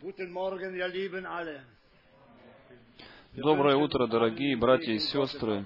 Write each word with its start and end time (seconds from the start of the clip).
Guten 0.00 0.30
Morgen, 0.30 0.76
ihr 0.76 0.86
Lieben 0.86 1.26
alle. 1.26 1.60
Доброе 3.40 3.76
утро, 3.76 4.08
дорогие 4.08 4.56
братья 4.56 4.92
и 4.92 4.98
сестры. 4.98 5.64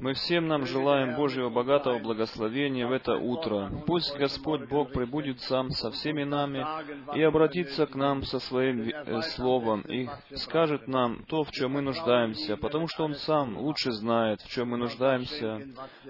Мы 0.00 0.14
всем 0.14 0.48
нам 0.48 0.66
желаем 0.66 1.14
Божьего 1.14 1.48
богатого 1.48 2.00
благословения 2.00 2.88
в 2.88 2.92
это 2.92 3.14
утро. 3.14 3.70
Пусть 3.86 4.16
Господь 4.16 4.68
Бог 4.68 4.90
пребудет 4.90 5.40
сам 5.42 5.70
со 5.70 5.92
всеми 5.92 6.24
нами 6.24 6.66
и 7.14 7.22
обратится 7.22 7.86
к 7.86 7.94
нам 7.94 8.24
со 8.24 8.40
своим 8.40 8.88
э, 8.88 9.22
словом 9.36 9.82
и 9.82 10.08
скажет 10.34 10.88
нам 10.88 11.22
то, 11.28 11.44
в 11.44 11.52
чем 11.52 11.72
мы 11.72 11.82
нуждаемся, 11.82 12.56
потому 12.56 12.88
что 12.88 13.04
Он 13.04 13.14
сам 13.14 13.56
лучше 13.58 13.92
знает, 13.92 14.40
в 14.40 14.50
чем 14.50 14.70
мы 14.70 14.76
нуждаемся. 14.76 15.60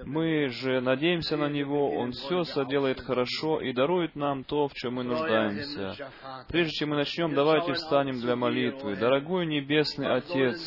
Мы 0.07 0.49
же 0.49 0.81
надеемся 0.81 1.37
на 1.37 1.51
Него, 1.51 1.91
Он 1.91 2.13
все 2.13 2.45
соделает 2.45 2.99
хорошо 3.01 3.61
и 3.61 3.75
дарует 3.75 4.17
нам 4.17 4.43
то, 4.45 4.69
в 4.69 4.73
чем 4.73 4.95
мы 4.95 5.05
нуждаемся. 5.05 6.11
Прежде 6.49 6.73
чем 6.73 6.91
мы 6.91 6.97
начнем, 6.97 7.35
давайте 7.35 7.75
встанем 7.75 8.21
для 8.21 8.37
молитвы. 8.37 8.97
Дорогой 8.97 9.45
Небесный 9.45 10.15
Отец, 10.15 10.62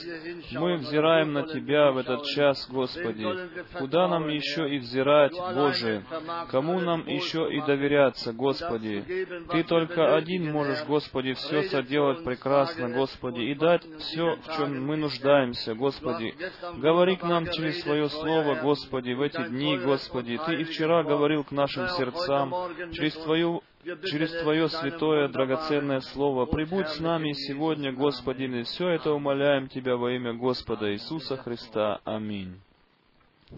мы 0.52 0.76
взираем 0.78 1.34
на 1.34 1.44
Тебя 1.44 1.92
в 1.92 1.98
этот 1.98 2.26
час, 2.26 2.68
Господи. 2.70 3.26
Куда 3.78 4.08
нам 4.08 4.28
еще 4.30 4.70
и 4.70 4.78
взирать, 4.80 5.34
Боже? 5.34 6.04
Кому 6.50 6.80
нам 6.80 7.08
еще 7.08 7.54
и 7.54 7.62
доверяться, 7.62 8.34
Господи? 8.34 9.04
Ты 9.52 9.64
только 9.64 10.16
один 10.16 10.52
можешь, 10.52 10.84
Господи, 10.86 11.34
все 11.34 11.64
соделать 11.64 12.24
прекрасно, 12.24 12.90
Господи, 12.90 13.42
и 13.42 13.56
дать 13.56 13.84
все, 14.00 14.36
в 14.36 14.58
чем 14.58 14.86
мы 14.86 14.98
нуждаемся, 14.98 15.76
Господи. 15.76 16.34
Говори 16.78 17.16
к 17.16 17.24
нам 17.24 17.48
через 17.48 17.82
Свое 17.82 18.10
Слово, 18.10 18.56
Господи, 18.56 19.12
в 19.12 19.22
эти 19.22 19.44
дни, 19.48 19.78
Господи. 19.78 20.40
Ты 20.46 20.62
и 20.62 20.64
вчера 20.64 21.04
говорил 21.04 21.44
к 21.44 21.52
нашим 21.52 21.88
сердцам 21.90 22.54
через 22.92 23.14
Твою 23.14 23.62
через 23.86 24.32
Твое 24.42 24.68
святое, 24.70 25.28
драгоценное 25.28 26.00
Слово. 26.00 26.46
Прибудь 26.46 26.88
с 26.90 27.00
нами 27.00 27.34
сегодня, 27.34 27.92
Господи, 27.92 28.46
мы 28.46 28.64
все 28.64 28.90
это 28.90 29.12
умоляем 29.12 29.68
Тебя 29.68 29.96
во 29.96 30.12
имя 30.12 30.34
Господа 30.34 30.92
Иисуса 30.94 31.38
Христа. 31.38 32.00
Аминь. 32.04 32.60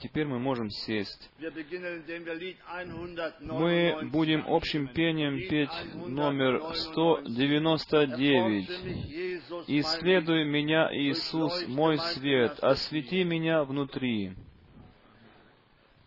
Теперь 0.02 0.25
мы 0.27 0.37
можем 0.37 0.69
сесть. 0.69 1.31
Мы 3.39 4.09
будем 4.11 4.43
общим 4.47 4.89
пением 4.89 5.47
петь 5.49 5.71
номер 5.95 6.61
199. 6.73 8.69
«Исследуй 9.67 10.43
меня, 10.43 10.89
Иисус, 10.93 11.65
мой 11.67 11.97
свет, 11.99 12.59
освети 12.59 13.23
меня 13.23 13.63
внутри». 13.63 14.35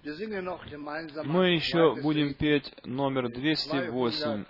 Мы 0.02 1.50
еще 1.50 1.94
будем 2.00 2.32
петь 2.34 2.72
номер 2.84 3.28
208. 3.28 4.44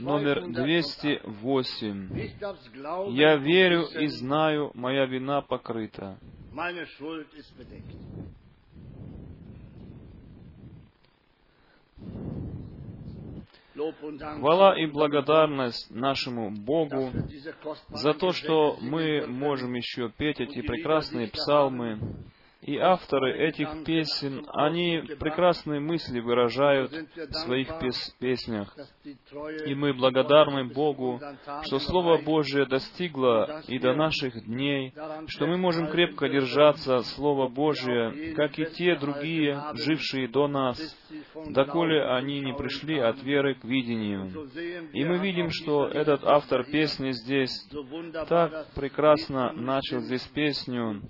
Номер 0.00 0.48
208. 0.48 3.14
«Я 3.14 3.36
верю 3.36 3.82
и 3.82 4.06
знаю, 4.06 4.70
моя 4.74 5.04
вина 5.06 5.42
покрыта». 5.42 6.18
Хвала 14.38 14.76
и 14.76 14.86
благодарность 14.86 15.88
нашему 15.90 16.50
Богу 16.50 17.12
за 17.90 18.14
то, 18.14 18.32
что 18.32 18.76
мы 18.80 19.26
можем 19.26 19.74
еще 19.74 20.10
петь 20.10 20.40
эти 20.40 20.62
прекрасные 20.62 21.28
псалмы, 21.28 22.00
и 22.62 22.76
авторы 22.76 23.38
этих 23.48 23.84
песен, 23.84 24.44
они 24.52 25.02
прекрасные 25.20 25.78
мысли 25.78 26.18
выражают 26.18 26.90
в 26.90 27.32
своих 27.32 27.78
пес 27.78 28.16
песнях. 28.18 28.76
И 29.66 29.74
мы 29.74 29.94
благодарны 29.94 30.64
Богу, 30.64 31.20
что 31.62 31.78
Слово 31.78 32.18
Божие 32.18 32.66
достигло 32.66 33.62
и 33.68 33.78
до 33.78 33.94
наших 33.94 34.44
дней, 34.44 34.92
что 35.28 35.46
мы 35.46 35.56
можем 35.56 35.88
крепко 35.88 36.28
держаться 36.28 37.02
Слова 37.02 37.48
Божие, 37.48 38.34
как 38.34 38.58
и 38.58 38.66
те 38.66 38.96
другие, 38.96 39.62
жившие 39.74 40.26
до 40.26 40.48
нас, 40.48 40.78
доколе 41.50 42.04
они 42.06 42.40
не 42.40 42.54
пришли 42.54 42.98
от 42.98 43.22
веры 43.22 43.54
к 43.54 43.64
видению. 43.64 44.48
И 44.92 45.04
мы 45.04 45.18
видим, 45.18 45.50
что 45.50 45.86
этот 45.86 46.24
автор 46.24 46.64
песни 46.64 47.12
здесь 47.12 47.52
так 48.28 48.72
прекрасно 48.74 49.52
начал 49.52 50.00
здесь 50.00 50.26
песню, 50.34 51.02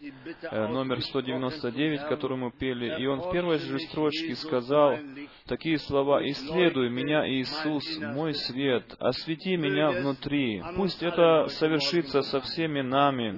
э, 0.43 0.67
номер 0.69 1.01
190 1.01 1.38
99, 1.39 2.09
которую 2.09 2.39
мы 2.39 2.51
пели, 2.51 3.01
и 3.01 3.07
он 3.07 3.21
в 3.21 3.31
первой 3.31 3.59
же 3.59 3.79
строчке 3.81 4.35
сказал 4.37 4.97
такие 5.49 5.79
слова 5.79 6.21
«Исследуй 6.31 6.91
меня, 6.91 7.29
Иисус, 7.29 7.85
мой 7.99 8.35
свет, 8.35 8.85
освети 9.01 9.57
меня 9.57 9.91
внутри». 9.91 10.63
Пусть 10.77 11.03
это 11.03 11.49
совершится 11.49 12.23
со 12.23 12.41
всеми 12.41 12.83
нами 12.83 13.37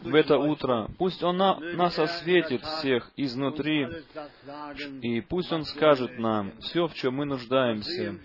в 0.00 0.14
это 0.14 0.38
утро. 0.38 0.88
Пусть 0.98 1.22
Он 1.22 1.36
на, 1.36 1.60
нас 1.60 1.98
осветит 1.98 2.62
всех 2.62 3.10
изнутри, 3.16 3.86
и 5.02 5.20
пусть 5.20 5.52
Он 5.52 5.64
скажет 5.64 6.18
нам 6.18 6.52
все, 6.60 6.88
в 6.88 6.94
чем 6.94 7.14
мы 7.14 7.26
нуждаемся. 7.26 8.16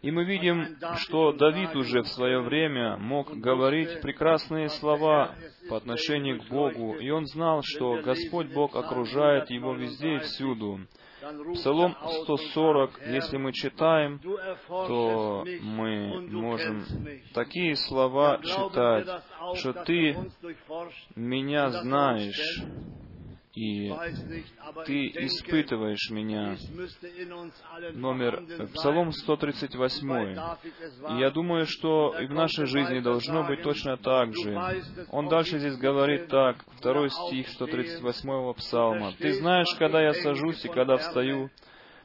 И 0.00 0.10
мы 0.10 0.24
видим, 0.24 0.76
что 0.98 1.32
Давид 1.32 1.74
уже 1.76 2.02
в 2.02 2.08
свое 2.08 2.40
время 2.40 2.96
мог 2.96 3.36
говорить 3.36 4.00
прекрасные 4.00 4.68
слова 4.68 5.34
по 5.68 5.76
отношению 5.76 6.40
к 6.40 6.48
Богу, 6.48 6.94
и 6.94 7.10
он 7.10 7.26
знал, 7.26 7.62
что 7.64 8.00
Господь 8.02 8.52
Бог 8.52 8.76
окружает 8.76 9.50
его 9.50 9.74
везде 9.74 10.16
и 10.16 10.18
всюду. 10.20 10.80
Псалом 11.54 11.96
140, 12.22 13.00
если 13.08 13.36
мы 13.36 13.52
читаем, 13.52 14.20
то 14.68 15.44
мы 15.60 16.20
можем 16.30 16.84
такие 17.34 17.76
слова 17.76 18.38
читать, 18.42 19.06
что 19.56 19.72
«Ты 19.84 20.16
меня 21.16 21.70
знаешь, 21.70 22.62
и 23.54 23.92
ты 24.86 25.06
испытываешь 25.08 26.10
меня. 26.10 26.56
Номер 27.94 28.42
Псалом 28.74 29.12
138. 29.12 30.36
И 31.10 31.20
я 31.20 31.30
думаю, 31.30 31.66
что 31.66 32.14
и 32.20 32.26
в 32.26 32.32
нашей 32.32 32.66
жизни 32.66 33.00
должно 33.00 33.44
быть 33.44 33.62
точно 33.62 33.96
так 33.96 34.34
же. 34.36 34.56
Он 35.10 35.28
дальше 35.28 35.58
здесь 35.58 35.76
говорит 35.76 36.28
так, 36.28 36.64
второй 36.76 37.10
стих 37.10 37.48
138 37.48 38.54
Псалма. 38.54 39.12
«Ты 39.18 39.32
знаешь, 39.32 39.74
когда 39.78 40.00
я 40.00 40.12
сажусь 40.14 40.64
и 40.64 40.68
когда 40.68 40.96
встаю, 40.96 41.50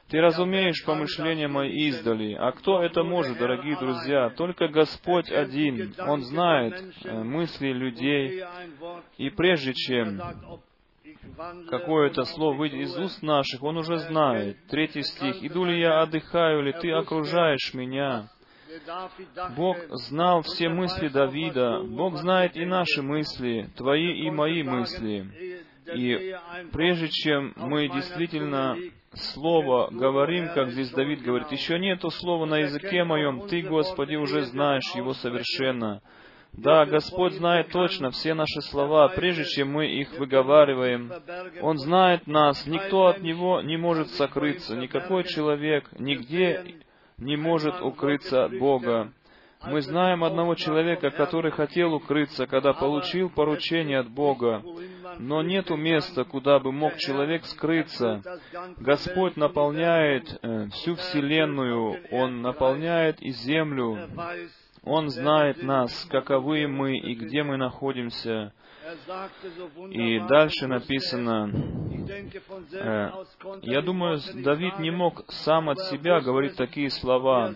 ты 0.08 0.20
разумеешь 0.20 0.84
помышления 0.84 1.48
мои 1.48 1.88
издали. 1.88 2.34
А 2.34 2.52
кто 2.52 2.80
это 2.80 3.02
может, 3.02 3.38
дорогие 3.38 3.76
друзья? 3.76 4.30
Только 4.30 4.68
Господь 4.68 5.30
один. 5.32 5.94
Он 5.98 6.22
знает 6.22 6.94
э, 7.04 7.22
мысли 7.24 7.72
людей. 7.72 8.44
И 9.18 9.30
прежде 9.30 9.74
чем 9.74 10.20
какое-то 11.68 12.24
слово 12.24 12.56
выйдет 12.56 12.80
из 12.80 12.96
уст 12.96 13.22
наших, 13.22 13.62
Он 13.62 13.78
уже 13.78 13.98
знает. 13.98 14.56
Третий 14.68 15.02
стих. 15.02 15.42
«Иду 15.42 15.64
ли 15.64 15.80
я, 15.80 16.02
отдыхаю 16.02 16.62
ли, 16.62 16.72
Ты 16.72 16.92
окружаешь 16.92 17.74
меня». 17.74 18.28
Бог 19.56 19.76
знал 19.90 20.42
все 20.42 20.68
мысли 20.68 21.08
Давида. 21.08 21.82
Бог 21.84 22.16
знает 22.16 22.56
и 22.56 22.64
наши 22.64 23.02
мысли, 23.02 23.70
твои 23.76 24.26
и 24.26 24.30
мои 24.30 24.62
мысли. 24.62 25.64
И 25.94 26.34
прежде 26.72 27.08
чем 27.08 27.52
мы 27.56 27.88
действительно 27.88 28.76
слово 29.14 29.88
говорим, 29.90 30.48
как 30.52 30.70
здесь 30.70 30.90
Давид 30.90 31.22
говорит, 31.22 31.50
еще 31.52 31.78
нету 31.78 32.10
слова 32.10 32.44
на 32.44 32.58
языке 32.58 33.04
моем, 33.04 33.46
Ты, 33.48 33.62
Господи, 33.62 34.16
уже 34.16 34.42
знаешь 34.42 34.94
его 34.94 35.14
совершенно. 35.14 36.02
Да, 36.56 36.86
Господь 36.86 37.34
знает 37.34 37.68
точно 37.68 38.10
все 38.10 38.32
наши 38.32 38.62
слова, 38.62 39.08
прежде 39.08 39.44
чем 39.44 39.72
мы 39.72 39.86
их 39.86 40.18
выговариваем. 40.18 41.12
Он 41.60 41.76
знает 41.78 42.26
нас, 42.26 42.66
никто 42.66 43.06
от 43.06 43.20
Него 43.20 43.60
не 43.60 43.76
может 43.76 44.08
сокрыться, 44.10 44.74
никакой 44.74 45.24
человек 45.24 45.88
нигде 45.98 46.76
не 47.18 47.36
может 47.36 47.80
укрыться 47.82 48.46
от 48.46 48.58
Бога. 48.58 49.12
Мы 49.64 49.80
знаем 49.80 50.22
одного 50.22 50.54
человека, 50.54 51.10
который 51.10 51.50
хотел 51.50 51.94
укрыться, 51.94 52.46
когда 52.46 52.72
получил 52.72 53.30
поручение 53.30 53.98
от 53.98 54.08
Бога, 54.08 54.62
но 55.18 55.42
нету 55.42 55.76
места, 55.76 56.24
куда 56.24 56.58
бы 56.58 56.72
мог 56.72 56.96
человек 56.98 57.44
скрыться. 57.46 58.22
Господь 58.78 59.36
наполняет 59.36 60.38
э, 60.42 60.68
всю 60.68 60.94
Вселенную, 60.94 61.98
Он 62.12 62.42
наполняет 62.42 63.20
и 63.20 63.30
землю, 63.30 63.98
он 64.86 65.10
знает 65.10 65.62
нас, 65.62 66.06
каковы 66.08 66.68
мы 66.68 66.96
и 66.96 67.14
где 67.14 67.42
мы 67.42 67.56
находимся. 67.56 68.52
И 69.90 70.20
дальше 70.28 70.68
написано, 70.68 71.50
э, 72.72 73.10
я 73.62 73.82
думаю, 73.82 74.20
Давид 74.44 74.78
не 74.78 74.92
мог 74.92 75.24
сам 75.26 75.70
от 75.70 75.80
себя 75.90 76.20
говорить 76.20 76.54
такие 76.54 76.90
слова. 76.90 77.52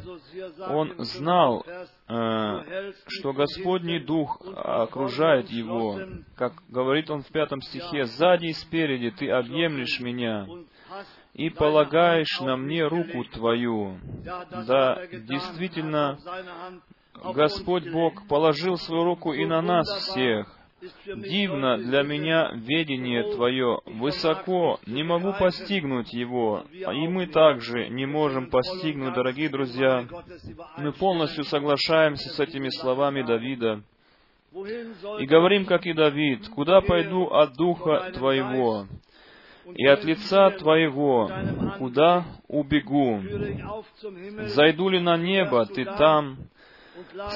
Он 0.69 0.93
знал, 0.99 1.65
э, 1.65 2.93
что 3.07 3.33
Господний 3.33 4.01
Дух 4.01 4.43
окружает 4.57 5.51
его. 5.51 6.01
Как 6.35 6.55
говорит 6.69 7.11
он 7.11 7.23
в 7.23 7.29
пятом 7.29 7.63
стихе, 7.63 8.07
«Сзади 8.07 8.47
и 8.47 8.53
спереди 8.53 9.13
ты 9.13 9.31
объемлешь 9.31 10.01
меня, 10.01 10.49
и 11.35 11.49
полагаешь 11.49 12.41
на 12.41 12.57
мне 12.57 12.85
руку 12.89 13.23
Твою». 13.33 14.01
Да, 14.67 15.07
действительно, 15.13 16.19
Господь 17.25 17.91
Бог 17.91 18.27
положил 18.29 18.77
свою 18.77 19.05
руку 19.05 19.33
и 19.33 19.45
на 19.47 19.63
нас 19.63 19.89
всех. 19.89 20.57
Дивно 21.05 21.77
для 21.77 22.03
меня 22.03 22.53
ведение 22.55 23.35
Твое, 23.35 23.81
высоко, 23.85 24.81
не 24.87 25.03
могу 25.03 25.35
постигнуть 25.39 26.15
его, 26.15 26.65
и 26.73 27.07
мы 27.07 27.27
также 27.27 27.89
не 27.91 28.07
можем 28.07 28.49
постигнуть, 28.49 29.13
дорогие 29.13 29.51
друзья. 29.51 30.07
Мы 30.79 30.93
полностью 30.93 31.45
соглашаемся 31.45 32.31
с 32.31 32.41
этими 32.41 32.71
словами 32.71 33.21
Давида. 33.23 33.83
И 35.21 35.27
говорим, 35.27 35.67
как 35.67 35.87
и 35.87 35.93
Давид, 35.93 36.49
«Куда 36.49 36.81
пойду 36.81 37.27
от 37.27 37.55
Духа 37.57 38.11
Твоего, 38.15 38.87
и 39.75 39.87
от 39.87 40.03
лица 40.05 40.51
Твоего, 40.51 41.31
куда 41.79 42.25
убегу? 42.49 43.21
Зайду 44.47 44.89
ли 44.89 44.99
на 44.99 45.17
небо, 45.19 45.67
Ты 45.67 45.85
там, 45.85 46.39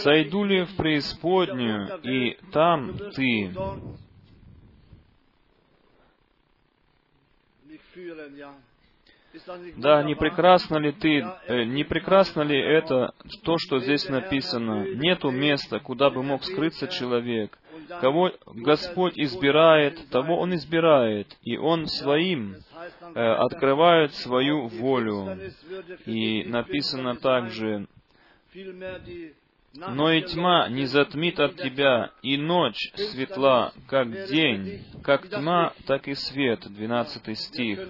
Сойду 0.02 0.44
ли 0.44 0.64
в 0.64 0.76
преисподнюю, 0.76 2.00
и 2.02 2.38
там 2.52 2.96
ты? 3.14 3.52
Да, 9.76 10.02
не 10.02 10.14
прекрасно 10.14 10.76
ли 10.76 10.92
ты, 10.92 11.24
э, 11.46 11.64
не 11.64 11.84
прекрасно 11.84 12.42
ли 12.42 12.58
это, 12.58 13.14
то, 13.42 13.56
что 13.58 13.80
здесь 13.80 14.08
написано? 14.08 14.86
Нету 14.94 15.30
места, 15.30 15.80
куда 15.80 16.10
бы 16.10 16.22
мог 16.22 16.44
скрыться 16.44 16.86
человек. 16.86 17.58
Кого 18.00 18.32
Господь 18.46 19.18
избирает, 19.18 20.08
того 20.10 20.38
Он 20.38 20.54
избирает, 20.54 21.36
и 21.42 21.56
Он 21.56 21.86
своим 21.86 22.56
э, 23.14 23.20
открывает 23.20 24.14
свою 24.14 24.68
волю. 24.68 25.36
И 26.06 26.44
написано 26.44 27.16
также, 27.16 27.88
но 29.76 30.12
и 30.12 30.22
тьма 30.22 30.68
не 30.68 30.86
затмит 30.86 31.40
от 31.40 31.56
тебя, 31.56 32.10
и 32.22 32.36
ночь 32.36 32.92
светла, 32.94 33.72
как 33.88 34.08
день, 34.28 34.84
как 35.02 35.28
тьма, 35.28 35.72
так 35.86 36.06
и 36.08 36.14
свет. 36.14 36.60
Двенадцатый 36.68 37.34
стих. 37.34 37.80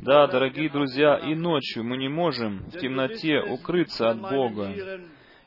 Да, 0.00 0.26
дорогие 0.26 0.68
друзья, 0.68 1.16
и 1.16 1.34
ночью 1.34 1.84
мы 1.84 1.96
не 1.96 2.08
можем 2.08 2.64
в 2.70 2.78
темноте 2.78 3.40
укрыться 3.40 4.10
от 4.10 4.20
Бога. 4.20 4.74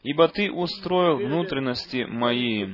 Ибо 0.01 0.27
Ты 0.27 0.51
устроил 0.51 1.17
внутренности 1.17 2.03
мои 2.03 2.67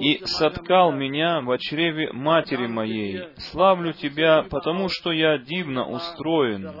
и 0.00 0.24
соткал 0.24 0.90
меня 0.90 1.40
в 1.42 1.56
чреве 1.58 2.12
матери 2.12 2.66
моей. 2.66 3.28
Славлю 3.36 3.92
Тебя, 3.92 4.42
потому 4.50 4.88
что 4.88 5.12
я 5.12 5.38
дивно 5.38 5.88
устроен. 5.88 6.72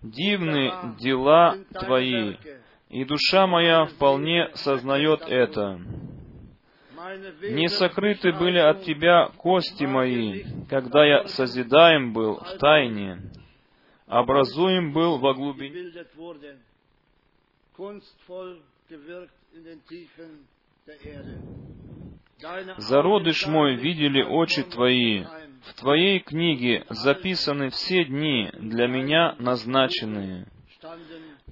Дивны 0.00 0.72
дела 0.98 1.58
Твои, 1.78 2.36
и 2.88 3.04
душа 3.04 3.46
моя 3.46 3.86
вполне 3.86 4.50
сознает 4.54 5.22
это. 5.22 5.80
Не 7.42 7.68
сокрыты 7.68 8.32
были 8.32 8.58
от 8.58 8.82
Тебя 8.82 9.28
кости 9.36 9.84
мои, 9.84 10.44
когда 10.68 11.04
я 11.04 11.26
созидаем 11.28 12.12
был 12.12 12.36
в 12.36 12.58
тайне, 12.58 13.20
образуем 14.06 14.92
был 14.92 15.18
во 15.18 15.34
глубине. 15.34 15.92
Зародыш 22.76 23.46
мой 23.46 23.76
видели 23.76 24.22
очи 24.22 24.62
Твои, 24.62 25.24
в 25.64 25.74
Твоей 25.80 26.20
книге 26.20 26.84
записаны 26.88 27.70
все 27.70 28.04
дни 28.04 28.50
для 28.54 28.86
меня 28.86 29.34
назначенные 29.38 30.46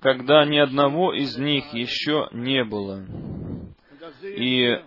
когда 0.01 0.45
ни 0.45 0.59
одного 0.59 1.13
из 1.13 1.37
них 1.39 1.73
еще 1.73 2.29
не 2.33 2.65
было. 2.65 3.05
И 4.23 4.81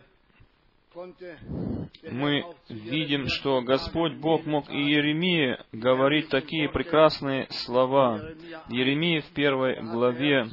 мы 2.10 2.44
видим, 2.70 3.28
что 3.28 3.62
Господь 3.62 4.16
Бог 4.16 4.46
мог 4.46 4.70
и 4.70 4.78
Еремии 4.78 5.58
говорить 5.72 6.30
такие 6.30 6.70
прекрасные 6.70 7.48
слова. 7.50 8.22
Еремия 8.70 9.22
в 9.22 9.30
первой 9.34 9.82
главе 9.82 10.46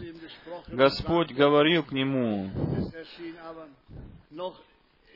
Господь 0.68 1.32
говорил 1.32 1.82
к 1.82 1.92
нему, 1.92 2.50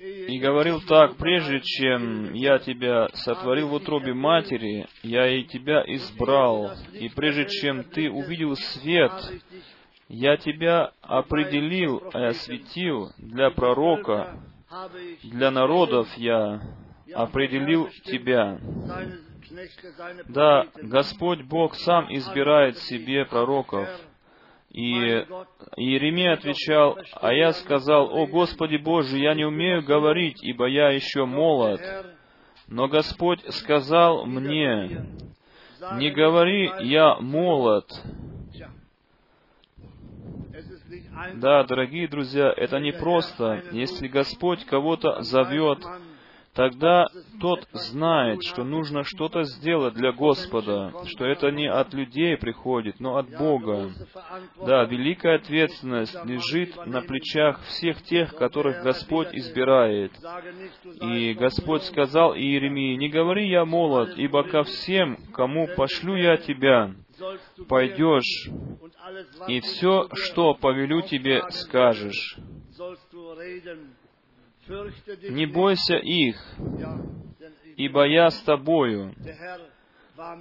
и 0.01 0.39
говорил 0.39 0.81
так, 0.81 1.17
прежде 1.17 1.61
чем 1.61 2.33
я 2.33 2.59
тебя 2.59 3.09
сотворил 3.13 3.69
в 3.69 3.75
утробе 3.75 4.15
матери, 4.15 4.87
я 5.03 5.29
и 5.29 5.45
тебя 5.45 5.83
избрал, 5.87 6.73
и 6.95 7.11
прежде 7.11 7.47
чем 7.47 7.85
ты 7.85 8.11
увидел 8.11 8.57
свет, 8.57 9.13
я 10.09 10.39
тебя 10.39 10.93
определил 11.03 11.99
и 11.99 12.19
осветил 12.19 13.13
для 13.19 13.51
пророка, 13.51 14.41
для 15.23 15.51
народов 15.51 16.09
я 16.17 16.63
определил 17.15 17.91
тебя. 18.05 18.59
Да, 20.29 20.67
Господь 20.77 21.43
Бог 21.43 21.75
сам 21.75 22.07
избирает 22.15 22.79
себе 22.79 23.27
пророков. 23.27 23.87
И 24.71 24.83
Иеремия 25.77 26.35
отвечал, 26.35 26.99
а 27.21 27.33
я 27.33 27.53
сказал, 27.53 28.17
«О 28.17 28.27
Господи 28.27 28.77
Боже, 28.77 29.19
я 29.19 29.35
не 29.35 29.45
умею 29.45 29.83
говорить, 29.83 30.43
ибо 30.43 30.67
я 30.67 30.91
еще 30.91 31.25
молод». 31.25 31.81
Но 32.69 32.87
Господь 32.87 33.41
сказал 33.53 34.27
мне, 34.27 35.07
«Не 35.97 36.11
говори, 36.11 36.71
я 36.83 37.17
молод». 37.17 37.91
Да, 41.35 41.65
дорогие 41.65 42.09
друзья, 42.09 42.53
это 42.57 42.79
не 42.79 42.93
просто. 42.93 43.63
Если 43.73 44.09
Господь 44.09 44.65
кого-то 44.65 45.23
зовет, 45.23 45.85
тогда 46.55 47.07
тот 47.41 47.67
знает, 47.73 48.43
что 48.43 48.65
нужно 48.65 49.05
что-то 49.05 49.45
сделать 49.45 49.95
для 49.95 50.13
Господа, 50.13 50.93
что 51.07 51.25
это 51.25 51.51
не 51.51 51.71
от 51.71 51.95
людей 51.95 52.37
приходит, 52.37 53.01
но 53.01 53.17
от 53.17 53.31
Бога. 53.37 53.91
Да, 54.67 54.85
великая 54.85 55.37
ответственность 55.37 56.17
лежит 56.25 56.75
на 56.87 57.03
плечах 57.03 57.63
всех 57.65 58.03
тех, 58.03 58.35
которых 58.35 58.83
Господь 58.83 59.29
избирает. 59.33 60.13
И 61.03 61.35
Господь 61.35 61.83
сказал 61.83 62.35
Иеремии, 62.35 62.97
«Не 62.97 63.09
говори 63.09 63.49
я 63.49 63.65
молод, 63.65 64.15
ибо 64.17 64.43
ко 64.43 64.65
всем, 64.65 65.19
кому 65.33 65.69
пошлю 65.77 66.17
я 66.17 66.37
тебя, 66.37 66.95
пойдешь, 67.69 68.51
и 69.49 69.61
все, 69.61 70.09
что 70.15 70.55
повелю 70.55 71.03
тебе, 71.03 71.43
скажешь». 71.51 72.37
Не 75.29 75.47
бойся 75.47 75.97
их, 75.97 76.37
ибо 77.77 78.07
я 78.07 78.31
с 78.31 78.41
тобою. 78.43 79.15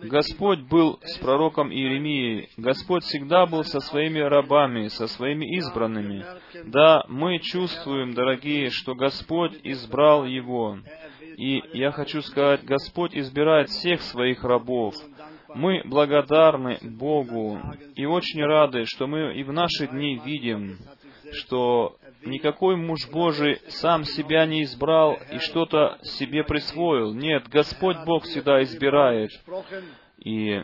Господь 0.03 0.59
был 0.61 0.99
с 1.03 1.17
пророком 1.19 1.71
Иеремией. 1.71 2.49
Господь 2.57 3.03
всегда 3.03 3.45
был 3.45 3.63
со 3.63 3.79
своими 3.79 4.19
рабами, 4.19 4.87
со 4.89 5.07
своими 5.07 5.57
избранными. 5.57 6.25
Да, 6.65 7.05
мы 7.07 7.39
чувствуем, 7.39 8.13
дорогие, 8.13 8.69
что 8.71 8.93
Господь 8.93 9.53
избрал 9.63 10.25
его. 10.25 10.79
И 11.37 11.63
я 11.73 11.91
хочу 11.91 12.21
сказать, 12.21 12.65
Господь 12.65 13.15
избирает 13.15 13.69
всех 13.69 14.01
своих 14.01 14.43
рабов. 14.43 14.95
Мы 15.55 15.81
благодарны 15.85 16.77
Богу 16.81 17.59
и 17.95 18.05
очень 18.05 18.43
рады, 18.43 18.83
что 18.85 19.07
мы 19.07 19.33
и 19.33 19.43
в 19.43 19.53
наши 19.53 19.87
дни 19.87 20.19
видим, 20.23 20.77
что 21.31 21.97
никакой 22.25 22.75
муж 22.75 23.07
Божий 23.09 23.61
сам 23.67 24.03
себя 24.03 24.45
не 24.45 24.63
избрал 24.63 25.17
и 25.31 25.39
что-то 25.39 25.99
себе 26.03 26.43
присвоил. 26.43 27.13
Нет, 27.13 27.47
Господь 27.49 27.97
Бог 28.05 28.23
всегда 28.23 28.61
избирает. 28.63 29.31
И 30.19 30.61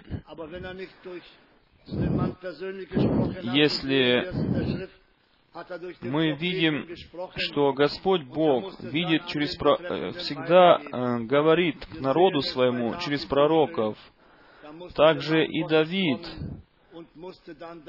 если 3.54 4.32
мы 6.02 6.32
видим, 6.34 6.88
что 7.38 7.72
Господь 7.74 8.24
Бог 8.24 8.78
видит 8.82 9.26
через 9.28 9.56
э, 9.56 10.12
всегда 10.18 10.78
э, 10.78 11.20
говорит 11.22 11.78
народу 12.02 12.42
своему 12.42 12.96
через 13.00 13.24
пророков, 13.26 13.98
также 14.96 15.46
и 15.46 15.64
Давид 15.64 16.28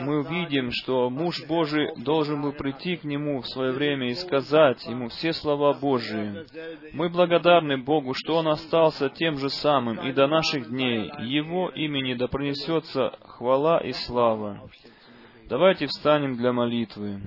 мы 0.00 0.20
увидим, 0.20 0.70
что 0.72 1.10
муж 1.10 1.44
Божий 1.46 1.94
должен 1.96 2.42
был 2.42 2.52
прийти 2.52 2.96
к 2.96 3.04
нему 3.04 3.40
в 3.40 3.46
свое 3.46 3.72
время 3.72 4.10
и 4.10 4.14
сказать 4.14 4.84
ему 4.86 5.08
все 5.08 5.32
слова 5.32 5.74
Божии. 5.74 6.44
Мы 6.92 7.08
благодарны 7.08 7.78
Богу, 7.78 8.14
что 8.14 8.36
он 8.36 8.48
остался 8.48 9.08
тем 9.10 9.38
же 9.38 9.48
самым 9.48 10.00
и 10.00 10.12
до 10.12 10.26
наших 10.26 10.68
дней. 10.68 11.10
Его 11.20 11.68
имени 11.70 12.14
да 12.14 12.26
пронесется 12.26 13.12
хвала 13.22 13.78
и 13.78 13.92
слава. 13.92 14.68
Давайте 15.48 15.86
встанем 15.86 16.36
для 16.36 16.52
молитвы. 16.52 17.20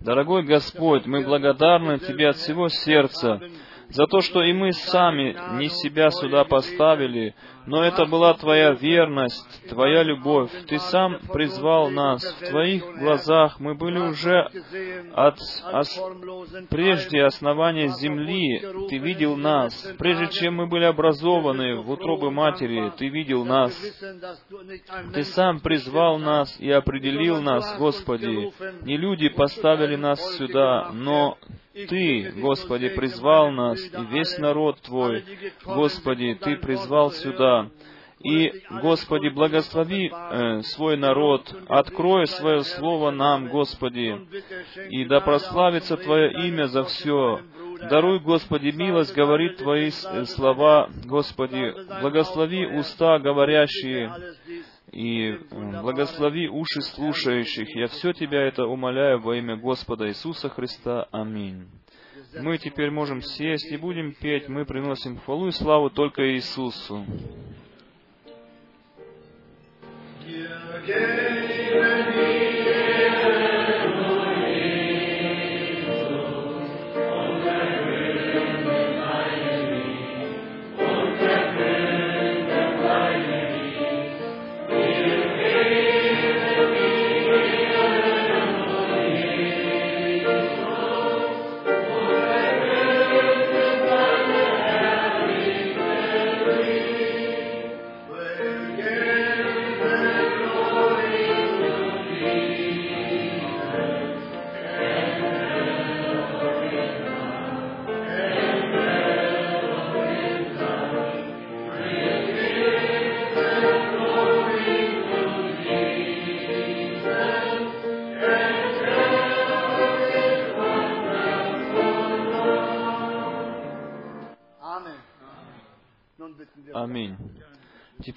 Дорогой 0.00 0.42
Господь, 0.44 1.04
мы 1.04 1.22
благодарны 1.22 1.98
Тебе 1.98 2.30
от 2.30 2.36
всего 2.36 2.68
сердца 2.68 3.38
за 3.90 4.06
то, 4.06 4.20
что 4.20 4.42
и 4.42 4.52
мы 4.52 4.72
сами 4.72 5.36
не 5.58 5.68
себя 5.68 6.10
сюда 6.10 6.44
поставили, 6.44 7.34
Но 7.66 7.84
это 7.84 8.06
была 8.06 8.34
Твоя 8.34 8.72
верность, 8.72 9.68
Твоя 9.68 10.02
любовь. 10.02 10.50
Ты 10.66 10.78
сам 10.78 11.18
призвал 11.32 11.90
нас. 11.90 12.22
В 12.22 12.48
Твоих 12.48 12.84
глазах 12.98 13.60
мы 13.60 13.74
были 13.74 13.98
уже 13.98 14.48
от, 15.14 15.38
от 15.64 15.88
прежде 16.68 17.24
основания 17.24 17.88
земли. 17.88 18.60
Ты 18.88 18.98
видел 18.98 19.36
нас. 19.36 19.74
Прежде 19.98 20.28
чем 20.28 20.56
мы 20.56 20.66
были 20.66 20.84
образованы 20.84 21.76
в 21.76 21.90
утробы 21.90 22.30
матери, 22.30 22.92
Ты 22.96 23.08
видел 23.08 23.44
нас. 23.44 23.72
Ты 25.12 25.24
сам 25.24 25.60
призвал 25.60 26.18
нас 26.18 26.58
и 26.58 26.70
определил 26.70 27.40
нас, 27.40 27.76
Господи. 27.78 28.52
Не 28.82 28.96
люди 28.96 29.28
поставили 29.28 29.96
нас 29.96 30.20
сюда, 30.36 30.90
но 30.92 31.38
ты, 31.72 32.32
Господи, 32.36 32.88
призвал 32.88 33.50
нас, 33.50 33.80
и 33.80 34.04
весь 34.10 34.38
народ 34.38 34.80
Твой, 34.80 35.24
Господи, 35.64 36.36
Ты 36.40 36.56
призвал 36.56 37.12
сюда. 37.12 37.70
И, 38.22 38.52
Господи, 38.82 39.28
благослови 39.28 40.10
э, 40.12 40.60
свой 40.62 40.98
народ, 40.98 41.54
открой 41.68 42.26
свое 42.26 42.64
слово 42.64 43.10
нам, 43.10 43.48
Господи, 43.48 44.14
и 44.90 45.06
да 45.06 45.20
прославится 45.20 45.96
Твое 45.96 46.30
имя 46.46 46.66
за 46.66 46.84
все. 46.84 47.40
Даруй, 47.88 48.20
Господи, 48.20 48.72
милость 48.76 49.14
говорит 49.14 49.56
Твои 49.56 49.88
слова, 49.90 50.90
Господи, 51.06 51.72
благослови 52.02 52.66
уста 52.66 53.18
говорящие, 53.18 54.12
и 54.92 55.38
благослови 55.50 56.48
уши 56.48 56.80
слушающих. 56.82 57.74
Я 57.76 57.86
все 57.88 58.12
Тебя 58.12 58.42
это 58.42 58.66
умоляю 58.66 59.20
во 59.20 59.36
имя 59.36 59.56
Господа 59.56 60.08
Иисуса 60.08 60.48
Христа. 60.48 61.06
Аминь. 61.12 61.68
Мы 62.38 62.58
теперь 62.58 62.90
можем 62.90 63.22
сесть 63.22 63.70
и 63.70 63.76
будем 63.76 64.12
петь. 64.14 64.48
Мы 64.48 64.64
приносим 64.64 65.18
хвалу 65.18 65.48
и 65.48 65.52
славу 65.52 65.90
только 65.90 66.34
Иисусу. 66.34 67.04
Yeah, 70.86 72.19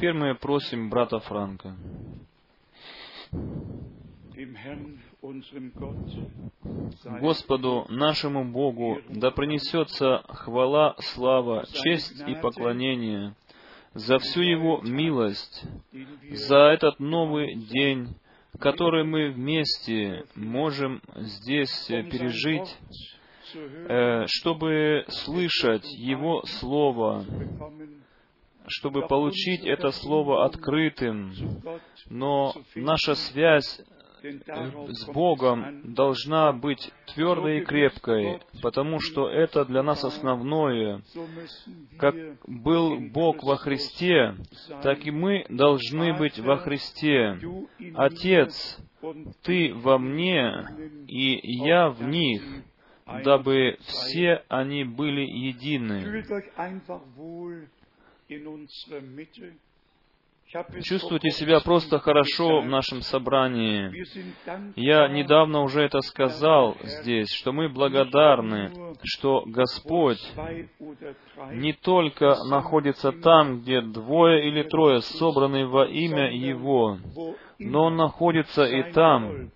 Теперь 0.03 0.15
мы 0.15 0.35
просим 0.35 0.89
брата 0.89 1.17
Франка. 1.19 1.77
Господу 7.21 7.85
нашему 7.87 8.43
Богу 8.43 8.99
да 9.07 9.31
принесется 9.31 10.25
хвала, 10.27 10.95
слава, 10.99 11.65
честь 11.71 12.21
и 12.27 12.35
поклонение 12.35 13.33
за 13.93 14.17
всю 14.17 14.41
Его 14.41 14.81
милость, 14.81 15.63
за 16.31 16.57
этот 16.57 16.99
новый 16.99 17.55
день, 17.55 18.09
который 18.59 19.05
мы 19.05 19.29
вместе 19.29 20.25
можем 20.35 21.01
здесь 21.15 21.85
пережить, 21.87 22.77
э, 23.55 24.25
чтобы 24.27 25.05
слышать 25.07 25.85
Его 25.93 26.43
Слово, 26.59 27.23
чтобы 28.67 29.07
получить 29.07 29.65
это 29.65 29.91
слово 29.91 30.45
открытым, 30.45 31.33
но 32.09 32.53
наша 32.75 33.15
связь 33.15 33.81
с 34.23 35.05
Богом 35.05 35.93
должна 35.93 36.53
быть 36.53 36.91
твердой 37.13 37.59
и 37.59 37.65
крепкой, 37.65 38.39
потому 38.61 38.99
что 38.99 39.27
это 39.29 39.65
для 39.65 39.83
нас 39.83 40.03
основное. 40.03 41.01
Как 41.97 42.15
был 42.47 42.99
Бог 43.11 43.43
во 43.43 43.57
Христе, 43.57 44.35
так 44.81 45.05
и 45.05 45.11
мы 45.11 45.45
должны 45.49 46.13
быть 46.13 46.39
во 46.39 46.57
Христе. 46.57 47.37
Отец, 47.95 48.79
Ты 49.43 49.73
во 49.73 49.97
мне, 49.97 50.65
и 51.07 51.39
я 51.65 51.89
в 51.89 52.03
них, 52.03 52.41
дабы 53.25 53.77
все 53.81 54.43
они 54.47 54.85
были 54.85 55.21
едины. 55.21 56.23
Чувствуйте 60.83 61.31
себя 61.31 61.61
просто 61.61 61.97
хорошо 61.97 62.61
в 62.61 62.65
нашем 62.67 63.01
собрании. 63.01 63.91
Я 64.75 65.07
недавно 65.07 65.61
уже 65.61 65.81
это 65.81 66.01
сказал 66.01 66.77
здесь, 66.83 67.31
что 67.31 67.51
мы 67.51 67.69
благодарны, 67.69 68.95
что 69.03 69.43
Господь 69.47 70.21
не 71.53 71.73
только 71.73 72.35
находится 72.45 73.11
там, 73.11 73.61
где 73.61 73.81
двое 73.81 74.47
или 74.47 74.61
трое 74.63 75.01
собраны 75.01 75.65
во 75.65 75.87
имя 75.87 76.31
Его, 76.31 76.99
но 77.57 77.85
Он 77.85 77.95
находится 77.95 78.63
и 78.63 78.91
там, 78.91 79.51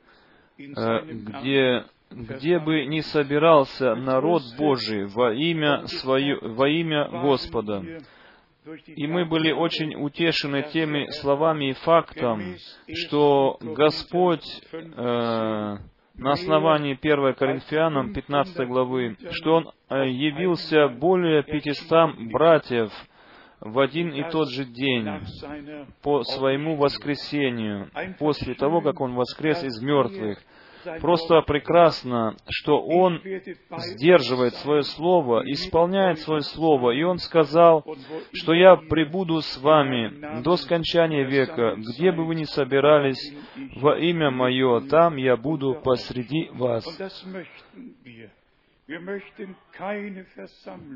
э, 0.57 1.01
где 1.05 1.85
где 2.09 2.59
бы 2.59 2.85
ни 2.85 3.01
собирался 3.01 3.95
народ 3.95 4.41
Божий 4.57 5.05
во 5.07 5.33
имя, 5.33 5.85
свое, 5.87 6.39
во 6.41 6.67
имя 6.69 7.09
Господа. 7.09 7.83
И 8.87 9.07
мы 9.07 9.25
были 9.25 9.51
очень 9.51 9.95
утешены 9.95 10.63
теми 10.73 11.07
словами 11.21 11.69
и 11.69 11.73
фактом, 11.73 12.55
что 12.93 13.57
Господь 13.61 14.45
э, 14.71 15.77
на 16.17 16.31
основании 16.31 16.97
1 16.99 17.33
Коринфянам 17.35 18.13
15 18.13 18.67
главы, 18.67 19.15
что 19.31 19.53
Он 19.55 19.71
э, 19.89 20.09
явился 20.09 20.89
более 20.89 21.43
500 21.43 22.15
братьев 22.31 22.91
в 23.61 23.79
один 23.79 24.09
и 24.09 24.29
тот 24.29 24.49
же 24.49 24.65
день 24.65 25.07
по 26.01 26.23
своему 26.23 26.75
воскресению, 26.75 27.89
после 28.19 28.53
того, 28.53 28.81
как 28.81 28.99
Он 28.99 29.15
воскрес 29.15 29.63
из 29.63 29.81
мертвых 29.81 30.39
просто 31.01 31.41
прекрасно, 31.41 32.35
что 32.49 32.81
Он 32.81 33.21
сдерживает 33.77 34.55
свое 34.55 34.83
слово, 34.83 35.43
исполняет 35.51 36.19
свое 36.19 36.41
слово. 36.41 36.91
И 36.91 37.03
Он 37.03 37.17
сказал, 37.19 37.85
что 38.33 38.53
я 38.53 38.75
прибуду 38.75 39.41
с 39.41 39.57
вами 39.57 40.41
до 40.41 40.57
скончания 40.57 41.25
века, 41.25 41.75
где 41.77 42.11
бы 42.11 42.25
вы 42.25 42.35
ни 42.35 42.43
собирались 42.43 43.33
во 43.75 43.97
имя 43.97 44.31
Мое, 44.31 44.81
там 44.81 45.17
я 45.17 45.37
буду 45.37 45.81
посреди 45.83 46.49
вас. 46.53 46.85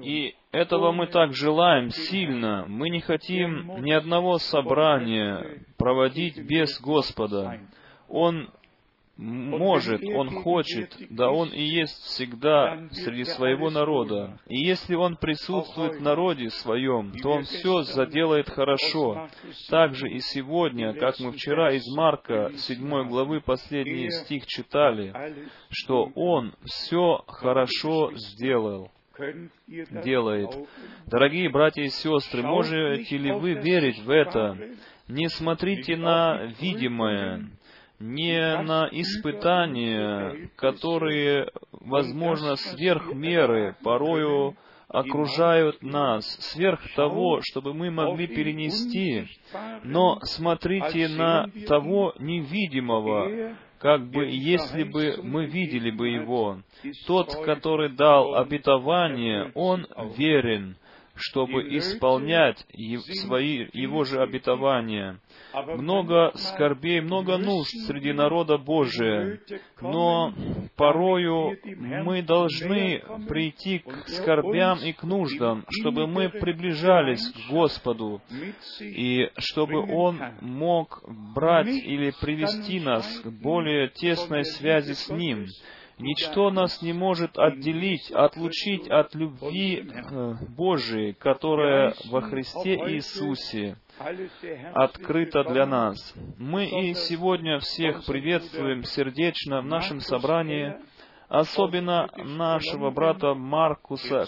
И 0.01 0.35
этого 0.53 0.91
мы 0.93 1.07
так 1.07 1.33
желаем 1.33 1.89
сильно. 1.89 2.65
Мы 2.67 2.89
не 2.89 3.01
хотим 3.01 3.83
ни 3.83 3.91
одного 3.91 4.37
собрания 4.37 5.65
проводить 5.77 6.39
без 6.39 6.79
Господа. 6.79 7.59
Он 8.07 8.49
может, 9.17 10.01
Он 10.03 10.41
хочет, 10.41 10.95
да 11.09 11.29
Он 11.29 11.49
и 11.49 11.61
есть 11.61 12.01
всегда 12.05 12.87
среди 12.91 13.23
своего 13.25 13.69
народа. 13.69 14.39
И 14.47 14.57
если 14.57 14.95
Он 14.95 15.15
присутствует 15.15 15.95
в 15.95 16.01
народе 16.01 16.49
своем, 16.49 17.11
то 17.21 17.31
Он 17.31 17.43
все 17.43 17.83
заделает 17.83 18.49
хорошо. 18.49 19.29
Так 19.69 19.95
же 19.95 20.09
и 20.09 20.19
сегодня, 20.19 20.93
как 20.93 21.19
мы 21.19 21.31
вчера 21.33 21.73
из 21.73 21.87
Марка 21.95 22.51
7 22.55 23.07
главы 23.07 23.41
последний 23.41 24.09
стих 24.09 24.45
читали, 24.47 25.13
что 25.69 26.09
Он 26.15 26.53
все 26.65 27.23
хорошо 27.27 28.11
сделал 28.15 28.91
делает. 30.03 30.49
Дорогие 31.05 31.49
братья 31.49 31.83
и 31.83 31.89
сестры, 31.89 32.41
можете 32.41 33.17
ли 33.17 33.31
вы 33.31 33.53
верить 33.53 33.99
в 33.99 34.09
это? 34.09 34.57
Не 35.07 35.27
смотрите 35.29 35.97
на 35.97 36.45
видимое, 36.59 37.51
не 38.01 38.61
на 38.63 38.89
испытания, 38.91 40.49
которые, 40.55 41.49
возможно, 41.71 42.55
сверх 42.55 43.13
меры, 43.13 43.75
порою 43.83 44.55
окружают 44.87 45.81
нас, 45.81 46.25
сверх 46.51 46.81
того, 46.95 47.39
чтобы 47.41 47.73
мы 47.73 47.91
могли 47.91 48.27
перенести. 48.27 49.27
Но 49.83 50.19
смотрите 50.23 51.07
на 51.07 51.49
того 51.67 52.13
невидимого, 52.19 53.55
как 53.79 54.09
бы 54.09 54.25
если 54.25 54.83
бы 54.83 55.19
мы 55.23 55.45
видели 55.45 55.91
бы 55.91 56.09
Его. 56.09 56.59
Тот, 57.07 57.33
который 57.45 57.89
дал 57.89 58.35
обетование, 58.35 59.51
Он 59.55 59.87
верен, 60.17 60.75
чтобы 61.15 61.77
исполнять 61.77 62.65
свои, 63.21 63.67
Его 63.73 64.03
же 64.03 64.21
обетования. 64.21 65.19
Много 65.53 66.31
скорбей, 66.35 67.01
много 67.01 67.37
нужд 67.37 67.71
среди 67.85 68.13
народа 68.13 68.57
Божия, 68.57 69.39
но 69.81 70.33
порою 70.75 71.57
мы 71.77 72.21
должны 72.21 73.03
прийти 73.27 73.79
к 73.79 74.07
скорбям 74.07 74.79
и 74.79 74.93
к 74.93 75.03
нуждам, 75.03 75.65
чтобы 75.69 76.07
мы 76.07 76.29
приближались 76.29 77.27
к 77.29 77.51
Господу, 77.51 78.21
и 78.79 79.29
чтобы 79.37 79.79
Он 79.93 80.19
мог 80.41 81.03
брать 81.35 81.67
или 81.67 82.13
привести 82.21 82.79
нас 82.79 83.05
к 83.19 83.27
более 83.27 83.89
тесной 83.89 84.45
связи 84.45 84.93
с 84.93 85.09
Ним. 85.09 85.47
Ничто 85.97 86.49
нас 86.51 86.81
не 86.81 86.93
может 86.93 87.37
отделить, 87.37 88.11
отлучить 88.11 88.87
от 88.89 89.13
любви 89.15 89.83
э, 89.83 90.33
Божией, 90.49 91.13
которая 91.13 91.93
во 92.09 92.21
Христе 92.21 92.75
Иисусе 92.75 93.77
открыто 94.73 95.43
для 95.43 95.65
нас. 95.65 96.13
Мы 96.37 96.65
и 96.65 96.93
сегодня 96.93 97.59
всех 97.59 98.05
приветствуем 98.05 98.83
сердечно 98.83 99.61
в 99.61 99.65
нашем 99.65 99.99
собрании, 99.99 100.75
особенно 101.31 102.09
нашего 102.17 102.91
брата 102.91 103.33
Маркуса 103.33 104.25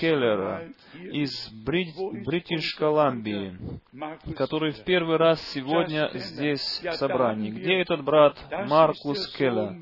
Келлера 0.00 0.68
из 0.94 1.50
Бритиш 1.52 2.74
Колумбии, 2.76 3.58
который 4.34 4.72
в 4.72 4.82
первый 4.84 5.18
раз 5.18 5.40
сегодня 5.52 6.10
здесь 6.14 6.80
в 6.82 6.92
собрании. 6.94 7.50
Где 7.50 7.80
этот 7.82 8.02
брат 8.02 8.38
Маркус 8.66 9.34
Келлер? 9.36 9.76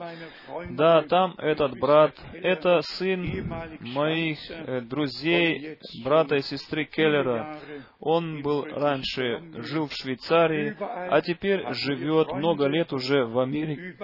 Да, 0.70 1.02
там 1.02 1.34
этот 1.38 1.78
брат, 1.78 2.12
это 2.32 2.80
сын 2.82 3.48
моих 3.80 4.38
э, 4.50 4.80
друзей, 4.80 5.78
брата 6.02 6.36
и 6.36 6.42
сестры 6.42 6.86
Келлера. 6.86 7.56
Он 8.00 8.42
был 8.42 8.64
раньше, 8.64 9.42
жил 9.58 9.86
в 9.86 9.92
Швейцарии, 9.92 10.76
а 10.80 11.20
теперь 11.20 11.72
живет 11.72 12.32
много 12.32 12.66
лет 12.66 12.92
уже 12.92 13.24
в 13.24 13.38
Америке 13.38 13.94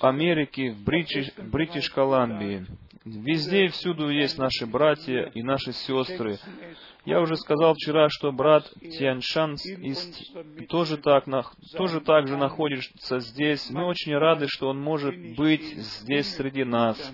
Америке, 0.00 0.72
в 0.72 0.84
Бритиш, 0.84 1.30
Бритиш 1.36 1.90
Колумбии. 1.90 2.66
Везде 3.04 3.64
и 3.64 3.68
всюду 3.68 4.08
есть 4.10 4.38
наши 4.38 4.64
братья 4.64 5.30
и 5.34 5.42
наши 5.42 5.72
сестры. 5.72 6.38
Я 7.04 7.20
уже 7.20 7.36
сказал 7.36 7.74
вчера, 7.74 8.08
что 8.08 8.30
брат 8.30 8.70
Тяньшан 8.80 9.56
тоже, 10.68 10.98
так, 10.98 11.24
тоже 11.76 12.00
так 12.00 12.28
же 12.28 12.36
находится 12.36 13.18
здесь. 13.18 13.70
Мы 13.70 13.86
очень 13.86 14.16
рады, 14.16 14.46
что 14.48 14.68
он 14.68 14.80
может 14.80 15.16
быть 15.36 15.64
здесь 15.64 16.32
среди 16.34 16.62
нас. 16.62 17.12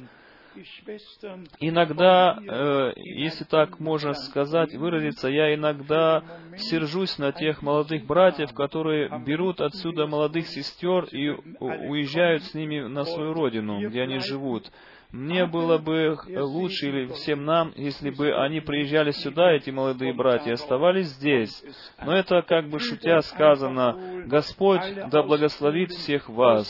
Иногда, 1.61 2.39
э, 2.39 2.93
если 2.97 3.45
так 3.45 3.79
можно 3.81 4.15
сказать, 4.15 4.75
выразиться, 4.75 5.29
я 5.29 5.55
иногда 5.55 6.23
сержусь 6.57 7.19
на 7.19 7.33
тех 7.33 7.63
молодых 7.63 8.07
братьев, 8.07 8.53
которые 8.55 9.09
берут 9.25 9.61
отсюда 9.61 10.07
молодых 10.07 10.47
сестер 10.47 11.05
и 11.05 11.31
уезжают 11.61 12.45
с 12.45 12.55
ними 12.55 12.81
на 12.81 13.05
свою 13.05 13.33
родину, 13.33 13.87
где 13.89 14.03
они 14.03 14.19
живут. 14.19 14.71
Мне 15.11 15.47
было 15.47 15.79
бы 15.79 16.19
лучше, 16.27 16.89
или 16.89 17.07
всем 17.07 17.47
нам, 17.47 17.73
если 17.77 18.11
бы 18.11 18.31
они 18.35 18.61
приезжали 18.61 19.11
сюда, 19.13 19.53
эти 19.53 19.71
молодые 19.71 20.13
братья, 20.13 20.53
оставались 20.53 21.09
здесь. 21.09 21.65
Но 22.05 22.15
это, 22.15 22.43
как 22.43 22.69
бы 22.69 22.79
шутя 22.79 23.23
сказано, 23.23 24.25
Господь 24.27 24.83
да 25.11 25.23
благословит 25.23 25.93
всех 25.93 26.29
вас. 26.29 26.69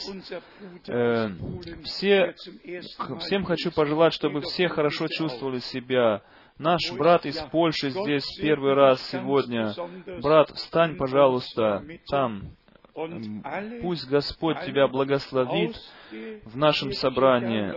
Э, 0.87 1.31
все, 1.83 2.35
всем 3.21 3.45
хочу 3.45 3.73
пожелать, 3.73 4.13
чтобы 4.13 4.41
все 4.43 4.69
хорошо 4.69 5.09
чувствовали 5.09 5.59
себя. 5.59 6.23
Наш 6.59 6.93
брат 6.93 7.27
из 7.27 7.37
Польши 7.51 7.91
здесь 7.91 8.25
первый 8.41 8.75
раз 8.75 9.03
сегодня. 9.11 9.75
Брат, 10.23 10.51
встань, 10.51 10.97
пожалуйста, 10.97 11.85
там. 12.09 12.53
Пусть 13.83 14.09
Господь 14.09 14.61
тебя 14.67 14.89
благословит 14.89 15.77
в 16.45 16.57
нашем 16.57 16.93
собрании. 16.93 17.75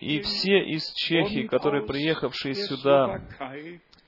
И 0.00 0.20
все 0.20 0.58
из 0.64 0.92
Чехии, 0.94 1.46
которые 1.46 1.86
приехавшие 1.86 2.54
сюда, 2.54 3.22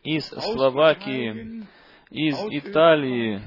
из 0.03 0.27
Словакии, 0.27 1.64
из 2.11 2.37
Италии, 2.51 3.42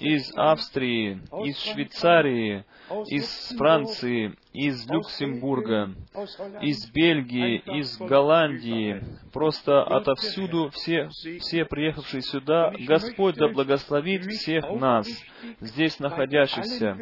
из 0.00 0.32
Австрии, 0.36 1.20
из 1.44 1.58
Швейцарии, 1.58 2.64
из 3.06 3.54
Франции, 3.56 4.34
из 4.52 4.88
Люксембурга, 4.88 5.94
из 6.60 6.90
Бельгии, 6.90 7.62
из 7.78 7.96
Голландии, 7.98 9.02
просто 9.32 9.82
отовсюду 9.82 10.70
все, 10.70 11.08
все 11.40 11.64
приехавшие 11.64 12.22
сюда, 12.22 12.72
Господь 12.86 13.36
да 13.36 13.48
благословит 13.48 14.24
всех 14.26 14.68
нас, 14.70 15.08
здесь 15.60 15.98
находящихся. 15.98 16.98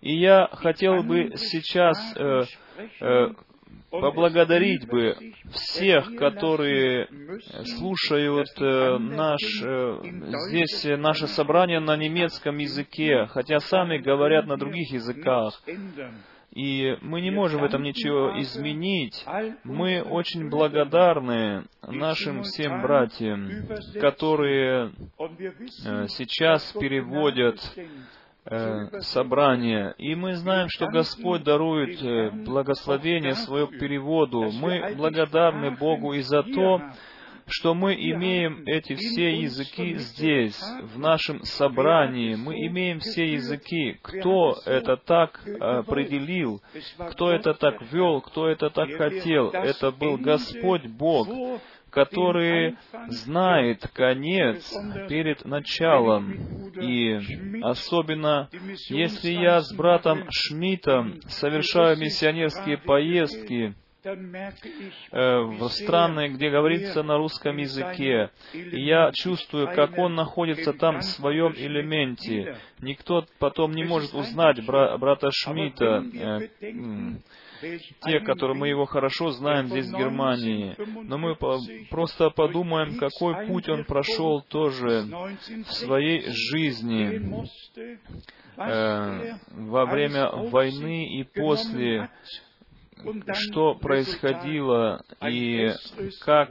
И 0.00 0.16
я 0.16 0.48
хотел 0.52 1.02
бы 1.02 1.32
сейчас 1.36 1.98
э, 2.16 2.44
э, 3.00 3.28
поблагодарить 3.90 4.88
бы 4.88 5.16
всех, 5.50 6.16
которые 6.16 7.08
слушают 7.76 8.48
э, 8.58 8.98
наш, 8.98 9.40
э, 9.62 9.98
здесь 10.48 10.84
наше 10.98 11.26
собрание 11.26 11.80
на 11.80 11.96
немецком 11.96 12.58
языке, 12.58 13.26
хотя 13.30 13.60
сами 13.60 13.98
говорят 13.98 14.46
на 14.46 14.56
других 14.56 14.90
языках. 14.92 15.62
И 16.54 16.98
мы 17.00 17.22
не 17.22 17.30
можем 17.30 17.62
в 17.62 17.64
этом 17.64 17.82
ничего 17.82 18.38
изменить. 18.40 19.24
Мы 19.64 20.02
очень 20.02 20.50
благодарны 20.50 21.64
нашим 21.80 22.42
всем 22.42 22.82
братьям, 22.82 23.48
которые 24.00 24.92
э, 25.86 26.06
сейчас 26.08 26.72
переводят 26.72 27.58
Э, 28.44 29.00
собрания. 29.02 29.94
И 29.98 30.16
мы 30.16 30.34
знаем, 30.34 30.68
что 30.68 30.88
Господь 30.88 31.44
дарует 31.44 32.02
э, 32.02 32.30
благословение 32.30 33.34
свое 33.36 33.68
переводу. 33.68 34.50
Мы 34.50 34.94
благодарны 34.96 35.70
Богу 35.70 36.14
и 36.14 36.22
за 36.22 36.42
то, 36.42 36.82
что 37.46 37.74
мы 37.74 37.94
имеем 37.94 38.64
эти 38.66 38.96
все 38.96 39.36
языки 39.36 39.94
здесь, 39.94 40.60
в 40.82 40.98
нашем 40.98 41.44
собрании. 41.44 42.34
Мы 42.34 42.66
имеем 42.66 42.98
все 42.98 43.32
языки. 43.32 44.00
Кто 44.02 44.56
это 44.66 44.96
так 44.96 45.40
определил? 45.60 46.60
Кто 47.12 47.30
это 47.30 47.54
так 47.54 47.80
вел? 47.92 48.22
Кто 48.22 48.48
это 48.48 48.70
так 48.70 48.90
хотел? 48.96 49.50
Это 49.50 49.92
был 49.92 50.16
Господь 50.16 50.86
Бог 50.86 51.28
который 51.92 52.76
знает 53.08 53.86
конец 53.92 54.72
перед 55.08 55.44
началом. 55.44 56.32
И 56.80 57.18
особенно, 57.62 58.48
если 58.88 59.30
я 59.30 59.60
с 59.60 59.72
братом 59.74 60.24
Шмидтом 60.30 61.20
совершаю 61.26 61.98
миссионерские 61.98 62.78
поездки, 62.78 63.74
э, 65.12 65.38
в 65.42 65.68
страны, 65.68 66.30
где 66.30 66.50
говорится 66.50 67.04
на 67.04 67.18
русском 67.18 67.56
языке. 67.58 68.30
И 68.52 68.80
я 68.82 69.12
чувствую, 69.12 69.68
как 69.68 69.96
он 69.96 70.16
находится 70.16 70.72
там 70.72 70.98
в 70.98 71.04
своем 71.04 71.52
элементе. 71.52 72.56
Никто 72.80 73.24
потом 73.38 73.72
не 73.72 73.84
может 73.84 74.12
узнать 74.14 74.64
бра- 74.66 74.98
брата 74.98 75.28
Шмидта, 75.30 76.02
э, 76.14 76.48
те, 78.04 78.20
которые 78.20 78.56
мы 78.56 78.68
его 78.68 78.86
хорошо 78.86 79.30
знаем 79.30 79.68
здесь, 79.68 79.88
в 79.88 79.96
Германии. 79.96 80.74
Но 81.04 81.18
мы 81.18 81.36
по 81.36 81.58
просто 81.90 82.30
подумаем, 82.30 82.98
какой 82.98 83.46
путь 83.46 83.68
он 83.68 83.84
прошел 83.84 84.42
тоже 84.42 85.06
в 85.66 85.72
своей 85.72 86.24
жизни 86.28 87.46
э, 88.56 89.34
во 89.50 89.86
время 89.86 90.30
войны 90.30 91.18
и 91.18 91.24
после, 91.24 92.10
что 93.34 93.74
происходило 93.74 95.02
и 95.22 95.70
как 96.20 96.50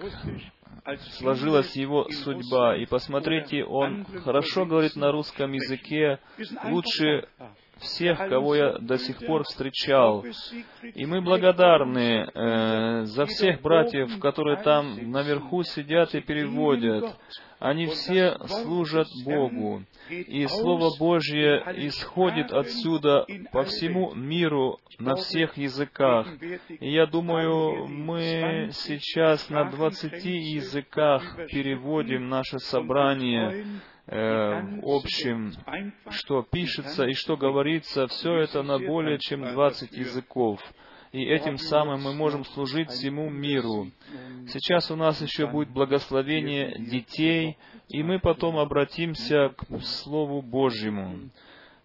сложилась 1.17 1.75
его 1.75 2.07
судьба. 2.09 2.77
И 2.77 2.85
посмотрите, 2.85 3.63
он 3.63 4.05
хорошо 4.23 4.65
говорит 4.65 4.95
на 4.95 5.11
русском 5.11 5.51
языке, 5.51 6.19
лучше 6.65 7.27
всех, 7.81 8.17
кого 8.17 8.55
я 8.55 8.77
до 8.79 8.97
сих 8.97 9.17
пор 9.25 9.43
встречал. 9.43 10.25
И 10.95 11.05
мы 11.05 11.21
благодарны 11.21 12.29
э, 12.33 13.05
за 13.05 13.25
всех 13.25 13.61
братьев, 13.61 14.19
которые 14.19 14.57
там 14.63 15.11
наверху 15.11 15.63
сидят 15.63 16.15
и 16.15 16.21
переводят. 16.21 17.05
Они 17.61 17.85
все 17.85 18.39
служат 18.47 19.07
Богу. 19.23 19.83
И 20.09 20.47
Слово 20.47 20.97
Божье 20.97 21.63
исходит 21.87 22.51
отсюда 22.51 23.27
по 23.51 23.63
всему 23.63 24.15
миру 24.15 24.79
на 24.97 25.15
всех 25.15 25.57
языках. 25.57 26.27
И 26.79 26.91
я 26.91 27.05
думаю, 27.05 27.87
мы 27.87 28.69
сейчас 28.73 29.47
на 29.51 29.65
двадцати 29.65 30.37
языках 30.37 31.23
переводим 31.51 32.29
наше 32.29 32.57
собрание 32.57 33.63
э, 34.07 34.61
общем, 34.81 35.53
что 36.09 36.41
пишется 36.41 37.05
и 37.05 37.13
что 37.13 37.37
говорится, 37.37 38.07
все 38.07 38.37
это 38.37 38.63
на 38.63 38.79
более 38.79 39.19
чем 39.19 39.43
20 39.43 39.91
языков. 39.91 40.59
И 41.11 41.25
этим 41.25 41.57
самым 41.57 42.03
мы 42.03 42.13
можем 42.13 42.45
служить 42.45 42.89
всему 42.89 43.29
миру. 43.29 43.91
Сейчас 44.47 44.89
у 44.91 44.95
нас 44.95 45.21
еще 45.21 45.45
будет 45.45 45.69
благословение 45.69 46.77
детей, 46.79 47.57
и 47.89 48.01
мы 48.01 48.19
потом 48.19 48.57
обратимся 48.57 49.49
к 49.49 49.81
Слову 49.81 50.41
Божьему. 50.41 51.29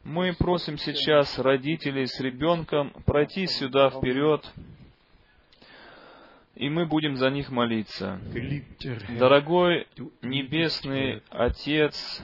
Мы 0.05 0.33
просим 0.35 0.79
сейчас 0.79 1.37
родителей 1.41 2.07
с 2.07 2.21
ребенком 2.21 2.93
пройти 3.05 3.49
сюда 3.49 3.91
вперед, 3.91 4.49
и 6.55 6.69
мы 6.69 6.87
будем 6.87 7.17
за 7.17 7.29
них 7.29 7.51
молиться. 7.51 8.21
Дорогой 9.19 9.89
Небесный 10.23 11.23
Отец, 11.31 12.23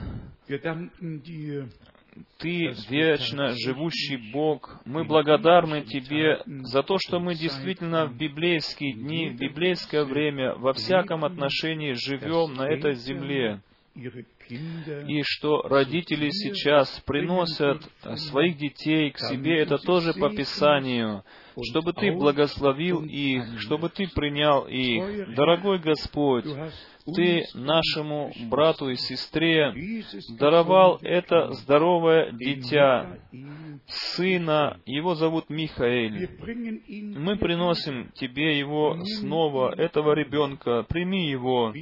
ты 2.37 2.73
вечно 2.89 3.49
живущий 3.49 4.31
Бог. 4.31 4.79
Мы 4.85 5.03
благодарны 5.03 5.81
Тебе 5.81 6.41
за 6.45 6.83
то, 6.83 6.97
что 6.99 7.19
мы 7.19 7.35
действительно 7.35 8.05
в 8.05 8.15
библейские 8.15 8.93
дни, 8.93 9.29
в 9.29 9.35
библейское 9.35 10.03
время, 10.03 10.55
во 10.55 10.73
всяком 10.73 11.25
отношении 11.25 11.93
живем 11.93 12.53
на 12.55 12.63
этой 12.63 12.95
земле 12.95 13.61
и 13.95 15.21
что 15.23 15.61
родители 15.63 16.29
сейчас 16.31 16.99
приносят 17.05 17.81
своих 18.17 18.57
детей 18.57 19.11
к 19.11 19.19
себе, 19.19 19.59
это 19.59 19.77
тоже 19.77 20.13
по 20.13 20.29
Писанию, 20.29 21.23
чтобы 21.69 21.93
Ты 21.93 22.11
благословил 22.11 23.03
их, 23.03 23.61
чтобы 23.61 23.89
Ты 23.89 24.07
принял 24.07 24.65
их. 24.65 25.35
Дорогой 25.35 25.79
Господь, 25.79 26.45
ты 27.05 27.45
нашему 27.53 28.31
брату 28.49 28.89
и 28.89 28.95
сестре 28.95 29.73
даровал 30.37 30.99
это 31.01 31.51
здоровое 31.53 32.31
дитя, 32.31 33.19
сына, 33.87 34.79
его 34.85 35.15
зовут 35.15 35.49
Михаэль. 35.49 36.29
Мы 37.17 37.37
приносим 37.37 38.11
тебе 38.13 38.57
его 38.57 38.97
снова, 39.19 39.73
этого 39.75 40.13
ребенка, 40.13 40.83
прими 40.83 41.29
его. 41.29 41.73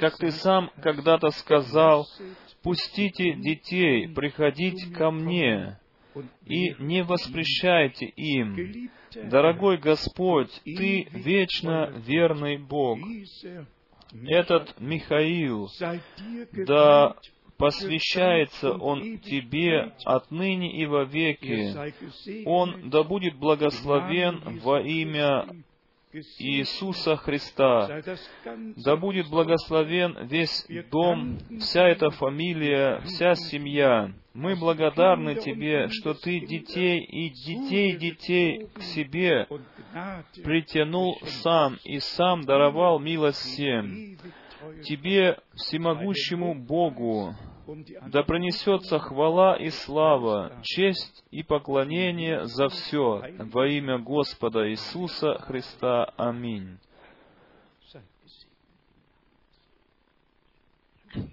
Как 0.00 0.16
ты 0.16 0.30
сам 0.30 0.70
когда-то 0.82 1.30
сказал, 1.30 2.06
пустите 2.62 3.34
детей 3.34 4.08
приходить 4.08 4.92
ко 4.94 5.10
мне 5.10 5.78
и 6.46 6.74
не 6.78 7.02
воспрещайте 7.02 8.06
им. 8.06 8.90
Дорогой 9.30 9.78
Господь, 9.78 10.50
Ты 10.64 11.08
вечно 11.12 11.92
верный 12.06 12.56
Бог 12.58 12.98
этот 14.26 14.78
Михаил, 14.80 15.68
да 16.66 17.16
посвящается 17.56 18.72
он 18.72 19.18
Тебе 19.18 19.92
отныне 20.04 20.80
и 20.80 20.86
вовеки. 20.86 21.74
Он 22.46 22.90
да 22.90 23.02
будет 23.02 23.36
благословен 23.36 24.60
во 24.60 24.80
имя 24.80 25.46
Иисуса 26.38 27.16
Христа. 27.16 28.02
Да 28.76 28.96
будет 28.96 29.28
благословен 29.28 30.26
весь 30.26 30.66
дом, 30.90 31.38
вся 31.60 31.88
эта 31.88 32.10
фамилия, 32.10 33.00
вся 33.04 33.34
семья. 33.34 34.12
Мы 34.34 34.56
благодарны 34.56 35.36
Тебе, 35.36 35.88
что 35.90 36.14
Ты 36.14 36.40
детей 36.40 37.00
и 37.00 37.30
детей 37.30 37.96
детей 37.96 38.66
к 38.74 38.82
себе 38.82 39.46
притянул 40.42 41.16
сам 41.22 41.78
и 41.84 42.00
сам 42.00 42.42
даровал 42.44 42.98
милость 42.98 43.38
всем. 43.38 44.18
Тебе, 44.82 45.38
всемогущему 45.54 46.54
Богу, 46.54 47.34
да 48.08 48.24
принесется 48.24 48.98
хвала 48.98 49.56
и 49.56 49.68
слава, 49.70 50.58
честь 50.62 51.24
и 51.30 51.42
поклонение 51.42 52.44
за 52.44 52.68
все 52.68 53.22
во 53.52 53.68
имя 53.68 53.98
Господа 53.98 54.68
Иисуса 54.68 55.38
Христа. 55.38 56.12
Аминь. 56.16 56.78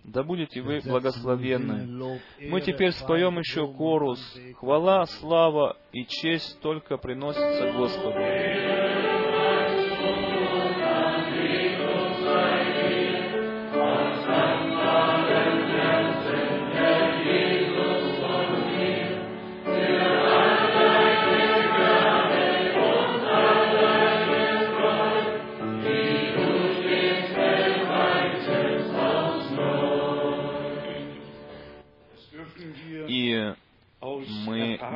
Да 0.03 0.23
будете 0.23 0.61
вы 0.61 0.81
благословенны. 0.81 2.19
Мы 2.39 2.61
теперь 2.61 2.91
споем 2.91 3.39
еще 3.39 3.67
корус. 3.71 4.19
Хвала, 4.57 5.05
слава 5.05 5.77
и 5.91 6.05
честь 6.05 6.59
только 6.61 6.97
приносится 6.97 7.71
Господу. 7.73 8.19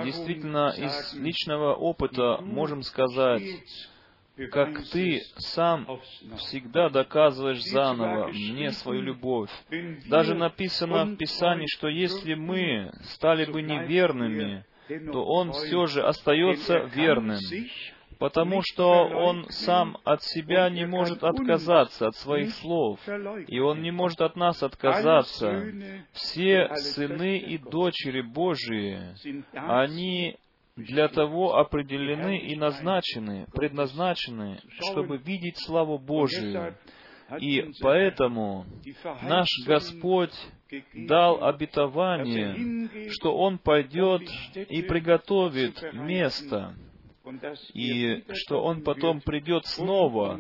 Действительно 0.05 0.73
из 0.77 1.13
личного 1.15 1.73
опыта 1.73 2.39
можем 2.41 2.83
сказать, 2.83 3.43
как 4.51 4.83
ты 4.89 5.21
сам 5.37 5.99
всегда 6.37 6.89
доказываешь 6.89 7.63
заново 7.63 8.27
мне 8.27 8.71
свою 8.71 9.01
любовь. 9.01 9.49
Даже 10.07 10.35
написано 10.35 11.05
в 11.05 11.15
Писании, 11.15 11.67
что 11.67 11.87
если 11.87 12.33
мы 12.33 12.91
стали 13.03 13.45
бы 13.45 13.61
неверными, 13.61 14.65
то 15.11 15.25
Он 15.25 15.51
все 15.51 15.85
же 15.87 16.03
остается 16.03 16.79
верным 16.93 17.37
потому 18.19 18.62
что 18.63 19.08
он 19.08 19.45
сам 19.49 19.97
от 20.04 20.23
себя 20.23 20.69
не 20.69 20.86
может 20.86 21.23
отказаться 21.23 22.08
от 22.08 22.15
своих 22.15 22.51
слов, 22.56 22.99
и 23.47 23.60
он 23.60 23.82
не 23.82 23.91
может 23.91 24.21
от 24.21 24.36
нас 24.36 24.62
отказаться. 24.63 25.71
Все 26.13 26.69
сыны 26.75 27.38
и 27.38 27.58
дочери 27.58 28.21
Божии, 28.21 28.99
они 29.54 30.38
для 30.75 31.08
того 31.08 31.58
определены 31.58 32.38
и 32.38 32.56
назначены, 32.56 33.47
предназначены, 33.54 34.60
чтобы 34.91 35.17
видеть 35.17 35.58
славу 35.65 35.97
Божию. 35.97 36.75
И 37.39 37.71
поэтому 37.82 38.65
наш 39.23 39.47
Господь 39.65 40.34
дал 40.93 41.43
обетование, 41.43 43.10
что 43.12 43.36
Он 43.36 43.58
пойдет 43.58 44.21
и 44.54 44.82
приготовит 44.84 45.82
место, 45.93 46.75
и 47.73 48.23
что 48.33 48.63
Он 48.63 48.83
потом 48.83 49.21
придет 49.21 49.65
снова, 49.65 50.39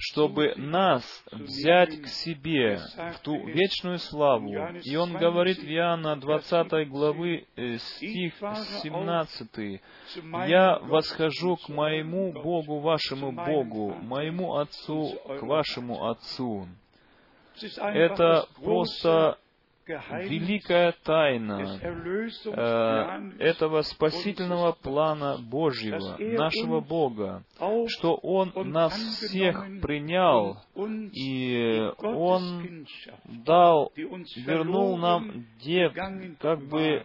чтобы 0.00 0.54
нас 0.56 1.04
взять 1.30 2.00
к 2.00 2.06
себе 2.06 2.80
в 2.96 3.20
ту 3.20 3.46
вечную 3.46 3.98
славу. 3.98 4.50
И 4.82 4.96
Он 4.96 5.12
говорит 5.12 5.58
в 5.58 5.66
Иоанна 5.66 6.16
20 6.16 6.88
главы, 6.88 7.46
э, 7.56 7.76
стих 7.76 8.34
17, 8.82 9.82
«Я 10.48 10.78
восхожу 10.80 11.56
к 11.56 11.68
моему 11.68 12.32
Богу, 12.32 12.78
вашему 12.78 13.32
Богу, 13.32 13.94
моему 14.00 14.56
Отцу, 14.56 15.18
к 15.26 15.42
вашему 15.42 16.08
Отцу». 16.08 16.66
Это 17.76 18.46
просто 18.62 19.38
великая 19.98 20.94
тайна 21.04 21.78
э, 22.44 23.30
этого 23.38 23.82
спасительного 23.82 24.72
плана 24.72 25.38
Божьего, 25.38 26.16
нашего 26.18 26.80
Бога, 26.80 27.44
что 27.88 28.14
Он 28.16 28.52
нас 28.70 28.92
всех 28.92 29.56
принял, 29.80 30.58
и 31.12 31.90
Он 31.98 32.86
дал, 33.44 33.92
вернул 33.94 34.96
нам 34.96 35.46
дев, 35.62 35.92
как 36.38 36.60
бы 36.68 37.04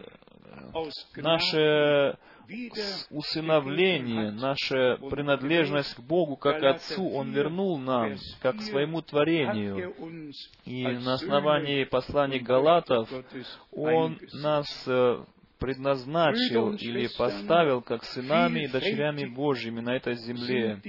наше 1.16 2.18
усыновление, 3.10 4.30
наша 4.30 4.98
принадлежность 5.10 5.94
к 5.94 6.00
Богу 6.00 6.36
как 6.36 6.62
Отцу, 6.62 7.08
Он 7.10 7.32
вернул 7.32 7.78
нам, 7.78 8.16
как 8.40 8.60
своему 8.62 9.02
творению. 9.02 9.94
И 10.64 10.84
на 10.84 11.14
основании 11.14 11.84
посланий 11.84 12.38
Галатов 12.38 13.08
Он 13.72 14.18
нас 14.32 14.66
э, 14.86 15.24
предназначил 15.58 16.72
или 16.72 17.08
поставил 17.16 17.80
как 17.82 18.04
сынами 18.04 18.64
и 18.64 18.68
дочерями 18.68 19.24
Божьими 19.24 19.80
на 19.80 19.96
этой 19.96 20.14
земле. 20.14 20.80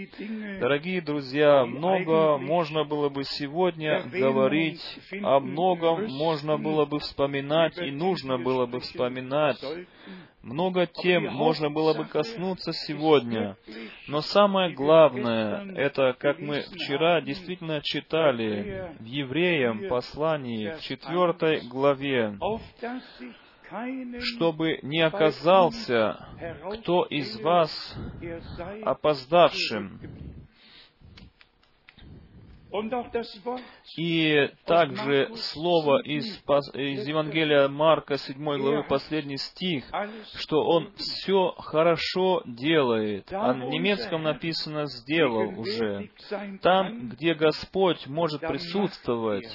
Дорогие 0.59 1.01
друзья, 1.01 1.65
много 1.65 2.37
можно 2.37 2.83
было 2.83 3.09
бы 3.09 3.23
сегодня 3.23 4.03
говорить, 4.03 4.81
о 5.23 5.39
многом 5.39 6.09
можно 6.11 6.57
было 6.57 6.85
бы 6.85 6.99
вспоминать 6.99 7.77
и 7.77 7.91
нужно 7.91 8.37
было 8.37 8.65
бы 8.65 8.79
вспоминать. 8.79 9.63
Много 10.43 10.85
тем 10.85 11.25
можно 11.33 11.69
было 11.69 11.93
бы 11.93 12.05
коснуться 12.05 12.71
сегодня, 12.71 13.57
но 14.07 14.21
самое 14.21 14.73
главное, 14.73 15.73
это, 15.75 16.15
как 16.17 16.39
мы 16.39 16.61
вчера 16.61 17.19
действительно 17.19 17.81
читали 17.81 18.93
в 18.97 19.03
Евреям 19.03 19.89
послании 19.89 20.69
в 20.77 20.81
четвертой 20.81 21.67
главе, 21.67 22.37
чтобы 24.19 24.79
не 24.81 25.01
оказался 25.01 26.27
кто 26.73 27.03
из 27.05 27.39
вас 27.41 27.95
опоздавшим. 28.83 29.99
И 33.97 34.49
также 34.65 35.33
слово 35.35 36.01
из, 36.03 36.25
из 36.73 37.07
Евангелия 37.07 37.69
Марка 37.69 38.17
7 38.17 38.37
главы, 38.37 38.83
последний 38.83 39.37
стих, 39.37 39.85
что 40.35 40.63
он 40.63 40.91
все 40.95 41.55
хорошо 41.57 42.43
делает. 42.45 43.31
А 43.31 43.53
в 43.53 43.69
немецком 43.69 44.23
написано 44.23 44.85
«сделал» 44.87 45.57
уже. 45.59 46.09
Там, 46.61 47.09
где 47.09 47.33
Господь 47.33 48.05
может 48.05 48.41
присутствовать, 48.41 49.47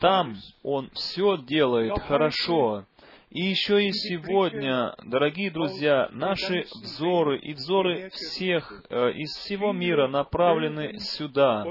там 0.00 0.36
Он 0.62 0.90
все 0.94 1.36
делает 1.36 1.98
хорошо. 2.00 2.86
И 3.30 3.42
еще 3.42 3.86
и 3.86 3.92
сегодня, 3.92 4.92
дорогие 5.04 5.52
друзья, 5.52 6.08
наши 6.10 6.64
взоры 6.82 7.38
и 7.38 7.54
взоры 7.54 8.10
всех 8.10 8.82
э, 8.90 9.12
из 9.12 9.30
всего 9.36 9.72
мира 9.72 10.08
направлены 10.08 10.98
сюда. 10.98 11.64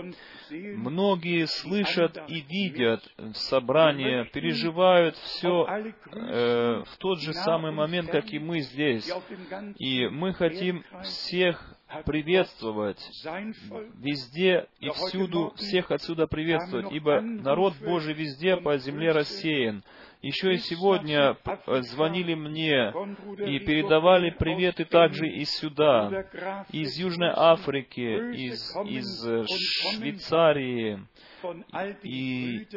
Многие 0.50 1.48
слышат 1.48 2.18
и 2.30 2.40
видят 2.40 3.04
собрание, 3.34 4.24
переживают 4.32 5.18
все 5.18 5.68
э, 5.68 6.84
в 6.86 6.98
тот 6.98 7.20
же 7.20 7.34
самый 7.34 7.74
момент, 7.74 8.10
как 8.10 8.32
и 8.32 8.40
мы 8.40 8.62
здесь. 8.62 9.12
И 9.80 10.08
мы 10.08 10.34
хотим 10.34 10.86
всех 11.04 11.76
приветствовать 12.06 13.00
везде 13.96 14.68
и 14.80 14.90
всюду, 14.92 15.54
всех 15.58 15.92
отсюда 15.92 16.26
приветствовать, 16.28 16.92
ибо 16.94 17.20
народ 17.20 17.74
Божий 17.82 18.14
везде 18.14 18.58
по 18.58 18.78
земле 18.78 19.12
рассеян. 19.12 19.84
Еще 20.22 20.56
и 20.56 20.58
сегодня 20.58 21.38
э, 21.46 21.82
звонили 21.84 22.34
мне 22.34 22.90
и 22.90 23.60
передавали 23.60 24.32
приветы 24.32 24.84
также 24.84 25.30
из 25.30 25.50
сюда, 25.50 26.26
из 26.74 26.98
Южной 26.98 27.32
Африки, 27.34 28.36
из, 28.36 28.76
из 28.86 29.26
э, 29.26 29.46
Швейцарии, 29.96 31.00
и 32.04 32.68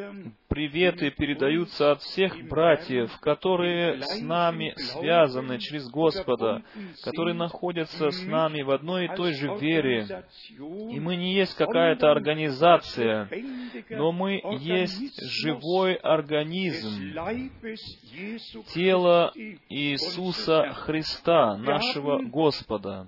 приветы 0.47 1.11
передаются 1.11 1.91
от 1.91 2.01
всех 2.01 2.47
братьев, 2.47 3.11
которые 3.19 4.01
с 4.01 4.21
нами 4.21 4.73
связаны 4.77 5.59
через 5.59 5.89
Господа, 5.89 6.63
которые 7.03 7.35
находятся 7.35 8.11
с 8.11 8.23
нами 8.23 8.61
в 8.61 8.71
одной 8.71 9.05
и 9.05 9.15
той 9.15 9.33
же 9.33 9.55
вере. 9.55 10.25
И 10.57 10.99
мы 10.99 11.15
не 11.15 11.33
есть 11.33 11.55
какая-то 11.55 12.11
организация, 12.11 13.29
но 13.89 14.11
мы 14.11 14.41
есть 14.59 15.21
живой 15.21 15.95
организм, 15.95 17.13
тело 18.73 19.31
Иисуса 19.69 20.73
Христа, 20.73 21.57
нашего 21.57 22.21
Господа. 22.21 23.07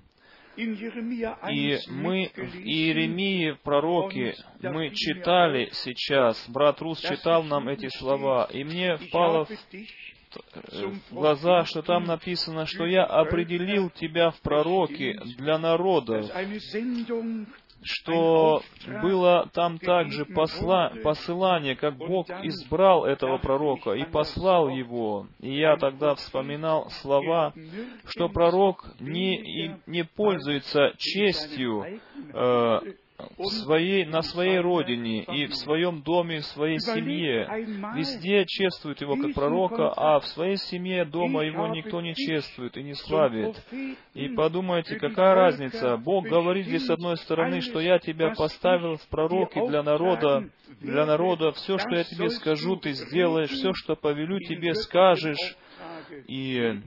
И 0.58 1.78
мы 1.90 2.32
в 2.36 2.56
Иеремии, 2.56 3.52
в 3.52 3.60
пророке, 3.62 4.36
мы 4.62 4.92
читали 4.92 5.70
сейчас, 5.74 6.44
брат 6.50 6.82
Рус 6.82 7.00
читал 7.00 7.44
нам 7.44 7.68
эти 7.68 7.90
слова, 7.90 8.48
и 8.52 8.64
мне 8.64 8.98
впало 8.98 9.46
в 9.46 9.50
в 11.10 11.14
глаза, 11.14 11.64
что 11.66 11.82
там 11.82 12.04
написано, 12.06 12.66
что 12.66 12.86
я 12.86 13.06
определил 13.06 13.90
тебя 13.90 14.32
в 14.32 14.42
пророке 14.42 15.18
для 15.38 15.58
народов, 15.58 16.30
что 17.84 18.62
было 19.02 19.50
там 19.54 19.78
также 19.78 20.26
посла, 20.26 20.92
посылание, 21.04 21.76
как 21.76 21.98
Бог 21.98 22.30
избрал 22.44 23.06
этого 23.06 23.38
пророка 23.38 23.92
и 23.92 24.06
послал 24.06 24.70
его. 24.70 25.28
И 25.40 25.56
я 25.58 25.78
тогда 25.78 26.16
вспоминал 26.16 26.90
слова, 27.02 27.54
что 28.08 28.30
пророк 28.30 28.86
не, 29.00 29.80
не 29.86 30.04
пользуется 30.04 30.94
честью 30.98 32.02
э, 32.34 32.80
в 33.18 33.46
своей, 33.46 34.06
на 34.06 34.22
своей 34.22 34.60
родине 34.60 35.24
и 35.24 35.46
в 35.48 35.56
своем 35.56 36.02
доме, 36.02 36.40
в 36.40 36.46
своей 36.46 36.80
семье. 36.80 37.48
Везде 37.96 38.46
чествуют 38.46 39.02
его 39.02 39.16
как 39.16 39.34
пророка, 39.34 39.94
а 39.96 40.20
в 40.20 40.28
своей 40.28 40.58
семье, 40.58 41.06
дома 41.06 41.44
его 41.44 41.68
никто 41.68 42.02
не 42.02 42.14
чествует 42.14 42.78
и 42.78 42.84
не 42.84 42.94
славит. 42.94 43.56
И 44.14 44.30
подумайте, 44.30 44.98
какая 44.98 45.34
разница? 45.36 45.98
Бог 45.98 46.26
говорит 46.26 46.68
здесь 46.68 46.86
с 46.86 46.90
одной 46.90 47.18
стороны, 47.18 47.62
что 47.62 47.80
я 47.80 48.00
тебя 48.00 48.34
поставил 48.36 48.98
в 48.98 49.08
пророки 49.08 49.66
для 49.68 49.82
народа, 49.82 50.50
для 50.82 51.06
народа, 51.06 51.52
все, 51.54 51.78
что 51.78 51.96
я 51.96 52.04
тебе 52.04 52.30
скажу, 52.30 52.76
ты 52.76 52.92
сделаешь, 52.92 53.52
все, 53.52 53.74
что 53.74 53.96
повелю 53.96 54.40
тебе, 54.40 54.74
скажешь. 54.76 55.56
И 56.28 56.82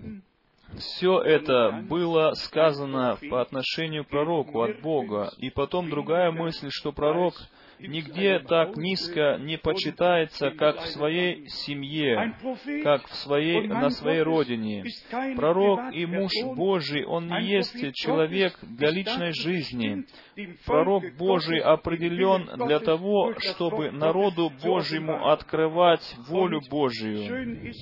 все 0.77 1.21
это 1.21 1.85
было 1.89 2.33
сказано 2.35 3.19
по 3.31 3.41
отношению 3.41 4.05
к 4.05 4.09
пророку 4.09 4.63
от 4.63 4.81
Бога. 4.81 5.31
И 5.39 5.51
потом 5.51 5.89
другая 5.89 6.31
мысль, 6.31 6.69
что 6.71 6.93
пророк 6.93 7.35
нигде 7.81 8.41
так 8.41 8.77
низко 8.77 9.39
не 9.41 9.57
почитается, 9.57 10.51
как 10.51 10.81
в 10.81 10.87
своей 10.89 11.49
семье, 11.49 12.35
как 12.83 13.07
в 13.07 13.15
своей, 13.15 13.67
на 13.67 13.91
своей 13.91 14.23
родине. 14.23 14.85
Пророк 15.37 15.93
и 15.93 16.07
муж 16.07 16.33
Божий, 16.57 17.05
он 17.05 17.29
не 17.29 17.47
есть 17.47 17.95
человек 17.95 18.59
для 18.63 18.91
личной 18.91 19.33
жизни. 19.33 20.05
Пророк 20.67 21.05
Божий 21.17 21.59
определен 21.59 22.49
для 22.67 22.81
того, 22.81 23.35
чтобы 23.39 23.91
народу 23.91 24.53
Божьему 24.63 25.29
открывать 25.29 26.17
волю 26.29 26.61
Божию. 26.69 27.73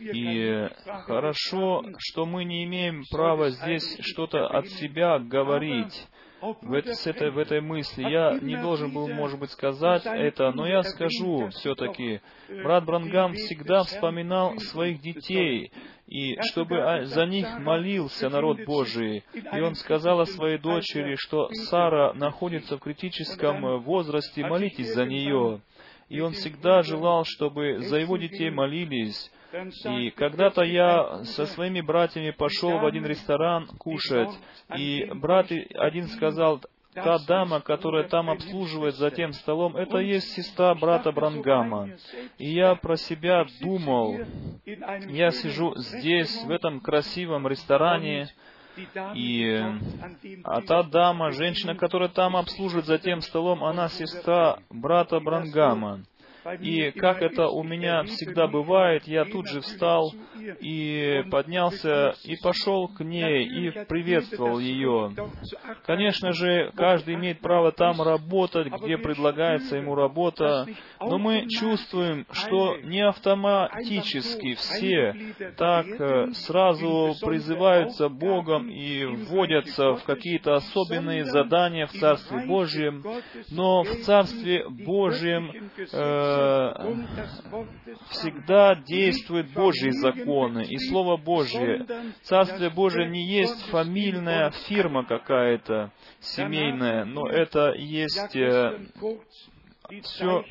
И 0.00 0.68
хорошо, 1.04 1.84
что 1.98 2.26
мы 2.26 2.44
не 2.44 2.64
имеем 2.64 3.04
права 3.10 3.50
здесь 3.50 3.98
что-то 4.00 4.46
от 4.46 4.66
себя 4.68 5.18
говорить. 5.18 6.06
В, 6.40 6.74
это, 6.74 6.92
с 6.94 7.06
этой, 7.06 7.30
в 7.30 7.38
этой 7.38 7.60
мысли. 7.60 8.02
Я 8.02 8.38
не 8.40 8.56
должен 8.56 8.92
был, 8.92 9.08
может 9.08 9.40
быть, 9.40 9.50
сказать 9.50 10.04
это, 10.04 10.52
но 10.52 10.66
я 10.66 10.82
скажу 10.82 11.48
все-таки. 11.48 12.20
Брат 12.48 12.84
Брангам 12.84 13.32
всегда 13.32 13.82
вспоминал 13.84 14.58
своих 14.58 15.00
детей, 15.00 15.72
и 16.06 16.38
чтобы 16.42 17.06
за 17.06 17.24
них 17.24 17.48
молился 17.58 18.28
народ 18.28 18.64
Божий. 18.64 19.24
И 19.32 19.60
он 19.60 19.74
сказал 19.74 20.20
о 20.20 20.26
своей 20.26 20.58
дочери, 20.58 21.16
что 21.16 21.48
Сара 21.52 22.12
находится 22.12 22.76
в 22.76 22.80
критическом 22.80 23.80
возрасте, 23.80 24.46
молитесь 24.46 24.94
за 24.94 25.06
нее. 25.06 25.62
И 26.08 26.20
он 26.20 26.32
всегда 26.32 26.82
желал, 26.82 27.24
чтобы 27.24 27.80
за 27.80 27.96
его 27.98 28.16
детей 28.16 28.50
молились, 28.50 29.32
и 29.84 30.10
когда-то 30.10 30.62
я 30.62 31.24
со 31.24 31.46
своими 31.46 31.80
братьями 31.80 32.30
пошел 32.30 32.78
в 32.78 32.84
один 32.84 33.06
ресторан 33.06 33.66
кушать, 33.78 34.30
и 34.76 35.10
брат 35.14 35.50
один 35.74 36.08
сказал, 36.08 36.60
та 36.94 37.18
дама, 37.26 37.60
которая 37.60 38.04
там 38.04 38.30
обслуживает 38.30 38.94
за 38.94 39.10
тем 39.10 39.32
столом, 39.32 39.76
это 39.76 39.98
есть 39.98 40.32
сестра 40.32 40.74
брата 40.74 41.12
Брангама. 41.12 41.90
И 42.38 42.48
я 42.48 42.74
про 42.74 42.96
себя 42.96 43.44
думал, 43.60 44.18
я 45.08 45.30
сижу 45.30 45.74
здесь, 45.76 46.42
в 46.44 46.50
этом 46.50 46.80
красивом 46.80 47.46
ресторане, 47.46 48.28
и 49.14 49.62
а 50.44 50.60
та 50.62 50.82
дама, 50.82 51.30
женщина, 51.32 51.74
которая 51.74 52.08
там 52.08 52.36
обслуживает 52.36 52.86
за 52.86 52.98
тем 52.98 53.20
столом, 53.20 53.64
она 53.64 53.88
сестра 53.88 54.58
брата 54.70 55.20
Брангама. 55.20 56.02
И 56.60 56.90
как 56.92 57.22
это 57.22 57.48
у 57.48 57.62
меня 57.62 58.04
всегда 58.04 58.46
бывает, 58.46 59.06
я 59.06 59.24
тут 59.24 59.48
же 59.48 59.60
встал 59.60 60.12
и 60.60 61.24
поднялся 61.30 62.14
и 62.24 62.36
пошел 62.36 62.88
к 62.88 63.02
ней 63.02 63.44
и 63.44 63.70
приветствовал 63.86 64.58
ее. 64.58 65.12
Конечно 65.84 66.32
же, 66.32 66.72
каждый 66.76 67.14
имеет 67.14 67.40
право 67.40 67.72
там 67.72 68.00
работать, 68.00 68.68
где 68.68 68.98
предлагается 68.98 69.76
ему 69.76 69.94
работа, 69.94 70.66
но 71.00 71.18
мы 71.18 71.48
чувствуем, 71.48 72.26
что 72.30 72.76
не 72.76 73.00
автоматически 73.00 74.54
все 74.54 75.14
так 75.56 75.86
э, 75.86 76.32
сразу 76.32 77.14
призываются 77.24 78.08
Богом 78.08 78.68
и 78.68 79.04
вводятся 79.04 79.94
в 79.94 80.04
какие-то 80.04 80.54
особенные 80.54 81.24
задания 81.24 81.86
в 81.86 81.92
Царстве 81.92 82.46
Божьем, 82.46 83.04
но 83.50 83.82
в 83.82 83.94
Царстве 84.02 84.66
Божьем 84.68 85.70
э, 85.76 86.35
всегда 88.10 88.74
действует 88.74 89.52
Божий 89.52 89.90
закон, 89.92 90.26
законы 90.26 90.64
и 90.64 90.78
Слово 90.88 91.16
Божье. 91.16 91.86
Царствие 92.22 92.70
Божие 92.70 93.08
не 93.08 93.24
есть 93.26 93.68
фамильная 93.70 94.50
фирма 94.68 95.04
какая-то, 95.04 95.92
семейная, 96.20 97.04
но 97.04 97.28
это 97.28 97.72
есть 97.76 98.36
э, 98.36 98.78
все 100.02 100.44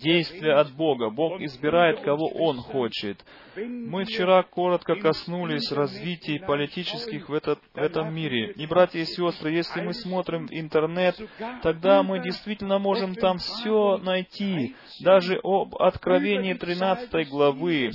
действие 0.00 0.54
от 0.54 0.72
Бога. 0.72 1.10
Бог 1.10 1.40
избирает, 1.40 2.00
кого 2.00 2.28
Он 2.34 2.58
хочет. 2.58 3.24
Мы 3.56 4.04
вчера 4.04 4.42
коротко 4.42 4.96
коснулись 4.96 5.72
развития 5.72 6.38
политических 6.40 7.28
в, 7.28 7.32
этот, 7.32 7.58
в 7.72 7.78
этом 7.78 8.14
мире. 8.14 8.52
И, 8.52 8.66
братья 8.66 8.98
и 8.98 9.04
сестры, 9.04 9.50
если 9.50 9.80
мы 9.80 9.94
смотрим 9.94 10.46
интернет, 10.50 11.16
тогда 11.62 12.02
мы 12.02 12.22
действительно 12.22 12.78
можем 12.78 13.14
там 13.14 13.38
все 13.38 13.96
найти. 13.98 14.76
Даже 15.02 15.40
об 15.42 15.74
Откровении 15.76 16.52
13 16.52 17.28
главы, 17.30 17.92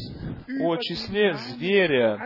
о 0.61 0.77
числе 0.77 1.33
зверя, 1.33 2.17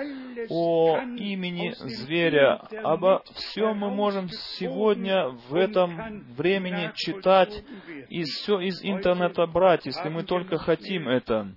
о 0.49 0.99
имени 0.99 1.73
зверя. 1.77 2.61
Обо 2.83 3.21
всем 3.33 3.79
мы 3.79 3.89
можем 3.89 4.29
сегодня 4.29 5.27
в 5.49 5.55
этом 5.55 6.23
времени 6.35 6.91
читать 6.95 7.63
из 8.09 8.29
все 8.29 8.59
из 8.59 8.81
интернета 8.81 9.45
брать, 9.45 9.85
если 9.85 10.07
мы 10.07 10.23
только 10.23 10.57
хотим 10.57 11.09
это. 11.09 11.51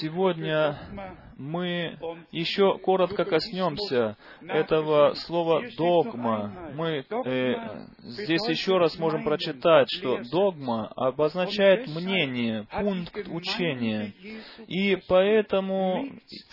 Сегодня 0.00 0.78
мы 1.36 1.98
еще 2.32 2.78
коротко 2.78 3.24
коснемся 3.24 4.16
этого 4.40 5.14
слова 5.14 5.62
«догма». 5.76 6.72
Мы 6.74 7.04
э, 7.26 7.54
здесь 7.98 8.48
еще 8.48 8.78
раз 8.78 8.98
можем 8.98 9.22
прочитать, 9.22 9.90
что 9.90 10.22
догма 10.30 10.88
обозначает 10.96 11.88
мнение, 11.88 12.66
пункт 12.70 13.16
учения. 13.28 14.12
И 14.66 14.98
поэтому 15.08 16.06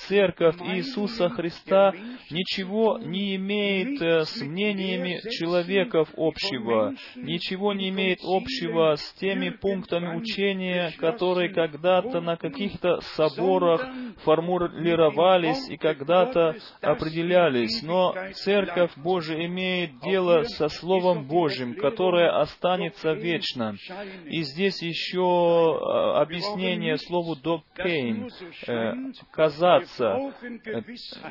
Церковь 0.07 0.57
Иисуса 0.61 1.29
Христа 1.29 1.93
ничего 2.29 2.97
не 2.99 3.35
имеет 3.35 4.01
э, 4.01 4.25
с 4.25 4.41
мнениями 4.41 5.21
человеков 5.31 6.09
общего, 6.17 6.93
ничего 7.15 7.73
не 7.73 7.89
имеет 7.89 8.19
общего 8.23 8.95
с 8.95 9.13
теми 9.13 9.49
пунктами 9.49 10.15
учения, 10.15 10.93
которые 10.97 11.49
когда-то 11.49 12.19
на 12.19 12.35
каких-то 12.63 12.99
соборах 13.15 13.85
формулировались 14.23 15.69
и 15.69 15.77
когда-то 15.77 16.55
определялись. 16.81 17.81
Но 17.83 18.15
Церковь 18.33 18.91
Божия 18.97 19.45
имеет 19.45 19.99
дело 19.99 20.43
со 20.43 20.69
Словом 20.69 21.27
Божьим, 21.27 21.75
которое 21.75 22.29
останется 22.39 23.13
вечно. 23.13 23.75
И 24.25 24.43
здесь 24.43 24.81
еще 24.81 25.79
э, 25.79 26.21
объяснение 26.21 26.97
слову 26.97 27.35
«допейн» 27.35 28.29
э,— 28.67 28.93
«казаться». 29.31 30.33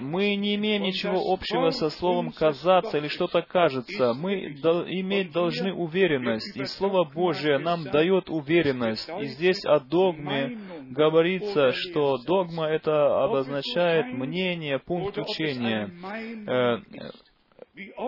Мы 0.01 0.35
не 0.37 0.57
имеем 0.57 0.83
ничего 0.83 1.33
общего 1.33 1.71
со 1.71 1.91
словом 1.91 2.33
«казаться» 2.33 2.99
или 2.99 3.09
что-то 3.09 3.43
кажется. 3.43 4.13
Мы 4.15 4.35
иметь 4.45 5.33
должны 5.33 5.73
уверенность, 5.73 6.57
и 6.57 6.65
Слово 6.65 7.05
Божие 7.05 7.59
нам 7.59 7.85
дает 7.85 8.29
уверенность. 8.29 9.09
И 9.21 9.27
здесь 9.27 9.65
о 9.65 9.81
догме 9.81 10.59
говорится, 10.91 11.73
что 11.73 12.19
догма— 12.19 12.67
это 12.69 13.25
обозначает 13.25 14.13
мнение, 14.13 14.79
пункт 14.79 15.19
учения. 15.19 15.91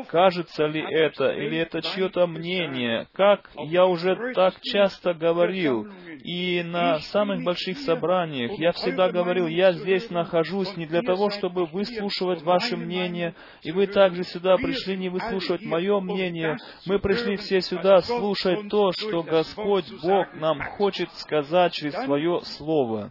Кажется 0.08 0.66
ли 0.66 0.82
это, 0.82 1.30
или 1.30 1.56
это 1.56 1.80
чье-то 1.80 2.26
мнение, 2.26 3.08
как 3.14 3.50
я 3.56 3.86
уже 3.86 4.34
так 4.34 4.60
часто 4.60 5.14
говорил, 5.14 5.88
и 6.22 6.62
на 6.62 6.98
самых 6.98 7.42
больших 7.42 7.78
собраниях 7.78 8.58
я 8.58 8.72
всегда 8.72 9.10
говорил, 9.10 9.46
я 9.46 9.72
здесь 9.72 10.10
нахожусь 10.10 10.76
не 10.76 10.84
для 10.84 11.00
того, 11.00 11.30
чтобы 11.30 11.64
выслушивать 11.64 12.42
ваше 12.42 12.76
мнение, 12.76 13.34
и 13.62 13.72
вы 13.72 13.86
также 13.86 14.24
сюда 14.24 14.56
пришли 14.58 14.98
не 14.98 15.08
выслушивать 15.08 15.62
мое 15.62 15.98
мнение, 15.98 16.58
мы 16.84 16.98
пришли 16.98 17.36
все 17.36 17.62
сюда 17.62 18.02
слушать 18.02 18.68
то, 18.68 18.92
что 18.92 19.22
Господь 19.22 19.90
Бог 20.02 20.34
нам 20.34 20.60
хочет 20.76 21.10
сказать 21.12 21.72
через 21.72 21.94
свое 22.04 22.40
Слово. 22.42 23.10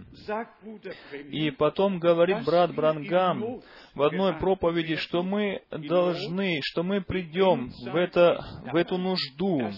И 1.31 1.49
потом 1.49 1.97
говорит 1.97 2.45
брат 2.45 2.73
Брангам, 2.75 3.61
в 3.95 4.01
одной 4.01 4.33
проповеди, 4.33 4.95
что 4.95 5.21
мы 5.21 5.61
должны, 5.69 6.59
что 6.63 6.83
мы 6.83 7.01
придем 7.01 7.69
в, 7.69 7.95
это, 7.95 8.43
в 8.71 8.75
эту 8.75 8.97
нужду, 8.97 9.71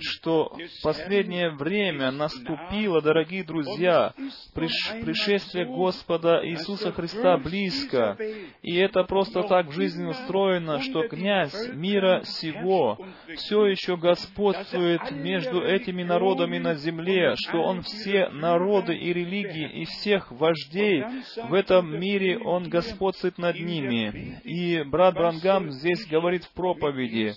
что 0.00 0.56
последнее 0.82 1.50
время 1.50 2.10
наступило, 2.12 3.02
дорогие 3.02 3.44
друзья, 3.44 4.14
приш, 4.54 4.72
пришествие 5.02 5.66
Господа 5.66 6.40
Иисуса 6.46 6.92
Христа 6.92 7.36
близко, 7.36 8.16
и 8.62 8.76
это 8.76 9.04
просто 9.04 9.42
так 9.42 9.66
в 9.66 9.72
жизни 9.72 10.06
устроено, 10.06 10.80
что 10.80 11.06
князь 11.08 11.74
мира 11.74 12.22
сего 12.24 12.98
все 13.36 13.66
еще 13.66 13.96
господствует 13.96 15.10
между 15.10 15.62
этими 15.62 16.02
народами 16.02 16.58
на 16.58 16.74
земле, 16.74 17.34
что 17.36 17.58
он 17.58 17.82
все 17.82 18.30
народы 18.30 18.96
и 18.96 19.12
религии 19.12 19.82
и 19.82 19.84
всех 19.84 20.32
вождей 20.32 21.04
в 21.36 21.52
этом 21.52 22.00
мире, 22.00 22.38
он 22.38 22.70
господствует 22.70 23.41
над 23.42 23.60
ними. 23.60 24.40
И 24.44 24.82
брат 24.84 25.14
Брангам 25.14 25.70
здесь 25.70 26.06
говорит 26.06 26.44
в 26.44 26.52
проповеди, 26.52 27.34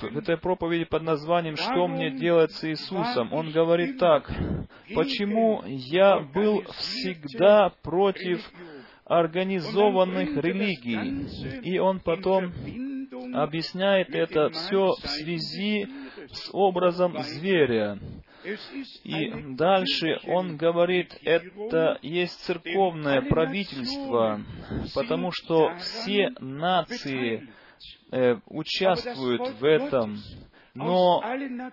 в 0.00 0.18
этой 0.18 0.36
проповеди 0.36 0.84
под 0.84 1.02
названием 1.02 1.56
«Что 1.56 1.88
мне 1.88 2.10
делать 2.10 2.52
с 2.52 2.64
Иисусом?» 2.64 3.32
Он 3.32 3.50
говорит 3.50 3.98
так, 3.98 4.30
«Почему 4.94 5.62
я 5.66 6.20
был 6.20 6.62
всегда 6.78 7.72
против 7.82 8.40
организованных 9.04 10.36
религий?» 10.36 11.60
И 11.62 11.78
он 11.78 12.00
потом 12.00 12.52
объясняет 13.34 14.14
это 14.14 14.50
все 14.50 14.92
в 15.02 15.06
связи 15.06 15.88
с 16.30 16.50
образом 16.52 17.16
зверя. 17.22 17.98
И 19.04 19.30
дальше 19.54 20.20
он 20.26 20.56
говорит, 20.56 21.16
это 21.24 21.98
есть 22.02 22.40
церковное 22.40 23.22
правительство, 23.22 24.40
потому 24.94 25.30
что 25.32 25.74
все 25.76 26.30
нации 26.40 27.48
э, 28.10 28.36
участвуют 28.46 29.60
в 29.60 29.64
этом. 29.64 30.18
Но 30.74 31.22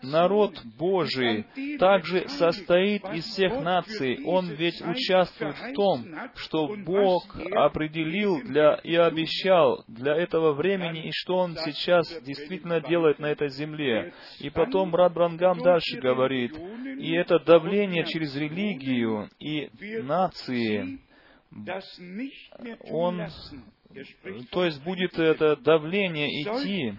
народ 0.03 0.61
Божий 0.77 1.45
также 1.79 2.27
состоит 2.27 3.03
из 3.13 3.25
всех 3.25 3.61
наций. 3.61 4.19
Он 4.25 4.49
ведь 4.49 4.81
участвует 4.81 5.55
в 5.55 5.73
том, 5.73 6.05
что 6.35 6.75
Бог 6.75 7.23
определил 7.53 8.41
для 8.41 8.73
и 8.83 8.95
обещал 8.95 9.85
для 9.87 10.15
этого 10.15 10.53
времени, 10.53 11.07
и 11.07 11.11
что 11.11 11.37
Он 11.37 11.55
сейчас 11.55 12.07
действительно 12.23 12.81
делает 12.81 13.19
на 13.19 13.27
этой 13.27 13.49
земле. 13.49 14.13
И 14.39 14.49
потом 14.49 14.91
брат 14.91 15.13
Брангам 15.13 15.59
дальше 15.59 15.99
говорит, 16.01 16.57
и 16.97 17.13
это 17.13 17.39
давление 17.39 18.03
через 18.05 18.35
религию 18.35 19.29
и 19.39 19.69
нации, 20.03 20.99
он 22.89 23.27
то 24.51 24.65
есть 24.65 24.83
будет 24.83 25.17
это 25.17 25.55
давление 25.55 26.27
идти 26.43 26.93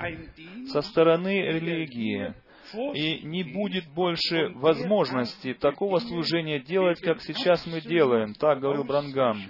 со 0.71 0.83
стороны 0.83 1.41
религии, 1.43 2.35
и 2.95 3.21
не 3.23 3.43
будет 3.43 3.87
больше 3.95 4.51
возможности 4.55 5.55
такого 5.55 5.99
служения 5.99 6.61
делать, 6.61 7.01
как 7.01 7.21
сейчас 7.23 7.67
мы 7.67 7.81
делаем, 7.81 8.35
так 8.35 8.61
говорил 8.61 8.85
Брангам. 8.85 9.41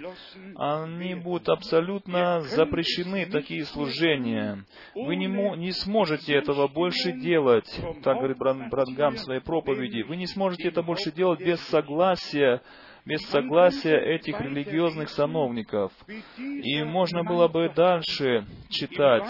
Они 0.55 1.15
будут 1.15 1.49
абсолютно 1.49 2.41
запрещены, 2.41 3.25
такие 3.27 3.65
служения. 3.65 4.65
Вы 4.95 5.15
не, 5.15 5.27
не 5.57 5.71
сможете 5.71 6.33
этого 6.33 6.67
больше 6.67 7.11
делать, 7.13 7.69
так 8.03 8.17
говорит 8.17 8.37
Брангам 8.37 9.15
в 9.15 9.19
своей 9.19 9.41
проповеди. 9.41 10.01
Вы 10.01 10.15
не 10.15 10.27
сможете 10.27 10.69
это 10.69 10.81
больше 10.81 11.11
делать 11.11 11.39
без 11.39 11.59
согласия 11.67 12.61
без 13.05 13.21
согласия 13.29 13.97
этих 13.97 14.39
религиозных 14.39 15.09
сановников. 15.09 15.91
И 16.37 16.83
можно 16.83 17.23
было 17.23 17.47
бы 17.47 17.71
дальше 17.75 18.45
читать, 18.69 19.27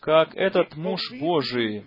как 0.00 0.34
этот 0.34 0.76
муж 0.76 1.00
Божий 1.20 1.84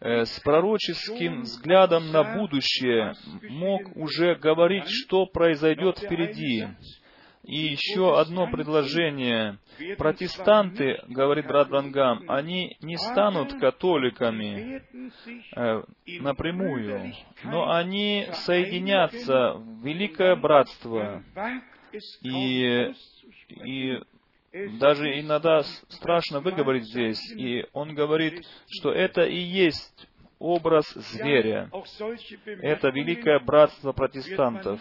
э, 0.00 0.24
с 0.24 0.40
пророческим 0.40 1.42
взглядом 1.42 2.10
на 2.10 2.36
будущее 2.36 3.14
мог 3.48 3.96
уже 3.96 4.34
говорить, 4.36 4.88
что 4.88 5.26
произойдет 5.26 5.98
впереди. 5.98 6.66
И 7.44 7.56
еще 7.56 8.18
одно 8.18 8.50
предложение. 8.50 9.58
Протестанты, 9.98 11.02
говорит 11.08 11.46
брат 11.46 11.68
Брангам, 11.68 12.24
они 12.28 12.76
не 12.80 12.96
станут 12.96 13.52
католиками 13.58 14.82
э, 15.54 15.82
напрямую, 16.20 17.12
но 17.44 17.70
они 17.72 18.26
соединятся 18.32 19.54
в 19.54 19.84
великое 19.84 20.36
братство. 20.36 21.22
И, 22.22 22.92
и 23.48 23.98
даже 24.78 25.20
иногда 25.20 25.62
страшно 25.88 26.40
выговорить 26.40 26.84
здесь. 26.84 27.20
И 27.36 27.66
он 27.72 27.94
говорит, 27.94 28.44
что 28.68 28.92
это 28.92 29.22
и 29.22 29.38
есть 29.38 30.08
образ 30.38 30.88
зверя. 30.94 31.70
Это 32.62 32.88
великое 32.88 33.38
братство 33.40 33.92
протестантов. 33.92 34.80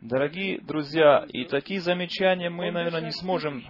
Дорогие 0.00 0.60
друзья, 0.60 1.24
и 1.28 1.44
такие 1.44 1.80
замечания 1.80 2.50
мы, 2.50 2.70
наверное, 2.70 3.02
не 3.02 3.12
сможем 3.12 3.62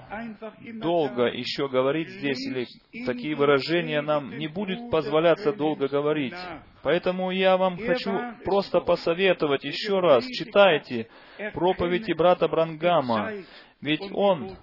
долго 0.80 1.24
еще 1.24 1.68
говорить 1.68 2.08
здесь, 2.08 2.40
или 2.46 2.66
такие 3.06 3.34
выражения 3.34 4.00
нам 4.00 4.38
не 4.38 4.48
будет 4.48 4.90
позволяться 4.90 5.52
долго 5.52 5.88
говорить. 5.88 6.34
Поэтому 6.82 7.30
я 7.30 7.56
вам 7.56 7.78
хочу 7.78 8.12
просто 8.44 8.80
посоветовать 8.80 9.64
еще 9.64 10.00
раз, 10.00 10.26
читайте 10.26 11.08
проповеди 11.54 12.12
брата 12.12 12.46
Брангама, 12.46 13.32
ведь 13.80 14.02
он 14.12 14.56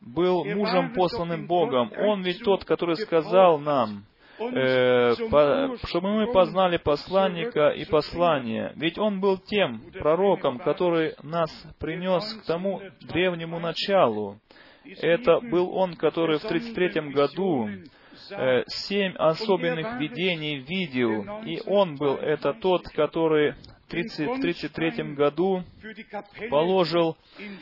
был 0.00 0.44
мужем, 0.44 0.92
посланным 0.92 1.46
Богом. 1.46 1.92
Он 1.98 2.22
ведь 2.22 2.42
тот, 2.42 2.64
который 2.64 2.96
сказал 2.96 3.58
нам, 3.58 4.04
э, 4.38 5.14
чтобы 5.84 6.12
мы 6.12 6.32
познали 6.32 6.76
посланника 6.76 7.68
и 7.68 7.84
послание. 7.84 8.72
Ведь 8.76 8.98
он 8.98 9.20
был 9.20 9.38
тем 9.38 9.82
пророком, 9.92 10.58
который 10.58 11.14
нас 11.22 11.50
принес 11.78 12.24
к 12.34 12.46
тому 12.46 12.80
древнему 13.00 13.58
началу. 13.58 14.38
Это 14.84 15.40
был 15.40 15.76
он, 15.76 15.94
который 15.94 16.38
в 16.38 16.42
33 16.42 17.10
году 17.10 17.68
э, 18.30 18.62
семь 18.66 19.14
особенных 19.16 19.98
видений 19.98 20.58
видел, 20.58 21.42
и 21.44 21.60
он 21.66 21.96
был 21.96 22.14
это 22.16 22.54
тот, 22.54 22.88
который 22.88 23.54
30, 23.88 24.40
33 24.40 25.14
году 25.14 25.62
положил 26.50 27.16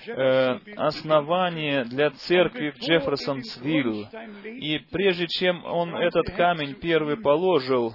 э, 0.07 0.59
основание 0.77 1.85
для 1.85 2.11
церкви 2.11 2.71
в 2.71 2.79
Джефферсонсвилл. 2.79 4.09
И 4.45 4.79
прежде 4.91 5.27
чем 5.27 5.65
он 5.65 5.95
этот 5.95 6.35
камень 6.35 6.75
первый 6.75 7.17
положил, 7.17 7.95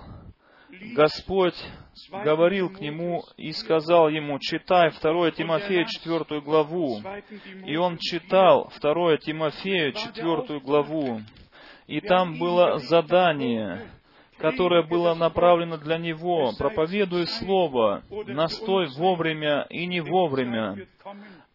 Господь 0.93 1.55
говорил 2.11 2.69
к 2.69 2.79
нему 2.79 3.23
и 3.37 3.51
сказал 3.51 4.09
ему, 4.09 4.39
читай 4.39 4.91
2 4.91 5.31
Тимофея 5.31 5.85
4 5.85 6.41
главу. 6.41 7.01
И 7.65 7.75
он 7.75 7.97
читал 7.97 8.71
2 8.81 9.17
Тимофея 9.17 9.91
4 9.91 10.59
главу. 10.59 11.21
И 11.87 12.01
там 12.01 12.37
было 12.37 12.77
задание, 12.77 13.89
которое 14.39 14.83
было 14.83 15.13
направлено 15.13 15.77
для 15.77 15.97
него. 15.97 16.51
Проповедуй 16.57 17.27
Слово, 17.27 18.03
настой 18.27 18.87
вовремя 18.97 19.65
и 19.69 19.85
не 19.85 20.01
вовремя. 20.01 20.87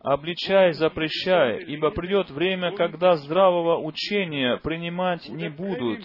Обличай, 0.01 0.73
запрещай, 0.75 1.65
ибо 1.65 1.91
придет 1.91 2.31
время, 2.31 2.73
когда 2.73 3.17
здравого 3.17 3.79
учения 3.79 4.59
принимать 4.59 5.29
не 5.29 5.49
будут. 5.49 6.01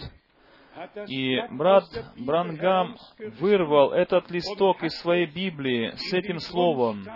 И 1.08 1.38
брат 1.50 1.84
Брангам 2.16 2.96
вырвал 3.38 3.92
этот 3.92 4.30
листок 4.30 4.82
из 4.82 4.98
своей 5.00 5.26
Библии 5.26 5.92
с 5.96 6.12
этим 6.14 6.38
словом 6.38 7.06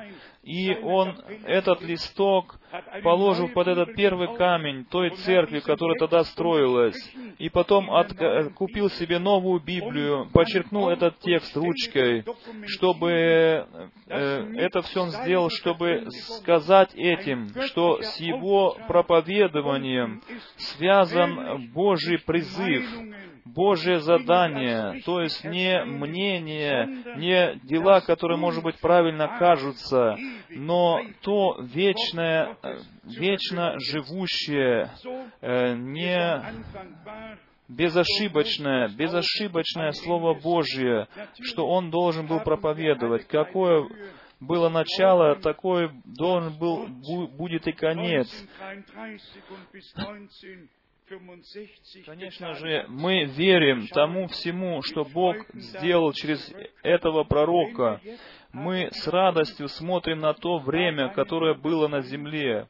и 0.45 0.77
он 0.83 1.17
этот 1.47 1.83
листок 1.83 2.59
положил 3.03 3.49
под 3.49 3.69
этот 3.69 3.95
первый 3.95 4.37
камень 4.37 4.85
той 4.85 5.11
церкви, 5.11 5.61
которая 5.61 5.99
тогда 5.99 6.23
строилась, 6.25 6.97
и 7.39 7.49
потом 7.49 7.91
от, 7.91 8.13
купил 8.55 8.91
себе 8.91 9.19
новую 9.19 9.61
Библию, 9.61 10.29
подчеркнул 10.33 10.89
этот 10.91 11.19
текст 11.21 11.57
ручкой, 11.57 12.25
чтобы 12.67 13.11
э, 13.11 13.67
это 14.57 14.83
все 14.83 15.03
он 15.03 15.11
сделал, 15.11 15.49
чтобы 15.51 16.09
сказать 16.11 16.95
этим, 16.95 17.49
что 17.67 18.03
с 18.03 18.19
его 18.19 18.77
проповедованием 18.87 20.23
связан 20.57 21.71
Божий 21.73 22.19
призыв, 22.19 22.85
Божье 23.45 24.01
задание, 24.01 25.03
то 25.03 25.21
есть 25.21 25.45
не 25.45 25.85
мнение, 25.85 26.87
не 27.17 27.61
дела, 27.65 28.01
которые, 28.01 28.39
может 28.39 28.63
быть, 28.63 28.79
правильно 28.81 29.37
кажутся, 29.39 30.17
но 30.49 31.01
то 31.21 31.59
вечное, 31.61 32.57
вечно 33.05 33.75
живущее, 33.79 34.91
э, 35.43 35.75
не 35.75 36.43
безошибочное, 37.69 38.89
безошибочное 38.89 39.93
Слово 39.93 40.35
Божье, 40.35 41.09
что 41.43 41.67
он 41.69 41.91
должен 41.91 42.27
был 42.27 42.41
проповедовать. 42.41 43.27
Какое 43.27 43.87
было 44.41 44.69
начало, 44.69 45.37
такое 45.37 45.91
должен 46.05 46.59
был, 46.59 46.87
будет 47.29 47.67
и 47.67 47.73
конец. 47.73 48.29
Конечно 52.07 52.55
же, 52.55 52.87
мы 52.89 53.25
верим 53.25 53.87
тому 53.89 54.27
всему, 54.29 54.81
что 54.83 55.05
Бог 55.05 55.37
сделал 55.53 56.13
через 56.13 56.53
этого 56.83 57.25
пророка. 57.25 58.01
Мы 58.53 58.89
с 58.91 59.07
радостью 59.09 59.69
смотрим 59.69 60.21
на 60.21 60.33
то 60.33 60.59
время, 60.59 61.11
которое 61.11 61.55
было 61.55 61.89
на 61.89 62.01
земле. 62.01 62.69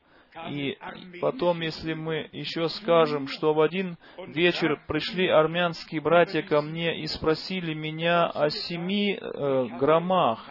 И 0.50 0.78
потом, 1.22 1.62
если 1.62 1.94
мы 1.94 2.30
еще 2.32 2.70
скажем, 2.70 3.28
что 3.28 3.54
в 3.54 3.62
один 3.62 3.98
вечер 4.28 4.80
пришли 4.88 5.28
армянские 5.28 6.02
братья 6.02 6.42
ко 6.42 6.62
мне 6.62 7.00
и 7.02 7.08
спросили 7.08 7.74
меня 7.74 8.28
о 8.28 8.50
семи 8.50 9.18
э, 9.20 9.68
громах, 9.80 10.48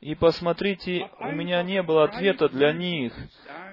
и 0.00 0.14
посмотрите, 0.14 1.10
у 1.20 1.32
меня 1.32 1.62
не 1.62 1.82
было 1.82 2.04
ответа 2.04 2.48
для 2.48 2.72
них. 2.72 3.12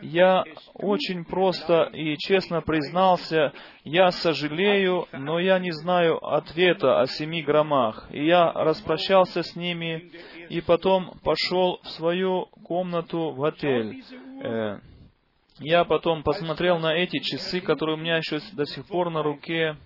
Я 0.01 0.43
очень 0.73 1.25
просто 1.25 1.83
и 1.93 2.17
честно 2.17 2.61
признался, 2.61 3.53
я 3.83 4.09
сожалею, 4.11 5.07
но 5.11 5.37
я 5.39 5.59
не 5.59 5.71
знаю 5.71 6.17
ответа 6.25 7.01
о 7.01 7.07
семи 7.07 7.41
громах. 7.43 8.07
И 8.11 8.25
я 8.25 8.51
распрощался 8.51 9.43
с 9.43 9.55
ними, 9.55 10.11
и 10.49 10.61
потом 10.61 11.19
пошел 11.23 11.79
в 11.83 11.89
свою 11.89 12.47
комнату 12.63 13.31
в 13.31 13.43
отель. 13.43 14.03
Я 15.59 15.85
потом 15.85 16.23
посмотрел 16.23 16.79
на 16.79 16.95
эти 16.95 17.19
часы, 17.19 17.61
которые 17.61 17.95
у 17.95 17.99
меня 17.99 18.17
еще 18.17 18.39
до 18.53 18.65
сих 18.65 18.85
пор 18.85 19.09
на 19.09 19.21
руке, 19.21 19.77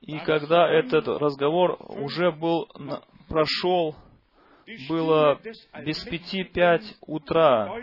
и 0.00 0.18
когда 0.18 0.68
этот 0.68 1.08
разговор 1.08 1.76
уже 1.80 2.30
был, 2.32 2.68
прошел, 3.28 3.96
было 4.88 5.40
без 5.84 5.98
пяти 6.04 6.44
пять 6.44 6.96
утра, 7.00 7.74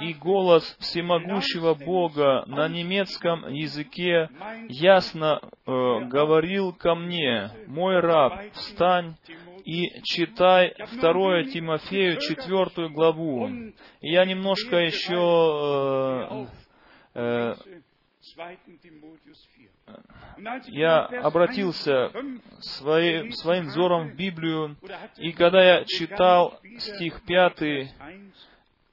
и 0.00 0.12
голос 0.14 0.76
всемогущего 0.80 1.74
Бога 1.74 2.44
на 2.46 2.68
немецком 2.68 3.48
языке 3.48 4.28
ясно 4.68 5.40
э, 5.40 5.50
говорил 6.06 6.72
ко 6.72 6.94
мне, 6.94 7.50
«Мой 7.66 8.00
раб, 8.00 8.52
встань 8.52 9.16
и 9.66 10.00
читай 10.04 10.74
2 11.00 11.44
Тимофею 11.52 12.20
4 12.20 12.88
главу. 12.90 13.48
И 14.00 14.12
я 14.12 14.24
немножко 14.24 14.76
еще 14.76 16.46
э, 17.14 17.54
э, 17.54 17.54
я 20.68 21.04
обратился 21.04 22.12
свои, 22.60 23.30
своим 23.32 23.66
взором 23.66 24.10
в 24.10 24.16
Библию, 24.16 24.76
и 25.16 25.32
когда 25.32 25.64
я 25.64 25.84
читал 25.84 26.60
стих 26.78 27.24
5, 27.24 27.60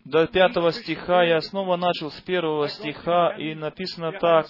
до 0.05 0.27
пятого 0.27 0.71
стиха, 0.71 1.23
я 1.23 1.39
снова 1.41 1.77
начал 1.77 2.11
с 2.11 2.19
первого 2.21 2.67
стиха, 2.67 3.29
и 3.37 3.55
написано 3.55 4.11
так, 4.11 4.47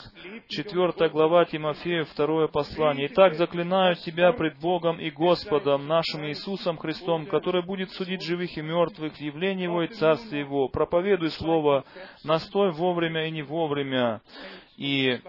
четвертая 0.47 1.09
глава 1.09 1.45
Тимофею, 1.45 2.05
второе 2.05 2.47
послание. 2.47 3.07
«Итак, 3.07 3.35
заклинаю 3.35 3.95
тебя 3.95 4.33
пред 4.33 4.57
Богом 4.59 4.99
и 4.99 5.11
Господом, 5.11 5.87
нашим 5.87 6.25
Иисусом 6.25 6.77
Христом, 6.77 7.27
который 7.27 7.63
будет 7.63 7.91
судить 7.91 8.23
живых 8.23 8.57
и 8.57 8.61
мертвых 8.61 9.13
в 9.13 9.21
явлении 9.21 9.65
Его 9.65 9.83
и 9.83 9.87
Царстве 9.87 10.39
Его. 10.39 10.69
Проповедуй 10.69 11.29
Слово, 11.29 11.85
настой 12.23 12.71
вовремя 12.71 13.27
и 13.27 13.31
не 13.31 13.43
вовремя». 13.43 14.21
И 14.77 15.19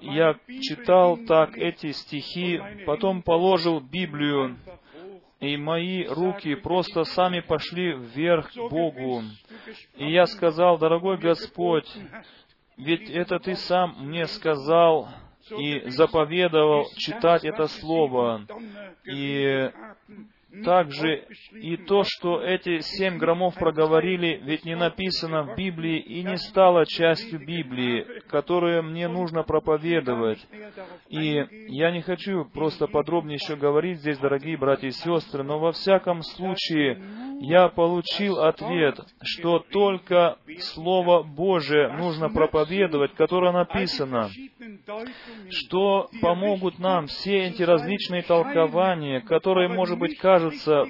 я 0.00 0.34
читал 0.62 1.18
так 1.28 1.58
эти 1.58 1.92
стихи, 1.92 2.60
потом 2.86 3.22
положил 3.22 3.80
Библию 3.80 4.56
и 5.40 5.56
мои 5.56 6.06
руки 6.06 6.54
просто 6.54 7.04
сами 7.04 7.40
пошли 7.40 7.92
вверх 7.92 8.52
к 8.52 8.56
Богу. 8.70 9.22
И 9.96 10.10
я 10.10 10.26
сказал, 10.26 10.78
дорогой 10.78 11.18
Господь, 11.18 11.90
ведь 12.76 13.10
это 13.10 13.38
Ты 13.38 13.54
сам 13.54 13.96
мне 14.06 14.26
сказал 14.26 15.08
и 15.50 15.88
заповедовал 15.90 16.86
читать 16.96 17.44
это 17.44 17.66
Слово. 17.66 18.46
И 19.04 19.70
также 20.64 21.26
и 21.52 21.76
то, 21.76 22.02
что 22.04 22.40
эти 22.42 22.80
семь 22.80 23.18
громов 23.18 23.54
проговорили, 23.54 24.40
ведь 24.42 24.64
не 24.64 24.76
написано 24.76 25.42
в 25.42 25.56
Библии 25.56 25.98
и 25.98 26.22
не 26.22 26.36
стало 26.36 26.86
частью 26.86 27.40
Библии, 27.40 28.06
которую 28.28 28.82
мне 28.84 29.08
нужно 29.08 29.42
проповедовать. 29.42 30.44
И 31.08 31.44
я 31.68 31.90
не 31.90 32.02
хочу 32.02 32.44
просто 32.46 32.86
подробнее 32.86 33.36
еще 33.36 33.56
говорить 33.56 34.00
здесь, 34.00 34.18
дорогие 34.18 34.56
братья 34.56 34.88
и 34.88 34.92
сестры, 34.92 35.42
но 35.42 35.58
во 35.58 35.72
всяком 35.72 36.22
случае 36.22 37.00
я 37.40 37.68
получил 37.68 38.38
ответ, 38.38 38.98
что 39.22 39.58
только 39.58 40.38
Слово 40.58 41.22
Божие 41.22 41.92
нужно 41.92 42.30
проповедовать, 42.30 43.14
которое 43.14 43.52
написано, 43.52 44.30
что 45.50 46.08
помогут 46.20 46.78
нам 46.78 47.06
все 47.06 47.48
эти 47.48 47.62
различные 47.62 48.22
толкования, 48.22 49.20
которые, 49.20 49.68
может 49.68 49.98
быть, 49.98 50.18
кажутся 50.18 50.45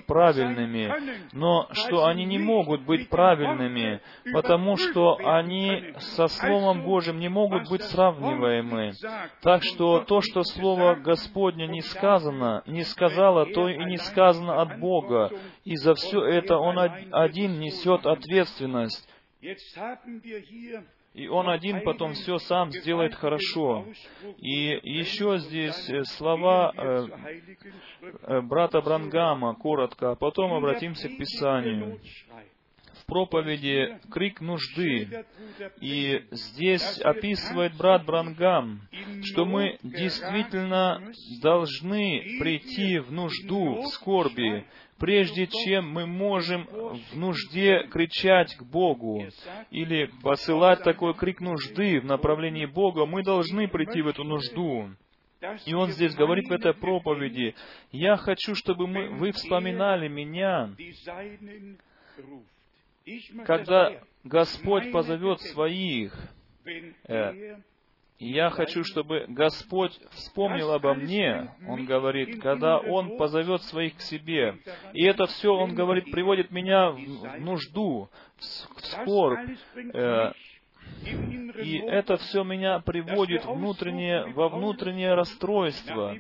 правильными, 0.07 0.93
но 1.33 1.69
что 1.73 2.07
они 2.07 2.25
не 2.25 2.39
могут 2.39 2.83
быть 2.83 3.09
правильными, 3.09 4.01
потому 4.33 4.77
что 4.77 5.17
они 5.25 5.95
со 5.99 6.29
Словом 6.29 6.83
Божьим 6.85 7.19
не 7.19 7.29
могут 7.29 7.69
быть 7.69 7.83
сравниваемы. 7.83 8.93
Так 9.43 9.63
что 9.63 10.01
то, 10.01 10.21
что 10.21 10.43
Слово 10.43 10.95
Господне 10.95 11.67
не 11.67 11.83
сказано, 11.83 12.63
не 12.67 12.83
сказала, 12.83 13.47
то 13.47 13.69
и 13.69 13.85
не 13.85 13.99
сказано 13.99 14.61
от 14.63 14.79
Бога. 14.79 15.31
И 15.65 15.77
за 15.77 15.95
все 15.95 16.25
это 16.25 16.57
Он 16.59 16.79
один 16.79 17.59
несет 17.61 18.07
ответственность. 18.07 19.09
И 21.17 21.29
он 21.29 21.49
один 21.49 21.81
потом 21.81 22.13
все 22.13 22.37
сам 22.37 22.71
сделает 22.71 23.15
хорошо. 23.15 23.87
И 24.37 24.79
еще 24.83 25.39
здесь 25.39 25.89
э, 25.89 26.05
слова 26.05 26.75
э, 26.77 27.07
э, 28.03 28.41
брата 28.43 28.83
Брангама, 28.83 29.55
коротко, 29.55 30.11
а 30.11 30.15
потом 30.15 30.53
обратимся 30.53 31.09
к 31.09 31.17
Писанию 31.17 31.99
в 33.01 33.07
проповеди 33.07 33.99
«Крик 34.11 34.43
нужды». 34.43 35.25
И 35.81 36.23
здесь 36.33 37.01
описывает 37.01 37.75
брат 37.79 38.05
Брангам, 38.05 38.83
что 39.23 39.47
мы 39.47 39.79
действительно 39.83 41.01
должны 41.41 42.37
прийти 42.39 42.99
в 42.99 43.11
нужду, 43.11 43.81
в 43.81 43.87
скорби, 43.87 44.67
прежде 44.99 45.47
чем 45.47 45.91
мы 45.91 46.07
можем 46.07 46.67
в 46.67 47.17
нужде 47.17 47.87
кричать 47.91 48.55
к 48.57 48.63
Богу 48.63 49.27
или 49.71 50.11
посылать 50.23 50.83
такой 50.83 51.15
крик 51.15 51.41
нужды 51.41 52.01
в 52.01 52.05
направлении 52.05 52.67
Бога, 52.67 53.07
мы 53.07 53.23
должны 53.23 53.69
прийти 53.69 54.03
в 54.03 54.09
эту 54.09 54.25
нужду. 54.25 54.91
И 55.67 55.75
он 55.75 55.91
здесь 55.91 56.15
говорит 56.15 56.49
в 56.49 56.53
этой 56.53 56.73
проповеди, 56.73 57.55
«Я 57.93 58.17
хочу, 58.17 58.55
чтобы 58.55 58.87
мы, 58.87 59.11
вы 59.11 59.33
вспоминали 59.33 60.09
меня, 60.09 60.71
когда 63.45 63.93
Господь 64.25 64.91
позовет 64.91 65.41
своих, 65.43 66.13
э, 67.07 67.59
я 68.19 68.51
хочу, 68.51 68.83
чтобы 68.85 69.27
Господь 69.29 69.93
вспомнил 70.11 70.73
обо 70.73 70.95
мне, 70.95 71.55
Он 71.69 71.85
говорит, 71.85 72.41
когда 72.41 72.79
Он 72.79 73.19
позовет 73.19 73.63
своих 73.63 73.97
к 73.97 74.01
себе. 74.01 74.59
И 74.95 75.05
это 75.05 75.27
все, 75.27 75.53
Он 75.53 75.75
говорит, 75.75 76.11
приводит 76.11 76.51
меня 76.51 76.91
в 76.91 77.41
нужду, 77.41 78.09
в 78.39 78.45
скорбь, 78.45 79.51
э, 79.95 80.33
и 81.63 81.79
это 81.79 82.17
все 82.17 82.45
меня 82.45 82.81
приводит 82.81 83.45
внутреннее, 83.45 84.27
во 84.35 84.49
внутреннее 84.49 85.15
расстройство, 85.15 86.17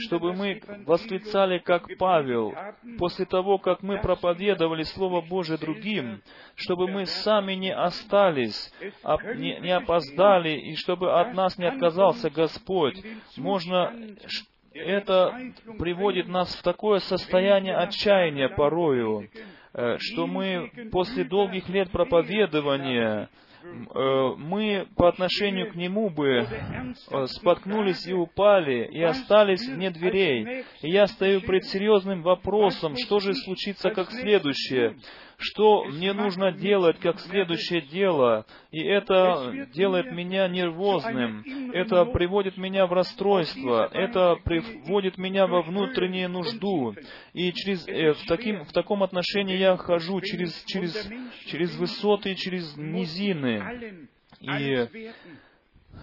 чтобы 0.00 0.32
мы 0.32 0.60
восклицали, 0.86 1.58
как 1.58 1.86
Павел, 1.98 2.54
после 2.98 3.26
того, 3.26 3.58
как 3.58 3.82
мы 3.82 4.00
проповедовали 4.00 4.82
Слово 4.82 5.20
Божие 5.20 5.58
другим, 5.58 6.20
чтобы 6.54 6.88
мы 6.88 7.06
сами 7.06 7.54
не 7.54 7.72
остались, 7.72 8.72
а 9.02 9.16
не, 9.34 9.58
не 9.60 9.70
опоздали, 9.70 10.50
и 10.50 10.74
чтобы 10.76 11.18
от 11.18 11.34
нас 11.34 11.56
не 11.58 11.66
отказался 11.66 12.30
Господь. 12.30 13.00
Можно 13.36 13.92
это 14.74 15.52
приводит 15.78 16.26
нас 16.26 16.54
в 16.56 16.62
такое 16.62 16.98
состояние 16.98 17.76
отчаяния 17.76 18.48
порою, 18.48 19.30
э, 19.72 19.96
что 20.00 20.26
мы 20.26 20.70
после 20.90 21.24
долгих 21.24 21.68
лет 21.68 21.90
проповедования 21.90 23.28
мы 24.36 24.86
по 24.96 25.08
отношению 25.08 25.72
к 25.72 25.74
Нему 25.74 26.10
бы 26.10 26.46
э, 26.46 27.26
споткнулись 27.26 28.06
и 28.06 28.12
упали, 28.12 28.84
и 28.84 29.02
остались 29.02 29.66
вне 29.66 29.90
дверей. 29.90 30.64
И 30.82 30.90
я 30.90 31.06
стою 31.06 31.40
пред 31.40 31.64
серьезным 31.64 32.22
вопросом, 32.22 32.96
что 32.96 33.20
же 33.20 33.34
случится 33.34 33.90
как 33.90 34.10
следующее 34.10 34.96
что 35.38 35.84
мне 35.84 36.12
нужно 36.12 36.52
делать 36.52 36.98
как 37.00 37.20
следующее 37.20 37.82
дело, 37.82 38.46
и 38.70 38.80
это 38.80 39.68
делает 39.74 40.12
меня 40.12 40.48
нервозным, 40.48 41.42
это 41.72 42.04
приводит 42.06 42.56
меня 42.56 42.86
в 42.86 42.92
расстройство, 42.92 43.88
это 43.92 44.36
приводит 44.44 45.18
меня 45.18 45.46
во 45.46 45.62
внутреннюю 45.62 46.30
нужду, 46.30 46.94
и 47.32 47.52
через, 47.52 47.86
э, 47.88 48.12
в, 48.12 48.26
таким, 48.26 48.64
в 48.64 48.72
таком 48.72 49.02
отношении 49.02 49.56
я 49.56 49.76
хожу 49.76 50.20
через, 50.20 50.64
через, 50.64 51.08
через 51.46 51.76
высоты, 51.76 52.34
через 52.34 52.76
низины, 52.76 54.08
и 54.40 54.88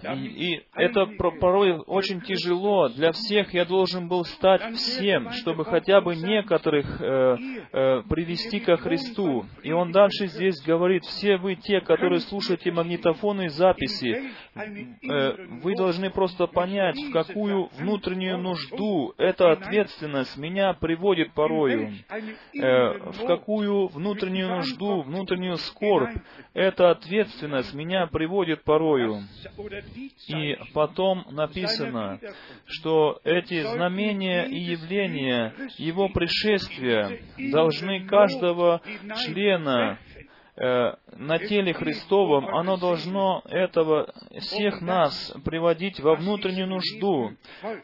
и, 0.03 0.55
и 0.55 0.65
это 0.73 1.05
порой 1.39 1.77
очень 1.77 2.21
тяжело. 2.21 2.89
Для 2.89 3.11
всех 3.11 3.53
я 3.53 3.65
должен 3.65 4.07
был 4.07 4.25
стать 4.25 4.75
всем, 4.75 5.31
чтобы 5.31 5.65
хотя 5.65 6.01
бы 6.01 6.15
некоторых 6.15 6.99
э, 7.01 7.37
э, 7.71 8.01
привести 8.09 8.59
ко 8.59 8.77
Христу. 8.77 9.45
И 9.63 9.71
он 9.71 9.91
дальше 9.91 10.27
здесь 10.27 10.61
говорит, 10.61 11.03
все 11.03 11.37
вы 11.37 11.55
те, 11.55 11.81
которые 11.81 12.19
слушаете 12.19 12.71
магнитофоны 12.71 13.45
и 13.45 13.49
записи, 13.49 14.31
э, 14.55 15.45
вы 15.61 15.75
должны 15.75 16.09
просто 16.09 16.47
понять, 16.47 16.97
в 16.97 17.11
какую 17.11 17.69
внутреннюю 17.77 18.37
нужду 18.37 19.13
эта 19.17 19.51
ответственность 19.51 20.37
меня 20.37 20.73
приводит 20.73 21.33
порою, 21.33 21.93
э, 22.09 23.11
в 23.11 23.25
какую 23.27 23.87
внутреннюю 23.87 24.49
нужду, 24.49 25.01
внутреннюю 25.01 25.57
скорбь 25.57 26.15
эта 26.53 26.91
ответственность 26.91 27.73
меня 27.73 28.07
приводит 28.07 28.63
порою. 28.63 29.21
И 30.27 30.57
потом 30.73 31.25
написано, 31.32 32.19
что 32.65 33.19
эти 33.23 33.63
знамения 33.63 34.45
и 34.45 34.57
явления 34.57 35.53
Его 35.77 36.09
пришествия 36.09 37.19
должны 37.51 38.05
каждого 38.05 38.82
члена 39.23 39.99
э, 40.55 40.93
на 41.17 41.39
теле 41.39 41.73
Христовом, 41.73 42.47
оно 42.55 42.77
должно 42.77 43.41
этого, 43.45 44.13
всех 44.39 44.82
нас 44.82 45.34
приводить 45.43 45.99
во 45.99 46.15
внутреннюю 46.15 46.67
нужду. 46.67 47.32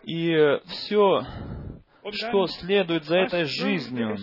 И 0.03 0.59
все, 0.67 1.23
что 2.11 2.47
следует 2.47 3.05
за 3.05 3.17
этой 3.17 3.45
жизнью, 3.45 4.17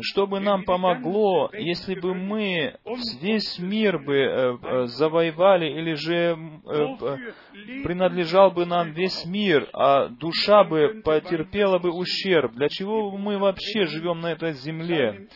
что 0.00 0.26
бы 0.26 0.40
нам 0.40 0.64
помогло, 0.64 1.50
если 1.52 1.98
бы 1.98 2.14
мы 2.14 2.76
весь 3.20 3.58
мир 3.58 3.98
бы 3.98 4.16
э, 4.16 4.56
э, 4.62 4.86
завоевали, 4.86 5.66
или 5.66 5.94
же 5.94 6.38
э, 6.64 7.82
принадлежал 7.82 8.52
бы 8.52 8.66
нам 8.66 8.92
весь 8.92 9.24
мир, 9.26 9.68
а 9.72 10.08
душа 10.08 10.62
бы 10.62 11.02
потерпела 11.04 11.78
бы 11.78 11.90
ущерб. 11.90 12.52
Для 12.52 12.68
чего 12.68 13.10
мы 13.10 13.38
вообще 13.38 13.86
живем 13.86 14.20
на 14.20 14.32
этой 14.32 14.52
земле? 14.52 15.28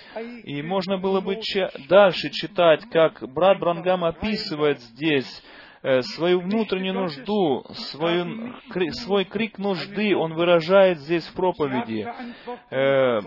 И 0.45 0.63
можно 0.63 0.99
было 0.99 1.21
бы 1.21 1.41
дальше 1.89 2.31
читать, 2.31 2.85
как 2.93 3.25
брат 3.33 3.59
Брангам 3.59 4.05
описывает 4.05 4.81
здесь, 4.81 5.43
Э, 5.43 5.64
свою 6.03 6.41
внутреннюю 6.41 6.95
нужду, 6.95 7.65
свою, 7.73 8.55
свой 8.93 9.25
крик 9.25 9.59
нужды 9.59 10.17
он 10.17 10.33
выражает 10.33 10.99
здесь 11.01 11.27
в 11.27 11.35
проповеди. 11.35 12.09
Э, 12.71 13.21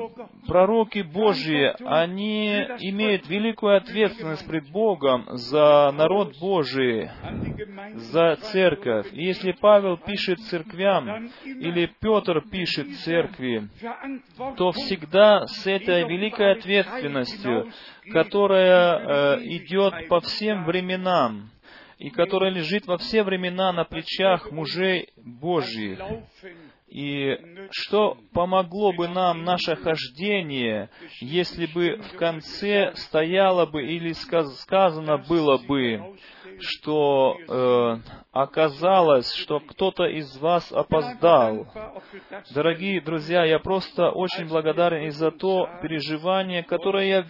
пророки 0.47 0.99
Божьи, 0.99 1.73
они 1.85 2.49
имеют 2.79 3.27
великую 3.27 3.77
ответственность 3.77 4.47
пред 4.47 4.69
Богом 4.71 5.25
за 5.29 5.91
народ 5.93 6.33
Божий, 6.39 7.09
за 7.93 8.35
церковь. 8.37 9.07
И 9.13 9.23
если 9.23 9.51
Павел 9.51 9.97
пишет 9.97 10.39
церквям, 10.39 11.29
или 11.45 11.91
Петр 11.99 12.41
пишет 12.49 12.87
церкви, 13.03 13.69
то 14.57 14.71
всегда 14.71 15.45
с 15.45 15.67
этой 15.67 16.07
великой 16.07 16.53
ответственностью, 16.53 17.71
которая 18.11 19.37
э, 19.37 19.39
идет 19.43 20.07
по 20.07 20.21
всем 20.21 20.65
временам, 20.65 21.51
и 21.97 22.09
которая 22.09 22.51
лежит 22.51 22.85
во 22.87 22.97
все 22.97 23.23
времена 23.23 23.71
на 23.73 23.83
плечах 23.83 24.51
мужей 24.51 25.09
Божьих. 25.17 25.99
И 26.87 27.37
что 27.71 28.17
помогло 28.33 28.93
бы 28.93 29.09
нам 29.09 29.43
наше 29.43 29.75
хождение, 29.75 30.89
если 31.19 31.65
бы 31.65 31.97
в 31.97 32.17
конце 32.17 32.93
стояло 32.95 33.65
бы 33.65 33.85
или 33.85 34.13
сказано 34.13 35.17
было 35.17 35.57
бы, 35.57 36.15
что 36.59 37.37
э, 37.37 37.97
оказалось, 38.31 39.33
что 39.33 39.59
кто-то 39.59 40.05
из 40.05 40.37
вас 40.37 40.71
опоздал. 40.71 41.67
Дорогие 42.53 43.01
друзья, 43.01 43.43
я 43.45 43.59
просто 43.59 44.09
очень 44.09 44.47
благодарен 44.47 45.07
и 45.07 45.09
за 45.09 45.31
то 45.31 45.69
переживание, 45.81 46.63
которое 46.63 47.07
я, 47.07 47.25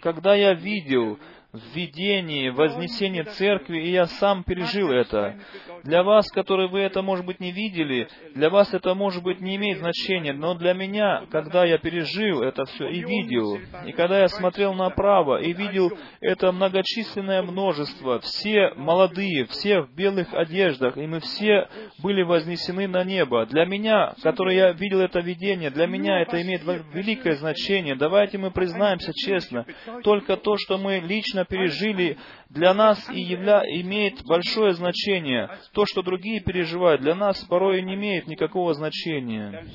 когда 0.00 0.34
я 0.34 0.54
видел 0.54 1.18
в 1.54 1.76
видении, 1.76 2.48
вознесении 2.48 3.22
церкви, 3.22 3.78
и 3.78 3.92
я 3.92 4.06
сам 4.06 4.42
пережил 4.42 4.90
это. 4.90 5.36
Для 5.84 6.02
вас, 6.02 6.28
которые 6.32 6.68
вы 6.68 6.80
это, 6.80 7.00
может 7.00 7.24
быть, 7.24 7.38
не 7.38 7.52
видели, 7.52 8.08
для 8.34 8.50
вас 8.50 8.74
это, 8.74 8.94
может 8.94 9.22
быть, 9.22 9.40
не 9.40 9.54
имеет 9.54 9.78
значения, 9.78 10.32
но 10.32 10.54
для 10.54 10.72
меня, 10.72 11.24
когда 11.30 11.64
я 11.64 11.78
пережил 11.78 12.42
это 12.42 12.64
все 12.64 12.88
и 12.88 13.04
видел, 13.04 13.58
и 13.86 13.92
когда 13.92 14.20
я 14.20 14.28
смотрел 14.28 14.74
направо 14.74 15.40
и 15.40 15.52
видел 15.52 15.92
это 16.20 16.50
многочисленное 16.50 17.42
множество, 17.42 18.18
все 18.18 18.72
молодые, 18.74 19.44
все 19.46 19.82
в 19.82 19.94
белых 19.94 20.34
одеждах, 20.34 20.96
и 20.96 21.06
мы 21.06 21.20
все 21.20 21.68
были 22.02 22.22
вознесены 22.22 22.88
на 22.88 23.04
небо. 23.04 23.46
Для 23.46 23.64
меня, 23.64 24.14
который 24.22 24.56
я 24.56 24.72
видел 24.72 25.00
это 25.00 25.20
видение, 25.20 25.70
для 25.70 25.86
меня 25.86 26.20
это 26.20 26.42
имеет 26.42 26.62
великое 26.92 27.36
значение. 27.36 27.94
Давайте 27.94 28.38
мы 28.38 28.50
признаемся 28.50 29.12
честно, 29.14 29.66
только 30.02 30.36
то, 30.36 30.56
что 30.56 30.78
мы 30.78 30.98
лично 30.98 31.43
пережили, 31.44 32.18
для 32.48 32.74
нас 32.74 33.08
и 33.10 33.20
явля... 33.20 33.62
имеет 33.80 34.24
большое 34.24 34.74
значение. 34.74 35.50
То, 35.72 35.86
что 35.86 36.02
другие 36.02 36.40
переживают, 36.40 37.00
для 37.00 37.14
нас 37.14 37.42
порой 37.44 37.82
не 37.82 37.94
имеет 37.94 38.26
никакого 38.26 38.74
значения. 38.74 39.66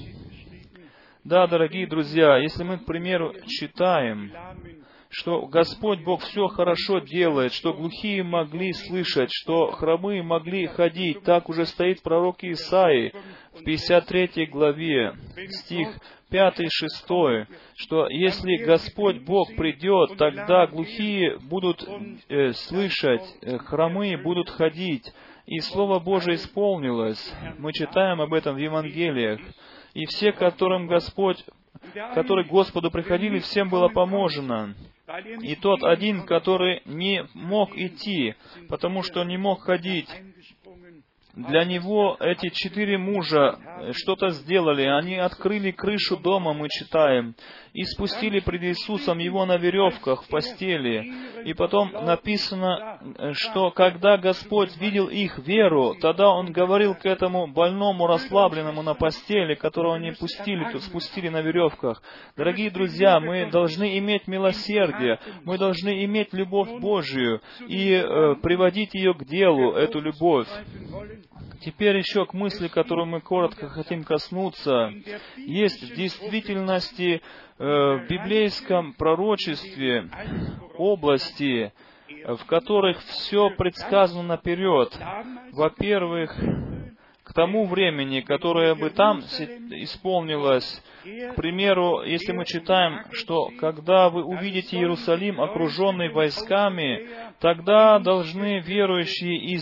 Да, 1.23 1.47
дорогие 1.47 1.85
друзья, 1.85 2.37
если 2.37 2.63
мы, 2.63 2.77
к 2.79 2.85
примеру, 2.85 3.33
читаем, 3.45 4.31
что 5.09 5.47
Господь 5.47 6.03
Бог 6.03 6.21
все 6.21 6.47
хорошо 6.47 6.99
делает, 6.99 7.51
что 7.53 7.73
глухие 7.73 8.23
могли 8.23 8.73
слышать, 8.73 9.29
что 9.31 9.71
хромые 9.71 10.23
могли 10.23 10.67
ходить, 10.67 11.23
так 11.23 11.49
уже 11.49 11.65
стоит 11.65 12.01
пророк 12.03 12.43
Исаии 12.43 13.13
в 13.53 13.63
53 13.63 14.45
главе, 14.45 15.15
стих 15.49 15.89
5 16.29 16.59
и 16.59 16.67
6, 16.69 17.07
что 17.75 18.07
если 18.09 18.63
Господь 18.63 19.21
Бог 19.21 19.55
придет, 19.55 20.17
тогда 20.17 20.67
глухие 20.67 21.39
будут 21.39 21.87
э, 22.27 22.53
слышать, 22.53 23.23
э, 23.41 23.57
хромые 23.57 24.17
будут 24.17 24.49
ходить, 24.49 25.11
и 25.45 25.59
Слово 25.59 25.99
Божие 25.99 26.35
исполнилось. 26.35 27.33
Мы 27.57 27.73
читаем 27.73 28.21
об 28.21 28.33
этом 28.33 28.55
в 28.55 28.59
Евангелиях. 28.59 29.39
И 29.95 30.05
все, 30.05 30.31
которым 30.31 30.85
Господь, 30.85 31.43
которые 32.13 32.45
к 32.45 32.51
Господу 32.51 32.91
приходили, 32.91 33.39
всем 33.39 33.69
было 33.69 33.89
поможено. 33.89 34.75
И 35.41 35.55
тот 35.55 35.83
один, 35.83 36.27
который 36.27 36.83
не 36.85 37.25
мог 37.33 37.75
идти, 37.75 38.35
потому 38.67 39.01
что 39.01 39.23
не 39.23 39.37
мог 39.37 39.63
ходить, 39.63 40.07
для 41.47 41.63
него 41.63 42.17
эти 42.19 42.49
четыре 42.49 42.97
мужа 42.97 43.57
что-то 43.93 44.29
сделали. 44.29 44.83
Они 44.83 45.15
открыли 45.15 45.71
крышу 45.71 46.17
дома, 46.17 46.53
мы 46.53 46.67
читаем, 46.69 47.33
и 47.73 47.83
спустили 47.83 48.39
пред 48.39 48.63
Иисусом 48.63 49.19
его 49.19 49.45
на 49.45 49.57
веревках 49.57 50.23
в 50.23 50.27
постели. 50.27 51.13
И 51.45 51.53
потом 51.53 51.91
написано, 51.91 52.99
что 53.33 53.71
когда 53.71 54.17
Господь 54.17 54.75
видел 54.77 55.07
их 55.07 55.39
веру, 55.39 55.95
тогда 56.01 56.29
Он 56.29 56.51
говорил 56.51 56.95
к 56.95 57.05
этому 57.05 57.47
больному, 57.47 58.07
расслабленному 58.07 58.81
на 58.81 58.93
постели, 58.93 59.55
которого 59.55 59.95
они 59.95 60.11
пустили, 60.11 60.77
спустили 60.79 61.29
на 61.29 61.41
веревках. 61.41 62.01
Дорогие 62.35 62.69
друзья, 62.69 63.19
мы 63.19 63.49
должны 63.49 63.97
иметь 63.99 64.27
милосердие, 64.27 65.19
мы 65.45 65.57
должны 65.57 66.03
иметь 66.03 66.33
любовь 66.33 66.69
Божию 66.81 67.41
и 67.67 67.93
э, 67.93 68.35
приводить 68.41 68.93
ее 68.93 69.13
к 69.13 69.23
делу, 69.25 69.73
эту 69.73 70.01
любовь. 70.01 70.47
Теперь 71.61 71.97
еще 71.97 72.25
к 72.25 72.33
мысли, 72.33 72.67
которую 72.67 73.07
мы 73.07 73.21
коротко 73.21 73.69
хотим 73.69 74.03
коснуться. 74.03 74.93
Есть 75.37 75.83
в 75.83 75.95
действительности 75.95 77.21
э, 77.21 77.63
в 77.63 78.07
библейском 78.09 78.93
пророчестве 78.93 80.09
области, 80.77 81.73
в 82.25 82.45
которых 82.45 82.99
все 83.01 83.49
предсказано 83.49 84.23
наперед. 84.23 84.97
Во-первых, 85.51 86.35
к 87.29 87.33
тому 87.33 87.67
времени, 87.67 88.21
которое 88.21 88.73
бы 88.73 88.89
там 88.89 89.19
исполнилось, 89.19 90.83
к 91.03 91.35
примеру, 91.35 92.01
если 92.01 92.31
мы 92.31 92.43
читаем, 92.43 93.03
что 93.11 93.51
когда 93.59 94.09
вы 94.09 94.23
увидите 94.23 94.77
Иерусалим, 94.77 95.39
окруженный 95.39 96.09
войсками, 96.09 97.07
тогда 97.39 97.99
должны 97.99 98.61
верующие 98.61 99.37
из 99.53 99.61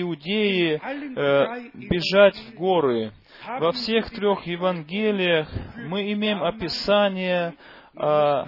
Иудеи 0.00 0.80
э, 0.82 1.70
бежать 1.74 2.36
в 2.36 2.54
горы. 2.56 3.12
Во 3.46 3.70
всех 3.70 4.10
трех 4.10 4.44
Евангелиях 4.48 5.48
мы 5.76 6.12
имеем 6.12 6.42
описание 6.42 7.54
а, 8.00 8.46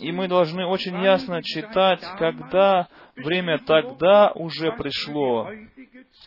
и 0.00 0.10
мы 0.10 0.26
должны 0.26 0.66
очень 0.66 1.00
ясно 1.00 1.44
читать, 1.44 2.04
когда 2.18 2.88
время 3.14 3.58
тогда 3.58 4.32
уже 4.32 4.72
пришло, 4.72 5.48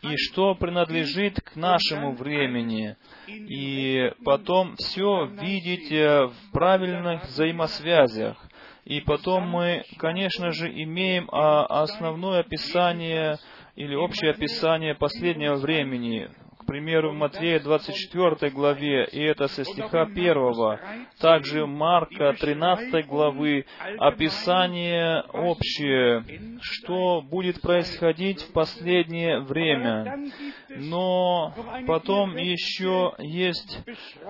и 0.02 0.18
что 0.18 0.56
принадлежит 0.56 1.40
к 1.42 1.56
нашему 1.56 2.14
времени, 2.14 2.98
и 3.28 4.12
потом 4.26 4.76
все 4.76 5.26
видеть 5.26 5.92
в 5.92 6.34
правильных 6.52 7.26
взаимосвязях. 7.26 8.38
И 8.86 9.00
потом 9.00 9.48
мы, 9.48 9.84
конечно 9.98 10.52
же, 10.52 10.70
имеем 10.70 11.30
а, 11.32 11.66
основное 11.84 12.42
описание 12.42 13.38
или 13.76 13.96
общее 13.96 14.32
описание 14.32 14.94
последнего 14.94 15.56
времени, 15.56 16.30
к 16.64 16.66
примеру, 16.66 17.12
в 17.12 17.16
Матвея 17.16 17.60
24 17.60 18.50
главе, 18.52 19.06
и 19.12 19.22
это 19.22 19.48
со 19.48 19.66
стиха 19.66 20.04
1, 20.04 20.80
также 21.20 21.66
Марка 21.66 22.34
13 22.40 23.06
главы, 23.06 23.66
описание 24.00 25.24
общее, 25.34 26.24
что 26.62 27.22
будет 27.22 27.62
происходить 27.62 28.42
в 28.42 28.54
последнее 28.54 29.42
время. 29.42 30.32
Но 30.70 31.54
потом 31.86 32.38
еще 32.38 33.14
есть 33.20 33.80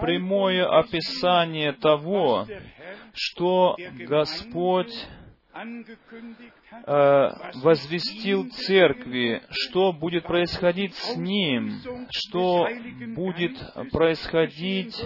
прямое 0.01 0.65
описание 0.65 1.73
того, 1.73 2.47
что 3.13 3.77
Господь 4.07 4.93
возвестил 7.61 8.49
церкви, 8.49 9.41
что 9.51 9.93
будет 9.93 10.23
происходить 10.23 10.95
с 10.95 11.15
ним, 11.15 11.79
что 12.11 12.67
будет 13.15 13.55
происходить 13.91 14.99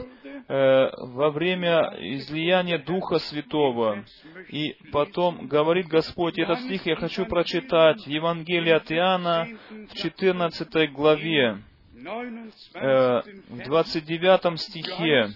э, 0.47 0.89
во 0.97 1.31
время 1.31 1.93
излияния 1.99 2.77
Духа 2.77 3.19
Святого. 3.19 4.05
И 4.49 4.77
потом 4.91 5.47
говорит 5.47 5.87
Господь, 5.87 6.39
этот 6.39 6.61
стих 6.61 6.85
я 6.85 6.95
хочу 6.95 7.25
прочитать, 7.25 8.07
Евангелие 8.07 8.75
от 8.75 8.89
Иоанна 8.91 9.47
в 9.69 9.95
14 9.95 10.91
главе. 10.93 11.61
Э, 11.99 13.21
в 13.49 13.63
29 13.63 14.59
стихе 14.59 15.29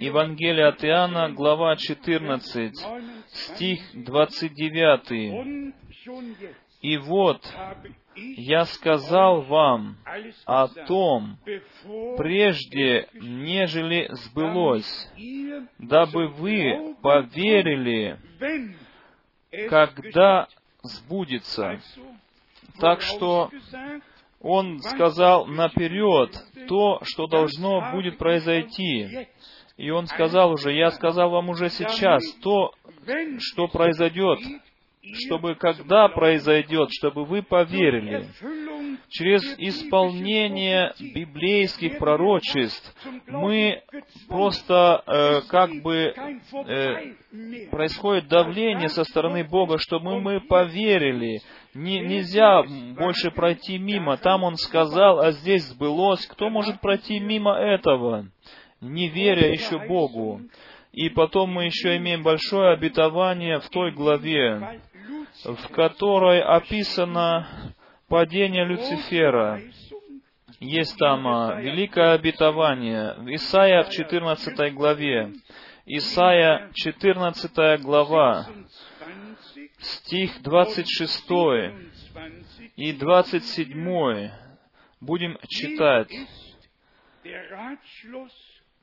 Евангелия 0.00 0.68
от 0.68 0.84
Иоанна, 0.84 1.30
глава 1.30 1.76
14, 1.76 2.74
стих 3.28 3.80
29. 3.94 5.62
«И 6.82 6.96
вот 6.96 7.54
я 8.16 8.64
сказал 8.64 9.42
вам 9.42 9.98
о 10.46 10.66
том, 10.66 11.38
прежде 12.16 13.08
нежели 13.14 14.08
сбылось, 14.10 15.08
дабы 15.78 16.26
вы 16.26 16.96
поверили, 17.00 18.18
когда 19.68 20.48
сбудется. 20.82 21.80
Так 22.80 23.00
что 23.00 23.50
он 24.40 24.80
сказал 24.80 25.46
наперед 25.46 26.30
то, 26.68 27.00
что 27.02 27.26
должно 27.26 27.90
будет 27.92 28.18
произойти. 28.18 29.28
И 29.76 29.90
он 29.90 30.06
сказал 30.06 30.52
уже, 30.52 30.72
я 30.72 30.90
сказал 30.90 31.30
вам 31.30 31.50
уже 31.50 31.70
сейчас 31.70 32.22
то, 32.42 32.72
что 33.38 33.68
произойдет, 33.68 34.38
чтобы 35.24 35.54
когда 35.54 36.08
произойдет, 36.08 36.90
чтобы 36.92 37.24
вы 37.24 37.42
поверили. 37.42 38.26
через 39.08 39.42
исполнение 39.58 40.92
библейских 40.98 41.98
пророчеств 41.98 42.94
мы 43.26 43.82
просто 44.28 45.02
э, 45.06 45.40
как 45.48 45.70
бы 45.82 46.12
э, 46.66 47.66
происходит 47.70 48.28
давление 48.28 48.88
со 48.88 49.04
стороны 49.04 49.44
Бога, 49.44 49.78
чтобы 49.78 50.20
мы 50.20 50.40
поверили. 50.40 51.40
Не, 51.74 52.00
нельзя 52.00 52.62
больше 52.98 53.30
пройти 53.30 53.78
мимо. 53.78 54.16
Там 54.16 54.42
Он 54.42 54.56
сказал, 54.56 55.20
а 55.20 55.32
здесь 55.32 55.64
сбылось. 55.64 56.26
Кто 56.26 56.48
может 56.50 56.80
пройти 56.80 57.20
мимо 57.20 57.54
этого, 57.54 58.26
не 58.80 59.08
веря 59.08 59.50
еще 59.52 59.78
Богу? 59.86 60.40
И 60.92 61.10
потом 61.10 61.50
мы 61.52 61.66
еще 61.66 61.96
имеем 61.96 62.22
большое 62.22 62.72
обетование 62.72 63.60
в 63.60 63.68
той 63.68 63.92
главе, 63.92 64.80
в 65.44 65.68
которой 65.68 66.40
описано 66.42 67.74
падение 68.08 68.64
Люцифера. 68.64 69.60
Есть 70.60 70.98
там 70.98 71.28
а, 71.28 71.60
великое 71.60 72.14
обетование. 72.14 73.14
Исайя 73.34 73.84
в 73.84 73.90
14 73.90 74.74
главе. 74.74 75.34
Исайя 75.86 76.68
14 76.74 77.80
глава, 77.80 78.46
стих 79.78 80.42
26 80.42 81.30
и 82.76 82.92
27. 82.92 84.30
Будем 85.00 85.38
читать. 85.48 86.12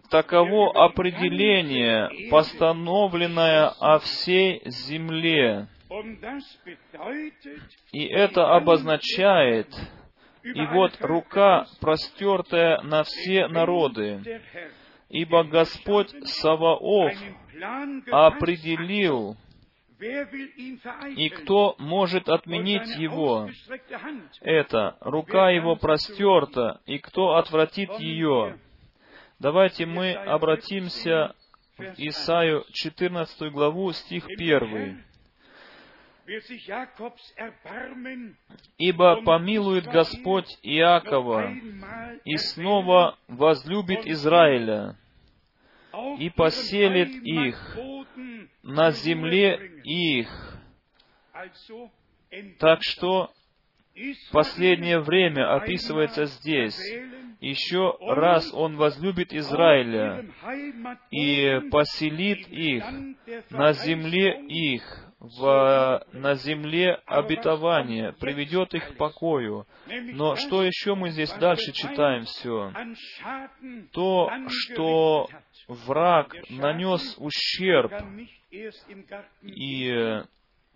Таково 0.09 0.85
определение, 0.85 2.29
постановленное 2.29 3.69
о 3.79 3.99
всей 3.99 4.61
земле. 4.65 5.67
И 7.91 8.05
это 8.05 8.55
обозначает, 8.55 9.67
и 10.43 10.61
вот 10.61 10.97
рука, 10.99 11.65
простертая 11.79 12.81
на 12.81 13.03
все 13.03 13.47
народы, 13.47 14.41
ибо 15.09 15.43
Господь 15.43 16.11
Саваоф 16.27 17.13
определил, 18.11 19.37
и 19.99 21.29
кто 21.29 21.75
может 21.79 22.27
отменить 22.27 22.95
его? 22.97 23.49
Это 24.41 24.97
рука 24.99 25.49
его 25.51 25.75
простерта, 25.75 26.81
и 26.85 26.97
кто 26.97 27.35
отвратит 27.35 27.89
ее? 27.99 28.59
Давайте 29.39 29.85
мы 29.85 30.13
обратимся 30.13 31.35
в 31.77 31.83
Исаию 31.97 32.65
14 32.71 33.51
главу, 33.51 33.91
стих 33.93 34.27
1. 34.27 35.03
«Ибо 38.77 39.21
помилует 39.21 39.85
Господь 39.85 40.57
Иакова, 40.63 41.53
и 42.23 42.37
снова 42.37 43.17
возлюбит 43.27 44.07
Израиля, 44.07 44.97
и 46.17 46.29
поселит 46.31 47.09
их 47.23 47.77
на 48.63 48.91
земле 48.91 49.81
их». 49.83 50.27
Так 52.59 52.79
что 52.81 53.31
последнее 54.31 54.99
время 54.99 55.55
описывается 55.55 56.25
здесь. 56.25 56.77
Еще 57.39 57.95
раз 58.01 58.53
Он 58.53 58.75
возлюбит 58.77 59.33
Израиля 59.33 60.25
и 61.11 61.69
поселит 61.69 62.47
их 62.47 62.83
на 63.51 63.73
земле 63.73 64.41
их, 64.47 65.04
в, 65.19 66.05
на 66.11 66.35
земле 66.35 66.99
обетования, 67.05 68.11
приведет 68.13 68.73
их 68.73 68.93
к 68.93 68.97
покою. 68.97 69.65
Но 69.87 70.35
что 70.35 70.63
еще 70.63 70.95
мы 70.95 71.09
здесь 71.09 71.31
дальше 71.33 71.71
читаем 71.71 72.25
все? 72.25 72.71
То, 73.91 74.31
что 74.47 75.27
враг 75.67 76.35
нанес 76.49 77.15
ущерб, 77.17 77.91
и 79.41 80.21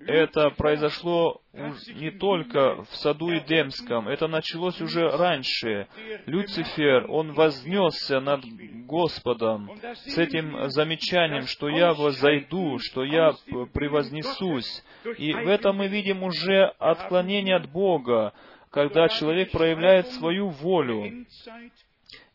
это 0.06 0.50
произошло 0.52 1.42
не 1.54 2.12
только 2.12 2.84
в 2.84 2.96
саду 2.96 3.36
Эдемском, 3.36 4.08
это 4.08 4.28
началось 4.28 4.80
уже 4.82 5.10
раньше. 5.10 5.88
Люцифер, 6.26 7.06
он 7.10 7.34
вознесся 7.34 8.20
над 8.20 8.44
Господом 8.86 9.72
с 10.06 10.18
этим 10.18 10.70
замечанием, 10.70 11.44
что 11.48 11.70
я 11.70 11.94
возойду, 11.94 12.80
что 12.80 13.04
я 13.04 13.34
превознесусь. 13.74 14.84
И 15.18 15.34
в 15.34 15.48
этом 15.48 15.78
мы 15.78 15.88
видим 15.88 16.24
уже 16.24 16.66
отклонение 16.80 17.56
от 17.56 17.70
Бога, 17.72 18.34
когда 18.72 19.08
человек 19.10 19.52
проявляет 19.52 20.08
свою 20.08 20.50
волю. 20.50 21.26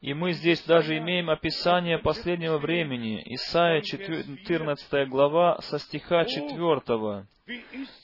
И 0.04 0.12
мы 0.12 0.32
здесь 0.32 0.62
даже 0.64 0.98
имеем 0.98 1.30
описание 1.30 1.96
последнего 1.96 2.58
времени, 2.58 3.22
Исайя 3.24 3.80
14 3.80 5.08
глава 5.08 5.56
со 5.62 5.78
стиха 5.78 6.26
4. 6.26 7.26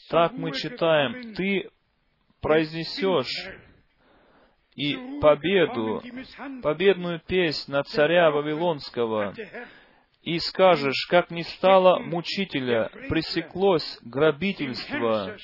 Так 0.08 0.32
мы 0.32 0.52
читаем, 0.52 1.34
«Ты 1.34 1.68
произнесешь 2.40 3.50
и 4.76 4.96
победу, 5.20 6.02
победную 6.62 7.20
песнь 7.20 7.70
на 7.70 7.82
царя 7.82 8.30
Вавилонского, 8.30 9.34
и 10.22 10.38
скажешь, 10.38 11.06
как 11.10 11.30
не 11.30 11.42
стало 11.42 11.98
мучителя, 11.98 12.90
пресеклось 13.10 13.98
грабительство, 14.02 15.36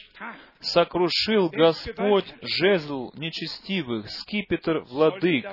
сокрушил 0.66 1.48
Господь 1.48 2.26
жезл 2.42 3.12
нечестивых, 3.14 4.10
скипетр 4.10 4.80
владык. 4.90 5.46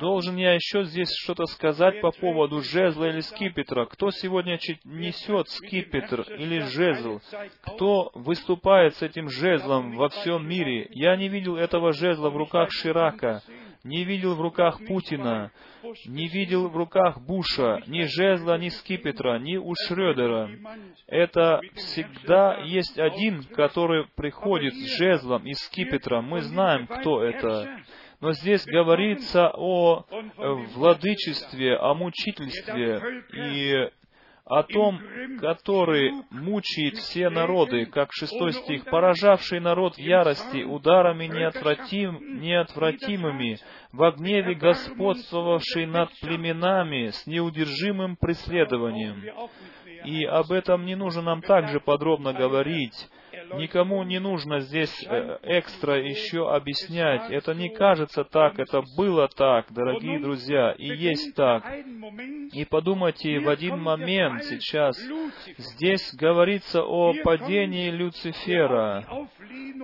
Должен 0.00 0.36
я 0.36 0.54
еще 0.54 0.84
здесь 0.84 1.10
что-то 1.22 1.46
сказать 1.46 2.00
по 2.00 2.10
поводу 2.12 2.62
жезла 2.62 3.06
или 3.06 3.20
скипетра? 3.20 3.86
Кто 3.86 4.10
сегодня 4.10 4.58
несет 4.84 5.48
скипетр 5.48 6.22
или 6.22 6.60
жезл? 6.60 7.20
Кто 7.62 8.10
выступает 8.14 8.94
с 8.96 9.02
этим 9.02 9.28
жезлом 9.28 9.96
во 9.96 10.08
всем 10.08 10.48
мире? 10.48 10.86
Я 10.90 11.16
не 11.16 11.28
видел 11.28 11.56
этого 11.56 11.92
жезла 11.92 12.30
в 12.30 12.36
руках 12.36 12.70
Ширака 12.70 13.42
не 13.86 14.04
видел 14.04 14.34
в 14.34 14.40
руках 14.40 14.80
Путина, 14.86 15.52
не 16.06 16.26
видел 16.28 16.68
в 16.68 16.76
руках 16.76 17.20
Буша, 17.20 17.82
ни 17.86 18.02
жезла, 18.02 18.58
ни 18.58 18.68
скипетра, 18.68 19.38
ни 19.38 19.56
у 19.56 19.72
Шредера. 19.86 20.50
Это 21.06 21.60
всегда 21.74 22.58
есть 22.64 22.98
один, 22.98 23.44
который 23.44 24.06
приходит 24.16 24.74
с 24.74 24.98
жезлом 24.98 25.46
и 25.46 25.54
скипетром. 25.54 26.24
Мы 26.24 26.40
знаем, 26.42 26.86
кто 26.86 27.22
это. 27.22 27.80
Но 28.20 28.32
здесь 28.32 28.64
говорится 28.64 29.50
о 29.54 30.04
владычестве, 30.74 31.76
о 31.76 31.94
мучительстве 31.94 33.24
и 33.32 33.90
о 34.46 34.62
том, 34.62 35.00
который 35.40 36.12
мучает 36.30 36.94
все 36.98 37.28
народы, 37.30 37.86
как 37.86 38.12
шестой 38.12 38.52
стих, 38.52 38.84
поражавший 38.84 39.58
народ 39.58 39.96
в 39.96 39.98
ярости, 39.98 40.62
ударами 40.62 41.26
неотвратим, 41.26 42.40
неотвратимыми, 42.40 43.58
в 43.92 44.10
гневе 44.12 44.54
господствовавший 44.54 45.86
над 45.86 46.10
племенами 46.20 47.08
с 47.08 47.26
неудержимым 47.26 48.16
преследованием. 48.16 49.24
И 50.04 50.24
об 50.24 50.52
этом 50.52 50.86
не 50.86 50.94
нужно 50.94 51.22
нам 51.22 51.42
также 51.42 51.80
подробно 51.80 52.32
говорить. 52.32 52.94
Никому 53.54 54.02
не 54.02 54.18
нужно 54.18 54.60
здесь 54.60 54.92
э, 55.08 55.38
экстра 55.42 56.00
еще 56.00 56.50
объяснять. 56.50 57.30
Это 57.30 57.54
не 57.54 57.68
кажется 57.68 58.24
так, 58.24 58.58
это 58.58 58.82
было 58.96 59.28
так, 59.28 59.72
дорогие 59.72 60.18
друзья, 60.18 60.72
и 60.72 60.86
есть 60.86 61.34
так. 61.34 61.64
И 62.52 62.64
подумайте, 62.64 63.38
в 63.40 63.48
один 63.48 63.78
момент 63.80 64.44
сейчас 64.44 64.98
здесь 65.58 66.14
говорится 66.14 66.82
о 66.82 67.14
падении 67.22 67.90
Люцифера. 67.90 69.06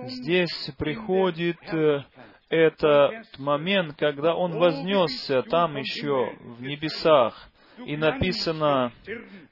Здесь 0.05 0.71
приходит 0.77 1.57
э, 1.73 2.03
этот 2.49 3.39
момент, 3.39 3.95
когда 3.97 4.35
он 4.35 4.57
вознесся 4.57 5.41
там 5.43 5.77
еще 5.77 6.35
в 6.39 6.61
небесах. 6.61 7.49
И 7.85 7.97
написано, 7.97 8.91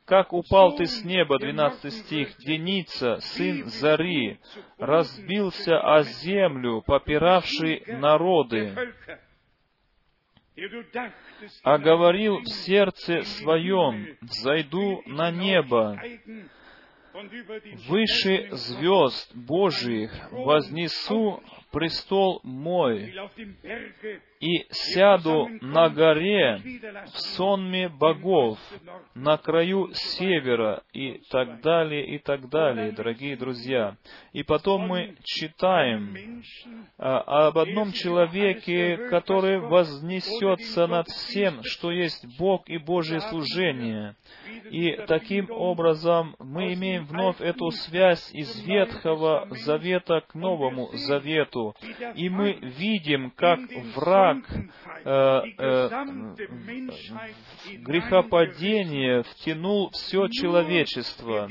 как 0.06 0.34
упал 0.34 0.76
ты 0.76 0.86
с 0.86 1.04
неба, 1.04 1.40
12 1.40 1.94
стих, 1.94 2.38
Деница, 2.40 3.18
сын 3.22 3.66
Зари, 3.66 4.40
разбился 4.78 5.80
о 5.80 6.04
землю, 6.04 6.82
попиравший 6.86 7.84
народы, 7.88 8.76
а 11.64 11.78
говорил 11.78 12.40
в 12.40 12.48
сердце 12.48 13.24
своем, 13.24 14.18
«Зайду 14.22 15.02
на 15.06 15.32
небо, 15.32 16.00
выше 17.88 18.50
звезд 18.52 19.36
Божиих 19.36 20.12
вознесу 20.32 21.42
престол 21.72 22.42
мой, 22.44 23.14
и 24.42 24.66
сяду 24.72 25.48
на 25.62 25.90
горе 25.90 26.60
в 27.14 27.20
сонме 27.20 27.90
богов 27.90 28.58
на 29.14 29.38
краю 29.38 29.90
севера 29.94 30.82
и 30.94 31.22
так 31.30 31.62
далее, 31.62 32.08
и 32.08 32.18
так 32.18 32.50
далее, 32.50 32.92
дорогие 32.92 33.38
друзья. 33.38 33.96
И 34.34 34.42
потом 34.42 34.88
мы 34.88 35.16
читаем 35.24 36.44
а, 36.98 37.48
об 37.48 37.60
одном 37.60 37.92
человеке, 37.92 38.98
который 39.10 39.60
вознесется 39.60 40.88
над 40.88 41.08
всем, 41.08 41.62
что 41.64 41.92
есть 41.92 42.26
Бог 42.40 42.68
и 42.68 42.80
Божье 42.80 43.22
служение. 43.22 44.16
И 44.72 44.94
таким 45.08 45.52
образом 45.52 46.36
мы 46.40 46.74
имеем 46.74 47.06
вновь 47.06 47.40
эту 47.42 47.70
связь 47.72 48.32
из 48.34 48.66
Ветхого 48.66 49.48
Завета 49.52 50.22
к 50.22 50.34
Новому 50.34 50.90
Завету. 50.94 51.76
И 52.16 52.30
мы 52.30 52.54
видим, 52.54 53.32
как 53.32 53.60
враг 53.96 54.31
э, 55.04 55.42
э, 55.58 55.90
грехопадения 57.80 59.24
втянул 59.24 59.90
все 59.92 60.28
человечество. 60.28 61.50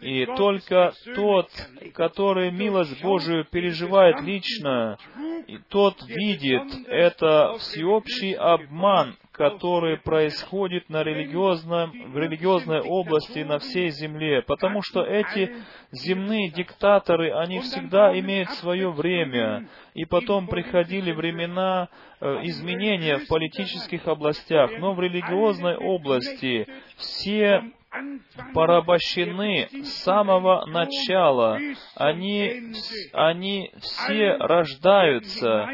И 0.00 0.26
только 0.26 0.92
тот, 1.14 1.50
который 1.94 2.50
милость 2.50 3.02
Божию 3.02 3.44
переживает 3.44 4.20
лично, 4.20 4.98
и 5.46 5.58
тот 5.68 6.02
видит 6.06 6.88
это 6.88 7.56
всеобщий 7.58 8.32
обман, 8.32 9.16
который 9.38 9.96
происходит 9.98 10.90
на 10.90 11.04
религиозном, 11.04 11.92
в 12.12 12.18
религиозной 12.18 12.80
области 12.80 13.38
на 13.38 13.60
всей 13.60 13.90
земле, 13.90 14.42
потому 14.42 14.82
что 14.82 15.02
эти 15.02 15.54
земные 15.92 16.50
диктаторы, 16.50 17.32
они 17.32 17.60
всегда 17.60 18.18
имеют 18.18 18.50
свое 18.50 18.90
время, 18.90 19.68
и 19.94 20.04
потом 20.04 20.48
приходили 20.48 21.12
времена 21.12 21.88
э, 22.20 22.40
изменения 22.42 23.18
в 23.18 23.28
политических 23.28 24.08
областях, 24.08 24.72
но 24.80 24.92
в 24.92 25.00
религиозной 25.00 25.76
области 25.76 26.66
все 26.96 27.62
порабощены 28.52 29.68
с 29.70 30.02
самого 30.02 30.66
начала. 30.66 31.58
Они, 31.94 32.72
они 33.12 33.72
все 33.80 34.36
рождаются, 34.36 35.68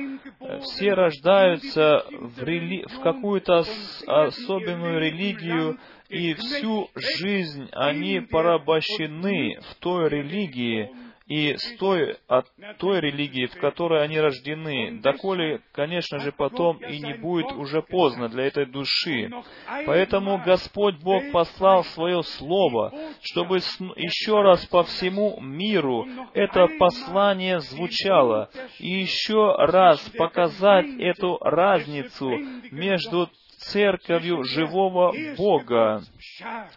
все 0.61 0.95
рождаются 0.95 2.05
в, 2.11 2.43
рели... 2.43 2.85
в 2.87 3.01
какую-то 3.01 3.65
особенную 4.07 5.01
религию, 5.01 5.79
и 6.09 6.35
всю 6.35 6.89
жизнь 6.95 7.69
они 7.73 8.21
порабощены 8.21 9.59
в 9.61 9.75
той 9.77 10.09
религии, 10.09 10.91
и 11.27 11.57
с 11.57 11.77
той, 11.79 12.17
от 12.29 12.47
той 12.79 13.01
религии, 13.01 13.47
в 13.47 13.57
которой 13.59 14.03
они 14.05 14.21
рождены, 14.21 15.01
доколе, 15.01 15.63
конечно 15.73 16.19
же, 16.19 16.33
потом 16.33 16.77
и 16.79 16.99
не 16.99 17.15
будет 17.15 17.51
уже 17.53 17.81
поздно 17.81 18.29
для 18.29 18.45
этой 18.45 18.67
души. 18.67 19.31
Поэтому 19.87 20.43
Господь 20.45 20.97
Бог 21.03 21.23
послал 21.33 21.85
Свое 21.85 22.23
Слово, 22.23 22.93
чтобы 23.23 23.57
еще 23.57 24.43
раз 24.43 24.67
по 24.67 24.83
всему 24.85 25.41
миру 25.41 26.07
это 26.35 26.69
послание 26.79 27.61
звучало, 27.61 28.51
и 28.79 28.91
еще 28.91 29.55
раз 29.57 30.01
показать 30.19 30.87
эту 30.99 31.39
разницу 31.39 32.31
между 32.71 33.31
церковью 33.71 34.45
живого 34.45 35.15
Бога, 35.37 36.03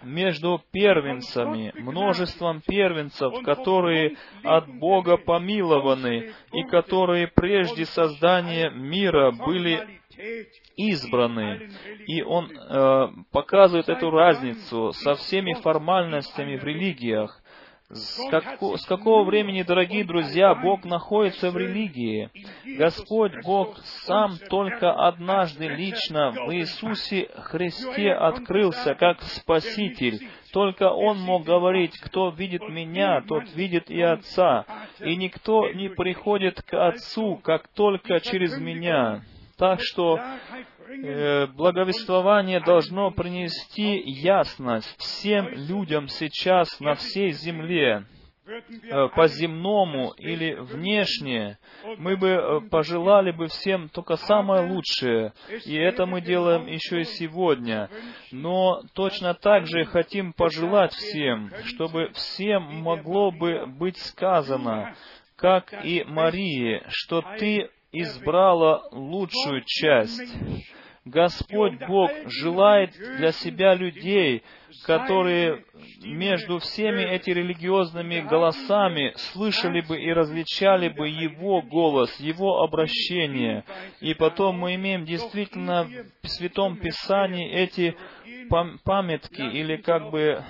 между 0.03 0.61
первенцами, 0.71 1.73
множеством 1.75 2.61
первенцев, 2.61 3.33
которые 3.43 4.15
от 4.43 4.67
Бога 4.67 5.17
помилованы 5.17 6.31
и 6.53 6.63
которые 6.63 7.27
прежде 7.27 7.85
создания 7.85 8.69
мира 8.69 9.31
были 9.31 9.99
избраны. 10.75 11.69
И 12.07 12.21
он 12.21 12.51
э, 12.51 13.07
показывает 13.31 13.89
эту 13.89 14.09
разницу 14.09 14.91
со 14.93 15.15
всеми 15.15 15.53
формальностями 15.53 16.57
в 16.57 16.63
религиях. 16.63 17.41
С, 17.89 18.19
како, 18.29 18.77
с 18.77 18.85
какого 18.85 19.23
времени, 19.23 19.61
дорогие 19.63 20.03
друзья, 20.03 20.53
Бог 20.55 20.83
находится 20.83 21.51
в 21.51 21.57
религии? 21.57 22.29
Господь 22.77 23.31
Бог 23.45 23.77
сам 24.05 24.37
только 24.49 24.91
однажды 24.91 25.69
лично 25.69 26.31
в 26.31 26.53
Иисусе 26.53 27.29
Христе 27.37 28.11
открылся 28.11 28.93
как 28.93 29.21
Спаситель. 29.21 30.27
Только 30.51 30.91
Он 30.91 31.17
мог 31.21 31.45
говорить, 31.45 31.97
кто 31.99 32.29
видит 32.29 32.61
Меня, 32.67 33.21
тот 33.21 33.55
видит 33.55 33.89
и 33.89 34.01
Отца. 34.01 34.65
И 34.99 35.15
никто 35.15 35.71
не 35.71 35.89
приходит 35.89 36.61
к 36.61 36.73
Отцу, 36.73 37.39
как 37.41 37.69
только 37.69 38.19
через 38.19 38.57
Меня. 38.57 39.21
Так 39.57 39.79
что 39.81 40.19
благовествование 41.55 42.59
должно 42.59 43.11
принести 43.11 43.99
ясность 44.05 44.95
всем 44.97 45.49
людям 45.49 46.07
сейчас 46.07 46.79
на 46.79 46.95
всей 46.95 47.31
земле 47.31 48.05
э, 48.47 49.07
по 49.09 49.27
земному 49.27 50.13
или 50.17 50.53
внешне, 50.53 51.57
мы 51.97 52.15
бы 52.15 52.29
э, 52.29 52.61
пожелали 52.69 53.31
бы 53.31 53.47
всем 53.47 53.89
только 53.89 54.15
самое 54.15 54.71
лучшее, 54.71 55.33
и 55.65 55.75
это 55.75 56.05
мы 56.05 56.21
делаем 56.21 56.67
еще 56.67 57.01
и 57.01 57.05
сегодня. 57.05 57.89
Но 58.31 58.81
точно 58.93 59.33
так 59.33 59.67
же 59.67 59.83
хотим 59.85 60.31
пожелать 60.31 60.93
всем, 60.93 61.51
чтобы 61.65 62.11
всем 62.13 62.63
могло 62.63 63.31
бы 63.31 63.65
быть 63.65 63.97
сказано, 63.97 64.95
как 65.35 65.73
и 65.85 66.03
Марии, 66.05 66.81
что 66.87 67.21
ты 67.37 67.69
избрала 67.91 68.87
лучшую 68.91 69.63
часть. 69.65 70.21
Господь 71.09 71.77
Бог 71.87 72.11
желает 72.25 72.91
для 73.17 73.31
себя 73.31 73.73
людей, 73.73 74.43
которые 74.85 75.63
между 76.03 76.59
всеми 76.59 77.01
этими 77.03 77.35
религиозными 77.35 78.21
голосами 78.21 79.13
слышали 79.31 79.81
бы 79.81 79.99
и 79.99 80.11
различали 80.11 80.89
бы 80.89 81.07
Его 81.07 81.61
голос, 81.61 82.13
Его 82.19 82.61
обращение. 82.63 83.63
И 84.01 84.13
потом 84.13 84.59
мы 84.59 84.75
имеем 84.75 85.05
действительно 85.05 85.87
в 86.21 86.27
Святом 86.27 86.77
Писании 86.77 87.49
эти 87.49 87.95
памятки 88.83 89.41
или 89.41 89.77
как 89.77 90.09
бы 90.09 90.43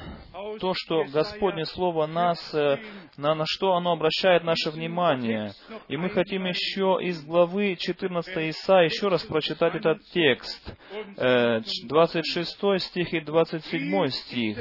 то, 0.60 0.74
что 0.76 1.04
Господне 1.06 1.66
Слово 1.66 2.06
нас, 2.08 2.54
э, 2.54 2.78
на, 3.18 3.36
на 3.36 3.46
что 3.48 3.74
оно 3.74 3.94
обращает 3.94 4.44
наше 4.44 4.70
внимание. 4.70 5.54
И 5.88 5.98
мы 5.98 6.10
хотим 6.10 6.46
еще 6.46 6.98
из 7.02 7.24
главы 7.24 7.76
14 7.76 8.38
Иса 8.50 8.78
еще 8.80 9.08
раз 9.08 9.24
прочитать 9.24 9.76
этот 9.76 10.04
текст. 10.14 10.76
26 11.18 12.58
э, 12.64 12.80
стих 12.80 13.14
и 13.14 13.22
27 13.22 14.08
стих. 14.08 14.58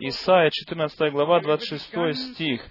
Исайя 0.00 0.50
14 0.50 1.12
глава, 1.12 1.40
26 1.40 2.32
стих. 2.32 2.62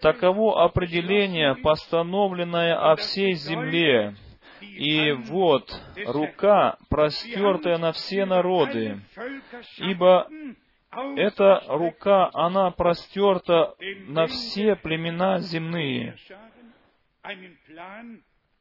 «Таково 0.00 0.64
определение, 0.64 1.54
постановленное 1.56 2.92
о 2.92 2.96
всей 2.96 3.32
земле, 3.34 4.16
и 4.60 5.12
вот 5.12 5.70
рука, 6.06 6.76
простертая 6.88 7.78
на 7.78 7.92
все 7.92 8.24
народы, 8.24 9.00
ибо 9.78 10.26
эта 11.16 11.62
рука, 11.68 12.30
она 12.32 12.70
простерта 12.70 13.74
на 14.06 14.26
все 14.26 14.76
племена 14.76 15.38
земные. 15.40 16.16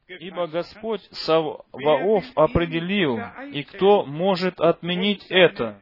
Ибо 0.07 0.47
Господь 0.47 1.01
Саваоф 1.11 2.25
определил, 2.35 3.19
и 3.51 3.63
кто 3.63 4.05
может 4.05 4.59
отменить 4.59 5.25
это? 5.29 5.81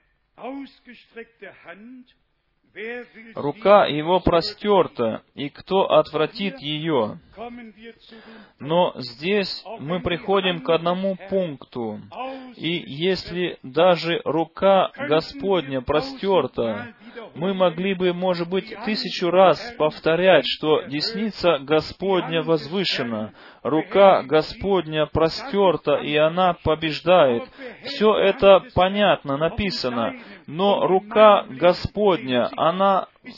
Рука 3.35 3.85
его 3.85 4.19
простерта, 4.21 5.23
и 5.35 5.49
кто 5.49 5.91
отвратит 5.91 6.59
ее? 6.59 7.19
Но 8.59 8.93
здесь 8.97 9.63
мы 9.79 9.99
приходим 9.99 10.61
к 10.61 10.69
одному 10.69 11.17
пункту. 11.29 11.99
И 12.55 12.83
если 12.87 13.57
даже 13.63 14.21
рука 14.23 14.91
Господня 14.95 15.81
простерта, 15.81 16.93
мы 17.35 17.53
могли 17.53 17.93
бы, 17.93 18.13
может 18.13 18.49
быть, 18.49 18.73
тысячу 18.85 19.29
раз 19.29 19.59
повторять, 19.77 20.45
что 20.45 20.83
десница 20.83 21.59
Господня 21.59 22.41
возвышена, 22.41 23.33
рука 23.63 24.23
Господня 24.23 25.05
простерта, 25.07 25.95
и 25.95 26.15
она 26.15 26.55
побеждает. 26.63 27.43
Все 27.83 28.15
это 28.17 28.63
понятно, 28.75 29.37
написано. 29.37 30.15
Но 30.53 30.85
рука 30.85 31.45
Господня, 31.49 32.49
она 32.57 33.07
э, 33.23 33.29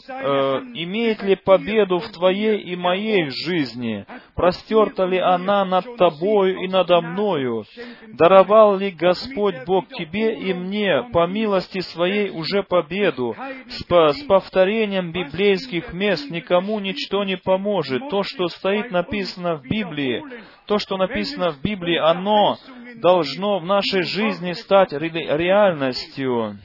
имеет 0.73 1.21
ли 1.21 1.35
победу 1.35 1.99
в 1.99 2.11
твоей 2.11 2.57
и 2.57 2.75
моей 2.75 3.29
жизни? 3.29 4.07
Простерта 4.33 5.05
ли 5.05 5.19
она 5.19 5.63
над 5.63 5.95
тобою 5.97 6.63
и 6.63 6.67
надо 6.67 7.01
мною? 7.01 7.65
Даровал 8.13 8.77
ли 8.77 8.89
Господь 8.89 9.53
Бог 9.67 9.89
тебе 9.89 10.39
и 10.39 10.55
мне 10.55 11.03
по 11.13 11.27
милости 11.27 11.81
своей 11.81 12.31
уже 12.31 12.63
победу? 12.63 13.35
С, 13.67 13.83
с 13.83 14.23
повторением 14.23 15.11
библейских 15.11 15.93
мест 15.93 16.31
никому 16.31 16.79
ничто 16.79 17.23
не 17.25 17.37
поможет. 17.37 18.09
То, 18.09 18.23
что 18.23 18.47
стоит 18.47 18.89
написано 18.89 19.57
в 19.57 19.61
Библии, 19.61 20.23
то, 20.65 20.79
что 20.79 20.97
написано 20.97 21.51
в 21.51 21.61
Библии, 21.61 21.97
оно 21.97 22.57
должно 22.95 23.59
в 23.59 23.65
нашей 23.65 24.01
жизни 24.01 24.53
стать 24.53 24.93
реальностью. 24.93 26.57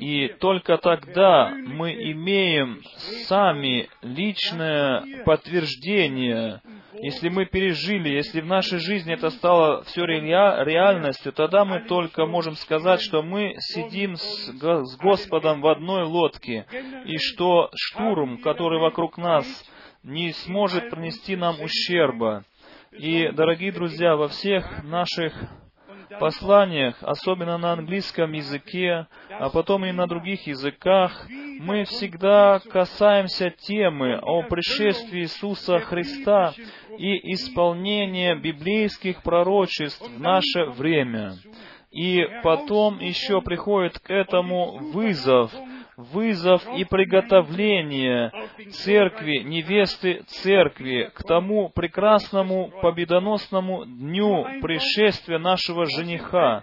И 0.00 0.28
только 0.40 0.78
тогда 0.78 1.50
мы 1.50 1.92
имеем 2.12 2.80
сами 3.26 3.90
личное 4.00 5.24
подтверждение, 5.24 6.62
если 6.94 7.28
мы 7.28 7.44
пережили, 7.44 8.08
если 8.08 8.40
в 8.40 8.46
нашей 8.46 8.78
жизни 8.78 9.12
это 9.12 9.28
стало 9.28 9.82
все 9.84 10.06
реальностью, 10.06 11.32
тогда 11.32 11.66
мы 11.66 11.80
только 11.80 12.24
можем 12.24 12.54
сказать, 12.54 13.02
что 13.02 13.22
мы 13.22 13.56
сидим 13.58 14.16
с, 14.16 14.50
Господом 14.96 15.60
в 15.60 15.66
одной 15.66 16.04
лодке, 16.04 16.66
и 17.04 17.18
что 17.18 17.70
штурм, 17.74 18.38
который 18.38 18.80
вокруг 18.80 19.18
нас, 19.18 19.46
не 20.02 20.32
сможет 20.32 20.88
принести 20.90 21.36
нам 21.36 21.60
ущерба. 21.60 22.44
И, 22.92 23.28
дорогие 23.32 23.70
друзья, 23.70 24.16
во 24.16 24.28
всех 24.28 24.82
наших 24.82 25.34
посланиях, 26.18 26.96
особенно 27.02 27.58
на 27.58 27.72
английском 27.72 28.32
языке, 28.32 29.06
а 29.30 29.50
потом 29.50 29.84
и 29.84 29.92
на 29.92 30.06
других 30.06 30.46
языках, 30.46 31.26
мы 31.60 31.84
всегда 31.84 32.60
касаемся 32.70 33.50
темы 33.50 34.18
о 34.18 34.42
пришествии 34.42 35.22
Иисуса 35.22 35.78
Христа 35.80 36.54
и 36.98 37.34
исполнении 37.34 38.34
библейских 38.34 39.22
пророчеств 39.22 40.08
в 40.08 40.20
наше 40.20 40.64
время. 40.76 41.34
И 41.90 42.22
потом 42.42 42.98
еще 43.00 43.40
приходит 43.40 43.98
к 43.98 44.10
этому 44.10 44.78
вызов– 44.92 45.52
вызов 45.98 46.62
и 46.76 46.84
приготовление 46.84 48.30
церкви, 48.70 49.38
невесты 49.38 50.22
церкви 50.28 51.10
к 51.12 51.24
тому 51.24 51.70
прекрасному 51.70 52.70
победоносному 52.80 53.84
дню 53.84 54.44
пришествия 54.62 55.40
нашего 55.40 55.86
жениха. 55.86 56.62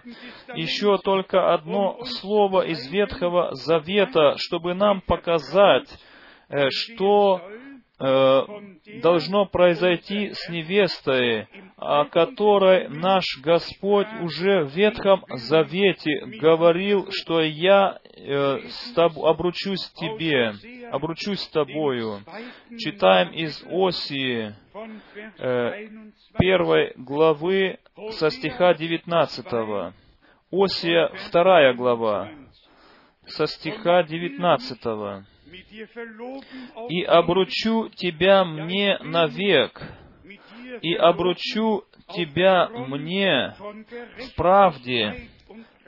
Еще 0.54 0.96
только 0.98 1.52
одно 1.52 2.02
слово 2.04 2.62
из 2.62 2.90
Ветхого 2.90 3.54
Завета, 3.54 4.36
чтобы 4.38 4.72
нам 4.72 5.02
показать, 5.02 5.88
э, 6.48 6.70
что 6.70 7.42
Э, 7.98 8.42
должно 9.00 9.46
произойти 9.46 10.34
с 10.34 10.50
невестой, 10.50 11.48
о 11.78 12.04
которой 12.04 12.88
наш 12.88 13.24
Господь 13.42 14.06
уже 14.20 14.64
в 14.64 14.76
Ветхом 14.76 15.24
Завете 15.30 16.26
говорил, 16.42 17.08
что 17.10 17.40
я 17.40 17.98
э, 18.16 18.58
тоб, 18.94 19.18
обручусь 19.24 19.90
тебе, 19.92 20.52
обручусь 20.90 21.46
тобою. 21.48 22.20
Читаем 22.76 23.30
из 23.30 23.64
Осии 23.66 24.54
э, 25.38 25.88
первой 26.38 26.92
главы 26.96 27.78
со 28.10 28.28
стиха 28.28 28.74
19. 28.74 29.46
Осия 30.52 31.10
вторая 31.28 31.72
глава 31.72 32.28
со 33.26 33.46
стиха 33.46 34.02
19 34.02 35.26
и 36.88 37.02
обручу 37.02 37.88
тебя 37.90 38.44
мне 38.44 38.98
навек, 39.02 39.82
и 40.82 40.94
обручу 40.94 41.84
тебя 42.14 42.68
мне 42.68 43.54
в 43.58 44.34
правде 44.36 45.28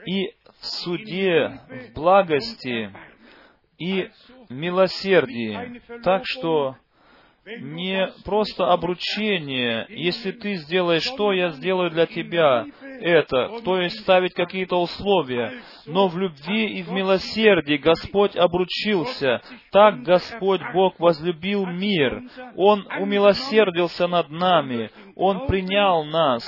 и 0.05 0.33
в 0.59 0.65
суде, 0.65 1.59
в 1.69 1.93
благости 1.93 2.91
и 3.77 4.09
милосердии. 4.49 5.81
Так 6.03 6.23
что 6.25 6.75
не 7.45 8.11
просто 8.25 8.71
обручение. 8.71 9.85
Если 9.89 10.31
ты 10.31 10.55
сделаешь 10.55 11.03
что, 11.03 11.31
я 11.33 11.49
сделаю 11.49 11.89
для 11.89 12.05
тебя 12.05 12.65
это, 12.99 13.61
то 13.63 13.79
есть 13.79 13.99
ставить 13.99 14.33
какие-то 14.33 14.81
условия. 14.81 15.53
Но 15.85 16.07
в 16.07 16.17
любви 16.17 16.77
и 16.77 16.83
в 16.83 16.91
милосердии 16.91 17.77
Господь 17.77 18.35
обручился. 18.35 19.41
Так 19.71 20.03
Господь 20.03 20.61
Бог 20.73 20.99
возлюбил 20.99 21.65
мир. 21.65 22.23
Он 22.55 22.87
умилосердился 22.99 24.07
над 24.07 24.29
нами. 24.29 24.91
Он 25.15 25.47
принял 25.47 26.03
нас. 26.05 26.43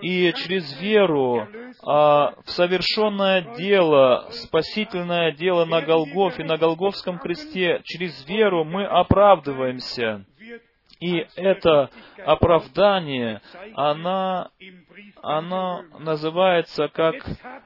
И 0.00 0.32
через 0.36 0.80
веру 0.80 1.46
а, 1.84 2.34
в 2.44 2.50
совершенное 2.50 3.54
дело, 3.56 4.26
спасительное 4.30 5.32
дело 5.32 5.64
на 5.64 5.82
Голгофе, 5.82 6.44
на 6.44 6.56
Голговском 6.56 7.18
кресте, 7.18 7.80
через 7.84 8.26
веру 8.26 8.64
мы 8.64 8.84
оправдываемся. 8.84 10.24
И 11.00 11.26
это 11.36 11.90
оправдание, 12.24 13.40
она, 13.74 14.50
она 15.22 15.82
называется 15.98 16.88
как 16.88 17.14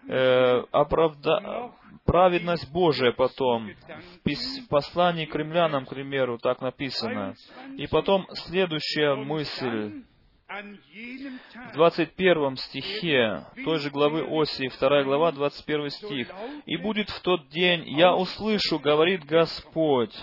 э, 0.09 0.62
оправда... 0.70 1.72
праведность 2.05 2.70
Божия 2.72 3.12
потом. 3.12 3.70
В 4.24 4.68
послании 4.68 5.24
к 5.24 5.35
римлянам, 5.35 5.87
к 5.87 5.91
примеру, 5.91 6.39
так 6.39 6.61
написано. 6.61 7.35
И 7.78 7.87
потом 7.87 8.26
следующая 8.33 9.14
мысль. 9.14 10.03
В 10.49 11.72
21 11.72 12.57
стихе 12.57 13.47
той 13.64 13.78
же 13.78 13.89
главы 13.89 14.26
Осии, 14.28 14.70
2 14.78 15.03
глава, 15.05 15.33
21 15.33 15.89
стих. 15.89 16.28
«И 16.66 16.76
будет 16.76 17.09
в 17.09 17.22
тот 17.22 17.49
день, 17.49 17.85
я 17.87 18.14
услышу, 18.14 18.78
говорит 18.78 19.24
Господь, 19.24 20.14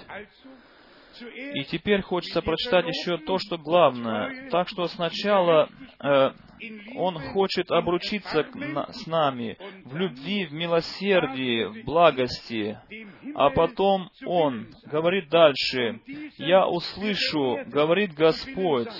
и 1.21 1.63
теперь 1.65 2.01
хочется 2.01 2.41
прочитать 2.41 2.87
еще 2.87 3.17
то, 3.17 3.37
что 3.37 3.57
главное. 3.57 4.49
Так 4.49 4.67
что 4.67 4.87
сначала 4.87 5.69
э, 5.99 6.31
Он 6.95 7.19
хочет 7.19 7.71
обручиться 7.71 8.45
с 8.91 9.07
нами 9.07 9.57
в 9.85 9.95
любви, 9.95 10.45
в 10.45 10.53
милосердии, 10.53 11.65
в 11.65 11.85
благости. 11.85 12.77
А 13.35 13.49
потом 13.49 14.09
Он 14.25 14.67
говорит 14.85 15.29
дальше, 15.29 15.99
«Я 16.37 16.67
услышу, 16.67 17.59
говорит 17.67 18.13
Господь, 18.13 18.93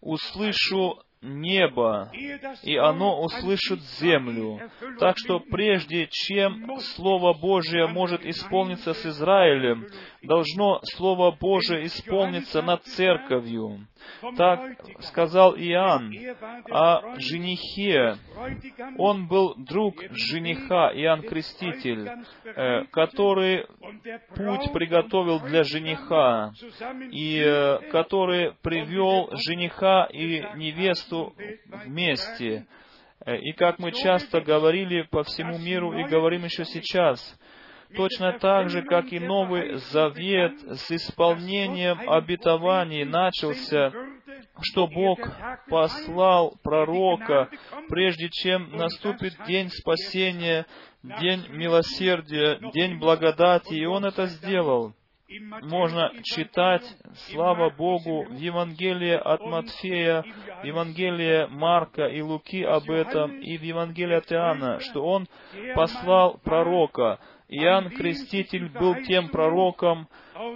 услышу 0.00 1.02
небо, 1.24 2.10
и 2.62 2.76
оно 2.76 3.20
услышит 3.22 3.80
землю. 3.98 4.60
Так 5.00 5.16
что 5.18 5.40
прежде 5.40 6.06
чем 6.10 6.78
Слово 6.96 7.32
Божие 7.32 7.86
может 7.86 8.24
исполниться 8.24 8.94
с 8.94 9.06
Израилем, 9.06 9.86
должно 10.22 10.80
Слово 10.94 11.32
Божие 11.32 11.86
исполниться 11.86 12.62
над 12.62 12.84
церковью. 12.84 13.86
Так 14.36 14.60
сказал 15.00 15.54
Иоанн 15.56 16.12
о 16.70 17.18
женихе. 17.18 18.16
Он 18.98 19.26
был 19.26 19.54
друг 19.56 20.02
жениха, 20.10 20.90
Иоанн 20.94 21.22
Креститель, 21.22 22.10
э, 22.44 22.84
который 22.90 23.66
путь 24.34 24.72
приготовил 24.72 25.40
для 25.40 25.62
жениха, 25.62 26.52
и 27.10 27.42
э, 27.44 27.90
который 27.90 28.54
привел 28.62 29.30
жениха 29.46 30.04
и 30.04 30.40
невесту 30.56 31.34
вместе. 31.84 32.66
Э, 33.24 33.36
и 33.36 33.52
как 33.52 33.78
мы 33.78 33.92
часто 33.92 34.40
говорили 34.40 35.02
по 35.02 35.22
всему 35.24 35.58
миру 35.58 35.92
и 35.92 36.04
говорим 36.04 36.44
еще 36.44 36.64
сейчас, 36.64 37.38
точно 37.94 38.38
так 38.38 38.70
же, 38.70 38.82
как 38.82 39.12
и 39.12 39.18
Новый 39.18 39.76
Завет 39.76 40.52
с 40.60 40.90
исполнением 40.90 41.98
обетований 42.08 43.04
начался, 43.04 43.92
что 44.60 44.86
Бог 44.86 45.18
послал 45.68 46.56
пророка, 46.62 47.48
прежде 47.88 48.28
чем 48.30 48.76
наступит 48.76 49.34
день 49.46 49.70
спасения, 49.70 50.66
день 51.02 51.46
милосердия, 51.50 52.58
день 52.72 52.98
благодати, 52.98 53.74
и 53.74 53.84
Он 53.84 54.04
это 54.04 54.26
сделал. 54.26 54.94
Можно 55.62 56.12
читать, 56.22 56.84
слава 57.28 57.70
Богу, 57.70 58.24
в 58.24 58.36
Евангелии 58.36 59.14
от 59.14 59.40
Матфея, 59.40 60.22
в 60.62 60.64
Евангелии 60.64 61.46
Марка 61.48 62.06
и 62.06 62.20
Луки 62.20 62.62
об 62.62 62.90
этом, 62.90 63.40
и 63.40 63.56
в 63.56 63.62
Евангелии 63.62 64.16
от 64.16 64.30
Иоанна, 64.30 64.80
что 64.80 65.02
Он 65.04 65.26
послал 65.74 66.38
пророка, 66.44 67.18
Иоанн 67.48 67.90
Креститель 67.90 68.68
был 68.68 68.96
тем 69.04 69.28
пророком, 69.28 70.08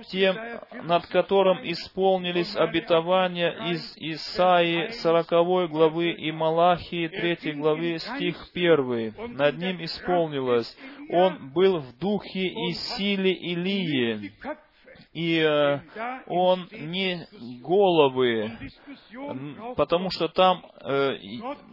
тем, 0.09 0.37
над 0.85 1.07
которым 1.07 1.59
исполнились 1.63 2.57
обетования 2.57 3.51
из 3.71 3.95
Исаии 3.99 4.89
40 4.89 5.71
главы 5.71 6.13
и 6.13 6.33
Малахии 6.33 7.09
3 7.09 7.53
главы 7.53 7.99
стих 7.99 8.49
1. 8.55 9.35
Над 9.37 9.59
ним 9.59 9.85
исполнилось. 9.85 10.77
Он 11.11 11.51
был 11.53 11.79
в 11.79 11.99
духе 11.99 12.49
и 12.49 12.73
силе 12.73 13.33
Илии 13.33 14.33
и 15.13 15.39
э, 15.39 15.81
он 16.27 16.69
не 16.71 17.27
головы, 17.63 18.59
потому 19.77 20.11
что 20.11 20.29
там 20.29 20.65
э, 20.83 21.17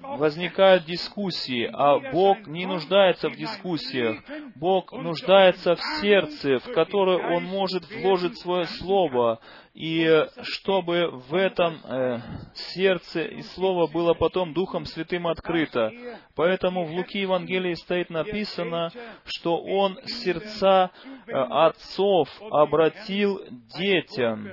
возникают 0.02 0.86
дискуссии, 0.86 1.70
а 1.72 2.00
Бог 2.12 2.48
не 2.48 2.66
нуждается 2.66 3.30
в 3.30 3.36
дискуссиях. 3.36 4.24
Бог 4.56 4.94
нуждается 4.94 5.76
в 5.76 5.82
сердце, 6.02 6.60
в 6.60 6.74
которое 6.74 7.36
Он 7.36 7.44
может 7.44 7.84
вложить 7.92 8.38
свое 8.40 8.66
Слово, 8.66 9.40
и 9.76 10.26
чтобы 10.44 11.10
в 11.12 11.36
этом 11.36 11.82
э, 11.84 12.20
сердце 12.54 13.24
и 13.24 13.42
Слово 13.42 13.88
было 13.92 14.14
потом 14.14 14.54
Духом 14.54 14.86
Святым 14.86 15.28
открыто. 15.28 15.92
Поэтому 16.34 16.86
в 16.86 16.92
Луки 16.92 17.20
Евангелии 17.20 17.74
стоит 17.74 18.10
написано, 18.10 18.90
что 19.26 19.58
Он 19.62 20.00
сердца 20.06 20.92
э, 21.28 21.34
отцов 21.34 22.30
обратил 22.52 23.42
детям 23.78 24.50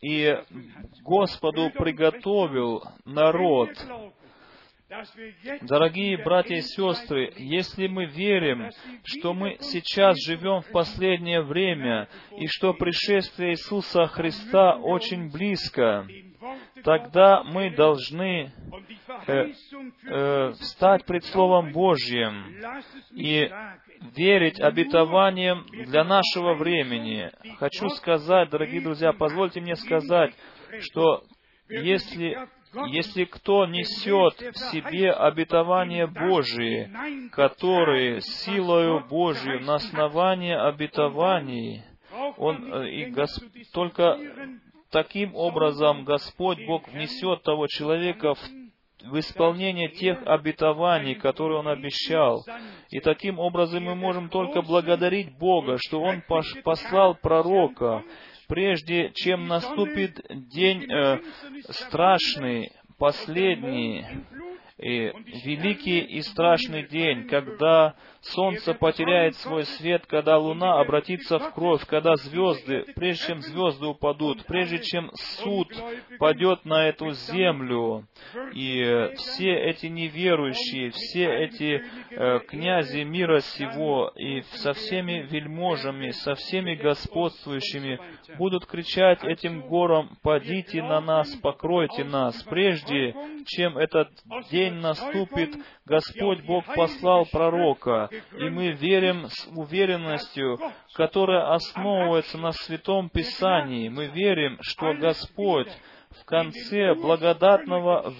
и 0.00 0.38
Господу 1.02 1.70
приготовил 1.70 2.84
народ. 3.04 3.70
Дорогие 5.62 6.16
братья 6.16 6.56
и 6.56 6.62
сестры, 6.62 7.32
если 7.36 7.86
мы 7.86 8.06
верим, 8.06 8.70
что 9.04 9.34
мы 9.34 9.56
сейчас 9.60 10.16
живем 10.20 10.62
в 10.62 10.70
последнее 10.72 11.42
время 11.42 12.08
и 12.36 12.48
что 12.48 12.74
пришествие 12.74 13.52
Иисуса 13.52 14.06
Христа 14.08 14.76
очень 14.78 15.30
близко, 15.30 16.08
тогда 16.82 17.44
мы 17.44 17.70
должны 17.70 18.52
э, 19.28 19.52
э, 20.06 20.52
встать 20.54 21.04
пред 21.04 21.24
Словом 21.26 21.70
Божьим 21.70 22.56
и 23.12 23.48
верить 24.16 24.60
обетованиям 24.60 25.66
для 25.70 26.02
нашего 26.02 26.54
времени. 26.54 27.30
Хочу 27.58 27.90
сказать, 27.90 28.50
дорогие 28.50 28.80
друзья, 28.80 29.12
позвольте 29.12 29.60
мне 29.60 29.76
сказать, 29.76 30.34
что 30.80 31.22
если 31.68 32.36
если 32.88 33.24
кто 33.24 33.66
несет 33.66 34.54
в 34.54 34.58
себе 34.70 35.10
обетование 35.12 36.06
Божие, 36.06 36.90
которые 37.32 38.20
силою 38.20 39.04
Божию 39.08 39.60
на 39.62 39.76
основании 39.76 40.54
обетований, 40.54 41.82
он 42.36 42.72
э, 42.72 42.90
и 42.90 43.04
Гос... 43.06 43.40
только 43.72 44.18
таким 44.90 45.34
образом 45.34 46.04
Господь 46.04 46.58
Бог 46.66 46.88
внесет 46.88 47.42
того 47.42 47.66
человека 47.66 48.34
в 48.34 48.40
в 49.04 49.18
исполнение 49.18 49.88
тех 49.88 50.18
обетований, 50.26 51.14
которые 51.14 51.60
Он 51.60 51.68
обещал. 51.68 52.44
И 52.90 53.00
таким 53.00 53.38
образом 53.38 53.84
мы 53.84 53.94
можем 53.94 54.28
только 54.28 54.62
благодарить 54.62 55.36
Бога, 55.38 55.76
что 55.78 56.00
Он 56.00 56.22
послал 56.64 57.14
пророка, 57.14 58.04
прежде 58.50 59.12
чем 59.14 59.46
наступит 59.46 60.20
день 60.28 60.84
э, 60.90 61.20
страшный, 61.70 62.72
последний, 62.98 64.04
и 64.76 65.12
великий 65.44 66.00
и 66.00 66.20
страшный 66.20 66.88
день, 66.88 67.28
когда 67.28 67.94
солнце 68.22 68.74
потеряет 68.74 69.36
свой 69.36 69.64
свет, 69.64 70.06
когда 70.06 70.38
луна 70.38 70.80
обратится 70.80 71.38
в 71.38 71.54
кровь, 71.54 71.84
когда 71.86 72.16
звезды, 72.16 72.84
прежде 72.94 73.26
чем 73.26 73.40
звезды 73.40 73.86
упадут, 73.86 74.44
прежде 74.46 74.78
чем 74.80 75.10
суд 75.14 75.68
падет 76.18 76.64
на 76.64 76.88
эту 76.88 77.10
землю, 77.12 78.06
и 78.52 79.10
все 79.16 79.54
эти 79.54 79.86
неверующие, 79.86 80.90
все 80.90 81.24
эти 81.44 81.82
э, 82.10 82.40
князи 82.48 83.02
мира 83.02 83.40
сего, 83.40 84.12
и 84.16 84.42
со 84.42 84.72
всеми 84.72 85.26
вельможами, 85.30 86.10
со 86.10 86.34
всеми 86.34 86.74
господствующими 86.74 87.98
будут 88.36 88.66
кричать 88.66 89.24
этим 89.24 89.62
горам, 89.62 90.16
«Падите 90.22 90.82
на 90.82 91.00
нас, 91.00 91.28
покройте 91.36 92.04
нас!» 92.04 92.42
Прежде 92.44 93.14
чем 93.46 93.78
этот 93.78 94.08
день 94.50 94.74
наступит, 94.74 95.56
Господь 95.86 96.44
Бог 96.44 96.64
послал 96.74 97.26
пророка, 97.26 98.09
и 98.38 98.48
мы 98.48 98.72
верим 98.72 99.26
с 99.28 99.48
уверенностью, 99.54 100.58
которая 100.94 101.54
основывается 101.54 102.38
на 102.38 102.52
Святом 102.52 103.08
Писании. 103.08 103.88
Мы 103.88 104.06
верим, 104.06 104.58
что 104.60 104.94
Господь 104.94 105.68
в 106.10 106.24
конце 106.24 106.94
благодатного 106.94 108.12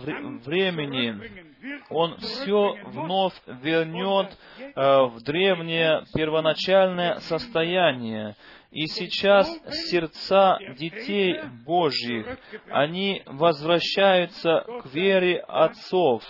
времени 0.44 1.46
Он 1.90 2.16
все 2.18 2.74
вновь 2.84 3.34
вернет 3.46 4.36
э, 4.58 4.72
в 4.74 5.22
древнее 5.22 6.04
первоначальное 6.14 7.16
состояние. 7.16 8.36
И 8.70 8.86
сейчас 8.86 9.48
сердца 9.90 10.58
детей 10.78 11.40
Божьих, 11.66 12.38
они 12.70 13.22
возвращаются 13.26 14.64
к 14.82 14.86
вере 14.94 15.40
отцов. 15.40 16.22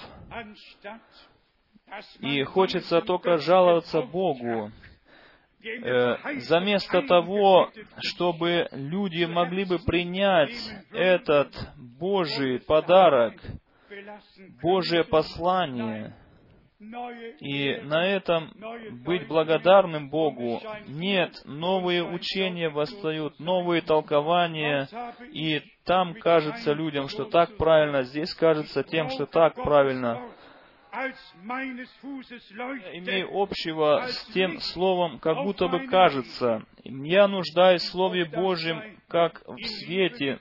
И 2.21 2.43
хочется 2.45 3.01
только 3.01 3.39
жаловаться 3.39 4.03
Богу. 4.03 4.71
Э, 5.63 6.17
заместо 6.41 7.03
того, 7.03 7.71
чтобы 7.99 8.69
люди 8.73 9.25
могли 9.25 9.65
бы 9.65 9.79
принять 9.79 10.57
этот 10.91 11.55
Божий 11.77 12.61
подарок, 12.61 13.35
Божие 14.63 15.05
послание, 15.05 16.15
и 17.41 17.77
на 17.83 18.07
этом 18.07 18.53
быть 19.05 19.29
благодарным 19.29 20.09
Богу. 20.09 20.63
Нет, 20.87 21.43
новые 21.45 22.05
учения 22.05 22.71
восстают, 22.71 23.39
новые 23.39 23.83
толкования, 23.83 24.89
и 25.31 25.61
там 25.85 26.15
кажется 26.15 26.73
людям, 26.73 27.09
что 27.09 27.27
так 27.27 27.59
правильно, 27.59 28.05
здесь 28.05 28.33
кажется 28.33 28.83
тем, 28.83 29.11
что 29.11 29.27
так 29.27 29.57
правильно 29.57 30.23
имею 32.99 33.29
общего 33.33 34.07
с 34.09 34.27
тем 34.33 34.61
словом, 34.61 35.19
как 35.19 35.37
будто 35.39 35.69
бы 35.69 35.87
кажется. 35.87 36.65
Я 36.85 37.29
нуждаюсь 37.29 37.83
в 37.83 37.91
Слове 37.91 38.25
Божьем, 38.25 38.99
как 39.09 39.43
в 39.47 39.63
свете 39.65 40.39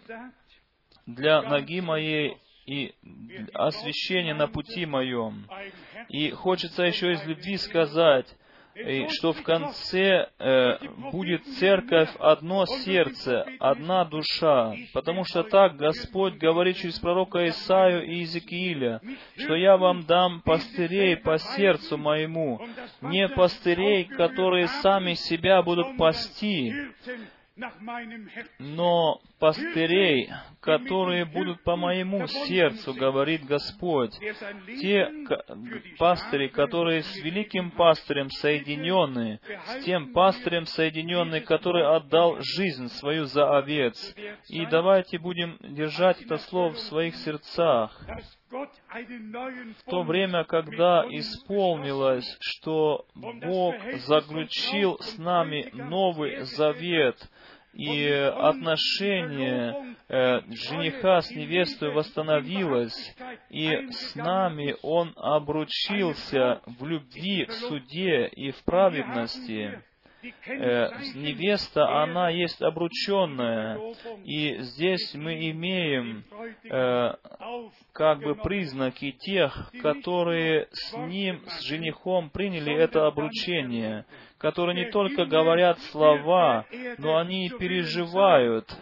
для 1.06 1.42
ноги 1.42 1.82
моей 1.82 2.38
и 2.66 2.94
освящения 3.54 4.36
на 4.36 4.48
пути 4.48 4.86
моем. 4.86 5.48
И 6.08 6.30
хочется 6.32 6.84
еще 6.84 7.14
из 7.14 7.26
любви 7.26 7.58
сказать, 7.58 8.28
и 8.86 9.08
что 9.10 9.34
в 9.34 9.44
конце 9.44 10.30
э, 10.40 10.78
будет 11.12 11.46
церковь 11.58 12.10
одно 12.20 12.66
сердце, 12.66 13.46
одна 13.60 14.06
душа, 14.06 14.74
потому 14.94 15.26
что 15.26 15.44
так 15.44 15.76
Господь 15.76 16.36
говорит 16.36 16.78
через 16.78 17.00
пророка 17.00 17.48
Исаию 17.48 18.06
и 18.06 18.16
Иезекииля, 18.20 19.02
что 19.38 19.56
я 19.56 19.78
вам 19.78 20.06
дам 20.06 20.42
пастырей 20.42 21.18
по 21.18 21.38
сердцу 21.38 21.98
моему, 21.98 22.62
не 23.02 23.28
пастырей, 23.28 24.06
которые 24.06 24.68
сами 24.68 25.14
себя 25.14 25.62
будут 25.62 25.98
пасти, 25.98 26.74
но 28.60 29.22
пастырей, 29.40 30.30
которые 30.62 31.26
будут 31.26 31.64
по 31.64 31.76
моему 31.76 32.28
сердцу, 32.28 32.94
говорит 32.94 33.46
Господь, 33.46 34.18
те 34.82 35.12
пастыри, 35.98 36.48
которые 36.48 37.04
с 37.04 37.18
великим 37.18 37.72
пастырем 37.72 38.30
соединены, 38.30 39.40
с 39.68 39.84
тем 39.84 40.14
пастырем 40.14 40.66
соединенный, 40.66 41.42
который 41.42 41.86
отдал 41.86 42.38
жизнь 42.42 42.88
свою 42.90 43.26
за 43.26 43.58
овец. 43.58 44.16
И 44.48 44.66
давайте 44.66 45.18
будем 45.20 45.58
держать 45.62 46.22
это 46.22 46.38
слово 46.38 46.72
в 46.74 46.80
своих 46.80 47.16
сердцах. 47.16 48.00
В 48.50 49.90
то 49.90 50.04
время, 50.04 50.44
когда 50.44 51.06
исполнилось, 51.08 52.38
что 52.40 53.06
Бог 53.14 53.76
заключил 54.08 54.98
с 55.00 55.20
нами 55.20 55.70
новый 55.74 56.42
завет, 56.42 57.18
и 57.74 58.08
отношение 58.10 59.96
э, 60.08 60.42
жениха 60.50 61.22
с 61.22 61.32
невестой 61.32 61.92
восстановилось, 61.92 63.16
и 63.50 63.90
с 63.92 64.16
нами 64.16 64.76
он 64.82 65.14
обручился 65.16 66.62
в 66.66 66.86
любви, 66.86 67.46
в 67.46 67.54
суде 67.54 68.28
и 68.28 68.52
в 68.52 68.64
праведности. 68.64 69.82
Э, 70.22 70.90
невеста, 71.16 72.04
она 72.04 72.30
есть 72.30 72.62
обрученная, 72.62 73.80
и 74.26 74.58
здесь 74.60 75.14
мы 75.14 75.50
имеем 75.52 76.26
э, 76.66 77.14
как 77.94 78.20
бы 78.20 78.36
признаки 78.36 79.12
тех, 79.12 79.72
которые 79.82 80.68
с 80.72 80.94
ним, 80.94 81.42
с 81.48 81.62
женихом 81.62 82.30
приняли 82.32 82.74
это 82.74 83.08
обручение, 83.08 84.06
которые 84.40 84.74
не 84.74 84.90
только 84.90 85.26
говорят 85.26 85.80
слова, 85.92 86.66
но 86.98 87.18
они 87.18 87.46
и 87.46 87.50
переживают. 87.50 88.74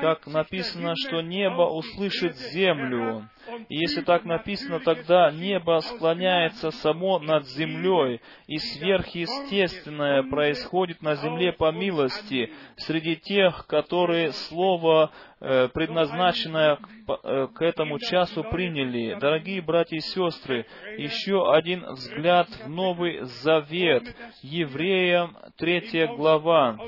Как 0.00 0.26
написано, 0.26 0.94
что 0.96 1.20
небо 1.20 1.62
услышит 1.62 2.36
землю. 2.36 3.28
И 3.68 3.76
если 3.76 4.00
так 4.00 4.24
написано, 4.24 4.80
тогда 4.80 5.30
небо 5.30 5.80
склоняется 5.80 6.70
само 6.70 7.18
над 7.18 7.46
землей, 7.46 8.20
и 8.46 8.58
сверхъестественное 8.58 10.22
происходит 10.22 11.02
на 11.02 11.14
земле 11.14 11.52
по 11.52 11.70
милости 11.70 12.52
среди 12.76 13.16
тех, 13.16 13.66
которые 13.66 14.32
Слово, 14.32 15.10
э, 15.10 15.27
предназначенное 15.40 16.76
к, 16.76 16.88
э, 17.22 17.48
к 17.54 17.62
этому 17.62 17.98
часу, 17.98 18.44
приняли. 18.44 19.18
Дорогие 19.20 19.62
братья 19.62 19.96
и 19.96 20.00
сестры, 20.00 20.66
еще 20.96 21.52
один 21.52 21.84
взгляд 21.92 22.48
в 22.48 22.68
Новый 22.68 23.20
Завет. 23.22 24.04
Евреям, 24.42 25.36
третья 25.56 26.08
глава. 26.08 26.78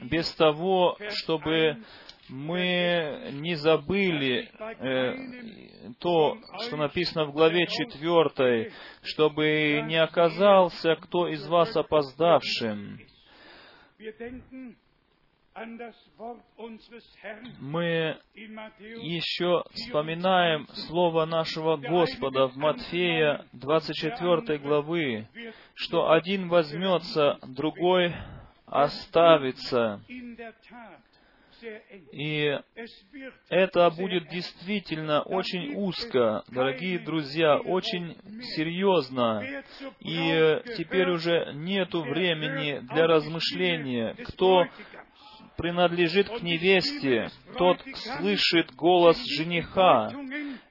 Без 0.00 0.30
того, 0.34 0.96
чтобы 1.10 1.78
мы 2.28 3.30
не 3.32 3.54
забыли 3.54 4.50
э, 4.58 5.14
то, 6.00 6.36
что 6.60 6.76
написано 6.76 7.26
в 7.26 7.32
главе 7.32 7.66
4, 7.66 8.72
чтобы 9.02 9.82
не 9.86 9.96
оказался 9.96 10.96
кто 10.96 11.28
из 11.28 11.46
вас 11.46 11.76
опоздавшим. 11.76 12.98
Мы 17.60 18.18
еще 18.30 19.64
вспоминаем 19.70 20.66
слово 20.88 21.24
нашего 21.24 21.78
Господа 21.78 22.48
в 22.48 22.56
Матфея 22.56 23.46
24 23.54 24.58
главы, 24.58 25.26
что 25.74 26.10
один 26.10 26.48
возьмется, 26.48 27.38
другой 27.46 28.14
оставится. 28.66 30.02
И 32.12 32.54
это 33.48 33.90
будет 33.90 34.28
действительно 34.28 35.22
очень 35.22 35.74
узко, 35.74 36.44
дорогие 36.48 36.98
друзья, 36.98 37.56
очень 37.56 38.18
серьезно. 38.56 39.42
И 40.00 40.62
теперь 40.76 41.08
уже 41.08 41.52
нету 41.54 42.02
времени 42.02 42.80
для 42.92 43.06
размышления. 43.06 44.14
Кто 44.26 44.66
принадлежит 45.56 46.28
к 46.28 46.42
невесте, 46.42 47.30
тот 47.56 47.80
слышит 47.94 48.74
голос 48.74 49.18
жениха. 49.36 50.12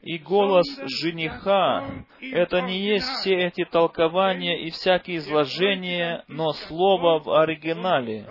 И 0.01 0.19
голос 0.19 0.67
жениха— 1.01 2.05
это 2.21 2.61
не 2.61 2.79
есть 2.79 3.07
все 3.07 3.35
эти 3.35 3.65
толкования 3.65 4.61
и 4.61 4.69
всякие 4.69 5.17
изложения, 5.17 6.23
но 6.27 6.53
слово 6.53 7.19
в 7.19 7.29
оригинале. 7.29 8.27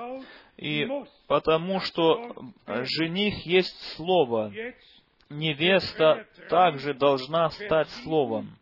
И 0.56 0.88
потому 1.26 1.80
что 1.80 2.32
жених 2.66 3.44
есть 3.44 3.76
слово, 3.96 4.52
невеста 5.28 6.26
также 6.48 6.94
должна 6.94 7.50
стать 7.50 7.88
словом. 8.04 8.56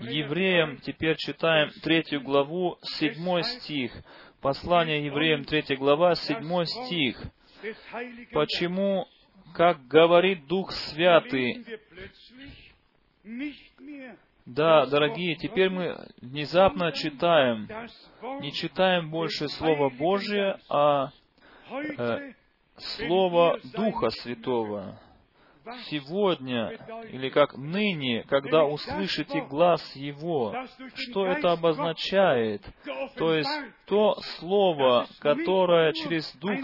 Евреям 0.00 0.78
теперь 0.78 1.16
читаем 1.16 1.70
третью 1.82 2.22
главу, 2.22 2.78
седьмой 2.82 3.42
стих. 3.42 3.92
Послание 4.42 5.06
евреям, 5.06 5.44
третья 5.44 5.76
глава, 5.76 6.16
седьмой 6.16 6.66
стих. 6.66 7.22
Почему, 8.32 9.06
как 9.54 9.86
говорит 9.86 10.48
Дух 10.48 10.72
Святый, 10.72 11.64
да, 14.44 14.86
дорогие, 14.86 15.36
теперь 15.36 15.70
мы 15.70 16.08
внезапно 16.20 16.90
читаем, 16.90 17.68
не 18.40 18.52
читаем 18.52 19.10
больше 19.10 19.46
Слово 19.46 19.90
Божие, 19.90 20.58
а 20.68 21.12
э, 21.70 22.32
Слово 22.78 23.60
Духа 23.72 24.10
Святого. 24.10 24.98
Сегодня, 25.90 26.70
или 27.10 27.28
как 27.28 27.56
ныне, 27.56 28.24
когда 28.24 28.64
услышите 28.64 29.42
глаз 29.42 29.80
Его, 29.94 30.54
что 30.94 31.26
это 31.26 31.52
обозначает? 31.52 32.62
То 33.16 33.34
есть 33.34 33.50
то 33.86 34.16
Слово, 34.38 35.06
которое 35.20 35.92
через 35.92 36.32
Дух, 36.36 36.58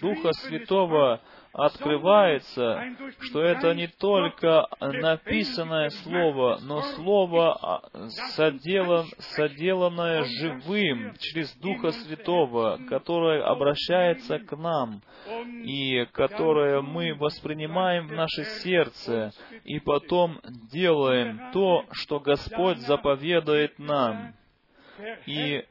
Духа 0.00 0.32
Святого 0.32 1.20
открывается, 1.52 2.82
что 3.20 3.42
это 3.42 3.74
не 3.74 3.86
только 3.86 4.66
написанное 4.80 5.90
Слово, 5.90 6.58
но 6.62 6.80
Слово 6.80 7.52
а, 7.52 8.08
соделан, 8.08 9.06
соделанное 9.18 10.24
живым 10.24 11.14
через 11.18 11.54
Духа 11.56 11.92
Святого, 11.92 12.78
которое 12.88 13.42
обращается 13.42 14.38
к 14.38 14.56
нам 14.56 15.02
и 15.64 16.06
которое 16.12 16.80
мы 16.80 17.14
воспринимаем 17.14 18.08
в 18.08 18.12
наше 18.12 18.44
сердце 18.62 19.32
и 19.64 19.78
потом 19.78 20.40
делаем 20.72 21.40
то, 21.52 21.84
что 21.92 22.18
Господь 22.18 22.78
заповедует 22.78 23.78
нам. 23.78 24.34
И 25.26 25.64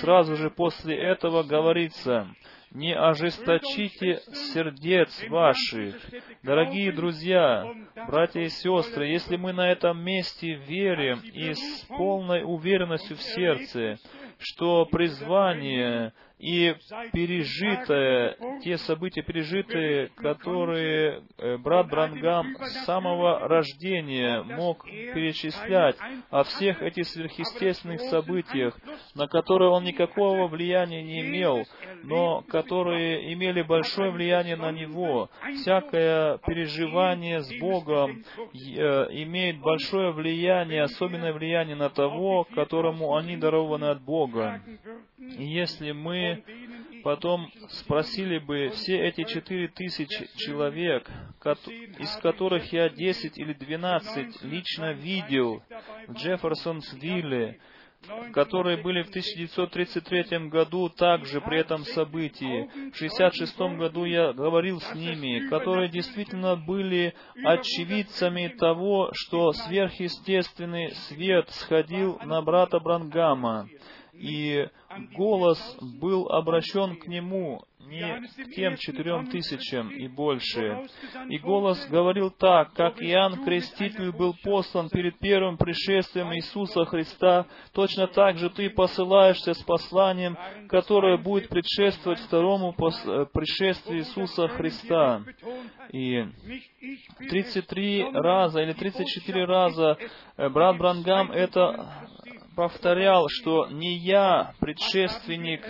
сразу 0.00 0.36
же 0.36 0.50
после 0.50 0.96
этого 0.96 1.42
говорится, 1.42 2.28
не 2.70 2.94
ожесточите 2.94 4.20
сердец 4.52 5.26
ваших. 5.28 5.96
Дорогие 6.42 6.92
друзья, 6.92 7.64
братья 8.06 8.40
и 8.40 8.48
сестры, 8.48 9.06
если 9.06 9.36
мы 9.36 9.52
на 9.52 9.70
этом 9.70 10.02
месте 10.02 10.54
верим 10.54 11.20
и 11.20 11.54
с 11.54 11.86
полной 11.88 12.42
уверенностью 12.44 13.16
в 13.16 13.22
сердце, 13.22 13.96
что 14.38 14.86
призвание 14.86 16.12
и 16.38 16.74
пережитое, 17.12 18.36
те 18.62 18.76
события 18.78 19.22
пережитые, 19.22 20.08
которые 20.16 21.22
э, 21.36 21.56
брат 21.58 21.88
Брангам 21.88 22.56
с 22.60 22.84
самого 22.84 23.40
рождения 23.48 24.42
мог 24.42 24.84
перечислять 24.84 25.96
о 26.30 26.44
всех 26.44 26.82
этих 26.82 27.06
сверхъестественных 27.06 28.00
событиях, 28.02 28.78
на 29.16 29.26
которые 29.26 29.70
он 29.70 29.82
никакого 29.84 30.46
влияния 30.46 31.02
не 31.02 31.22
имел, 31.22 31.64
но 32.04 32.42
которые 32.42 33.32
имели 33.32 33.62
большое 33.62 34.10
влияние 34.12 34.56
на 34.56 34.70
него. 34.70 35.30
Всякое 35.56 36.38
переживание 36.46 37.40
с 37.40 37.52
Богом 37.58 38.22
э, 38.54 39.06
имеет 39.22 39.58
большое 39.60 40.12
влияние, 40.12 40.82
особенное 40.82 41.32
влияние 41.32 41.74
на 41.74 41.90
того, 41.90 42.46
которому 42.54 43.16
они 43.16 43.36
дарованы 43.36 43.86
от 43.86 44.00
Бога. 44.02 44.62
И 45.18 45.44
если 45.44 45.92
мы 45.92 46.27
потом 47.02 47.50
спросили 47.70 48.38
бы 48.38 48.70
все 48.74 48.98
эти 48.98 49.24
четыре 49.24 49.68
тысячи 49.68 50.28
человек, 50.36 51.08
из 51.98 52.16
которых 52.16 52.72
я 52.72 52.88
десять 52.88 53.38
или 53.38 53.52
двенадцать 53.52 54.42
лично 54.42 54.92
видел 54.92 55.62
в 56.06 56.12
Джефферсонсвилле, 56.14 57.60
которые 58.32 58.76
были 58.76 59.02
в 59.02 59.08
1933 59.08 60.48
году 60.48 60.88
также 60.88 61.40
при 61.40 61.58
этом 61.58 61.84
событии. 61.84 62.66
В 62.92 62.96
1966 62.96 63.58
году 63.76 64.04
я 64.04 64.32
говорил 64.32 64.80
с 64.80 64.94
ними, 64.94 65.48
которые 65.48 65.88
действительно 65.88 66.56
были 66.56 67.14
очевидцами 67.44 68.48
того, 68.48 69.10
что 69.14 69.52
сверхъестественный 69.52 70.92
свет 71.08 71.48
сходил 71.50 72.18
на 72.24 72.40
брата 72.42 72.78
Брангама 72.78 73.68
и 74.18 74.68
голос 75.14 75.58
был 75.80 76.28
обращен 76.28 76.96
к 76.96 77.06
нему, 77.06 77.62
не 77.88 78.20
к 78.44 78.54
тем 78.54 78.76
четырем 78.76 79.28
тысячам 79.28 79.90
и 79.90 80.08
больше. 80.08 80.86
И 81.28 81.38
голос 81.38 81.86
говорил 81.88 82.30
так, 82.30 82.72
как 82.74 83.00
Иоанн 83.02 83.44
Креститель 83.44 84.12
был 84.12 84.34
послан 84.42 84.88
перед 84.90 85.18
первым 85.18 85.56
пришествием 85.56 86.34
Иисуса 86.34 86.84
Христа, 86.84 87.46
точно 87.72 88.08
так 88.08 88.36
же 88.38 88.50
ты 88.50 88.68
посылаешься 88.70 89.54
с 89.54 89.62
посланием, 89.62 90.36
которое 90.68 91.16
будет 91.16 91.48
предшествовать 91.48 92.20
второму 92.20 92.72
э, 92.72 93.26
пришествию 93.32 94.00
Иисуса 94.00 94.48
Христа. 94.48 95.22
И 95.92 96.26
33 97.30 98.10
раза 98.12 98.60
или 98.60 98.72
34 98.72 99.44
раза 99.44 99.96
э, 100.36 100.48
брат 100.48 100.76
Брангам 100.76 101.30
это 101.30 102.08
повторял, 102.58 103.28
что 103.28 103.68
не 103.68 103.98
я 103.98 104.52
предшественник 104.58 105.62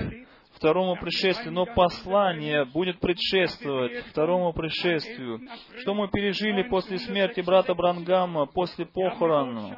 второму 0.55 0.97
пришествию, 0.97 1.53
но 1.53 1.67
послание 1.67 2.65
будет 2.65 2.99
предшествовать 2.99 4.07
второму 4.07 4.55
пришествию. 4.55 5.43
Что 5.83 5.93
мы 5.93 6.09
пережили 6.09 6.63
после 6.63 6.97
смерти 6.99 7.43
брата 7.43 7.75
Брангама, 7.75 8.47
после 8.47 8.87
похорон, 8.87 9.77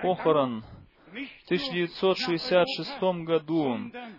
похорон 0.00 0.62
в 1.24 1.44
1966 1.46 3.00
году. 3.24 3.78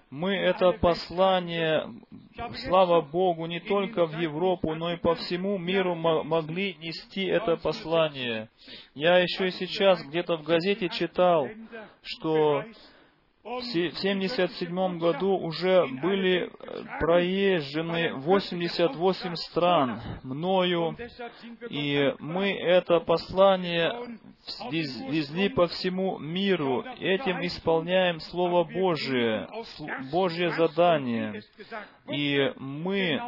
Мы 0.10 0.36
это 0.36 0.72
послание, 0.74 1.88
слава 2.66 3.02
Богу, 3.02 3.46
не 3.46 3.60
только 3.60 4.06
в 4.06 4.20
Европу, 4.20 4.74
но 4.76 4.94
и 4.94 4.98
по 4.98 5.16
всему 5.16 5.58
миру 5.58 5.96
могли 5.96 6.76
нести 6.76 7.26
это 7.26 7.58
послание. 7.58 8.50
Я 8.96 9.20
еще 9.20 9.48
и 9.48 9.52
сейчас 9.52 10.04
где-то 10.04 10.38
в 10.38 10.44
газете 10.44 10.90
читал, 10.90 11.48
что 12.02 12.64
в 13.48 13.60
1977 13.60 15.00
году 15.00 15.38
уже 15.38 15.88
были 16.02 16.52
проезжены 17.00 18.14
88 18.16 19.36
стран 19.36 20.02
мною, 20.24 20.98
и 21.70 22.14
мы 22.20 22.52
это 22.52 23.00
послание 23.00 23.94
везли 24.70 25.48
по 25.48 25.68
всему 25.68 26.20
миру. 26.20 26.84
Этим 27.00 27.40
исполняем 27.46 28.20
Слово 28.20 28.66
Божие, 28.66 29.48
Божье 30.12 30.50
задание. 30.52 31.42
И 32.10 32.52
мы 32.58 33.22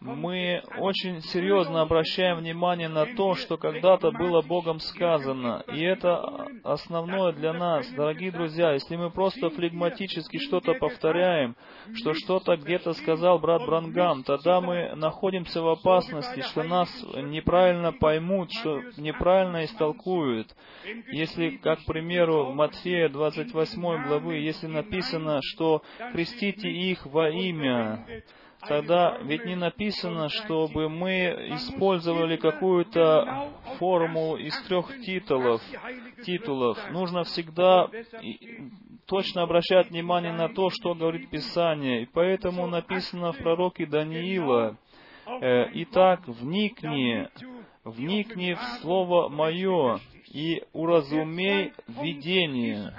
мы 0.00 0.62
очень 0.78 1.20
серьезно 1.22 1.82
обращаем 1.82 2.38
внимание 2.38 2.88
на 2.88 3.06
то, 3.16 3.34
что 3.34 3.56
когда-то 3.56 4.12
было 4.12 4.42
Богом 4.42 4.78
сказано. 4.80 5.64
И 5.74 5.80
это 5.82 6.48
основное 6.62 7.32
для 7.32 7.52
нас, 7.52 7.88
дорогие 7.90 8.30
друзья. 8.30 8.72
Если 8.72 8.96
мы 8.96 9.10
просто 9.10 9.50
флегматически 9.50 10.38
что-то 10.38 10.74
повторяем, 10.74 11.56
что 11.94 12.14
что-то 12.14 12.56
где-то 12.56 12.92
сказал 12.94 13.38
брат 13.38 13.64
Брангам, 13.66 14.22
тогда 14.22 14.60
мы 14.60 14.94
находимся 14.94 15.62
в 15.62 15.68
опасности, 15.68 16.40
что 16.42 16.62
нас 16.62 16.88
неправильно 17.16 17.92
поймут, 17.92 18.52
что 18.52 18.80
неправильно 18.96 19.64
истолкуют. 19.64 20.54
Если, 21.10 21.50
как 21.56 21.80
к 21.80 21.86
примеру, 21.86 22.46
в 22.46 22.54
Матфея 22.54 23.08
28 23.08 24.06
главы, 24.06 24.36
если 24.36 24.66
написано, 24.66 25.40
что 25.42 25.82
«крестите 26.12 26.70
их 26.70 27.06
во 27.06 27.30
имя», 27.30 28.06
тогда 28.66 29.18
ведь 29.22 29.44
не 29.44 29.56
написано, 29.56 30.28
чтобы 30.28 30.88
мы 30.88 31.12
использовали 31.54 32.36
какую-то 32.36 33.50
формулу 33.78 34.36
из 34.36 34.56
трех 34.62 35.00
титулов. 35.00 35.62
титулов. 36.24 36.78
Нужно 36.90 37.24
всегда 37.24 37.88
точно 39.06 39.42
обращать 39.42 39.90
внимание 39.90 40.32
на 40.32 40.48
то, 40.48 40.70
что 40.70 40.94
говорит 40.94 41.30
Писание. 41.30 42.02
И 42.02 42.06
поэтому 42.06 42.66
написано 42.66 43.32
в 43.32 43.38
пророке 43.38 43.86
Даниила, 43.86 44.76
э, 45.26 45.66
«Итак, 45.82 46.26
вникни, 46.26 47.28
вникни 47.84 48.54
в 48.54 48.62
Слово 48.80 49.28
Мое, 49.28 50.00
и 50.30 50.62
уразумей 50.72 51.72
видение. 51.88 52.92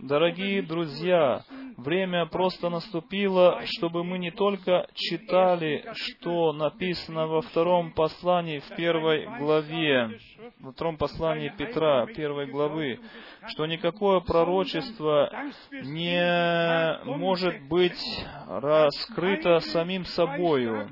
Дорогие 0.00 0.62
друзья, 0.62 1.42
время 1.76 2.24
просто 2.26 2.68
наступило, 2.70 3.60
чтобы 3.64 4.04
мы 4.04 4.18
не 4.18 4.30
только 4.30 4.86
читали, 4.94 5.84
что 5.92 6.52
написано 6.52 7.26
во 7.26 7.40
втором 7.42 7.92
послании 7.92 8.60
в 8.60 8.76
первой 8.76 9.26
главе, 9.40 10.20
во 10.60 10.70
втором 10.70 10.98
послании 10.98 11.52
Петра, 11.58 12.06
первой 12.06 12.46
главы, 12.46 13.00
что 13.48 13.66
никакое 13.66 14.20
пророчество 14.20 15.32
не 15.72 17.00
может 17.04 17.60
быть 17.68 18.24
раскрыто 18.46 19.58
самим 19.58 20.04
собою. 20.04 20.88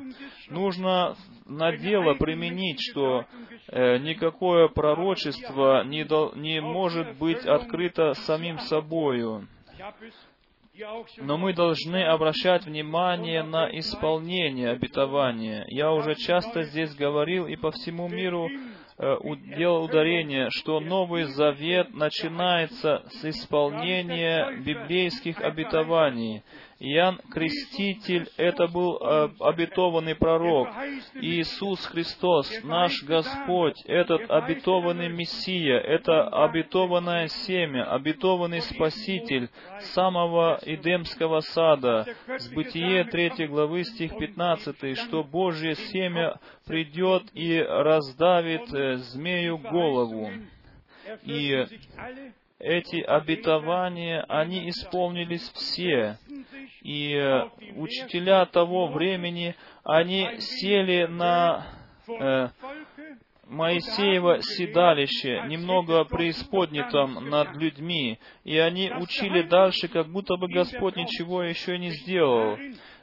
Нужно 0.50 1.14
на 1.46 1.76
дело 1.76 2.14
применить, 2.14 2.80
что 2.90 3.24
никакое 3.72 4.68
пророчество 4.68 5.84
не, 5.84 6.04
дол, 6.04 6.32
не 6.34 6.60
может 6.60 7.16
быть 7.16 7.44
открыто 7.44 8.14
самим 8.14 8.58
собою. 8.60 9.46
Но 11.18 11.38
мы 11.38 11.54
должны 11.54 12.04
обращать 12.04 12.66
внимание 12.66 13.42
на 13.42 13.66
исполнение 13.78 14.70
обетования. 14.70 15.64
Я 15.68 15.92
уже 15.92 16.14
часто 16.14 16.64
здесь 16.64 16.94
говорил 16.94 17.46
и 17.46 17.56
по 17.56 17.70
всему 17.70 18.08
миру 18.08 18.50
э, 18.98 19.16
делал 19.56 19.84
ударение, 19.84 20.48
что 20.50 20.80
Новый 20.80 21.24
Завет 21.24 21.94
начинается 21.94 23.04
с 23.10 23.24
исполнения 23.24 24.50
библейских 24.58 25.40
обетований. 25.40 26.42
Иоанн 26.78 27.18
Креститель— 27.30 28.28
это 28.36 28.68
был 28.68 28.98
э, 28.98 29.30
обетованный 29.40 30.14
пророк. 30.14 30.68
Иисус 31.14 31.86
Христос, 31.86 32.50
наш 32.64 33.02
Господь, 33.02 33.82
этот 33.86 34.30
обетованный 34.30 35.08
Мессия, 35.08 35.78
это 35.78 36.28
обетованное 36.28 37.28
семя, 37.28 37.84
обетованный 37.90 38.60
Спаситель 38.60 39.48
самого 39.94 40.58
Эдемского 40.62 41.40
сада. 41.40 42.06
С 42.26 42.48
Бытие 42.48 43.04
3 43.04 43.46
главы 43.46 43.84
стих 43.84 44.18
15, 44.18 44.98
что 44.98 45.24
Божье 45.24 45.76
семя 45.76 46.38
придет 46.66 47.22
и 47.32 47.58
раздавит 47.58 48.72
э, 48.74 48.96
змею 48.96 49.56
голову. 49.56 50.30
И 51.22 51.66
эти 52.66 52.96
обетования, 52.96 54.24
они 54.28 54.68
исполнились 54.68 55.48
все. 55.54 56.18
И 56.82 57.12
э, 57.14 57.48
учителя 57.76 58.44
того 58.46 58.88
времени, 58.88 59.54
они 59.84 60.28
сели 60.40 61.06
на 61.06 61.66
э, 62.08 62.48
Моисеево 63.46 64.42
седалище, 64.42 65.44
немного 65.46 66.04
преисподнятом 66.04 67.28
над 67.30 67.54
людьми, 67.54 68.18
и 68.42 68.58
они 68.58 68.90
учили 68.90 69.42
дальше, 69.42 69.86
как 69.86 70.08
будто 70.08 70.36
бы 70.36 70.48
Господь 70.48 70.96
ничего 70.96 71.44
еще 71.44 71.78
не 71.78 71.90
сделал. 71.90 72.58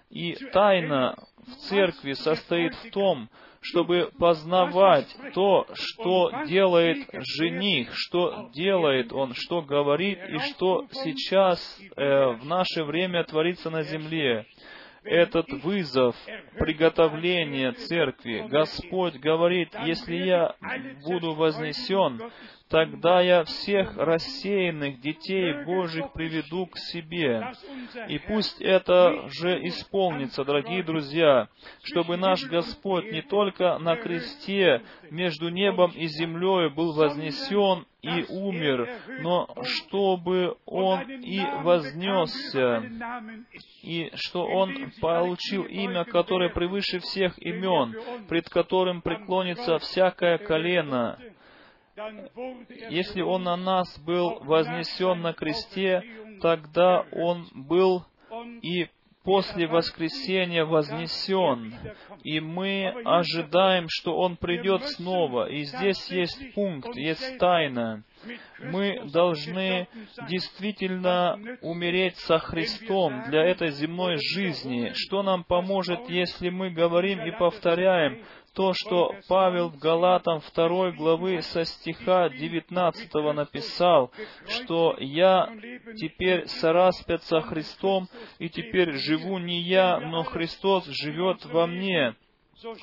И 0.10 0.34
тайна 0.52 1.16
в 1.38 1.56
церкви 1.70 2.14
состоит 2.14 2.76
в 2.76 2.92
том, 2.92 3.30
чтобы 3.64 4.12
познавать 4.20 5.08
то, 5.34 5.66
что 5.74 6.32
делает 6.46 7.08
жених, 7.38 7.90
что 7.94 8.50
делает 8.54 9.12
он, 9.12 9.34
что 9.34 9.62
говорит 9.62 10.20
и 10.30 10.38
что 10.40 10.86
сейчас 10.92 11.80
э, 11.96 12.28
в 12.34 12.46
наше 12.46 12.84
время 12.84 13.24
творится 13.24 13.70
на 13.70 13.84
земле. 13.84 14.46
Этот 15.04 15.52
вызов 15.64 16.16
приготовления 16.58 17.74
церкви. 17.74 18.46
Господь 18.48 19.16
говорит, 19.16 19.70
если 19.86 20.16
я 20.16 20.56
буду 21.06 21.34
вознесен, 21.34 22.22
тогда 22.74 23.22
я 23.22 23.44
всех 23.44 23.96
рассеянных 23.98 25.00
детей 25.00 25.64
Божьих 25.64 26.12
приведу 26.12 26.66
к 26.66 26.80
себе. 26.80 27.54
И 28.10 28.18
пусть 28.18 28.60
это 28.64 29.30
же 29.30 29.64
исполнится, 29.68 30.44
дорогие 30.44 30.82
друзья, 30.82 31.50
чтобы 31.84 32.18
наш 32.18 32.44
Господь 32.46 33.12
не 33.12 33.22
только 33.22 33.78
на 33.78 33.96
кресте 33.96 34.82
между 35.12 35.50
небом 35.50 35.92
и 35.92 36.08
землей 36.08 36.72
был 36.72 36.94
вознесен 36.94 37.86
и 38.02 38.26
умер, 38.28 38.90
но 39.22 39.54
чтобы 39.62 40.58
Он 40.66 41.02
и 41.08 41.42
вознесся, 41.62 42.84
и 43.84 44.10
что 44.16 44.48
Он 44.48 44.92
получил 45.00 45.62
имя, 45.66 46.06
которое 46.06 46.50
превыше 46.50 46.98
всех 47.02 47.38
имен, 47.38 47.96
пред 48.28 48.50
которым 48.50 49.04
преклонится 49.04 49.78
всякое 49.78 50.40
колено, 50.40 51.20
если 52.90 53.22
Он 53.22 53.44
на 53.44 53.56
нас 53.56 54.00
был 54.00 54.40
вознесен 54.44 55.22
на 55.22 55.34
кресте, 55.34 56.04
тогда 56.42 57.06
Он 57.12 57.48
был 57.54 58.06
и 58.62 58.88
после 59.24 59.68
воскресения 59.68 60.66
вознесен, 60.66 61.74
и 62.24 62.40
мы 62.40 62.90
ожидаем, 63.06 63.86
что 63.90 64.18
Он 64.18 64.36
придет 64.36 64.84
снова. 64.90 65.50
И 65.50 65.64
здесь 65.64 66.10
есть 66.10 66.54
пункт, 66.54 66.96
есть 66.96 67.38
тайна. 67.38 68.04
Мы 68.60 69.02
должны 69.12 69.88
действительно 70.30 71.38
умереть 71.62 72.18
со 72.18 72.38
Христом 72.40 73.24
для 73.30 73.44
этой 73.44 73.72
земной 73.72 74.18
жизни. 74.18 74.92
Что 74.94 75.24
нам 75.24 75.44
поможет, 75.44 76.10
если 76.10 76.50
мы 76.50 76.70
говорим 76.70 77.22
и 77.22 77.32
повторяем, 77.32 78.24
то, 78.54 78.74
что 78.74 79.16
Павел 79.28 79.70
в 79.70 79.78
Галатам 79.78 80.42
2 80.54 80.92
главы 80.92 81.42
со 81.42 81.66
стиха 81.66 82.30
19 82.30 83.14
написал, 83.34 84.12
что 84.48 84.96
«Я 85.00 85.50
теперь 85.98 86.48
сораспят 86.48 87.24
со 87.24 87.42
Христом, 87.42 88.08
и 88.40 88.50
теперь 88.50 88.94
живу 88.94 89.40
не 89.40 89.62
я, 89.62 90.00
но 90.00 90.24
Христос 90.24 90.86
живет 90.88 91.44
во 91.46 91.68
мне». 91.68 92.16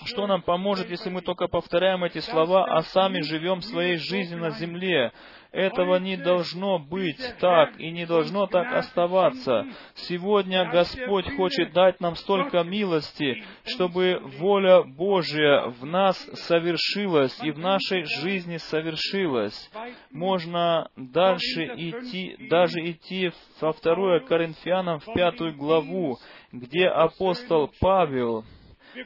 Что 0.04 0.26
нам 0.26 0.42
поможет, 0.42 0.90
если 0.90 1.08
мы 1.08 1.22
только 1.22 1.48
повторяем 1.48 2.04
эти 2.04 2.18
слова, 2.18 2.66
а 2.66 2.82
сами 2.82 3.22
живем 3.22 3.62
своей 3.62 3.96
жизнью 3.96 4.38
на 4.38 4.50
земле? 4.50 5.12
Этого 5.52 5.96
не 5.96 6.16
должно 6.16 6.78
быть 6.78 7.20
так 7.40 7.78
и 7.80 7.90
не 7.90 8.06
должно 8.06 8.46
так 8.46 8.72
оставаться. 8.72 9.66
Сегодня 9.94 10.70
Господь 10.70 11.28
хочет 11.34 11.72
дать 11.72 12.00
нам 12.00 12.14
столько 12.14 12.62
милости, 12.62 13.42
чтобы 13.64 14.20
воля 14.38 14.82
Божия 14.82 15.62
в 15.66 15.84
нас 15.84 16.16
совершилась 16.34 17.36
и 17.42 17.50
в 17.50 17.58
нашей 17.58 18.04
жизни 18.04 18.58
совершилась. 18.58 19.70
Можно 20.12 20.88
дальше 20.96 21.64
идти, 21.76 22.36
даже 22.48 22.78
идти 22.88 23.32
во 23.60 23.72
второе 23.72 24.20
Коринфянам 24.20 25.00
в 25.00 25.12
пятую 25.14 25.56
главу, 25.56 26.18
где 26.52 26.86
апостол 26.86 27.72
Павел 27.80 28.44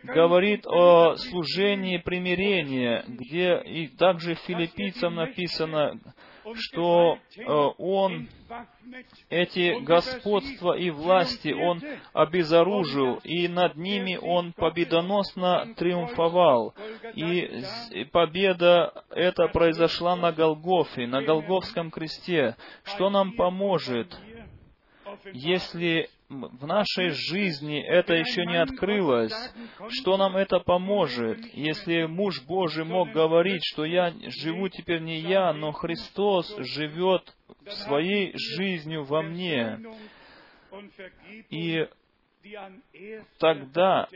говорит 0.02 0.66
о 0.66 1.14
служении 1.16 1.98
примирения, 1.98 3.04
где 3.06 3.60
и 3.64 3.88
также 3.88 4.34
филиппийцам 4.34 5.14
написано, 5.14 5.98
что 6.54 7.18
э, 7.36 7.42
Он 7.46 8.28
эти 9.30 9.80
господства 9.80 10.76
и 10.76 10.90
власти 10.90 11.52
Он 11.52 11.80
обезоружил, 12.12 13.20
и 13.24 13.48
над 13.48 13.76
ними 13.76 14.18
Он 14.20 14.52
победоносно 14.52 15.74
триумфовал. 15.76 16.74
И 17.14 18.06
победа 18.12 19.04
эта 19.10 19.48
произошла 19.48 20.16
на 20.16 20.32
Голгофе, 20.32 21.06
на 21.06 21.22
Голговском 21.22 21.90
кресте. 21.90 22.56
Что 22.84 23.10
нам 23.10 23.32
поможет, 23.32 24.16
если 25.32 26.08
в 26.42 26.66
нашей 26.66 27.10
жизни 27.10 27.80
это 27.80 28.14
еще 28.14 28.44
не 28.46 28.60
открылось, 28.60 29.34
что 29.90 30.16
нам 30.16 30.36
это 30.36 30.60
поможет, 30.60 31.38
если 31.54 32.04
муж 32.04 32.42
Божий 32.46 32.84
мог 32.84 33.10
говорить, 33.10 33.62
что 33.64 33.84
я 33.84 34.12
живу 34.42 34.68
теперь 34.68 35.00
не 35.00 35.20
я, 35.20 35.52
но 35.52 35.72
Христос 35.72 36.54
живет 36.58 37.34
своей 37.66 38.32
жизнью 38.36 39.04
во 39.04 39.22
мне. 39.22 39.78
И 41.50 41.86
тогда 43.38 44.08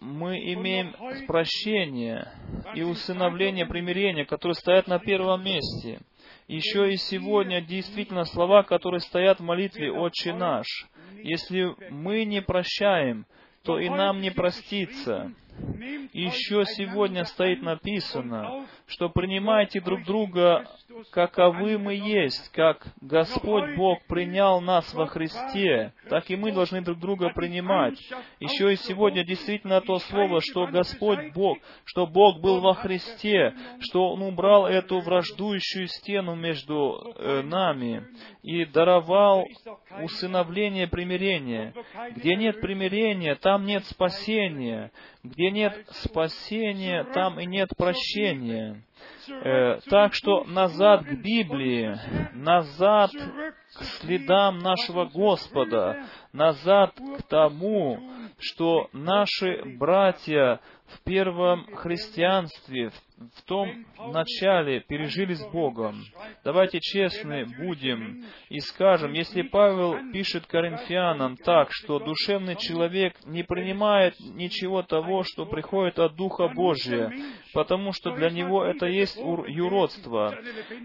мы 0.00 0.38
имеем 0.54 0.94
прощение 1.26 2.32
и 2.74 2.82
усыновление 2.82 3.66
примирения, 3.66 4.24
которые 4.24 4.54
стоят 4.54 4.86
на 4.86 4.98
первом 4.98 5.44
месте— 5.44 6.00
еще 6.48 6.90
и 6.90 6.96
сегодня 6.96 7.60
действительно 7.60 8.24
слова, 8.24 8.62
которые 8.62 9.00
стоят 9.00 9.38
в 9.38 9.44
молитве 9.44 9.92
«Отче 9.92 10.32
наш». 10.32 10.66
Если 11.22 11.74
мы 11.90 12.24
не 12.24 12.40
прощаем, 12.40 13.26
то 13.62 13.78
и 13.78 13.88
нам 13.88 14.20
не 14.20 14.30
простится. 14.30 15.32
Еще 16.12 16.64
сегодня 16.64 17.24
стоит 17.24 17.62
написано, 17.62 18.66
что 18.86 19.10
принимайте 19.10 19.80
друг 19.80 20.04
друга, 20.04 20.66
каковы 21.10 21.78
мы 21.78 21.94
есть, 21.94 22.50
как 22.52 22.86
Господь 23.00 23.76
Бог 23.76 24.04
принял 24.06 24.60
нас 24.60 24.92
во 24.94 25.06
Христе, 25.06 25.92
так 26.08 26.30
и 26.30 26.36
мы 26.36 26.52
должны 26.52 26.80
друг 26.80 26.98
друга 26.98 27.30
принимать. 27.30 27.98
Еще 28.40 28.72
и 28.72 28.76
сегодня 28.76 29.24
действительно 29.24 29.80
то 29.80 29.98
слово, 29.98 30.40
что 30.40 30.66
Господь 30.66 31.32
Бог, 31.34 31.58
что 31.84 32.06
Бог 32.06 32.40
был 32.40 32.60
во 32.60 32.74
Христе, 32.74 33.54
что 33.80 34.10
Он 34.10 34.22
убрал 34.22 34.66
эту 34.66 35.00
враждующую 35.00 35.88
стену 35.88 36.34
между 36.34 37.14
э, 37.16 37.42
нами 37.42 38.06
и 38.42 38.64
даровал 38.64 39.44
усыновление 40.02 40.86
примирения. 40.86 41.74
Где 42.16 42.36
нет 42.36 42.60
примирения, 42.60 43.34
там 43.34 43.64
нет 43.64 43.84
спасения. 43.86 44.90
Где 45.22 45.50
нет 45.50 45.86
спасения, 45.90 47.04
там 47.04 47.40
и 47.40 47.46
нет 47.46 47.70
прощения. 47.76 48.82
Э, 49.30 49.80
так 49.90 50.14
что 50.14 50.44
назад 50.44 51.04
к 51.04 51.12
Библии, 51.12 51.98
назад 52.34 53.10
к 53.12 53.84
следам 54.00 54.58
нашего 54.58 55.04
Господа, 55.04 56.06
назад 56.32 56.94
к 56.94 57.22
тому, 57.24 58.00
что 58.38 58.88
наши 58.92 59.62
братья 59.78 60.60
в 60.86 61.02
первом 61.04 61.66
христианстве, 61.76 62.90
в 62.90 63.07
том 63.48 63.86
начале 64.12 64.80
пережили 64.80 65.34
с 65.34 65.44
Богом. 65.46 66.04
Давайте 66.44 66.80
честны 66.80 67.46
будем 67.46 68.24
и 68.48 68.60
скажем, 68.60 69.12
если 69.12 69.42
Павел 69.42 70.12
пишет 70.12 70.46
Коринфянам 70.46 71.36
так, 71.36 71.68
что 71.70 71.98
душевный 71.98 72.56
человек 72.56 73.14
не 73.24 73.42
принимает 73.42 74.14
ничего 74.20 74.82
того, 74.82 75.24
что 75.24 75.46
приходит 75.46 75.98
от 75.98 76.14
Духа 76.14 76.48
Божия, 76.48 77.12
потому 77.54 77.92
что 77.92 78.12
для 78.12 78.30
него 78.30 78.64
это 78.64 78.86
есть 78.86 79.16
юродство. 79.16 80.34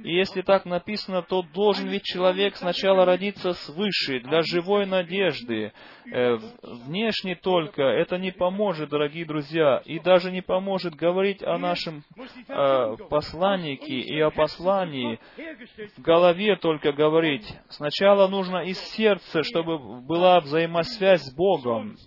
И 0.04 0.16
если 0.16 0.42
так 0.42 0.66
написано, 0.66 1.22
то 1.22 1.44
должен 1.44 1.90
ведь 1.90 2.04
человек 2.04 2.56
сначала 2.56 3.06
родиться 3.06 3.54
свыше, 3.54 4.22
для 4.22 4.42
живой 4.42 4.86
надежды. 4.86 5.74
Э, 6.12 6.38
внешне 6.64 7.36
только 7.36 7.84
это 7.84 8.18
не 8.18 8.32
поможет, 8.32 8.90
дорогие 8.90 9.26
друзья, 9.26 9.82
и 9.86 10.00
даже 10.00 10.32
не 10.32 10.42
поможет 10.42 10.96
говорить 10.96 11.44
о 11.44 11.58
нашем 11.58 12.04
э, 12.48 12.96
посланнике 13.10 14.00
и 14.00 14.20
о 14.20 14.32
послании 14.32 15.20
в 15.98 16.02
голове 16.02 16.56
только 16.56 16.92
говорить. 16.92 17.46
Сначала 17.70 18.28
нужно 18.28 18.64
из 18.66 18.80
сердца, 18.96 19.44
чтобы 19.44 19.78
была 20.02 20.40
взаимосвязь 20.40 21.24
с 21.24 21.36
Богом. 21.36 21.98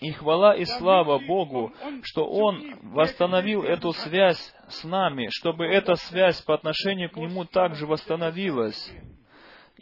И 0.00 0.10
хвала 0.10 0.56
и 0.56 0.64
слава 0.64 1.18
Богу, 1.18 1.72
что 2.02 2.24
Он 2.24 2.76
восстановил 2.82 3.62
эту 3.62 3.92
связь 3.92 4.52
с 4.68 4.84
нами, 4.84 5.28
чтобы 5.30 5.66
эта 5.66 5.94
связь 5.94 6.40
по 6.42 6.54
отношению 6.54 7.10
к 7.10 7.16
Нему 7.16 7.44
также 7.44 7.86
восстановилась. 7.86 8.92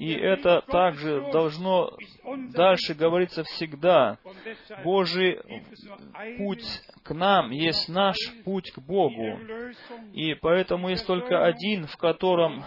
И 0.00 0.14
это 0.14 0.62
также 0.62 1.30
должно 1.30 1.90
дальше 2.54 2.94
говориться 2.94 3.44
всегда. 3.44 4.16
Божий 4.82 5.38
путь 6.38 6.64
к 7.02 7.12
нам 7.12 7.50
есть 7.50 7.86
наш 7.90 8.16
путь 8.44 8.70
к 8.70 8.78
Богу. 8.78 9.38
И 10.14 10.32
поэтому 10.34 10.88
есть 10.88 11.06
только 11.06 11.44
один, 11.44 11.86
в 11.86 11.98
котором 11.98 12.64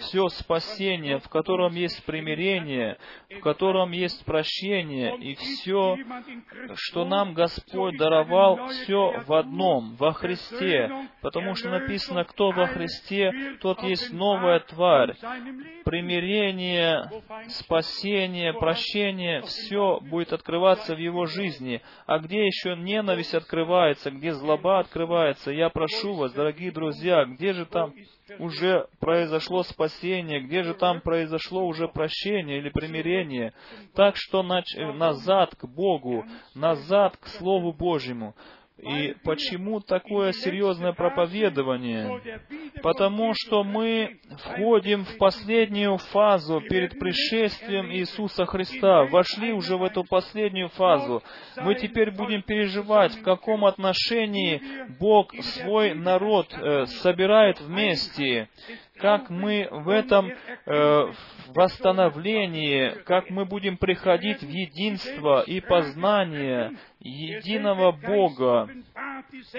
все 0.00 0.28
спасение, 0.28 1.18
в 1.18 1.28
котором 1.28 1.74
есть 1.74 2.04
примирение, 2.04 2.98
в 3.30 3.40
котором 3.40 3.90
есть 3.90 4.24
прощение, 4.24 5.16
и 5.18 5.34
все, 5.34 5.96
что 6.74 7.04
нам 7.04 7.34
Господь 7.34 7.96
даровал, 7.96 8.68
все 8.68 9.24
в 9.26 9.32
одном, 9.32 9.96
во 9.96 10.12
Христе. 10.12 10.88
Потому 11.20 11.56
что 11.56 11.68
написано, 11.70 12.24
кто 12.24 12.52
во 12.52 12.66
Христе, 12.68 13.56
тот 13.60 13.82
есть 13.82 14.12
новая 14.12 14.60
тварь. 14.60 15.14
Примирение, 15.84 16.75
спасение, 17.48 18.52
прощение, 18.52 19.42
все 19.42 20.00
будет 20.00 20.32
открываться 20.32 20.94
в 20.94 20.98
его 20.98 21.26
жизни. 21.26 21.82
А 22.06 22.18
где 22.18 22.46
еще 22.46 22.76
ненависть 22.76 23.34
открывается, 23.34 24.10
где 24.10 24.32
злоба 24.32 24.80
открывается, 24.80 25.50
я 25.50 25.68
прошу 25.70 26.14
вас, 26.14 26.32
дорогие 26.32 26.70
друзья, 26.72 27.24
где 27.24 27.52
же 27.52 27.66
там 27.66 27.92
уже 28.38 28.88
произошло 28.98 29.62
спасение, 29.62 30.40
где 30.40 30.64
же 30.64 30.74
там 30.74 31.00
произошло 31.00 31.64
уже 31.64 31.86
прощение 31.88 32.58
или 32.58 32.70
примирение. 32.70 33.52
Так 33.94 34.16
что 34.16 34.42
назад 34.42 35.54
к 35.54 35.64
Богу, 35.66 36.24
назад 36.54 37.16
к 37.16 37.26
Слову 37.28 37.72
Божьему. 37.72 38.34
И 38.78 39.14
почему 39.24 39.80
такое 39.80 40.32
серьезное 40.32 40.92
проповедование? 40.92 42.20
Потому 42.82 43.32
что 43.34 43.64
мы 43.64 44.18
входим 44.38 45.06
в 45.06 45.16
последнюю 45.16 45.96
фазу 45.96 46.60
перед 46.60 46.98
пришествием 46.98 47.90
Иисуса 47.90 48.44
Христа, 48.44 49.04
вошли 49.04 49.52
уже 49.52 49.78
в 49.78 49.82
эту 49.82 50.04
последнюю 50.04 50.68
фазу. 50.68 51.22
Мы 51.56 51.74
теперь 51.76 52.10
будем 52.10 52.42
переживать, 52.42 53.14
в 53.14 53.22
каком 53.22 53.64
отношении 53.64 54.60
Бог 55.00 55.34
свой 55.34 55.94
народ 55.94 56.52
э, 56.52 56.84
собирает 56.84 57.58
вместе, 57.62 58.50
как 58.98 59.30
мы 59.30 59.68
в 59.70 59.88
этом 59.88 60.30
э, 60.30 61.12
восстановлении, 61.48 62.90
как 63.04 63.30
мы 63.30 63.46
будем 63.46 63.78
приходить 63.78 64.42
в 64.42 64.48
единство 64.48 65.42
и 65.42 65.60
познание 65.60 66.72
единого 67.06 67.92
Бога, 67.92 68.68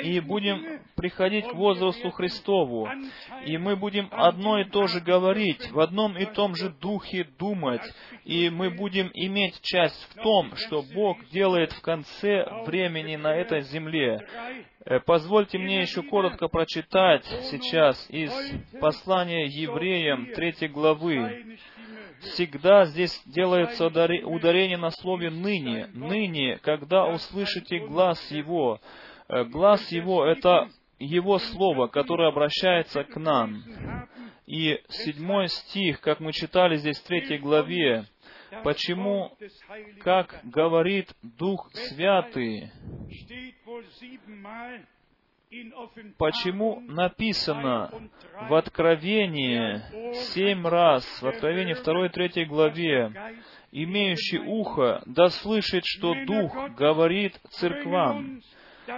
и 0.02 0.20
будем 0.20 0.82
приходить 0.96 1.48
к 1.48 1.54
возрасту 1.54 2.12
Христову, 2.12 2.90
и 3.46 3.58
мы 3.58 3.76
будем 3.76 4.08
одно 4.12 4.60
и 4.60 4.66
то 4.66 4.88
же 4.88 5.00
говорить, 5.00 5.72
в 5.72 5.80
одном 5.80 6.18
и 6.18 6.26
том 6.26 6.56
же 6.56 6.70
духе 6.70 7.28
думать, 7.38 7.82
и 8.24 8.50
мы 8.50 8.70
будем 8.70 9.10
иметь 9.14 9.62
часть 9.62 10.02
в 10.12 10.16
том, 10.22 10.56
что 10.56 10.84
Бог 10.94 11.18
делает 11.30 11.72
в 11.72 11.82
конце 11.82 12.46
времени 12.66 13.16
на 13.16 13.34
этой 13.36 13.62
земле. 13.62 14.28
Э, 14.86 15.00
позвольте 15.00 15.58
мне 15.58 15.82
еще 15.82 16.02
коротко 16.02 16.48
прочитать 16.48 17.26
сейчас 17.52 18.06
из 18.10 18.32
послания 18.80 19.46
евреям 19.46 20.28
третьей 20.34 20.70
главы. 20.70 21.58
Всегда 22.22 22.86
здесь 22.86 23.22
делается 23.26 23.86
ударение 23.88 24.78
на 24.78 24.92
слове 24.92 25.30
«ныне». 25.30 25.88
«Ныне», 25.94 26.58
когда 26.60 27.06
услышите 27.08 27.80
глаз 27.80 28.20
Его. 28.32 28.80
Э, 29.28 29.44
глаз 29.46 29.92
Его— 29.92 30.26
это 30.28 30.70
Его 31.00 31.38
Слово, 31.40 31.88
которое 31.88 32.30
обращается 32.30 33.04
к 33.04 33.16
нам. 33.18 33.64
И 34.46 34.80
седьмой 34.90 35.48
стих, 35.50 36.02
как 36.02 36.20
мы 36.20 36.32
читали 36.32 36.78
здесь 36.78 37.00
в 37.00 37.08
третьей 37.08 37.38
главе, 37.38 38.06
Почему, 38.64 39.38
как 40.04 40.40
говорит 40.44 41.14
Дух 41.22 41.70
Святый, 41.74 42.72
Почему 46.18 46.82
написано 46.82 47.90
в 48.50 48.54
Откровении 48.54 49.82
семь 50.34 50.68
раз, 50.68 51.06
в 51.22 51.28
Откровении 51.28 51.74
2 51.74 52.06
и 52.08 52.10
3 52.10 52.46
главе, 52.46 53.36
имеющий 53.72 54.40
ухо, 54.40 55.02
да 55.06 55.30
слышит, 55.30 55.84
что 55.86 56.14
Дух 56.26 56.54
говорит 56.76 57.40
церквам. 57.52 58.42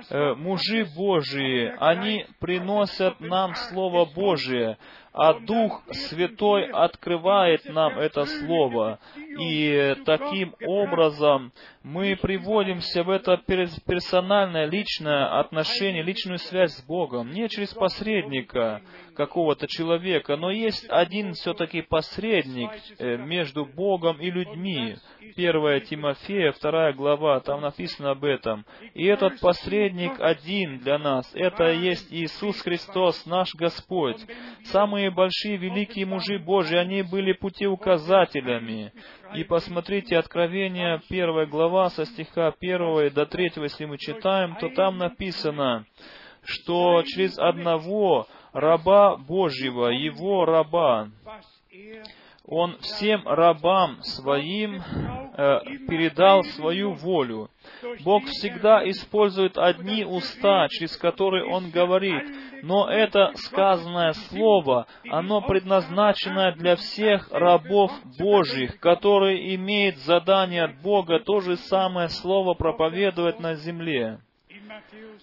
Э, 0.09 0.35
мужи 0.35 0.85
Божии, 0.95 1.73
они 1.79 2.25
приносят 2.39 3.19
нам 3.19 3.55
Слово 3.55 4.05
Божие, 4.05 4.77
а 5.11 5.33
Дух 5.33 5.83
Святой 5.91 6.69
открывает 6.69 7.65
нам 7.65 7.97
это 7.97 8.25
Слово. 8.25 8.99
И 9.39 9.95
таким 10.05 10.55
образом 10.65 11.51
мы 11.83 12.15
приводимся 12.15 13.03
в 13.03 13.09
это 13.09 13.37
персональное, 13.37 14.65
личное 14.65 15.39
отношение, 15.39 16.03
личную 16.03 16.39
связь 16.39 16.73
с 16.73 16.85
Богом. 16.85 17.31
Не 17.31 17.49
через 17.49 17.73
посредника 17.73 18.81
какого-то 19.15 19.67
человека, 19.67 20.37
но 20.37 20.49
есть 20.49 20.85
один 20.89 21.33
все-таки 21.33 21.81
посредник 21.81 22.69
э, 22.99 23.17
между 23.17 23.65
Богом 23.65 24.17
и 24.21 24.31
людьми. 24.31 24.95
Первая 25.35 25.81
Тимофея, 25.81 26.53
вторая 26.53 26.93
глава, 26.93 27.39
там 27.41 27.61
написано 27.61 28.11
об 28.11 28.23
этом. 28.23 28.65
И 28.93 29.05
этот 29.05 29.39
посредник 29.41 30.13
один 30.19 30.79
для 30.79 30.97
нас. 30.97 31.29
Это 31.33 31.71
есть 31.71 32.07
Иисус 32.11 32.61
Христос, 32.61 33.25
наш 33.25 33.53
Господь. 33.55 34.25
Самые 34.99 35.11
большие 35.11 35.55
великие 35.55 36.05
мужи 36.05 36.37
Божьи, 36.37 36.75
они 36.75 37.03
были 37.03 37.31
путеуказателями. 37.31 38.91
И 39.33 39.45
посмотрите, 39.45 40.17
Откровение, 40.17 41.01
первая 41.07 41.45
глава, 41.45 41.89
со 41.89 42.05
стиха 42.05 42.53
1 42.59 43.13
до 43.13 43.25
3, 43.25 43.53
если 43.55 43.85
мы 43.85 43.97
читаем, 43.97 44.57
то 44.57 44.67
там 44.67 44.97
написано, 44.97 45.85
что 46.43 47.01
через 47.05 47.39
одного 47.39 48.27
раба 48.51 49.15
Божьего, 49.15 49.87
его 49.87 50.43
раба, 50.43 51.09
он 52.49 52.77
всем 52.79 53.27
рабам 53.27 54.01
своим 54.01 54.81
э, 54.81 55.59
передал 55.87 56.43
свою 56.43 56.93
волю. 56.93 57.51
Бог 58.03 58.25
всегда 58.25 58.87
использует 58.89 59.55
одни 59.57 60.03
уста, 60.03 60.67
через 60.69 60.97
которые 60.97 61.45
Он 61.45 61.69
говорит, 61.69 62.23
но 62.63 62.89
это 62.89 63.31
сказанное 63.35 64.13
слово, 64.13 64.87
оно 65.11 65.41
предназначено 65.41 66.51
для 66.53 66.75
всех 66.75 67.31
рабов 67.31 67.91
Божьих, 68.17 68.79
которые 68.79 69.55
имеют 69.55 69.97
задание 69.97 70.63
от 70.63 70.81
Бога 70.81 71.19
то 71.19 71.41
же 71.41 71.55
самое 71.55 72.09
слово 72.09 72.55
проповедовать 72.55 73.39
на 73.39 73.53
земле. 73.53 74.19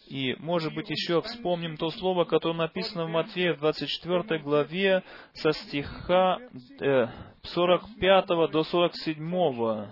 И, 0.09 0.35
может 0.39 0.75
быть, 0.75 0.91
еще 0.91 1.21
вспомним 1.23 1.77
то 1.77 1.91
слово, 1.91 2.25
которое 2.25 2.57
написано 2.57 3.07
в 3.07 3.11
Матфея 3.11 3.55
в 3.55 3.59
24 3.59 4.39
главе 4.41 5.03
со 5.33 5.53
стиха 5.53 6.39
э, 6.81 7.07
45 7.43 8.27
до 8.51 8.63
47. 8.65 9.87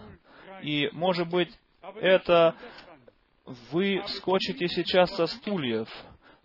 И, 0.63 0.89
может 0.93 1.29
быть, 1.29 1.51
это 2.01 2.55
вы 3.71 4.03
вскочите 4.07 4.69
сейчас 4.69 5.15
со 5.15 5.27
стульев. 5.27 5.89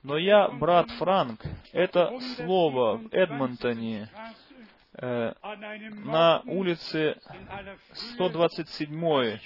Но 0.03 0.17
я, 0.17 0.47
брат 0.49 0.89
Франк, 0.91 1.41
это 1.73 2.17
слово 2.35 2.97
в 2.97 3.13
Эдмонтоне, 3.13 4.09
Э, 4.13 4.48
на 5.01 6.41
улице 6.45 7.15
127 8.15 9.39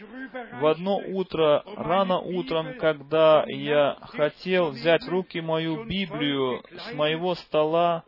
в 0.59 0.65
одно 0.65 0.97
утро, 0.97 1.63
рано 1.77 2.19
утром, 2.19 2.77
когда 2.79 3.43
я 3.47 3.97
хотел 4.01 4.71
взять 4.71 5.03
в 5.03 5.09
руки 5.09 5.41
мою 5.41 5.85
Библию 5.85 6.63
с 6.77 6.93
моего 6.93 7.35
стола 7.35 8.03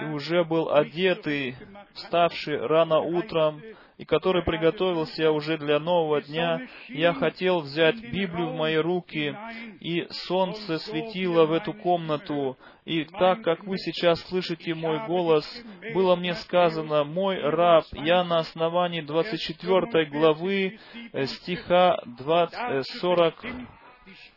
и 0.00 0.04
уже 0.06 0.44
был 0.44 0.70
одетый, 0.72 1.56
вставший 1.94 2.58
рано 2.66 2.98
утром, 2.98 3.62
и 3.98 4.04
который 4.04 4.44
приготовился 4.44 5.30
уже 5.32 5.58
для 5.58 5.80
нового 5.80 6.22
дня, 6.22 6.62
я 6.88 7.12
хотел 7.12 7.60
взять 7.60 8.00
Библию 8.00 8.50
в 8.50 8.54
мои 8.54 8.76
руки, 8.76 9.36
и 9.80 10.06
солнце 10.10 10.78
светило 10.78 11.46
в 11.46 11.52
эту 11.52 11.72
комнату, 11.72 12.56
и 12.84 13.04
так 13.04 13.42
как 13.42 13.64
вы 13.64 13.76
сейчас 13.76 14.20
слышите 14.28 14.74
мой 14.74 15.04
голос, 15.06 15.44
было 15.92 16.14
мне 16.14 16.34
сказано, 16.34 17.02
мой 17.02 17.40
раб, 17.40 17.84
я 17.92 18.22
на 18.22 18.38
основании 18.38 19.00
24 19.00 20.06
главы 20.06 20.78
э, 21.12 21.26
стиха 21.26 22.00
20, 22.06 22.86
40, 23.00 23.34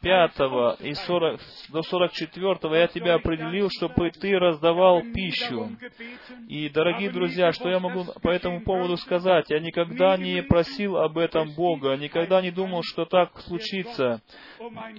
5 0.02 0.32
и 0.82 0.94
40, 0.94 1.40
до 1.72 1.82
44 1.84 2.80
я 2.80 2.88
тебя 2.88 3.16
определил, 3.16 3.70
чтобы 3.70 4.10
ты 4.12 4.38
раздавал 4.38 5.02
пищу. 5.02 5.70
И, 6.48 6.70
дорогие 6.70 7.12
друзья, 7.12 7.52
что 7.52 7.70
я 7.70 7.80
могу 7.80 8.06
по 8.22 8.30
этому 8.30 8.62
поводу 8.62 8.98
сказать? 8.98 9.50
Я 9.50 9.60
никогда 9.60 10.18
не 10.18 10.42
просил 10.42 10.98
об 10.98 11.18
этом 11.18 11.54
Бога, 11.54 11.96
никогда 11.96 12.42
не 12.42 12.52
думал, 12.52 12.82
что 12.84 13.06
так 13.06 13.40
случится. 13.42 14.22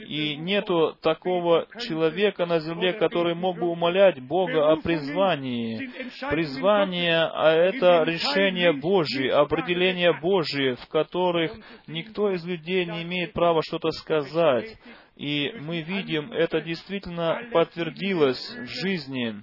И 0.08 0.36
нету 0.36 0.96
такого 1.02 1.66
человека 1.80 2.46
на 2.46 2.60
земле, 2.60 2.92
который 2.92 3.34
мог 3.34 3.58
бы 3.58 3.66
умолять 3.66 4.20
Бога 4.20 4.70
о 4.70 4.76
призвании. 4.76 5.90
Призвание, 6.30 7.24
а 7.24 7.50
это 7.52 8.04
решение 8.04 8.72
Божие, 8.72 9.32
определение 9.32 10.12
Божие, 10.12 10.76
в 10.76 10.86
которых 10.88 11.52
никто 11.86 12.30
из 12.30 12.44
людей 12.44 12.84
не 12.86 13.02
имеет 13.02 13.32
права 13.32 13.62
что-то 13.62 13.90
сказать. 13.90 14.61
И 15.16 15.52
мы 15.60 15.82
видим, 15.82 16.32
это 16.32 16.62
действительно 16.62 17.38
подтвердилось 17.52 18.56
в 18.56 18.66
жизни. 18.66 19.42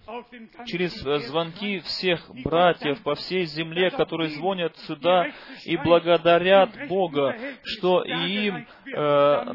Через 0.66 0.94
звонки 1.28 1.80
всех 1.80 2.28
братьев 2.44 3.02
по 3.04 3.14
всей 3.16 3.46
земле, 3.46 3.92
которые 3.92 4.30
звонят 4.32 4.76
сюда 4.80 5.28
и 5.66 5.78
благодарят 5.78 6.72
Бога, 6.88 7.38
что 7.64 8.04
и 8.04 8.48
им 8.48 8.68
э, 8.94 9.46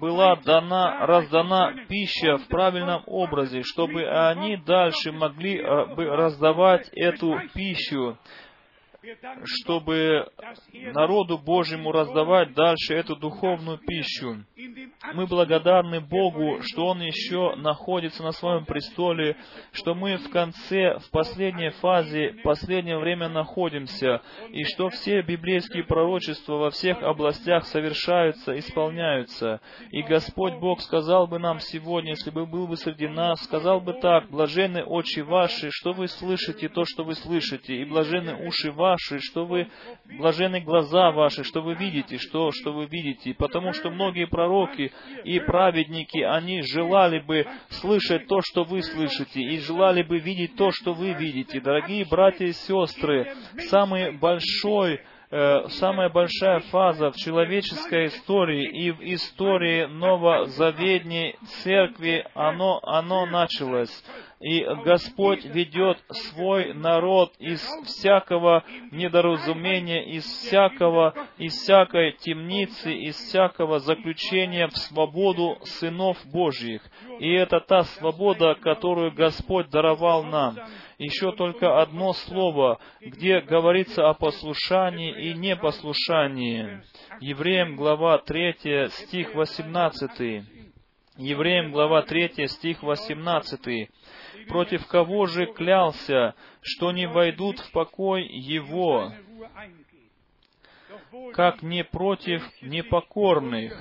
была 0.00 0.36
дана, 0.36 1.06
раздана 1.06 1.72
пища 1.88 2.36
в 2.38 2.48
правильном 2.48 3.04
образе, 3.06 3.62
чтобы 3.62 4.04
они 4.06 4.56
дальше 4.56 5.12
могли 5.12 5.60
э, 5.60 5.62
раздавать 5.62 6.90
эту 6.94 7.40
пищу 7.54 8.18
чтобы 9.44 10.28
народу 10.92 11.38
Божьему 11.38 11.92
раздавать 11.92 12.52
дальше 12.54 12.94
эту 12.94 13.16
духовную 13.16 13.78
пищу. 13.78 14.44
Мы 15.14 15.26
благодарны 15.26 16.00
Богу, 16.00 16.58
что 16.62 16.88
Он 16.88 17.00
еще 17.00 17.54
находится 17.56 18.22
на 18.22 18.32
своем 18.32 18.64
престоле, 18.66 19.36
что 19.72 19.94
мы 19.94 20.16
в 20.16 20.30
конце, 20.30 20.98
в 20.98 21.10
последней 21.10 21.70
фазе, 21.70 22.32
в 22.32 22.42
последнее 22.42 22.98
время 22.98 23.28
находимся, 23.28 24.20
и 24.50 24.64
что 24.64 24.90
все 24.90 25.22
библейские 25.22 25.84
пророчества 25.84 26.54
во 26.54 26.70
всех 26.70 27.02
областях 27.02 27.64
совершаются, 27.66 28.58
исполняются. 28.58 29.60
И 29.90 30.02
Господь 30.02 30.54
Бог 30.54 30.80
сказал 30.80 31.26
бы 31.26 31.38
нам 31.38 31.60
сегодня, 31.60 32.10
если 32.10 32.30
бы 32.30 32.46
был 32.46 32.66
бы 32.66 32.76
среди 32.76 33.08
нас, 33.08 33.42
сказал 33.44 33.80
бы 33.80 33.94
так, 33.94 34.30
блаженны 34.30 34.84
очи 34.84 35.20
ваши, 35.20 35.70
что 35.70 35.92
вы 35.92 36.08
слышите 36.08 36.68
то, 36.68 36.84
что 36.84 37.04
вы 37.04 37.14
слышите, 37.14 37.76
и 37.76 37.84
блаженны 37.84 38.46
уши 38.46 38.70
ваши, 38.70 38.89
ваши, 38.90 39.20
что 39.20 39.44
вы, 39.44 39.68
блажены 40.18 40.60
глаза 40.60 41.10
ваши, 41.10 41.44
что 41.44 41.62
вы 41.62 41.74
видите, 41.74 42.18
что, 42.18 42.50
что 42.52 42.72
вы 42.72 42.86
видите. 42.86 43.34
Потому 43.34 43.72
что 43.72 43.90
многие 43.90 44.26
пророки 44.26 44.92
и 45.24 45.38
праведники, 45.40 46.18
они 46.18 46.62
желали 46.62 47.20
бы 47.20 47.46
слышать 47.68 48.26
то, 48.26 48.40
что 48.42 48.64
вы 48.64 48.82
слышите, 48.82 49.40
и 49.40 49.58
желали 49.58 50.02
бы 50.02 50.18
видеть 50.18 50.56
то, 50.56 50.70
что 50.72 50.92
вы 50.92 51.12
видите. 51.12 51.60
Дорогие 51.60 52.04
братья 52.04 52.46
и 52.46 52.52
сестры, 52.52 53.32
самый 53.68 54.12
большой 54.18 55.00
э, 55.30 55.68
самая 55.68 56.08
большая 56.08 56.60
фаза 56.60 57.10
в 57.10 57.16
человеческой 57.16 58.06
истории 58.06 58.64
и 58.64 58.90
в 58.90 59.00
истории 59.00 59.86
новозаветней 59.86 61.36
церкви, 61.62 62.26
оно, 62.34 62.80
оно 62.82 63.26
началось. 63.26 64.02
И 64.40 64.64
Господь 64.84 65.44
ведет 65.44 65.98
свой 66.08 66.72
народ 66.72 67.34
из 67.38 67.60
всякого 67.84 68.64
недоразумения, 68.90 70.02
из 70.14 70.24
всякого, 70.24 71.14
из 71.36 71.52
всякой 71.52 72.12
темницы, 72.12 72.90
из 72.94 73.16
всякого 73.16 73.80
заключения 73.80 74.66
в 74.68 74.76
свободу 74.78 75.58
сынов 75.64 76.16
Божьих. 76.24 76.80
И 77.18 77.30
это 77.30 77.60
та 77.60 77.82
свобода, 77.82 78.54
которую 78.54 79.12
Господь 79.12 79.68
даровал 79.68 80.24
нам. 80.24 80.56
Еще 81.00 81.32
только 81.32 81.80
одно 81.80 82.12
слово, 82.12 82.78
где 83.00 83.40
говорится 83.40 84.10
о 84.10 84.12
послушании 84.12 85.30
и 85.30 85.32
непослушании. 85.32 86.82
Евреям 87.20 87.74
глава 87.74 88.18
3, 88.18 88.90
стих 88.90 89.34
18. 89.34 90.44
Евреям 91.16 91.72
глава 91.72 92.02
3, 92.02 92.46
стих 92.48 92.82
18 92.82 93.90
против 94.46 94.86
кого 94.88 95.24
же 95.24 95.46
клялся, 95.46 96.34
что 96.60 96.92
не 96.92 97.08
войдут 97.08 97.58
в 97.60 97.72
покой 97.72 98.26
его, 98.26 99.10
как 101.32 101.62
не 101.62 101.82
против 101.82 102.42
непокорных. 102.60 103.72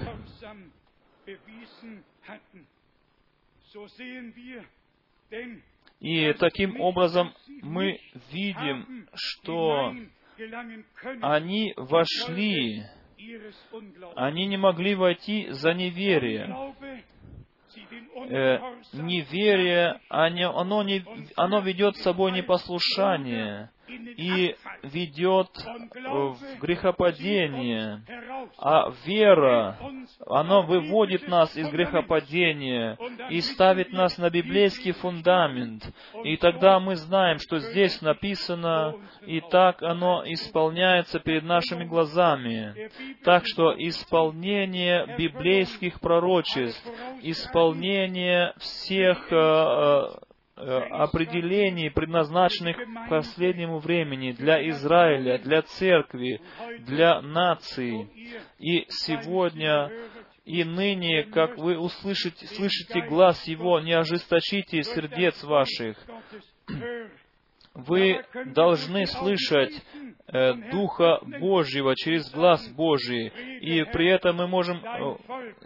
И 6.00 6.34
таким 6.34 6.80
образом 6.80 7.34
мы 7.62 8.00
видим, 8.32 9.08
что 9.14 9.94
они 11.22 11.74
вошли, 11.76 12.84
они 14.16 14.48
не 14.48 14.58
могли 14.58 14.96
войти 14.96 15.50
за 15.50 15.74
неверие. 15.74 16.74
э, 18.30 18.60
неверие, 18.94 20.00
оно, 20.10 20.84
не, 20.84 21.04
оно 21.36 21.60
ведет 21.60 21.98
с 21.98 22.02
собой 22.02 22.32
непослушание 22.32 23.72
и 23.90 24.56
ведет 24.84 25.50
в 25.58 26.38
грехопадение. 26.62 28.04
А 28.58 28.92
вера, 29.06 29.78
она 30.28 30.62
выводит 30.62 31.28
нас 31.28 31.56
из 31.56 31.70
грехопадения 31.70 32.98
и 33.30 33.42
ставит 33.42 33.92
нас 33.92 34.18
на 34.18 34.30
библейский 34.30 34.92
фундамент. 34.92 35.84
И 36.24 36.38
тогда 36.38 36.80
мы 36.80 36.96
знаем, 36.96 37.40
что 37.40 37.60
здесь 37.60 38.02
написано, 38.02 38.96
и 39.26 39.42
так 39.42 39.82
оно 39.82 40.24
исполняется 40.26 41.20
перед 41.20 41.44
нашими 41.44 41.86
глазами. 41.86 42.90
Так 43.24 43.44
что 43.46 43.74
исполнение 43.78 45.16
библейских 45.18 46.00
пророчеств, 46.00 46.86
исполнение 47.22 48.54
всех 48.60 49.32
э, 49.32 49.80
Э, 49.80 50.10
определений, 50.60 51.90
предназначенных 51.90 52.78
к 52.78 53.10
последнему 53.10 53.80
времени 53.80 54.32
для 54.32 54.68
Израиля, 54.70 55.38
для 55.40 55.62
церкви, 55.62 56.42
для 56.80 57.22
нации. 57.22 58.10
И 58.60 58.86
сегодня 58.90 59.92
и 60.46 60.64
ныне, 60.64 61.24
как 61.24 61.58
вы 61.58 61.78
услышите, 61.78 62.46
слышите 62.48 63.02
глаз 63.08 63.48
Его, 63.48 63.80
не 63.80 63.94
ожесточите 63.94 64.84
сердец 64.84 65.44
ваших. 65.44 65.98
Вы 67.88 68.24
должны 68.54 69.06
слышать 69.06 69.74
Э, 70.32 70.54
Духа 70.72 71.20
Божьего 71.40 71.96
через 71.96 72.30
глаз 72.30 72.68
Божий. 72.70 73.32
И 73.62 73.84
при 73.92 74.08
этом 74.10 74.36
мы 74.36 74.48
можем 74.48 74.78
э, 74.78 75.16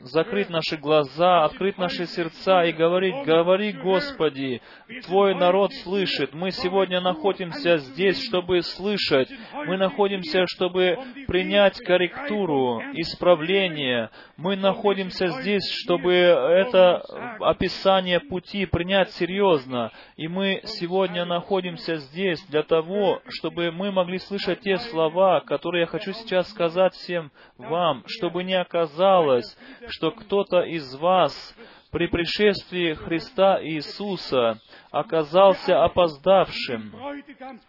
закрыть 0.04 0.50
наши 0.50 0.78
глаза, 0.78 1.44
открыть 1.44 1.78
наши 1.78 2.06
сердца 2.06 2.64
и 2.64 2.72
говорить, 2.72 3.26
говори, 3.26 3.74
Господи, 3.74 4.62
Твой 5.06 5.36
народ 5.36 5.74
слышит. 5.74 6.34
Мы 6.34 6.52
сегодня 6.52 7.02
находимся 7.02 7.78
здесь, 7.78 8.24
чтобы 8.26 8.62
слышать. 8.62 9.30
Мы 9.66 9.76
находимся, 9.76 10.46
чтобы 10.48 10.98
принять 11.28 11.80
корректуру, 11.80 12.82
исправление. 12.94 14.12
Мы 14.38 14.56
находимся 14.56 15.28
здесь, 15.28 15.70
чтобы 15.84 16.14
это 16.14 17.00
описание 17.42 18.22
пути 18.22 18.66
принять 18.66 19.12
серьезно. 19.12 19.92
И 20.16 20.30
мы 20.30 20.62
сегодня 20.64 21.26
находимся 21.26 21.98
здесь 22.04 22.44
для 22.48 22.64
того, 22.64 23.22
чтобы 23.28 23.72
мы 23.72 23.92
могли 23.92 24.20
слышать 24.20 24.62
те 24.62 24.78
слова, 24.78 25.42
которые 25.42 25.82
я 25.82 25.88
хочу 25.88 26.14
сейчас 26.14 26.50
сказать 26.50 26.94
всем 26.94 27.32
вам, 27.58 28.04
чтобы 28.08 28.44
не 28.44 28.54
оказалось, 28.54 29.58
что 29.90 30.12
кто-то 30.12 30.62
из 30.62 30.96
вас 30.96 31.56
при 31.92 32.08
пришествии 32.08 32.94
Христа 32.94 33.64
Иисуса 33.64 34.60
оказался 34.92 35.84
опоздавшим. 35.84 36.94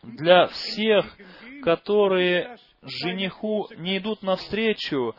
Для 0.02 0.46
всех, 0.46 1.06
которые 1.62 2.56
жениху 2.86 3.68
не 3.76 3.98
идут 3.98 4.22
навстречу, 4.22 5.14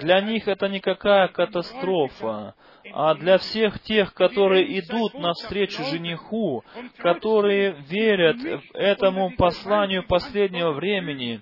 для 0.00 0.20
них 0.20 0.48
это 0.48 0.68
никакая 0.68 1.28
катастрофа. 1.28 2.54
А 2.92 3.14
для 3.14 3.38
всех 3.38 3.80
тех, 3.80 4.14
которые 4.14 4.78
идут 4.78 5.14
навстречу 5.14 5.82
жениху, 5.84 6.64
которые 6.98 7.72
верят 7.88 8.36
этому 8.74 9.30
посланию 9.36 10.06
последнего 10.06 10.72
времени, 10.72 11.40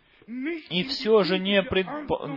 и 0.70 0.84
все 0.84 1.22
же 1.22 1.38
не, 1.38 1.62
пред, 1.62 1.86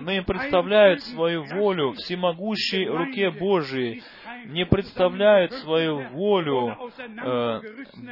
не 0.01 0.21
представляют 0.21 1.03
свою 1.03 1.43
волю 1.43 1.93
всемогущей 1.93 2.85
руке 2.85 3.31
Божией, 3.31 4.03
не 4.47 4.65
представляют 4.65 5.53
свою 5.53 6.01
волю 6.09 6.75
э, 6.97 7.61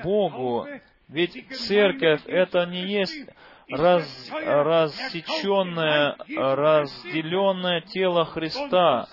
Богу. 0.02 0.66
Ведь 1.10 1.48
церковь 1.50 2.22
это 2.26 2.66
не 2.66 2.84
есть 2.84 3.30
раз, 3.70 4.32
рассеченное, 4.32 6.16
разделенное 6.28 7.82
тело 7.82 8.26
Христа. 8.26 9.08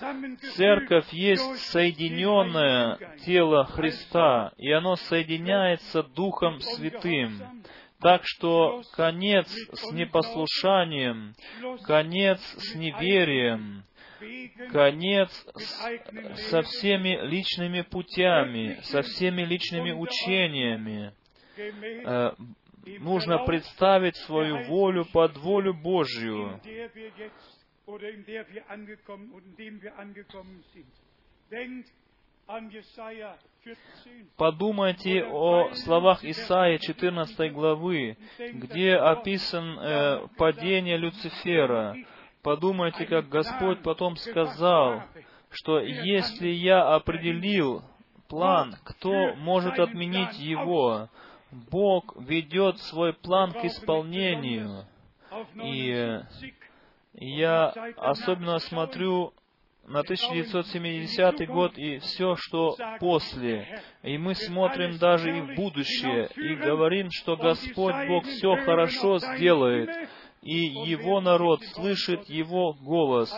Церковь 0.55 1.11
есть 1.11 1.57
соединенное 1.71 2.97
тело 3.25 3.65
Христа, 3.65 4.51
и 4.57 4.71
оно 4.71 4.95
соединяется 4.95 6.03
Духом 6.03 6.59
Святым. 6.59 7.63
Так 7.99 8.21
что 8.25 8.81
конец 8.95 9.47
с 9.47 9.91
непослушанием, 9.91 11.35
конец 11.85 12.39
с 12.57 12.75
неверием, 12.75 13.85
конец 14.71 15.29
с, 15.55 16.49
со 16.49 16.61
всеми 16.63 17.17
личными 17.25 17.81
путями, 17.81 18.79
со 18.83 19.03
всеми 19.03 19.43
личными 19.43 19.91
учениями, 19.91 21.13
э, 21.57 22.31
нужно 22.85 23.39
представить 23.39 24.15
свою 24.17 24.63
волю 24.65 25.05
под 25.11 25.37
волю 25.37 25.73
Божью. 25.73 26.59
Подумайте 34.35 35.25
о 35.25 35.73
словах 35.73 36.23
Исаия 36.23 36.77
14 36.77 37.53
главы, 37.53 38.17
где 38.53 38.95
описан 38.95 39.79
э, 39.79 40.27
падение 40.37 40.97
Люцифера. 40.97 41.95
Подумайте, 42.41 43.05
как 43.05 43.29
Господь 43.29 43.81
потом 43.81 44.17
сказал, 44.17 45.03
что 45.49 45.79
если 45.79 46.49
я 46.49 46.93
определил 46.93 47.83
план, 48.27 48.75
кто 48.83 49.35
может 49.35 49.79
отменить 49.79 50.37
его? 50.39 51.09
Бог 51.53 52.15
ведет 52.19 52.79
свой 52.79 53.13
план 53.13 53.53
к 53.53 53.63
исполнению. 53.65 54.85
И 55.55 56.19
я 57.13 57.73
особенно 57.97 58.59
смотрю 58.59 59.33
на 59.85 59.99
1970 59.99 61.47
год 61.47 61.77
и 61.77 61.99
все, 61.99 62.35
что 62.37 62.75
после. 62.99 63.83
И 64.01 64.17
мы 64.17 64.33
смотрим 64.35 64.97
даже 64.97 65.37
и 65.37 65.41
в 65.41 65.55
будущее, 65.55 66.29
и 66.35 66.55
говорим, 66.55 67.09
что 67.11 67.35
Господь 67.35 67.95
Бог 68.07 68.25
все 68.25 68.55
хорошо 68.63 69.19
сделает 69.19 69.89
и 70.43 70.57
его 70.89 71.21
народ 71.21 71.61
слышит 71.73 72.29
его 72.29 72.73
голос, 72.73 73.33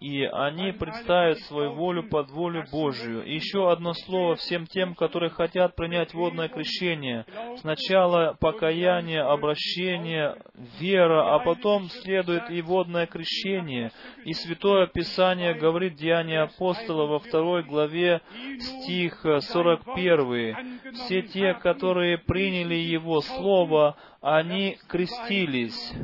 и 0.00 0.24
они 0.24 0.72
представят 0.72 1.38
свою 1.40 1.72
волю 1.74 2.08
под 2.08 2.30
волю 2.30 2.64
Божию. 2.72 3.24
И 3.24 3.34
еще 3.34 3.70
одно 3.70 3.94
слово 3.94 4.34
всем 4.34 4.66
тем, 4.66 4.94
которые 4.94 5.30
хотят 5.30 5.76
принять 5.76 6.14
водное 6.14 6.48
крещение. 6.48 7.24
Сначала 7.58 8.36
покаяние, 8.40 9.22
обращение, 9.22 10.36
вера, 10.80 11.34
а 11.34 11.38
потом 11.38 11.88
следует 11.88 12.50
и 12.50 12.60
водное 12.60 13.06
крещение. 13.06 13.92
И 14.24 14.32
Святое 14.32 14.88
Писание 14.88 15.54
говорит 15.54 15.94
Деяния 15.94 16.42
апостола 16.42 17.06
во 17.06 17.20
второй 17.20 17.62
главе, 17.62 18.20
стих 18.58 19.24
41. 19.24 20.80
Все 20.94 21.22
те, 21.22 21.54
которые 21.54 22.18
приняли 22.18 22.74
Его 22.74 23.20
Слово, 23.20 23.96
они 24.20 24.76
крестились. 24.88 25.94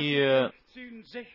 И 0.00 0.50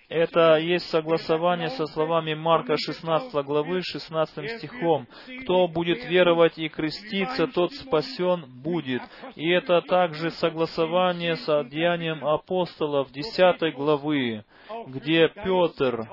это 0.07 0.55
есть 0.55 0.89
согласование 0.89 1.69
со 1.69 1.85
словами 1.87 2.33
Марка 2.33 2.77
16 2.77 3.33
главы 3.45 3.81
16 3.81 4.57
стихом. 4.57 5.07
«Кто 5.43 5.67
будет 5.67 6.05
веровать 6.05 6.57
и 6.57 6.69
креститься, 6.69 7.47
тот 7.47 7.73
спасен 7.73 8.45
будет». 8.61 9.01
И 9.35 9.49
это 9.49 9.81
также 9.81 10.29
согласование 10.31 11.35
с 11.35 11.49
одеянием 11.49 12.25
апостолов 12.25 13.11
10 13.11 13.75
главы, 13.75 14.45
где 14.87 15.27
Петр 15.27 16.07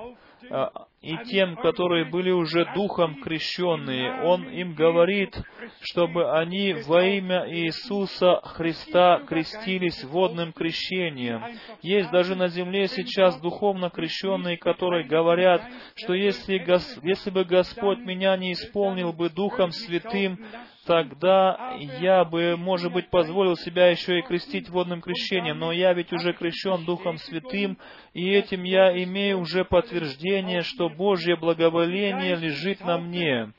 а, 0.50 0.86
и 1.00 1.16
тем, 1.24 1.56
которые 1.56 2.04
были 2.04 2.30
уже 2.30 2.66
духом 2.74 3.22
крещенные. 3.22 4.22
Он 4.22 4.46
им 4.50 4.74
говорит, 4.74 5.34
чтобы 5.80 6.38
они 6.38 6.74
во 6.86 7.02
имя 7.02 7.50
Иисуса 7.50 8.40
Христа 8.44 9.22
крестились 9.26 10.04
водным 10.04 10.52
крещением. 10.52 11.42
Есть 11.80 12.10
даже 12.10 12.34
на 12.34 12.48
земле 12.48 12.86
сейчас 12.86 13.40
духовно 13.40 13.88
крещенные, 13.88 14.58
которые 14.58 15.06
говорят, 15.06 15.62
что 15.94 16.12
если, 16.12 16.62
если 17.02 17.30
бы 17.30 17.44
Господь 17.46 18.00
меня 18.00 18.36
не 18.36 18.52
исполнил 18.52 19.14
бы 19.14 19.30
Духом 19.30 19.70
Святым, 19.70 20.38
тогда 20.86 21.74
я 22.00 22.24
бы, 22.24 22.56
может 22.56 22.92
быть, 22.92 23.10
позволил 23.10 23.56
себя 23.56 23.88
еще 23.88 24.18
и 24.18 24.22
крестить 24.22 24.68
водным 24.68 25.00
крещением, 25.00 25.58
но 25.58 25.72
я 25.72 25.92
ведь 25.92 26.12
уже 26.12 26.32
крещен 26.32 26.84
Духом 26.84 27.18
Святым, 27.18 27.78
и 28.14 28.30
этим 28.30 28.62
я 28.64 29.02
имею 29.04 29.40
уже 29.40 29.64
подтверждение, 29.64 30.62
что 30.62 30.88
Божье 30.88 31.36
благоволение 31.36 32.36
лежит 32.36 32.80
на 32.84 32.98
мне. 32.98 33.52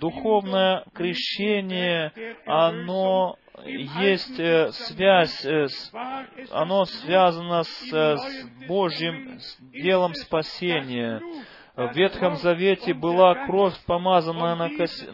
Духовное 0.00 0.84
крещение, 0.94 2.12
оно 2.46 3.36
есть 3.64 4.38
э, 4.38 4.70
связь, 4.72 5.44
э, 5.44 5.66
оно 6.50 6.84
связано 6.84 7.62
с, 7.62 7.92
э, 7.92 8.16
с 8.16 8.66
Божьим 8.68 9.38
делом 9.72 10.14
спасения. 10.14 11.20
В 11.74 11.94
Ветхом 11.94 12.36
Завете 12.36 12.94
была 12.94 13.46
кровь, 13.46 13.74
помазанная 13.86 14.56
на 14.56 14.70
косе... 14.76 15.06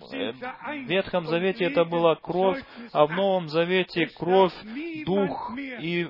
В 0.00 0.88
Ветхом 0.88 1.26
Завете 1.26 1.66
это 1.66 1.84
была 1.84 2.16
кровь, 2.16 2.62
а 2.92 3.06
в 3.06 3.10
Новом 3.12 3.48
Завете 3.48 4.06
кровь, 4.06 4.54
дух 5.04 5.52
и, 5.58 6.08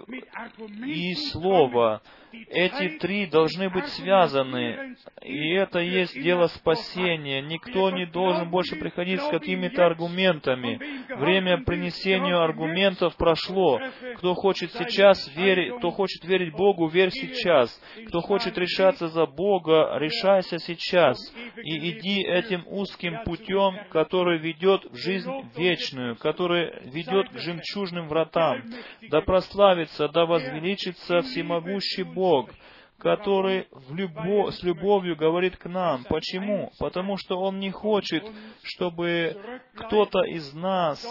и 0.87 1.15
слово. 1.33 2.01
Эти 2.33 2.99
три 2.99 3.27
должны 3.27 3.71
быть 3.71 3.89
связаны, 3.89 4.97
и 5.21 5.51
это 5.51 5.81
есть 5.81 6.15
дело 6.15 6.47
спасения. 6.47 7.43
Никто 7.43 7.91
не 7.91 8.07
должен 8.07 8.51
больше 8.51 8.77
приходить 8.77 9.21
с 9.21 9.29
какими-то 9.29 9.85
аргументами. 9.85 10.81
Время 11.17 11.65
принесения 11.65 12.37
аргументов 12.37 13.17
прошло. 13.17 13.81
Кто 14.17 14.35
хочет 14.35 14.73
сейчас 14.73 15.29
верить, 15.35 15.77
кто 15.79 15.91
хочет 15.91 16.25
верить 16.25 16.53
Богу, 16.53 16.87
верь 16.87 17.11
сейчас. 17.11 17.77
Кто 18.07 18.21
хочет 18.21 18.57
решаться 18.57 19.09
за 19.09 19.27
Бога, 19.27 19.97
решайся 19.99 20.59
сейчас. 20.59 21.19
И 21.57 21.91
иди 21.91 22.23
этим 22.23 22.63
узким 22.67 23.25
путем, 23.25 23.77
который 23.91 24.39
ведет 24.39 24.85
в 24.85 24.97
жизнь 24.97 25.31
вечную, 25.57 26.17
который 26.17 26.73
ведет 26.91 27.31
к 27.31 27.39
жемчужным 27.39 28.09
вратам. 28.09 28.63
Да 29.11 29.21
прославится, 29.21 30.09
да 30.09 30.27
возвеличится 30.27 31.23
всемогущий 31.23 32.03
Бог, 32.03 32.51
который 32.99 33.67
в 33.71 33.95
любо, 33.95 34.51
с 34.51 34.63
любовью 34.63 35.17
говорит 35.17 35.57
к 35.57 35.67
нам. 35.67 36.05
Почему? 36.05 36.71
Потому 36.79 37.17
что 37.17 37.39
Он 37.41 37.59
не 37.59 37.71
хочет, 37.71 38.25
чтобы 38.63 39.37
кто-то 39.75 40.23
из 40.25 40.53
нас 40.53 41.05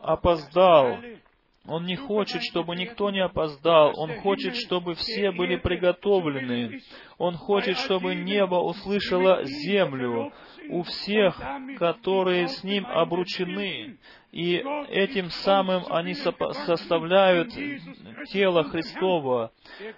опоздал. 0.00 0.98
Он 1.66 1.86
не 1.86 1.94
хочет, 1.94 2.42
чтобы 2.42 2.74
никто 2.74 3.10
не 3.10 3.20
опоздал. 3.20 3.92
Он 3.96 4.14
хочет, 4.20 4.56
чтобы 4.56 4.94
все 4.94 5.30
были 5.30 5.56
приготовлены. 5.56 6.80
Он 7.18 7.36
хочет, 7.36 7.78
чтобы 7.78 8.16
небо 8.16 8.56
услышало 8.56 9.44
землю 9.44 10.32
у 10.70 10.82
всех, 10.82 11.40
которые 11.78 12.48
с 12.48 12.64
Ним 12.64 12.84
обручены. 12.86 13.96
И 14.32 14.64
этим 14.88 15.28
самым 15.28 15.84
они 15.90 16.14
составляют 16.14 17.50
тело 18.30 18.64
Христово. 18.64 19.52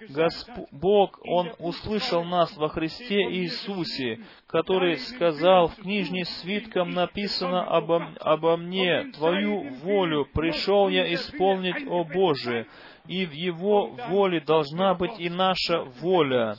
Госп... 0.09 0.51
Бог, 0.73 1.21
Он 1.25 1.53
услышал 1.61 2.25
нас 2.25 2.57
во 2.57 2.69
Христе 2.69 3.23
Иисусе, 3.31 4.19
который 4.49 4.97
сказал, 4.97 5.69
в 5.69 5.77
книжне 5.77 6.25
свитком 6.25 6.91
написано 6.91 7.63
обо, 7.63 8.13
обо 8.21 8.57
мне, 8.57 9.05
Твою 9.13 9.71
волю 9.85 10.27
пришел 10.35 10.89
я 10.89 11.15
исполнить, 11.15 11.87
о 11.87 12.03
Боже, 12.03 12.67
и 13.07 13.27
в 13.27 13.33
Его 13.33 13.97
воле 14.09 14.41
должна 14.41 14.95
быть 14.95 15.21
и 15.21 15.31
наша 15.31 15.85
воля. 16.01 16.57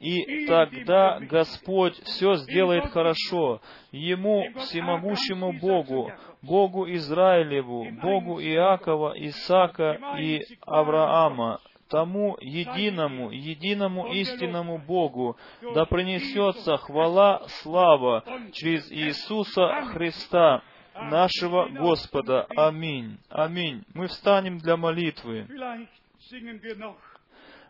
И 0.00 0.46
тогда 0.46 1.18
Господь 1.20 2.00
все 2.04 2.36
сделает 2.36 2.86
хорошо. 2.86 3.60
Ему, 3.90 4.46
всемогущему 4.60 5.52
Богу, 5.54 6.12
Богу 6.42 6.86
Израилеву, 6.86 7.88
Богу 8.02 8.40
Иакова, 8.40 9.14
Исаака 9.16 9.98
и 10.20 10.42
Авраама, 10.66 11.60
тому 11.88 12.36
единому, 12.40 13.30
единому 13.30 14.12
истинному 14.12 14.78
Богу, 14.78 15.36
да 15.74 15.84
принесется 15.84 16.76
хвала, 16.76 17.42
слава 17.62 18.24
через 18.52 18.90
Иисуса 18.92 19.86
Христа, 19.92 20.62
нашего 20.94 21.68
Господа. 21.68 22.46
Аминь. 22.56 23.18
Аминь. 23.28 23.84
Мы 23.94 24.06
встанем 24.08 24.58
для 24.58 24.76
молитвы. 24.76 25.46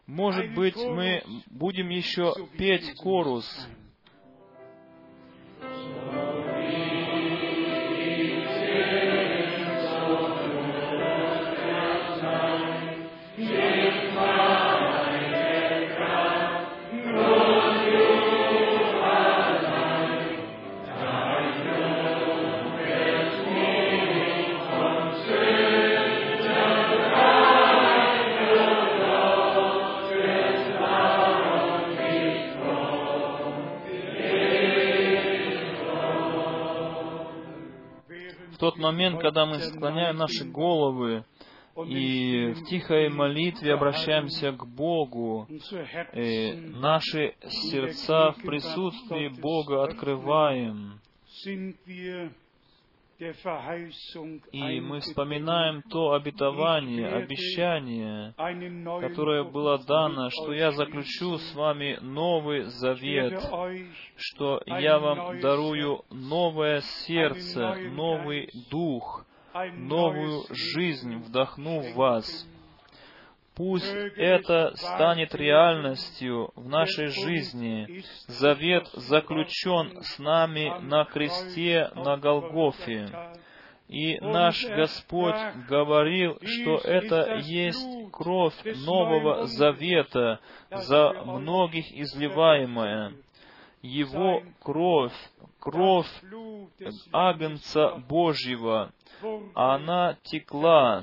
Может 0.06 0.54
быть, 0.54 0.76
мы 0.76 1.22
будем 1.50 1.90
еще 1.90 2.34
петь 2.56 2.94
корус. 2.96 3.46
Тот 38.70 38.76
момент, 38.76 39.18
когда 39.20 39.46
мы 39.46 39.60
склоняем 39.60 40.16
наши 40.18 40.44
головы 40.44 41.24
и 41.86 42.52
в 42.52 42.64
тихой 42.64 43.08
молитве 43.08 43.72
обращаемся 43.72 44.52
к 44.52 44.66
Богу, 44.66 45.48
и 46.12 46.52
наши 46.74 47.34
сердца 47.48 48.32
в 48.32 48.42
присутствии 48.42 49.28
Бога 49.40 49.84
открываем, 49.84 51.00
и 54.52 54.80
мы 54.80 55.00
вспоминаем 55.00 55.82
то 55.90 56.12
обетование, 56.12 57.08
обещание, 57.08 58.32
которое 58.36 59.42
было 59.42 59.78
дано, 59.84 60.30
что 60.30 60.52
я 60.52 60.70
заключу 60.70 61.38
с 61.38 61.54
вами 61.54 61.98
новый 62.00 62.62
завет, 62.64 63.42
что 64.16 64.62
я 64.66 65.00
вам 65.00 65.40
дарую 65.40 66.04
новое 66.10 66.80
сердце, 67.06 67.74
новый 67.90 68.50
дух, 68.70 69.26
новую 69.72 70.44
жизнь 70.50 71.16
вдохну 71.16 71.80
в 71.80 71.94
вас. 71.96 72.48
Пусть 73.58 73.92
это 74.16 74.72
станет 74.76 75.34
реальностью 75.34 76.52
в 76.54 76.68
нашей 76.68 77.08
жизни. 77.08 78.04
Завет 78.28 78.86
заключен 78.92 80.00
с 80.00 80.20
нами 80.20 80.72
на 80.82 81.04
кресте 81.04 81.90
на 81.96 82.16
Голгофе. 82.16 83.08
И 83.88 84.20
наш 84.20 84.64
Господь 84.64 85.40
говорил, 85.68 86.38
что 86.40 86.76
это 86.76 87.38
есть 87.38 88.12
кровь 88.12 88.54
Нового 88.86 89.46
Завета, 89.46 90.38
за 90.70 91.12
многих 91.24 91.90
изливаемая. 91.90 93.12
Его 93.82 94.44
кровь, 94.62 95.14
кровь 95.58 96.06
Агнца 97.12 97.96
Божьего, 98.08 98.92
она 99.54 100.16
текла 100.22 101.02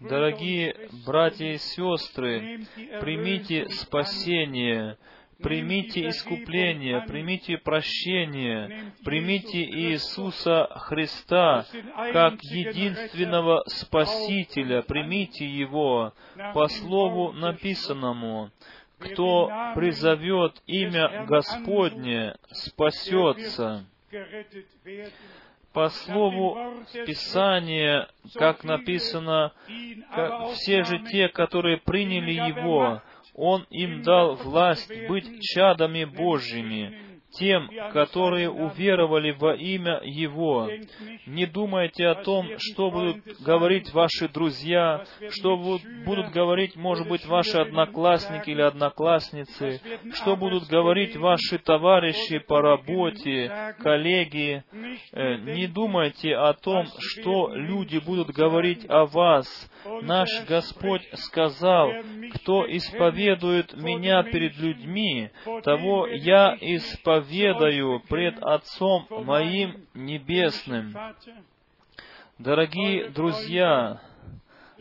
Дорогие 0.00 0.76
братья 1.04 1.46
и 1.54 1.58
сестры, 1.58 2.60
примите 3.00 3.68
спасение, 3.70 4.96
примите 5.42 6.08
искупление, 6.08 7.00
примите 7.02 7.58
прощение, 7.58 8.92
примите 9.04 9.58
Иисуса 9.58 10.68
Христа 10.70 11.66
как 12.12 12.42
единственного 12.44 13.64
Спасителя, 13.66 14.82
примите 14.82 15.44
Его 15.44 16.12
по 16.54 16.68
Слову 16.68 17.32
написанному. 17.32 18.50
Кто 18.98 19.50
призовет 19.74 20.62
имя 20.66 21.24
Господне, 21.26 22.36
спасется 22.52 23.84
по 25.78 25.90
слову 25.90 26.58
Писания, 27.06 28.08
как 28.34 28.64
написано, 28.64 29.52
все 30.54 30.82
же 30.82 30.98
те, 31.04 31.28
которые 31.28 31.76
приняли 31.76 32.32
Его, 32.32 33.00
Он 33.34 33.64
им 33.70 34.02
дал 34.02 34.34
власть 34.34 34.90
быть 35.06 35.40
чадами 35.40 36.04
Божьими, 36.04 37.07
тем, 37.38 37.70
которые 37.92 38.50
уверовали 38.50 39.30
во 39.30 39.54
имя 39.54 40.00
Его. 40.02 40.68
Не 41.26 41.46
думайте 41.46 42.06
о 42.06 42.16
том, 42.16 42.46
что 42.58 42.90
будут 42.90 43.18
говорить 43.40 43.92
ваши 43.92 44.28
друзья, 44.28 45.04
что 45.30 45.56
будут 45.56 46.30
говорить, 46.30 46.76
может 46.76 47.08
быть, 47.08 47.24
ваши 47.26 47.58
одноклассники 47.58 48.50
или 48.50 48.62
одноклассницы, 48.62 49.80
что 50.14 50.36
будут 50.36 50.66
говорить 50.68 51.16
ваши 51.16 51.58
товарищи 51.58 52.38
по 52.38 52.60
работе, 52.60 53.74
коллеги. 53.80 54.64
Э, 55.12 55.36
не 55.36 55.66
думайте 55.66 56.34
о 56.34 56.52
том, 56.54 56.86
что 56.98 57.54
люди 57.54 57.98
будут 57.98 58.30
говорить 58.30 58.84
о 58.88 59.06
вас. 59.06 59.48
Наш 60.02 60.28
Господь 60.46 61.02
сказал, 61.14 61.90
кто 62.34 62.64
исповедует 62.68 63.74
Меня 63.74 64.22
перед 64.22 64.58
людьми, 64.58 65.30
того 65.62 66.06
Я 66.06 66.56
исповедую 66.60 67.27
ведаю 67.28 68.00
пред 68.08 68.38
Отцом 68.42 69.06
моим 69.10 69.86
Небесным. 69.94 70.94
Дорогие 72.38 73.10
друзья, 73.10 74.00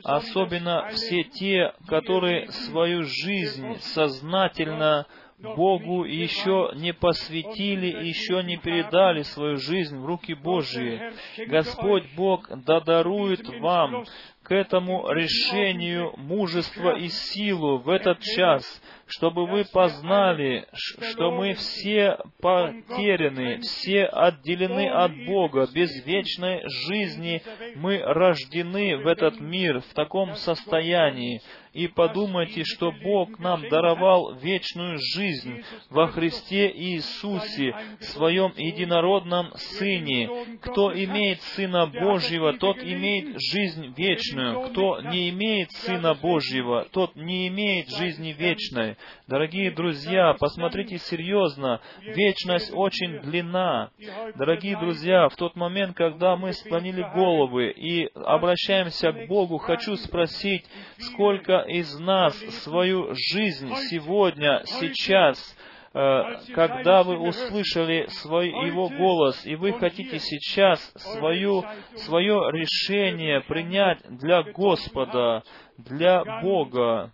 особенно 0.04 0.88
все 0.90 1.24
те, 1.24 1.74
которые 1.88 2.52
свою 2.52 3.04
жизнь 3.04 3.78
сознательно 3.80 5.08
Богу 5.40 6.04
еще 6.04 6.72
не 6.76 6.94
посвятили, 6.94 8.08
еще 8.08 8.42
не 8.42 8.58
передали 8.58 9.22
свою 9.22 9.58
жизнь 9.58 9.96
в 9.98 10.06
руки 10.06 10.34
Божьи. 10.34 11.00
Господь 11.46 12.06
Бог 12.16 12.50
да 12.66 12.80
дарует 12.80 13.48
вам 13.60 14.06
к 14.42 14.52
этому 14.52 15.12
решению 15.12 16.14
мужество 16.18 16.98
и 16.98 17.10
силу 17.10 17.80
в 17.80 17.90
этот 17.90 18.22
час, 18.22 18.64
чтобы 19.06 19.46
вы 19.46 19.66
познали, 19.66 20.68
что 20.74 21.32
мы 21.32 21.54
все 21.54 22.18
потеряны, 22.42 23.60
все 23.60 24.06
отделены 24.06 24.90
от 24.90 25.12
Бога, 25.26 25.68
без 25.74 26.06
вечной 26.06 26.64
жизни 26.88 27.44
мы 27.76 28.00
рождены 28.00 28.98
в 28.98 29.06
этот 29.06 29.40
мир 29.42 29.82
в 29.82 29.94
таком 29.94 30.34
состоянии, 30.36 31.42
и 31.78 31.88
подумайте, 31.88 32.64
что 32.64 32.92
Бог 32.92 33.38
нам 33.38 33.70
даровал 33.70 34.34
вечную 34.34 34.98
жизнь 35.14 35.62
во 35.92 36.08
Христе 36.08 36.72
Иисусе, 36.76 37.76
Своем 38.00 38.52
единородном 38.58 39.52
Сыне. 39.54 40.58
Кто 40.62 40.92
имеет 40.92 41.40
Сына 41.42 41.86
Божьего, 41.86 42.54
тот 42.54 42.80
имеет 42.80 43.40
жизнь 43.52 43.94
вечную. 43.96 44.70
Кто 44.70 45.02
не 45.02 45.30
имеет 45.30 45.72
Сына 45.72 46.16
Божьего, 46.16 46.88
тот 46.92 47.16
не 47.16 47.48
имеет 47.48 47.90
жизни 47.96 48.32
вечной. 48.32 48.98
Дорогие 49.28 49.70
друзья, 49.70 50.34
посмотрите 50.40 50.98
серьезно, 50.98 51.80
вечность 52.02 52.72
очень 52.74 53.20
длинна. 53.20 53.92
Дорогие 54.36 54.80
друзья, 54.80 55.30
в 55.30 55.36
тот 55.36 55.56
момент, 55.56 55.96
когда 55.96 56.38
мы 56.38 56.54
склонили 56.54 57.04
головы 57.14 57.70
и 57.70 58.10
обращаемся 58.16 59.12
к 59.12 59.28
Богу, 59.28 59.60
хочу 59.60 59.96
спросить, 59.98 60.66
сколько 60.98 61.67
из 61.68 62.00
нас 62.00 62.36
свою 62.64 63.14
жизнь 63.14 63.74
сегодня, 63.90 64.62
сейчас, 64.66 65.58
э, 65.94 66.24
когда 66.54 67.04
вы 67.04 67.18
услышали 67.18 68.08
свой, 68.10 68.50
Его 68.50 68.90
голос, 68.90 69.46
и 69.46 69.56
вы 69.56 69.74
хотите 69.74 70.20
сейчас 70.20 70.80
свою, 70.96 71.64
свое 71.96 72.52
решение 72.52 73.42
принять 73.42 74.00
для 74.10 74.44
Господа, 74.44 75.44
для 75.78 76.24
Бога, 76.42 77.12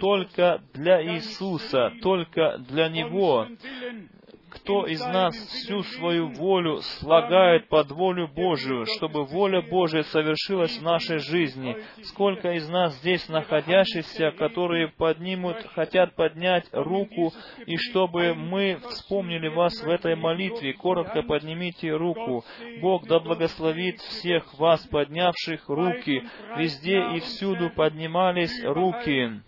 только 0.00 0.62
для 0.72 1.02
Иисуса, 1.02 1.92
только 2.02 2.58
для 2.58 2.88
Него, 2.88 3.46
кто 4.50 4.86
из 4.86 5.00
нас 5.00 5.34
всю 5.34 5.82
свою 5.82 6.28
волю 6.28 6.78
слагает 6.82 7.68
под 7.68 7.90
волю 7.90 8.28
Божию, 8.28 8.84
чтобы 8.96 9.24
воля 9.24 9.62
Божия 9.62 10.02
совершилась 10.02 10.76
в 10.78 10.82
нашей 10.82 11.18
жизни? 11.18 11.76
Сколько 12.02 12.52
из 12.52 12.68
нас 12.68 12.94
здесь 12.98 13.28
находящихся, 13.28 14.32
которые 14.32 14.88
поднимут, 14.88 15.56
хотят 15.74 16.14
поднять 16.14 16.68
руку, 16.72 17.32
и 17.66 17.76
чтобы 17.76 18.34
мы 18.34 18.80
вспомнили 18.90 19.48
вас 19.48 19.80
в 19.82 19.88
этой 19.88 20.16
молитве, 20.16 20.74
коротко 20.74 21.22
поднимите 21.22 21.92
руку. 21.92 22.44
Бог 22.80 23.06
да 23.06 23.20
благословит 23.20 24.00
всех 24.00 24.58
вас, 24.58 24.86
поднявших 24.88 25.68
руки. 25.68 26.22
Везде 26.56 27.00
и 27.16 27.20
всюду 27.20 27.70
поднимались 27.70 28.62
руки. 28.64 29.40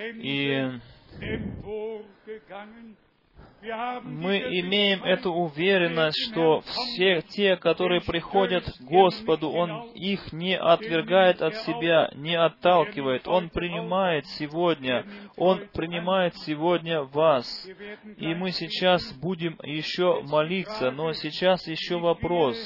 И 0.00 0.70
мы 4.02 4.38
имеем 4.38 5.02
эту 5.02 5.32
уверенность, 5.32 6.30
что 6.30 6.60
все 6.60 7.22
те, 7.22 7.56
которые 7.56 8.00
приходят 8.00 8.64
к 8.64 8.80
Господу, 8.82 9.50
Он 9.50 9.90
их 9.92 10.32
не 10.32 10.56
отвергает 10.56 11.42
от 11.42 11.56
себя, 11.56 12.10
не 12.14 12.34
отталкивает. 12.34 13.26
Он 13.26 13.50
принимает 13.50 14.26
сегодня, 14.26 15.04
Он 15.36 15.66
принимает 15.72 16.36
сегодня 16.36 17.02
вас. 17.02 17.66
И 18.18 18.34
мы 18.34 18.52
сейчас 18.52 19.12
будем 19.14 19.58
еще 19.64 20.22
молиться, 20.22 20.90
но 20.90 21.12
сейчас 21.12 21.66
еще 21.66 21.98
вопрос. 21.98 22.56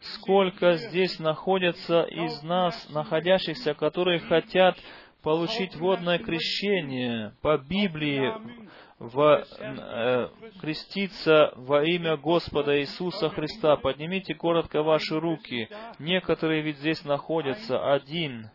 Сколько 0.00 0.74
здесь 0.74 1.18
находятся 1.18 2.02
из 2.02 2.42
нас, 2.42 2.88
находящихся, 2.90 3.74
которые 3.74 4.20
хотят 4.20 4.78
получить 5.22 5.74
водное 5.76 6.18
крещение 6.18 7.32
по 7.40 7.56
Библии, 7.56 8.32
в, 8.98 9.44
э, 9.58 10.28
креститься 10.60 11.52
во 11.56 11.84
имя 11.84 12.16
Господа 12.16 12.80
Иисуса 12.80 13.28
Христа. 13.28 13.76
Поднимите 13.76 14.34
коротко 14.34 14.82
ваши 14.82 15.18
руки. 15.18 15.68
Некоторые 15.98 16.62
ведь 16.62 16.78
здесь 16.78 17.04
находятся. 17.04 17.92
Один, 17.92 18.50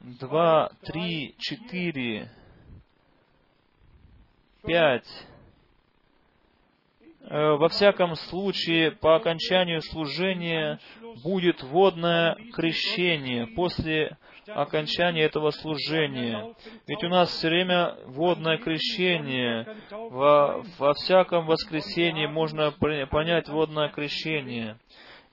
два, 0.00 0.70
три, 0.82 1.34
четыре, 1.38 2.30
пять. 4.64 5.26
Э, 7.22 7.56
во 7.56 7.68
всяком 7.68 8.14
случае, 8.14 8.92
по 8.92 9.16
окончанию 9.16 9.82
служения 9.82 10.80
будет 11.22 11.62
водное 11.62 12.36
крещение 12.52 13.46
после 13.48 14.16
окончания 14.48 15.22
этого 15.22 15.50
служения. 15.50 16.54
Ведь 16.86 17.04
у 17.04 17.08
нас 17.08 17.30
все 17.30 17.48
время 17.48 17.96
водное 18.06 18.58
крещение. 18.58 19.66
Во, 19.90 20.64
во 20.78 20.94
всяком 20.94 21.46
воскресенье 21.46 22.28
можно 22.28 22.72
понять 22.72 23.48
водное 23.48 23.88
крещение. 23.88 24.78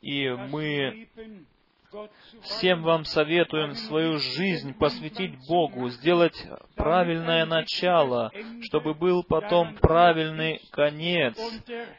И 0.01 0.29
мы 0.29 1.07
Всем 2.41 2.81
вам 2.81 3.05
советуем 3.05 3.75
свою 3.75 4.17
жизнь 4.17 4.73
посвятить 4.73 5.35
Богу, 5.47 5.89
сделать 5.89 6.35
правильное 6.75 7.45
начало, 7.45 8.31
чтобы 8.61 8.95
был 8.95 9.23
потом 9.23 9.75
правильный 9.75 10.59
конец, 10.71 11.37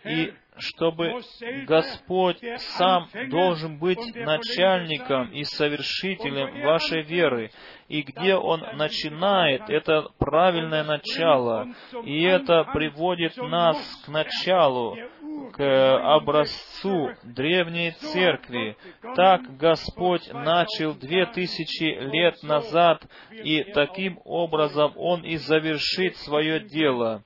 и 0.04 0.34
чтобы 0.56 1.20
Господь 1.66 2.38
сам 2.76 3.08
должен 3.28 3.78
быть 3.78 4.14
начальником 4.14 5.30
и 5.32 5.44
совершителем 5.44 6.62
вашей 6.62 7.02
веры. 7.02 7.50
И 7.88 8.02
где 8.02 8.34
Он 8.34 8.60
начинает, 8.76 9.68
это 9.68 10.08
правильное 10.18 10.84
начало. 10.84 11.68
И 12.04 12.22
это 12.22 12.64
приводит 12.72 13.36
нас 13.36 13.76
к 14.04 14.08
началу, 14.08 14.96
к 15.52 16.16
образцу 16.16 17.10
древней 17.24 17.92
церкви. 17.92 18.76
Так 19.16 19.56
Господь 19.56 20.32
начал 20.32 20.94
две 20.94 21.26
тысячи 21.26 21.84
лет 21.84 22.42
назад, 22.42 23.02
и 23.30 23.62
таким 23.74 24.18
образом 24.24 24.92
Он 24.96 25.22
и 25.24 25.36
завершит 25.36 26.16
свое 26.18 26.60
дело. 26.60 27.22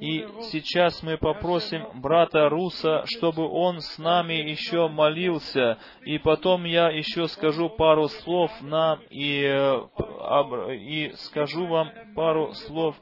И 0.00 0.26
сейчас 0.50 1.02
мы 1.02 1.18
попросим 1.18 1.86
брата 2.00 2.48
Руса, 2.48 3.04
чтобы 3.06 3.46
он 3.46 3.80
с 3.80 3.98
нами 3.98 4.32
еще 4.32 4.88
молился. 4.88 5.78
И 6.04 6.18
потом 6.18 6.64
я 6.64 6.88
еще 6.88 7.28
скажу 7.28 7.68
пару 7.68 8.08
слов 8.08 8.50
нам 8.62 9.00
и, 9.10 9.42
э, 9.42 10.74
и 10.76 11.12
скажу 11.16 11.66
вам 11.66 11.90
пару 12.14 12.54
слов. 12.54 12.96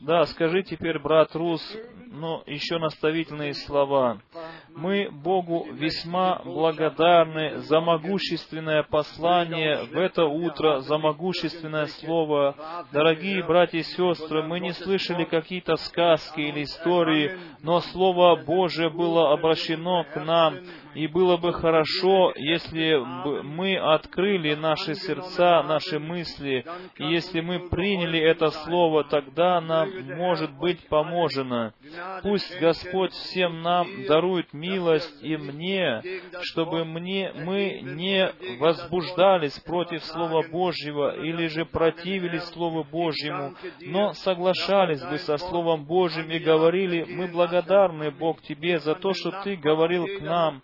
Да, 0.00 0.26
скажи 0.26 0.62
теперь, 0.64 0.98
брат 0.98 1.34
Рус, 1.34 1.62
ну, 2.08 2.42
еще 2.46 2.78
наставительные 2.78 3.54
слова. 3.54 4.20
Мы 4.74 5.10
Богу 5.10 5.66
весьма 5.72 6.40
благодарны 6.44 7.58
за 7.58 7.80
могущественное 7.80 8.82
послание 8.82 9.84
в 9.84 9.96
это 9.96 10.24
утро, 10.24 10.80
за 10.80 10.98
могущественное 10.98 11.86
слово. 11.86 12.54
Дорогие 12.92 13.44
братья 13.44 13.78
и 13.78 13.82
сестры, 13.82 14.42
мы 14.42 14.60
не 14.60 14.72
слышали 14.72 15.24
какие-то 15.24 15.76
сказки 15.76 16.40
или 16.40 16.62
истории, 16.62 17.38
но 17.62 17.80
Слово 17.80 18.36
Божие 18.36 18.90
было 18.90 19.32
обращено 19.32 20.04
к 20.04 20.16
нам, 20.24 20.56
и 20.94 21.06
было 21.06 21.36
бы 21.36 21.52
хорошо, 21.52 22.32
если 22.36 22.96
бы 23.24 23.42
мы 23.42 23.76
открыли 23.76 24.54
наши 24.54 24.94
сердца, 24.94 25.62
наши 25.62 25.98
мысли, 25.98 26.64
и 26.96 27.04
если 27.04 27.40
мы 27.40 27.68
приняли 27.68 28.18
это 28.18 28.50
Слово, 28.50 29.04
тогда 29.04 29.60
нам 29.60 29.88
может 30.16 30.52
быть 30.58 30.86
поможено. 30.88 31.72
Пусть 32.22 32.58
Господь 32.60 33.12
всем 33.12 33.62
нам 33.62 33.86
дарует 34.06 34.52
милость 34.62 35.22
и 35.22 35.36
мне, 35.36 36.02
чтобы 36.42 36.84
мне, 36.84 37.32
мы 37.34 37.80
не 37.82 38.32
возбуждались 38.58 39.58
против 39.60 40.04
Слова 40.04 40.42
Божьего 40.48 41.16
или 41.16 41.48
же 41.48 41.64
противились 41.64 42.44
Слову 42.44 42.84
Божьему, 42.84 43.54
но 43.80 44.12
соглашались 44.12 45.02
бы 45.02 45.18
со 45.18 45.36
Словом 45.36 45.84
Божьим 45.84 46.30
и 46.30 46.38
говорили, 46.38 47.04
мы 47.08 47.26
благодарны, 47.26 48.10
Бог, 48.10 48.40
Тебе 48.42 48.78
за 48.78 48.94
то, 48.94 49.12
что 49.12 49.30
Ты 49.42 49.56
говорил 49.56 50.06
к 50.06 50.20
нам, 50.22 50.62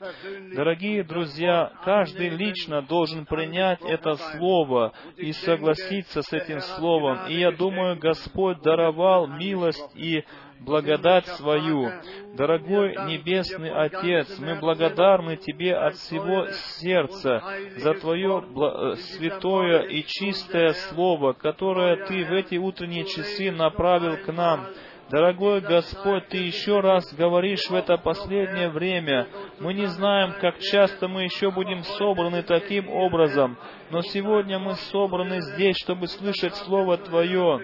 Дорогие 0.54 1.02
друзья, 1.04 1.72
каждый 1.84 2.28
лично 2.28 2.82
должен 2.82 3.26
принять 3.26 3.80
это 3.82 4.14
Слово 4.14 4.92
и 5.16 5.32
согласиться 5.32 6.22
с 6.22 6.32
этим 6.32 6.60
Словом. 6.60 7.26
И 7.28 7.38
я 7.38 7.52
думаю, 7.52 7.98
Господь 7.98 8.60
даровал 8.62 9.26
милость 9.26 9.90
и 9.94 10.24
благодать 10.60 11.26
свою. 11.26 11.90
Дорогой 12.34 12.94
Небесный 13.06 13.70
Отец, 13.70 14.38
мы 14.38 14.56
благодарны 14.56 15.36
Тебе 15.36 15.74
от 15.74 15.94
всего 15.94 16.46
сердца 16.80 17.42
за 17.76 17.94
Твое 17.94 18.42
э, 18.42 18.94
святое 18.96 19.82
и 19.82 20.04
чистое 20.04 20.72
Слово, 20.72 21.32
которое 21.32 22.06
Ты 22.06 22.24
в 22.24 22.32
эти 22.32 22.56
утренние 22.56 23.04
часы 23.04 23.50
направил 23.50 24.16
к 24.18 24.32
нам. 24.32 24.66
Дорогой 25.10 25.62
Господь, 25.62 26.28
Ты 26.28 26.36
еще 26.36 26.80
раз 26.80 27.12
говоришь 27.14 27.70
в 27.70 27.74
это 27.74 27.96
последнее 27.96 28.68
время. 28.68 29.26
Мы 29.58 29.72
не 29.72 29.86
знаем, 29.86 30.34
как 30.38 30.58
часто 30.58 31.08
мы 31.08 31.22
еще 31.22 31.50
будем 31.50 31.82
собраны 31.82 32.42
таким 32.42 32.90
образом, 32.90 33.56
но 33.90 34.02
сегодня 34.02 34.58
мы 34.58 34.74
собраны 34.74 35.40
здесь, 35.40 35.76
чтобы 35.82 36.08
слышать 36.08 36.54
Слово 36.56 36.98
Твое. 36.98 37.62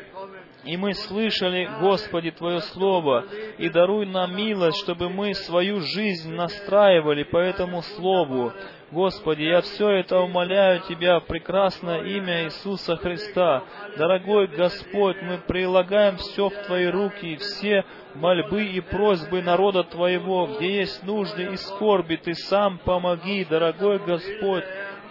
И 0.65 0.77
мы 0.77 0.95
слышали, 0.95 1.69
Господи, 1.81 2.31
Твое 2.31 2.61
Слово, 2.61 3.27
и 3.59 3.69
даруй 3.69 4.07
нам 4.07 4.35
милость, 4.35 4.78
чтобы 4.82 5.11
мы 5.11 5.35
свою 5.35 5.81
жизнь 5.81 6.32
настраивали 6.32 7.23
по 7.23 7.36
этому 7.36 7.82
Слову. 7.82 8.53
Господи, 8.91 9.43
я 9.43 9.61
все 9.61 9.91
это 9.91 10.20
умоляю 10.20 10.81
Тебя 10.89 11.19
в 11.20 11.27
прекрасное 11.27 12.05
имя 12.05 12.45
Иисуса 12.45 12.97
Христа. 12.97 13.65
Дорогой 13.99 14.47
Господь, 14.47 15.16
мы 15.20 15.39
прилагаем 15.39 16.16
все 16.16 16.49
в 16.49 16.55
Твои 16.66 16.86
руки, 16.86 17.36
все 17.36 17.85
мольбы 18.15 18.65
и 18.65 18.81
просьбы 18.81 19.43
народа 19.43 19.82
Твоего, 19.82 20.47
где 20.47 20.78
есть 20.78 21.03
нужды 21.03 21.43
и 21.53 21.57
скорби, 21.57 22.16
Ты 22.16 22.35
сам 22.35 22.78
помоги, 22.78 23.45
дорогой 23.45 23.99
Господь. 23.99 24.65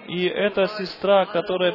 И 0.07 0.25
эта 0.25 0.67
сестра, 0.67 1.25
которая 1.25 1.73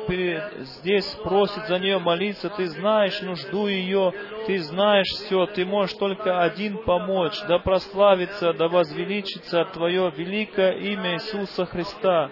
здесь 0.58 1.06
просит 1.24 1.66
за 1.66 1.78
нее 1.78 1.98
молиться, 1.98 2.50
ты 2.50 2.66
знаешь 2.66 3.22
нужду 3.22 3.68
ее, 3.68 4.12
ты 4.46 4.58
знаешь 4.58 5.06
все, 5.06 5.46
ты 5.46 5.64
можешь 5.64 5.96
только 5.96 6.42
один 6.42 6.84
помочь, 6.84 7.38
да 7.48 7.58
прославится, 7.58 8.52
да 8.52 8.68
возвеличится 8.68 9.64
Твое 9.72 10.12
великое 10.14 10.72
имя 10.72 11.14
Иисуса 11.14 11.64
Христа. 11.66 12.30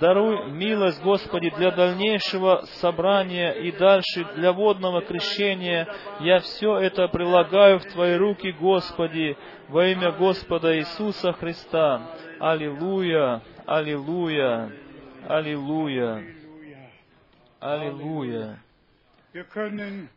Даруй 0.00 0.50
милость, 0.50 1.02
Господи, 1.02 1.50
для 1.56 1.70
дальнейшего 1.70 2.62
собрания 2.80 3.52
и 3.52 3.72
дальше 3.72 4.26
для 4.36 4.52
водного 4.52 5.02
крещения. 5.02 5.86
Я 6.20 6.40
все 6.40 6.78
это 6.78 7.08
прилагаю 7.08 7.78
в 7.78 7.84
Твои 7.84 8.16
руки, 8.16 8.52
Господи, 8.52 9.36
во 9.68 9.86
имя 9.86 10.12
Господа 10.12 10.78
Иисуса 10.78 11.32
Христа. 11.32 12.10
Аллилуйя, 12.40 13.42
аллилуйя. 13.66 14.85
Аллилуйя! 15.28 16.24
Аллилуйя! 17.58 18.60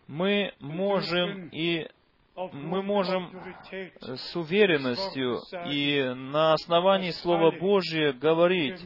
Мы 0.08 0.54
можем 0.60 1.50
и 1.52 1.90
мы 2.54 2.82
можем 2.82 3.30
с 4.02 4.36
уверенностью 4.36 5.40
и 5.70 6.14
на 6.16 6.54
основании 6.54 7.12
Слова 7.12 7.52
Божия 7.52 8.14
говорить, 8.14 8.80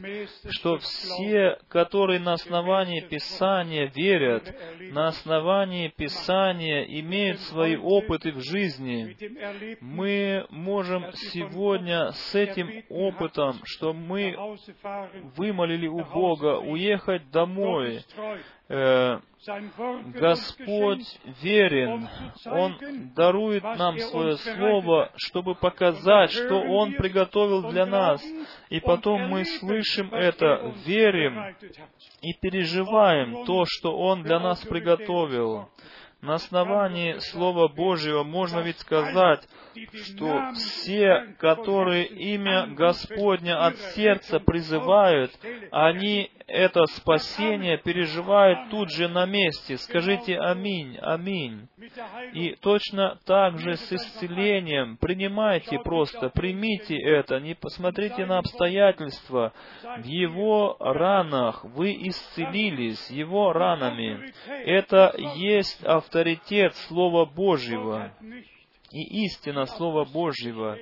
что 0.50 0.78
все, 0.78 1.58
которые 1.68 2.20
на 2.20 2.32
основании 2.32 3.00
Писания 3.00 3.90
верят, 3.94 4.54
на 4.90 5.08
основании 5.08 5.88
Писания 5.88 6.82
имеют 6.82 7.40
свои 7.40 7.76
опыты 7.76 8.32
в 8.32 8.40
жизни, 8.40 9.16
мы 9.80 10.46
можем 10.50 11.12
сегодня 11.12 12.10
с 12.12 12.34
этим 12.34 12.82
опытом, 12.88 13.60
что 13.64 13.92
мы 13.92 14.36
вымолили 15.36 15.86
у 15.86 16.04
Бога, 16.04 16.58
уехать 16.58 17.30
домой, 17.30 18.02
Э, 18.68 19.20
Господь 20.14 21.20
верен. 21.42 22.08
Он 22.46 22.78
дарует 23.14 23.62
нам 23.62 23.98
свое 23.98 24.36
Слово, 24.36 25.10
чтобы 25.16 25.54
показать, 25.54 26.30
что 26.32 26.60
Он 26.60 26.92
приготовил 26.92 27.70
для 27.70 27.86
нас. 27.86 28.22
И 28.70 28.80
потом 28.80 29.28
мы 29.28 29.44
слышим 29.44 30.12
это, 30.14 30.72
верим 30.86 31.54
и 32.22 32.32
переживаем 32.40 33.44
то, 33.44 33.64
что 33.66 33.96
Он 33.96 34.22
для 34.22 34.40
нас 34.40 34.60
приготовил. 34.64 35.68
На 36.20 36.34
основании 36.34 37.18
Слова 37.18 37.68
Божьего 37.68 38.22
можно 38.22 38.60
ведь 38.60 38.78
сказать, 38.78 39.46
что 39.92 40.52
все, 40.54 41.34
которые 41.38 42.06
имя 42.06 42.66
Господня 42.68 43.66
от 43.66 43.76
сердца 43.94 44.40
призывают, 44.40 45.32
они 45.70 46.30
это 46.46 46.84
спасение 46.86 47.78
переживают 47.78 48.70
тут 48.70 48.90
же 48.90 49.08
на 49.08 49.24
месте. 49.24 49.78
Скажите 49.78 50.38
аминь, 50.38 50.98
аминь. 51.00 51.68
И 52.34 52.54
точно 52.60 53.18
так 53.24 53.58
же 53.58 53.76
с 53.76 53.92
исцелением. 53.92 54.98
Принимайте 54.98 55.78
просто, 55.78 56.28
примите 56.28 56.96
это, 56.96 57.40
не 57.40 57.54
посмотрите 57.54 58.26
на 58.26 58.38
обстоятельства. 58.38 59.52
В 59.98 60.04
Его 60.04 60.76
ранах 60.78 61.64
вы 61.64 61.92
исцелились, 62.08 63.10
Его 63.10 63.52
ранами. 63.52 64.32
Это 64.46 65.14
есть 65.36 65.82
авторитет 65.84 66.74
Слова 66.88 67.24
Божьего 67.24 68.12
и 68.94 69.24
истина 69.24 69.66
Слова 69.66 70.04
Божьего. 70.04 70.78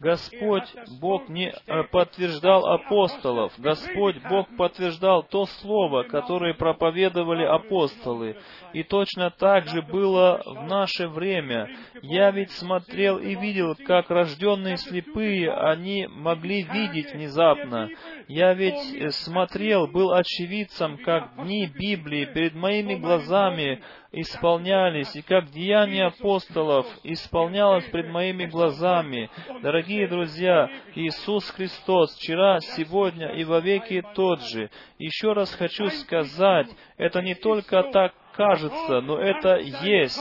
Господь 0.00 0.64
Бог 0.98 1.28
не 1.28 1.50
э, 1.50 1.82
подтверждал 1.92 2.66
апостолов. 2.66 3.52
Господь 3.58 4.16
Бог 4.30 4.48
подтверждал 4.56 5.22
то 5.22 5.44
слово, 5.44 6.04
которое 6.04 6.54
проповедовали 6.54 7.44
апостолы. 7.44 8.38
И 8.72 8.82
точно 8.82 9.30
так 9.30 9.66
же 9.68 9.82
было 9.82 10.42
в 10.46 10.66
наше 10.66 11.06
время. 11.06 11.68
Я 12.00 12.30
ведь 12.30 12.50
смотрел 12.52 13.18
и 13.18 13.34
видел, 13.34 13.76
как 13.86 14.08
рожденные 14.08 14.78
слепые, 14.78 15.52
они 15.52 16.06
могли 16.06 16.62
видеть 16.62 17.12
внезапно. 17.12 17.90
Я 18.26 18.54
ведь 18.54 18.94
э, 18.94 19.10
смотрел, 19.10 19.86
был 19.86 20.14
очевидцем, 20.14 20.96
как 21.04 21.36
дни 21.36 21.66
Библии 21.66 22.24
перед 22.24 22.54
моими 22.54 22.94
глазами 22.94 23.82
исполнялись, 24.12 25.14
и 25.14 25.22
как 25.22 25.50
деяния 25.50 26.06
апостолов 26.06 26.86
исполнялось 27.04 27.84
пред 27.90 28.08
моими 28.08 28.46
глазами. 28.46 29.30
Дорогие 29.62 30.08
друзья, 30.08 30.68
Иисус 30.94 31.48
Христос 31.50 32.16
вчера, 32.16 32.60
сегодня 32.60 33.28
и 33.34 33.44
во 33.44 33.60
веки 33.60 34.02
тот 34.14 34.42
же. 34.42 34.70
Еще 34.98 35.32
раз 35.32 35.54
хочу 35.54 35.88
сказать, 35.90 36.68
это 36.96 37.22
не 37.22 37.34
только 37.34 37.82
так 37.84 38.12
кажется, 38.32 39.00
но 39.00 39.18
это 39.18 39.56
есть. 39.56 40.20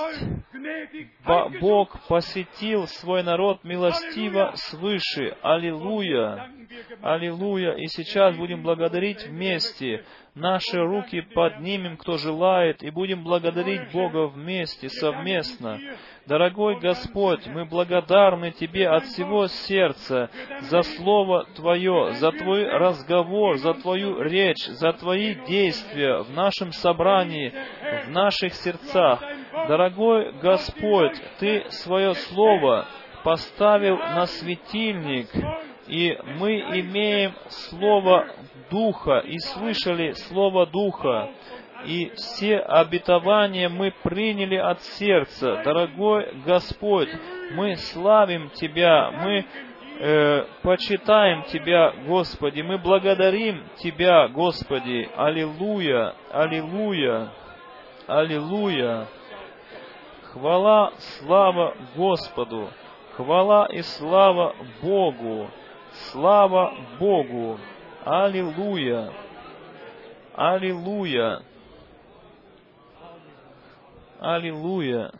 Бог 1.61 1.97
посетил 2.07 2.87
свой 2.87 3.23
народ 3.23 3.63
милостиво 3.63 4.51
свыше. 4.55 5.37
Аллилуйя! 5.41 6.51
Аллилуйя! 7.01 7.73
И 7.73 7.87
сейчас 7.87 8.35
будем 8.35 8.61
благодарить 8.61 9.25
вместе. 9.25 10.03
Наши 10.35 10.79
руки 10.79 11.21
поднимем, 11.21 11.97
кто 11.97 12.17
желает, 12.17 12.83
и 12.83 12.91
будем 12.91 13.23
благодарить 13.23 13.91
Бога 13.91 14.27
вместе, 14.27 14.87
совместно. 14.89 15.79
Дорогой 16.27 16.79
Господь, 16.79 17.47
мы 17.47 17.65
благодарны 17.65 18.51
Тебе 18.51 18.87
от 18.87 19.03
всего 19.05 19.47
сердца 19.47 20.29
за 20.61 20.83
Слово 20.83 21.45
Твое, 21.55 22.11
за 22.13 22.31
Твой 22.31 22.69
разговор, 22.69 23.57
за 23.57 23.73
Твою 23.73 24.21
речь, 24.21 24.63
за 24.67 24.93
Твои 24.93 25.33
действия 25.45 26.21
в 26.21 26.31
нашем 26.31 26.71
собрании, 26.71 27.51
в 28.05 28.11
наших 28.11 28.53
сердцах. 28.53 29.21
Дорогой 29.67 30.33
Господь, 30.33 31.19
Ты 31.39 31.65
свое 31.69 32.13
Слово 32.13 32.85
поставил 33.23 33.97
на 33.97 34.27
светильник, 34.27 35.29
и 35.89 36.15
мы 36.37 36.59
имеем 36.59 37.33
Слово 37.47 38.27
Духа, 38.69 39.19
и 39.19 39.39
слышали 39.39 40.11
Слово 40.11 40.67
Духа, 40.67 41.29
и 41.85 42.11
все 42.15 42.59
обетования 42.59 43.69
мы 43.69 43.91
приняли 44.03 44.55
от 44.55 44.81
сердца. 44.81 45.61
Дорогой 45.63 46.31
Господь, 46.45 47.09
мы 47.53 47.75
славим 47.75 48.51
Тебя, 48.51 49.09
мы 49.11 49.45
э, 49.99 50.45
почитаем 50.61 51.43
Тебя, 51.43 51.91
Господи, 52.05 52.61
мы 52.61 52.77
благодарим 52.77 53.63
Тебя, 53.77 54.27
Господи. 54.27 55.09
Аллилуйя, 55.15 56.13
аллилуйя, 56.31 57.29
аллилуйя. 58.05 59.07
Хвала, 60.33 60.91
слава 60.97 61.75
Господу, 61.95 62.69
хвала 63.15 63.65
и 63.71 63.81
слава 63.81 64.55
Богу, 64.83 65.49
слава 66.11 66.75
Богу. 66.99 67.59
Аллилуйя, 68.05 69.13
аллилуйя. 70.33 71.43
Аллилуйя. 74.19 75.11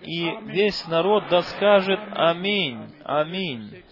И 0.00 0.36
весь 0.42 0.86
народ 0.88 1.24
да 1.30 1.42
скажет 1.42 2.00
Аминь, 2.12 2.94
Аминь. 3.04 3.84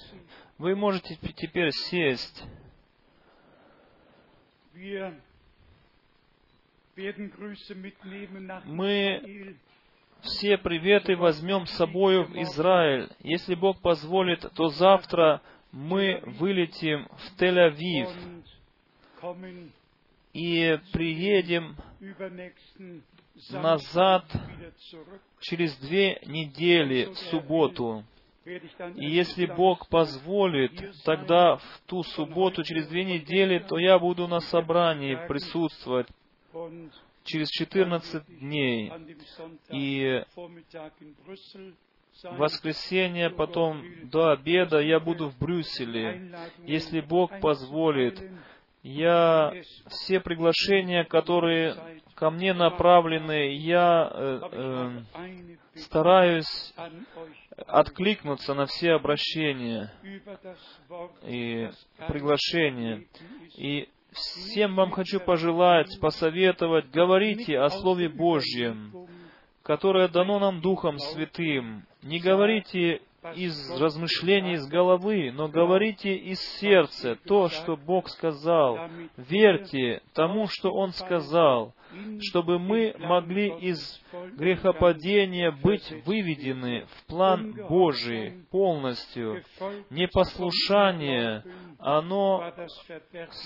Вы 0.59 0.75
можете 0.75 1.17
теперь 1.17 1.71
сесть. 1.71 2.45
Мы 8.65 9.57
все 10.27 10.59
приветы 10.59 11.17
возьмем 11.17 11.67
с 11.67 11.73
собой 11.73 12.25
в 12.25 12.37
Израиль. 12.43 13.09
Если 13.21 13.55
Бог 13.55 13.81
позволит, 13.81 14.41
то 14.55 14.69
завтра 14.69 15.41
мы 15.73 16.23
вылетим 16.39 17.09
в 17.09 17.41
Тель-Авив 17.41 18.09
и 20.33 20.79
приедем 20.93 21.77
назад 23.51 24.25
через 25.41 25.77
две 25.79 26.21
недели 26.27 27.07
в 27.07 27.19
субботу. 27.31 28.05
И 28.45 29.07
если 29.07 29.47
Бог 29.47 29.89
позволит, 29.89 31.03
тогда 31.05 31.57
в 31.57 31.81
ту 31.87 32.03
субботу, 32.05 32.63
через 32.63 32.87
две 32.89 33.05
недели, 33.05 33.59
то 33.59 33.79
я 33.79 33.99
буду 33.99 34.29
на 34.29 34.41
собрании 34.41 35.19
присутствовать 35.27 36.07
через 37.27 37.49
14 37.51 38.41
дней. 38.41 38.93
И 39.71 40.23
в 42.23 42.37
воскресенье, 42.37 43.31
потом 43.31 43.85
до 44.05 44.31
обеда 44.31 44.81
я 44.81 45.01
буду 45.01 45.29
в 45.29 45.39
Брюсселе. 45.39 46.33
Если 46.65 47.01
Бог 47.01 47.41
позволит, 47.41 48.23
я 48.83 49.53
все 49.89 50.21
приглашения, 50.21 51.05
которые 51.05 51.77
ко 52.15 52.31
мне 52.31 52.55
направлены, 52.55 53.55
я 53.57 54.11
э, 54.11 54.41
э, 54.53 55.01
стараюсь 55.81 56.75
откликнуться 57.67 58.55
на 58.55 58.67
все 58.67 58.93
обращения 58.93 59.93
и 61.23 61.69
приглашения. 62.09 63.05
И 63.57 63.89
всем 64.17 64.75
вам 64.75 64.91
хочу 64.91 65.21
пожелать, 65.21 65.99
посоветовать, 66.01 66.91
говорите 66.91 67.59
о 67.59 67.69
Слове 67.69 68.09
Божьем, 68.09 68.93
которое 69.63 70.09
дано 70.09 70.39
нам 70.39 70.61
Духом 70.61 70.99
Святым. 70.99 71.85
Не 72.03 72.19
говорите 72.19 73.03
из 73.35 73.71
размышлений 73.81 74.55
из 74.55 74.67
головы, 74.69 75.33
но 75.33 75.49
говорите 75.49 76.15
из 76.15 76.41
сердца 76.59 77.17
то, 77.27 77.49
что 77.49 77.77
Бог 77.77 78.09
сказал. 78.09 78.89
Верьте 79.17 80.01
тому, 80.15 80.47
что 80.49 80.71
Он 80.71 80.93
сказал, 80.93 81.75
чтобы 82.21 82.59
мы 82.59 82.95
могли 82.99 83.49
из 83.59 84.01
грехопадения 84.37 85.51
быть 85.51 85.91
выведены 86.05 86.87
в 86.87 87.07
план 87.07 87.53
Божий 87.69 88.45
полностью. 88.51 89.43
Непослушание, 89.91 91.45
оно 91.79 92.53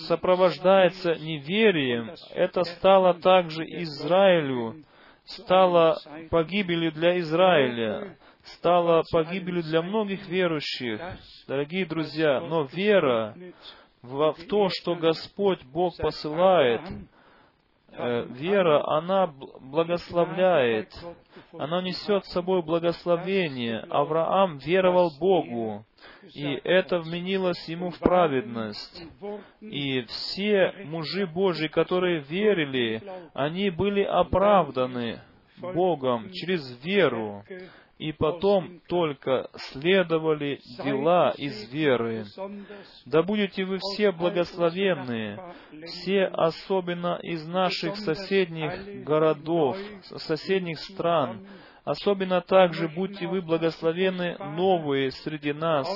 сопровождается 0.07 1.15
неверием. 1.15 2.13
Это 2.35 2.65
стало 2.65 3.15
также 3.15 3.65
Израилю, 3.65 4.83
стало 5.25 5.99
погибелью 6.31 6.93
для 6.93 7.19
Израиля 7.19 8.17
стала 8.43 9.03
погибелью 9.11 9.63
для 9.63 9.83
многих 9.83 10.27
верующих, 10.29 11.01
дорогие 11.47 11.85
друзья, 11.87 12.41
но 12.41 12.65
вера 12.65 13.37
в, 14.03 14.33
в 14.33 14.47
то, 14.49 14.69
что 14.71 14.95
Господь 14.95 15.63
Бог 15.65 15.97
посылает, 15.99 16.81
вера, 17.99 18.87
она 18.87 19.27
благословляет, 19.61 20.93
она 21.59 21.83
несет 21.83 22.25
с 22.25 22.33
собой 22.33 22.63
благословение. 22.63 23.81
Авраам 23.91 24.59
веровал 24.59 25.11
Богу, 25.19 25.85
и 26.35 26.45
это 26.65 27.01
вменилось 27.01 27.69
ему 27.69 27.91
в 27.91 27.99
праведность. 27.99 29.07
И 29.61 30.03
все 30.03 30.73
мужи 30.85 31.27
Божьи, 31.27 31.69
которые 31.69 32.21
верили, 32.21 33.03
они 33.35 33.71
были 33.71 34.03
оправданы 34.03 35.21
Богом 35.59 36.31
через 36.33 36.83
веру 36.85 37.45
и 38.01 38.13
потом 38.13 38.81
только 38.89 39.51
следовали 39.57 40.59
дела 40.83 41.35
из 41.37 41.71
веры. 41.71 42.25
Да 43.05 43.23
будете 43.23 43.67
вы 43.67 43.77
все 43.79 44.11
благословенные, 44.11 45.39
все 45.85 46.25
особенно 46.25 47.19
из 47.23 47.47
наших 47.47 47.97
соседних 47.97 49.05
городов, 49.05 49.77
соседних 50.17 50.79
стран, 50.79 51.47
Особенно 51.85 52.41
также 52.43 52.89
будьте 52.89 53.27
вы 53.27 53.41
благословены 53.41 54.37
новые 54.39 55.11
среди 55.11 55.53
нас. 55.53 55.89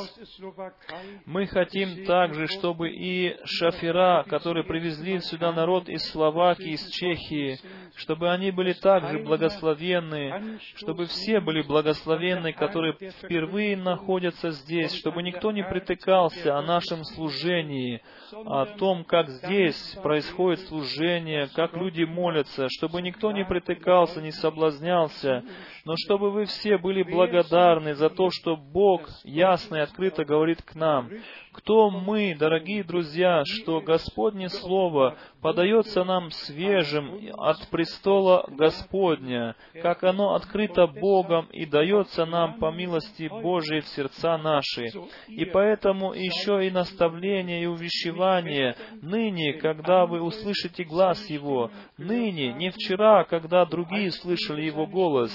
Мы 1.26 1.46
хотим 1.46 2.06
также, 2.06 2.46
чтобы 2.46 2.90
и 2.90 3.36
шафера, 3.44 4.24
которые 4.28 4.64
привезли 4.64 5.18
сюда 5.20 5.52
народ 5.52 5.88
из 5.88 6.02
Словакии, 6.10 6.72
из 6.72 6.88
Чехии, 6.88 7.58
чтобы 7.96 8.30
они 8.30 8.50
были 8.50 8.72
также 8.72 9.18
благословенны, 9.18 10.58
чтобы 10.76 11.06
все 11.06 11.40
были 11.40 11.62
благословенны, 11.62 12.52
которые 12.52 12.94
впервые 13.22 13.76
находятся 13.76 14.50
здесь, 14.50 14.94
чтобы 14.94 15.22
никто 15.22 15.52
не 15.52 15.62
притыкался 15.62 16.56
о 16.56 16.62
нашем 16.62 17.04
служении, 17.04 18.02
о 18.32 18.66
том, 18.66 19.04
как 19.04 19.28
здесь 19.28 19.96
происходит 20.02 20.60
служение, 20.60 21.48
как 21.54 21.76
люди 21.76 22.04
молятся, 22.04 22.68
чтобы 22.70 23.02
никто 23.02 23.32
не 23.32 23.44
притыкался, 23.44 24.22
не 24.22 24.30
соблазнялся, 24.30 25.44
но 25.84 25.96
чтобы 25.96 26.30
вы 26.30 26.46
все 26.46 26.78
были 26.78 27.02
благодарны 27.02 27.94
за 27.94 28.08
то, 28.10 28.30
что 28.30 28.56
Бог 28.56 29.08
ясно 29.22 29.76
и 29.76 29.80
открыто 29.80 30.24
говорит 30.24 30.62
к 30.62 30.74
нам. 30.74 31.10
Кто 31.54 31.88
мы, 31.88 32.34
дорогие 32.36 32.82
друзья, 32.82 33.42
что 33.46 33.80
Господне 33.80 34.48
Слово 34.48 35.16
подается 35.40 36.02
нам 36.02 36.32
свежим 36.32 37.16
от 37.38 37.68
престола 37.68 38.44
Господня, 38.48 39.54
как 39.80 40.02
оно 40.02 40.34
открыто 40.34 40.88
Богом 40.88 41.46
и 41.52 41.64
дается 41.64 42.26
нам 42.26 42.58
по 42.58 42.72
милости 42.72 43.28
Божией 43.28 43.82
в 43.82 43.86
сердца 43.86 44.36
наши. 44.36 44.86
И 45.28 45.44
поэтому 45.44 46.12
еще 46.12 46.66
и 46.66 46.70
наставление 46.72 47.62
и 47.62 47.66
увещевание 47.66 48.74
ныне, 49.00 49.52
когда 49.52 50.06
вы 50.06 50.22
услышите 50.22 50.82
глаз 50.82 51.24
Его, 51.30 51.70
ныне, 51.98 52.52
не 52.54 52.70
вчера, 52.70 53.22
когда 53.24 53.64
другие 53.64 54.10
слышали 54.10 54.62
Его 54.62 54.86
голос, 54.86 55.30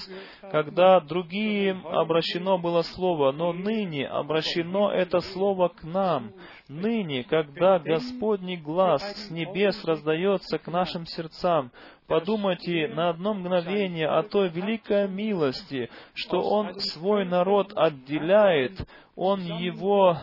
когда 0.51 0.99
другим 0.99 1.87
обращено 1.87 2.57
было 2.57 2.81
Слово, 2.81 3.31
но 3.31 3.53
ныне 3.53 4.05
обращено 4.05 4.91
это 4.91 5.21
Слово 5.21 5.69
к 5.69 5.83
нам, 5.83 6.08
нам, 6.09 6.33
ныне, 6.67 7.23
когда 7.23 7.77
Господний 7.77 8.57
глаз 8.57 9.01
с 9.01 9.29
небес 9.29 9.83
раздается 9.85 10.57
к 10.57 10.67
нашим 10.67 11.05
сердцам, 11.05 11.71
подумайте 12.07 12.87
на 12.87 13.09
одно 13.09 13.33
мгновение 13.35 14.07
о 14.07 14.23
той 14.23 14.49
великой 14.49 15.07
милости, 15.07 15.89
что 16.15 16.41
Он 16.41 16.79
свой 16.79 17.25
народ 17.25 17.73
отделяет, 17.75 18.73
Он 19.15 19.41
его 19.41 20.17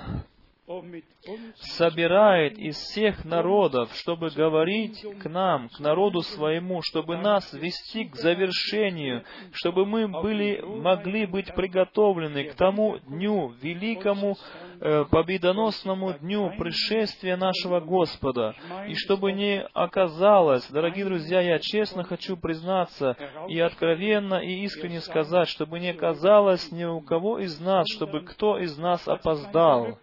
собирает 1.58 2.58
из 2.58 2.76
всех 2.76 3.24
народов, 3.24 3.94
чтобы 3.94 4.30
говорить 4.30 5.04
к 5.22 5.28
нам, 5.28 5.68
к 5.68 5.78
народу 5.78 6.22
своему, 6.22 6.80
чтобы 6.82 7.16
нас 7.16 7.52
вести 7.52 8.04
к 8.06 8.16
завершению, 8.16 9.22
чтобы 9.52 9.86
мы 9.86 10.08
были, 10.08 10.60
могли 10.60 11.26
быть 11.26 11.54
приготовлены 11.54 12.44
к 12.44 12.54
тому 12.54 12.98
дню, 12.98 13.54
великому 13.62 14.36
э, 14.80 15.04
победоносному 15.08 16.14
дню 16.14 16.52
пришествия 16.58 17.36
нашего 17.36 17.78
Господа. 17.78 18.56
И 18.88 18.94
чтобы 18.94 19.32
не 19.32 19.62
оказалось, 19.72 20.68
дорогие 20.68 21.04
друзья, 21.04 21.42
я 21.42 21.60
честно 21.60 22.02
хочу 22.02 22.36
признаться 22.36 23.16
и 23.48 23.60
откровенно 23.60 24.34
и 24.34 24.64
искренне 24.64 25.00
сказать, 25.00 25.48
чтобы 25.48 25.78
не 25.78 25.90
оказалось 25.90 26.72
ни 26.72 26.84
у 26.84 27.00
кого 27.02 27.38
из 27.38 27.60
нас, 27.60 27.86
чтобы 27.94 28.22
кто 28.22 28.58
из 28.58 28.76
нас 28.76 29.06
опоздал. 29.06 29.98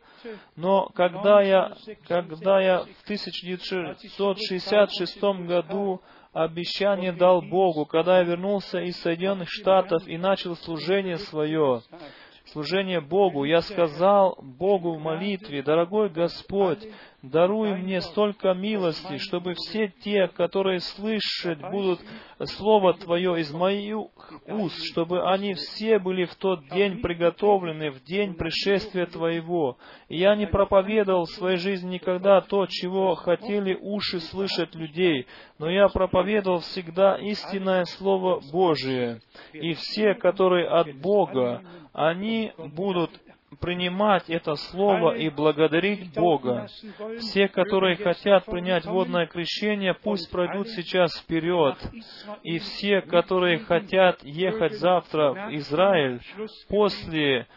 Но 0.55 0.89
когда 0.95 1.41
я, 1.41 1.73
когда 2.07 2.61
я 2.61 2.79
в 2.79 3.03
1966 3.03 5.21
году 5.45 6.01
обещание 6.33 7.11
дал 7.11 7.41
Богу, 7.41 7.85
когда 7.85 8.19
я 8.19 8.23
вернулся 8.23 8.79
из 8.79 8.95
Соединенных 9.01 9.49
Штатов 9.49 10.07
и 10.07 10.17
начал 10.17 10.55
служение 10.55 11.17
свое, 11.17 11.81
служение 12.47 13.01
Богу, 13.01 13.43
я 13.43 13.61
сказал 13.61 14.37
Богу 14.41 14.95
в 14.95 14.99
молитве, 14.99 15.61
«Дорогой 15.61 16.09
Господь, 16.09 16.79
Даруй 17.23 17.75
мне 17.75 18.01
столько 18.01 18.53
милости, 18.53 19.17
чтобы 19.17 19.53
все 19.53 19.87
те, 20.03 20.27
которые 20.27 20.81
слышать 20.81 21.61
будут 21.71 22.01
Слово 22.43 22.95
Твое 22.95 23.39
из 23.39 23.49
моих 23.53 24.09
уст, 24.45 24.83
чтобы 24.91 25.23
они 25.31 25.53
все 25.53 25.99
были 25.99 26.25
в 26.25 26.35
тот 26.35 26.67
день 26.67 26.99
приготовлены, 26.99 27.91
в 27.91 28.03
день 28.03 28.33
пришествия 28.33 29.05
Твоего. 29.05 29.77
И 30.09 30.17
я 30.17 30.35
не 30.35 30.47
проповедовал 30.47 31.23
в 31.23 31.31
своей 31.31 31.55
жизни 31.55 31.93
никогда 31.93 32.41
то, 32.41 32.65
чего 32.67 33.15
хотели 33.15 33.73
уши 33.73 34.19
слышать 34.19 34.75
людей, 34.75 35.25
но 35.59 35.69
я 35.69 35.87
проповедовал 35.87 36.59
всегда 36.59 37.15
истинное 37.15 37.85
Слово 37.85 38.41
Божие. 38.51 39.21
И 39.53 39.71
все, 39.75 40.13
которые 40.13 40.67
от 40.67 40.93
Бога, 40.97 41.61
они 41.93 42.51
будут 42.57 43.11
принимать 43.59 44.29
это 44.29 44.55
слово 44.55 45.15
и 45.15 45.29
благодарить 45.29 46.13
Бога. 46.13 46.67
Все, 47.19 47.47
которые 47.47 47.95
хотят 47.95 48.45
принять 48.45 48.85
водное 48.85 49.27
крещение, 49.27 49.93
пусть 49.93 50.29
пройдут 50.31 50.69
сейчас 50.69 51.17
вперед. 51.19 51.77
И 52.43 52.59
все, 52.59 53.01
которые 53.01 53.59
хотят 53.59 54.23
ехать 54.23 54.73
завтра 54.73 55.33
в 55.33 55.55
Израиль, 55.55 56.21
после 56.67 57.47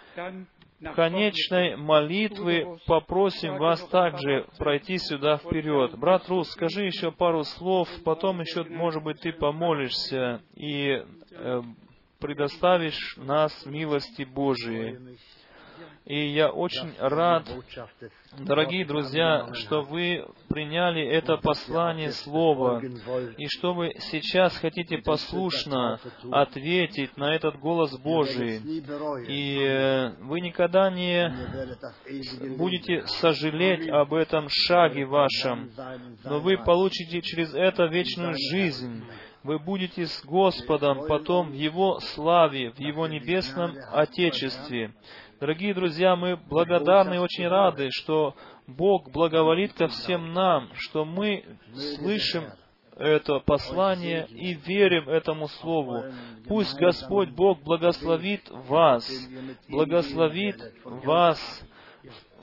конечной 0.95 1.77
молитвы 1.77 2.79
попросим 2.87 3.57
вас 3.57 3.83
также 3.89 4.47
пройти 4.59 4.99
сюда 4.99 5.39
вперед. 5.39 5.97
Брат 5.99 6.29
Рус, 6.29 6.51
скажи 6.51 6.85
еще 6.85 7.11
пару 7.11 7.45
слов, 7.45 7.89
потом 8.05 8.41
еще, 8.41 8.65
может 8.65 9.03
быть, 9.03 9.21
ты 9.21 9.33
помолишься 9.33 10.43
и 10.55 11.03
э, 11.31 11.63
предоставишь 12.19 13.17
нас 13.17 13.65
милости 13.67 14.23
Божией. 14.23 14.99
И 16.07 16.29
я 16.35 16.51
очень 16.51 16.95
рад, 17.01 17.51
дорогие 18.39 18.85
друзья, 18.85 19.53
что 19.55 19.83
вы 19.83 20.25
приняли 20.49 21.05
это 21.05 21.37
послание 21.37 22.13
Слова, 22.13 22.81
и 23.37 23.49
что 23.49 23.75
вы 23.75 23.93
сейчас 23.99 24.57
хотите 24.57 24.99
послушно 24.99 25.99
ответить 26.31 27.17
на 27.17 27.35
этот 27.35 27.59
голос 27.59 27.99
Божий. 27.99 28.59
И 29.27 29.59
э, 29.61 30.11
вы 30.21 30.43
никогда 30.43 30.93
не 30.93 31.29
будете 32.57 33.05
сожалеть 33.09 33.89
об 33.89 34.15
этом 34.15 34.47
шаге 34.49 35.07
вашем, 35.07 35.73
но 36.23 36.39
вы 36.39 36.57
получите 36.57 37.21
через 37.21 37.53
это 37.53 37.87
вечную 37.87 38.37
жизнь. 38.53 39.03
Вы 39.43 39.61
будете 39.61 40.07
с 40.07 40.25
Господом 40.25 41.07
потом 41.07 41.51
в 41.51 41.55
Его 41.55 42.01
славе, 42.01 42.73
в 42.73 42.81
Его 42.81 43.07
небесном 43.07 43.77
Отечестве. 43.93 44.93
Дорогие 45.39 45.75
друзья, 45.75 46.17
мы 46.17 46.37
благодарны 46.37 47.17
и 47.17 47.19
очень 47.19 47.47
рады, 47.47 47.91
что 47.91 48.35
Бог 48.67 49.11
благоволит 49.11 49.75
ко 49.75 49.87
всем 49.89 50.33
нам, 50.33 50.71
что 50.77 51.05
мы 51.05 51.45
слышим 51.75 52.45
это 52.97 53.41
послание 53.41 54.27
и 54.29 54.55
верим 54.55 55.11
этому 55.11 55.49
Слову. 55.49 56.05
Пусть 56.49 56.75
Господь 56.79 57.29
Бог 57.33 57.63
благословит 57.63 58.49
вас, 58.49 59.07
благословит 59.69 60.57
вас 60.85 61.39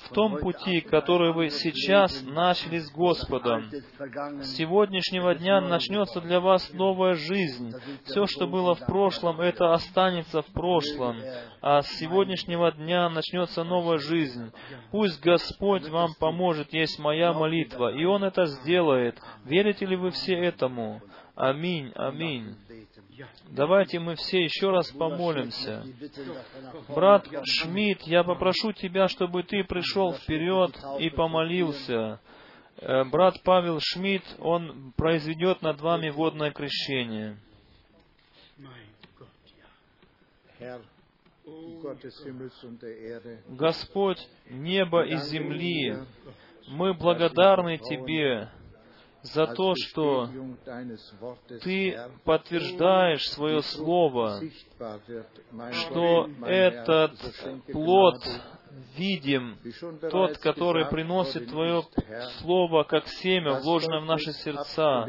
в 0.04 0.10
том 0.10 0.38
пути, 0.38 0.82
который 0.82 1.34
вы 1.34 1.50
сейчас 1.50 2.24
начали 2.24 2.80
с 2.80 2.92
Господом. 2.92 3.70
С 4.42 4.56
сегодняшнего 4.56 5.36
дня 5.36 5.62
начнется 5.62 6.22
для 6.22 6.40
вас 6.40 6.72
новая 6.74 7.14
жизнь. 7.14 7.74
Все, 8.06 8.26
что 8.28 8.48
было 8.48 8.76
в 8.76 8.86
прошлом, 8.86 9.40
это 9.42 9.74
останется 9.74 10.42
в 10.42 10.48
прошлом. 10.48 11.18
А 11.62 11.82
с 11.82 11.88
сегодняшнего 11.98 12.72
дня 12.72 13.10
начнется 13.10 13.64
новая 13.64 13.98
жизнь. 13.98 14.52
Пусть 14.92 15.22
Господь 15.22 15.88
вам 15.90 16.14
поможет, 16.20 16.74
есть 16.74 17.00
моя 17.00 17.34
молитва, 17.34 17.94
и 17.94 18.04
Он 18.06 18.24
это 18.24 18.46
сделает. 18.46 19.18
Верите 19.46 19.86
ли 19.86 19.96
вы 19.96 20.12
все 20.12 20.34
этому? 20.34 21.02
Аминь, 21.36 21.92
аминь. 21.96 22.56
Давайте 23.50 24.00
мы 24.00 24.16
все 24.16 24.44
еще 24.44 24.72
раз 24.72 24.92
помолимся. 24.92 25.84
Брат 26.90 27.28
Шмидт, 27.44 28.02
я 28.04 28.24
попрошу 28.24 28.72
тебя, 28.74 29.08
чтобы 29.08 29.44
ты 29.44 29.64
пришел 29.64 30.14
вперед 30.14 30.76
и 31.00 31.10
помолился. 31.10 32.20
Э, 32.78 33.04
брат 33.06 33.42
Павел 33.44 33.80
Шмидт, 33.80 34.26
он 34.40 34.94
произведет 34.98 35.62
над 35.62 35.80
вами 35.82 36.10
водное 36.10 36.52
крещение. 36.52 37.38
Господь 43.50 44.28
неба 44.50 45.06
и 45.06 45.16
земли, 45.18 45.98
мы 46.68 46.94
благодарны 46.94 47.78
Тебе 47.78 48.50
за 49.24 49.48
то, 49.48 49.74
что 49.76 50.30
Ты 51.62 51.98
подтверждаешь 52.24 53.28
свое 53.30 53.62
Слово, 53.62 54.42
что 55.72 56.30
этот 56.46 57.18
плод 57.72 58.22
видим, 58.96 59.58
тот, 60.12 60.38
который 60.38 60.86
приносит 60.86 61.50
Твое 61.50 61.84
Слово 62.42 62.84
как 62.84 63.08
семя, 63.08 63.60
вложенное 63.60 64.02
в 64.02 64.06
наши 64.06 64.32
сердца. 64.32 65.06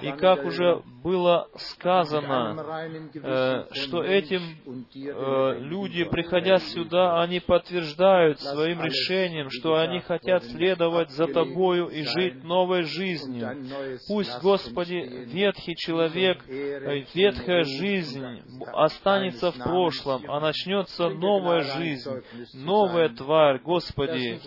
И 0.00 0.12
как 0.12 0.44
уже 0.44 0.82
было 1.02 1.48
сказано, 1.56 2.90
э, 3.14 3.64
что 3.72 4.02
этим 4.02 4.42
э, 4.66 5.58
люди, 5.60 6.04
приходя 6.04 6.58
сюда, 6.58 7.22
они 7.22 7.40
подтверждают 7.40 8.40
своим 8.40 8.82
решением, 8.82 9.48
что 9.50 9.76
они 9.76 10.00
хотят 10.00 10.44
следовать 10.44 11.10
за 11.10 11.26
Тобою 11.26 11.88
и 11.88 12.02
жить 12.02 12.42
новой 12.44 12.82
жизнью. 12.82 13.64
Пусть, 14.08 14.40
Господи, 14.40 15.26
ветхий 15.26 15.74
человек, 15.76 16.44
э, 16.48 17.04
ветхая 17.14 17.64
жизнь 17.64 18.24
останется 18.72 19.52
в 19.52 19.58
прошлом, 19.58 20.24
а 20.28 20.40
начнется 20.40 21.08
новая 21.08 21.62
жизнь, 21.62 22.10
новая 22.54 22.83
новая 22.86 23.08
тварь, 23.08 23.58
Господи. 23.60 24.40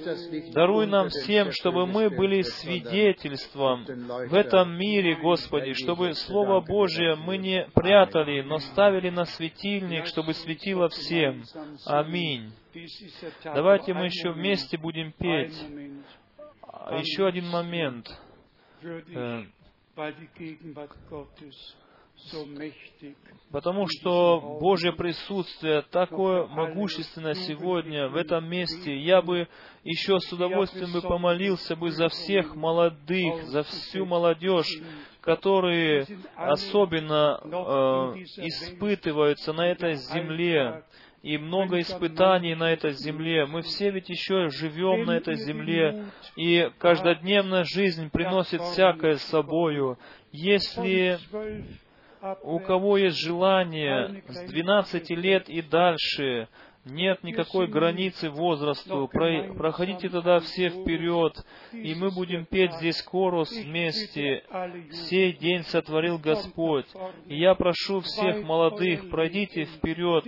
Даруй 0.54 0.88
нам 0.88 1.10
всем, 1.10 1.52
чтобы 1.52 1.86
мы 1.86 2.10
были 2.10 2.42
свидетельством 2.42 3.86
в 3.86 4.34
этом 4.34 4.78
мире, 4.78 5.16
Господи, 5.16 5.74
чтобы 5.74 6.14
Слово 6.14 6.62
Божие 6.62 7.16
мы 7.16 7.38
не 7.38 7.68
прятали, 7.74 8.42
но 8.42 8.60
ставили 8.60 9.10
на 9.10 9.26
светильник, 9.26 10.06
чтобы 10.08 10.34
светило 10.34 10.90
всем. 10.90 11.44
Аминь. 11.86 12.52
Давайте 13.44 13.94
мы 13.94 14.06
еще 14.06 14.32
вместе 14.32 14.78
будем 14.78 15.12
петь. 15.12 15.56
Еще 16.92 17.26
один 17.28 17.48
момент. 17.48 18.08
Потому 23.52 23.88
что 23.88 24.58
Божье 24.60 24.92
присутствие 24.92 25.84
такое 25.84 26.46
могущественное 26.48 27.34
сегодня 27.34 28.10
в 28.10 28.16
этом 28.16 28.50
месте. 28.50 28.98
Я 28.98 29.22
бы 29.22 29.48
еще 29.84 30.20
с 30.20 30.32
удовольствием 30.34 30.92
бы 30.92 31.02
помолился 31.02 31.76
бы 31.76 31.92
за 31.92 32.10
всех 32.10 32.56
молодых, 32.56 33.44
за 33.46 33.64
всю 33.64 34.06
молодежь, 34.06 34.68
которые 35.22 36.06
особенно 36.36 37.40
э, 37.42 38.20
испытываются 38.46 39.54
на 39.54 39.68
этой 39.68 39.94
земле. 39.96 40.84
И 41.24 41.38
много 41.38 41.80
испытаний 41.80 42.56
на 42.56 42.72
этой 42.72 42.92
земле. 42.94 43.46
Мы 43.46 43.62
все 43.62 43.90
ведь 43.92 44.08
еще 44.08 44.50
живем 44.50 45.06
на 45.06 45.18
этой 45.18 45.36
земле, 45.36 46.06
и 46.36 46.70
каждодневная 46.78 47.64
жизнь 47.64 48.10
приносит 48.12 48.62
всякое 48.62 49.16
с 49.16 49.24
собою. 49.24 49.98
Если 50.32 51.18
у 52.44 52.60
кого 52.60 52.98
есть 52.98 53.18
желание 53.18 54.24
с 54.28 54.44
12 54.50 55.10
лет 55.12 55.50
и 55.50 55.62
дальше 55.62 56.48
нет 56.90 57.24
никакой 57.24 57.68
границы 57.68 58.30
возрасту. 58.30 59.10
Про, 59.12 59.54
проходите 59.54 60.10
тогда 60.10 60.40
все 60.40 60.70
вперед, 60.70 61.34
и 61.72 61.94
мы 61.96 62.12
будем 62.12 62.46
петь 62.46 62.74
здесь 62.76 63.02
хорус 63.02 63.52
вместе. 63.52 64.44
Сей 65.10 65.34
день 65.34 65.64
сотворил 65.64 66.18
Господь. 66.18 66.86
И 67.28 67.38
я 67.38 67.56
прошу 67.56 68.00
всех 68.02 68.44
молодых, 68.44 69.10
пройдите 69.10 69.66
вперед, 69.66 70.26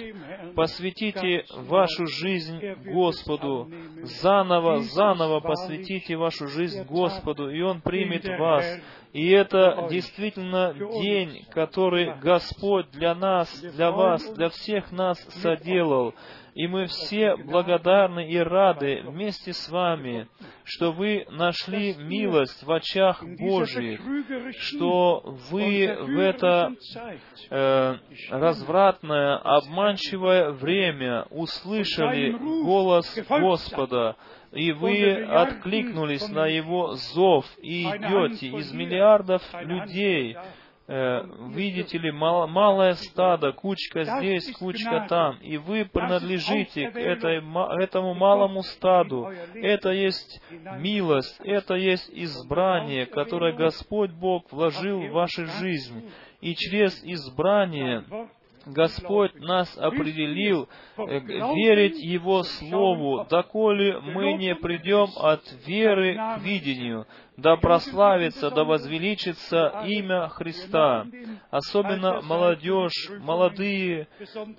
посвятите 0.55 1.45
вашу 1.55 2.07
жизнь 2.07 2.59
Господу. 2.85 3.71
Заново, 4.03 4.79
заново 4.79 5.39
посвятите 5.39 6.15
вашу 6.17 6.47
жизнь 6.47 6.83
Господу, 6.83 7.49
и 7.49 7.61
Он 7.61 7.81
примет 7.81 8.27
вас. 8.27 8.65
И 9.11 9.29
это 9.29 9.87
действительно 9.89 10.73
день, 10.73 11.45
который 11.51 12.13
Господь 12.19 12.91
для 12.91 13.15
нас, 13.15 13.49
для 13.59 13.91
вас, 13.91 14.23
для 14.33 14.49
всех 14.49 14.91
нас 14.91 15.19
соделал. 15.41 16.13
И 16.53 16.67
мы 16.67 16.85
все 16.87 17.35
благодарны 17.37 18.29
и 18.29 18.37
рады 18.37 19.01
вместе 19.05 19.53
с 19.53 19.69
вами, 19.69 20.27
что 20.63 20.91
вы 20.91 21.25
нашли 21.29 21.95
милость 21.95 22.63
в 22.63 22.71
очах 22.71 23.23
Божьих, 23.39 24.01
что 24.59 25.21
вы 25.49 25.95
в 26.01 26.19
это 26.19 26.73
э, 27.49 27.95
развратное, 28.29 29.37
обманчивое 29.37 30.51
время 30.51 31.25
услышали 31.29 32.31
голос 32.31 33.17
Господа, 33.27 34.15
и 34.51 34.71
вы 34.71 35.23
откликнулись 35.23 36.27
на 36.29 36.47
Его 36.47 36.93
зов 36.93 37.45
и 37.61 37.83
идете 37.83 38.47
из 38.47 38.71
миллиардов 38.71 39.43
людей, 39.61 40.35
э, 40.87 41.21
видите 41.53 41.99
ли, 41.99 42.11
мал, 42.11 42.47
малое 42.47 42.93
стадо, 42.93 43.51
кучка 43.51 44.03
здесь, 44.03 44.51
кучка 44.53 45.05
там, 45.07 45.37
и 45.37 45.57
вы 45.57 45.85
принадлежите 45.85 46.89
к 46.89 46.97
этой, 46.97 47.43
этому 47.83 48.15
малому 48.15 48.63
стаду. 48.63 49.31
Это 49.53 49.91
есть 49.91 50.41
милость, 50.79 51.39
это 51.43 51.75
есть 51.75 52.09
избрание, 52.11 53.05
которое 53.05 53.53
Господь 53.53 54.11
Бог 54.11 54.51
вложил 54.51 55.01
в 55.01 55.11
вашу 55.11 55.45
жизнь. 55.45 56.09
И 56.41 56.55
через 56.55 57.03
избрание 57.03 58.05
Господь 58.65 59.35
нас 59.35 59.77
определил 59.77 60.67
э, 60.97 61.19
верить 61.19 61.99
Его 61.99 62.43
Слову, 62.43 63.25
доколе 63.29 63.99
мы 63.99 64.33
не 64.33 64.55
придем 64.55 65.07
от 65.17 65.41
веры 65.65 66.15
к 66.15 66.41
видению, 66.41 67.07
да 67.41 67.55
прославится, 67.55 68.51
да 68.51 68.63
возвеличится 68.63 69.83
имя 69.85 70.29
Христа. 70.29 71.05
Особенно 71.49 72.21
молодежь, 72.21 73.09
молодые, 73.19 74.07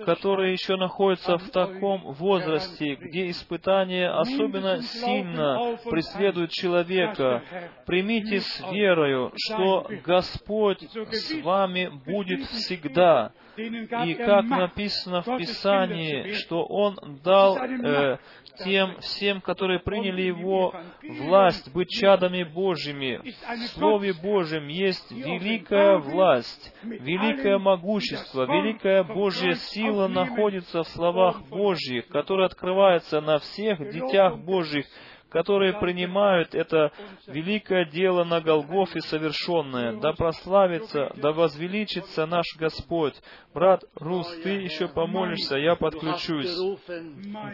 которые 0.04 0.52
еще 0.52 0.76
находятся 0.76 1.38
в 1.38 1.50
таком 1.50 2.12
возрасте, 2.12 2.94
где 2.94 3.30
испытания 3.30 4.08
особенно 4.08 4.82
сильно 4.82 5.78
преследуют 5.88 6.50
человека. 6.50 7.42
Примите 7.86 8.40
с 8.40 8.72
верою, 8.72 9.32
что 9.36 9.86
Господь 10.04 10.82
с 10.82 11.42
вами 11.42 11.90
будет 12.04 12.42
всегда. 12.46 13.32
И 13.56 14.14
как 14.14 14.44
написано 14.44 15.22
в 15.22 15.36
Писании, 15.36 16.32
что 16.32 16.64
Он 16.64 16.96
дал 17.22 17.58
э, 17.58 18.18
тем 18.64 18.96
всем, 19.00 19.40
которые 19.40 19.80
приняли 19.80 20.22
Его 20.22 20.74
власть, 21.02 21.72
быть 21.72 21.90
чадами 21.90 22.42
Божьими. 22.70 23.20
В 23.24 23.68
Слове 23.70 24.12
Божьем 24.12 24.68
есть 24.68 25.10
великая 25.10 25.98
власть, 25.98 26.72
великое 26.82 27.58
могущество, 27.58 28.44
великая 28.44 29.02
Божья 29.02 29.54
сила 29.54 30.06
находится 30.06 30.82
в 30.82 30.88
словах 30.88 31.42
Божьих, 31.48 32.06
которые 32.08 32.46
открываются 32.46 33.20
на 33.20 33.38
всех 33.38 33.78
детях 33.90 34.38
Божьих, 34.38 34.86
которые 35.30 35.78
принимают 35.78 36.54
это 36.54 36.92
великое 37.26 37.84
дело 37.86 38.24
на 38.24 38.40
Голгофе 38.40 39.00
совершенное. 39.00 39.98
Да 40.00 40.12
прославится, 40.12 41.12
да 41.16 41.32
возвеличится 41.32 42.26
наш 42.26 42.46
Господь. 42.58 43.14
Брат 43.54 43.84
Рус, 43.94 44.28
ты 44.42 44.50
еще 44.50 44.88
помолишься, 44.88 45.56
я 45.56 45.76
подключусь. 45.76 46.54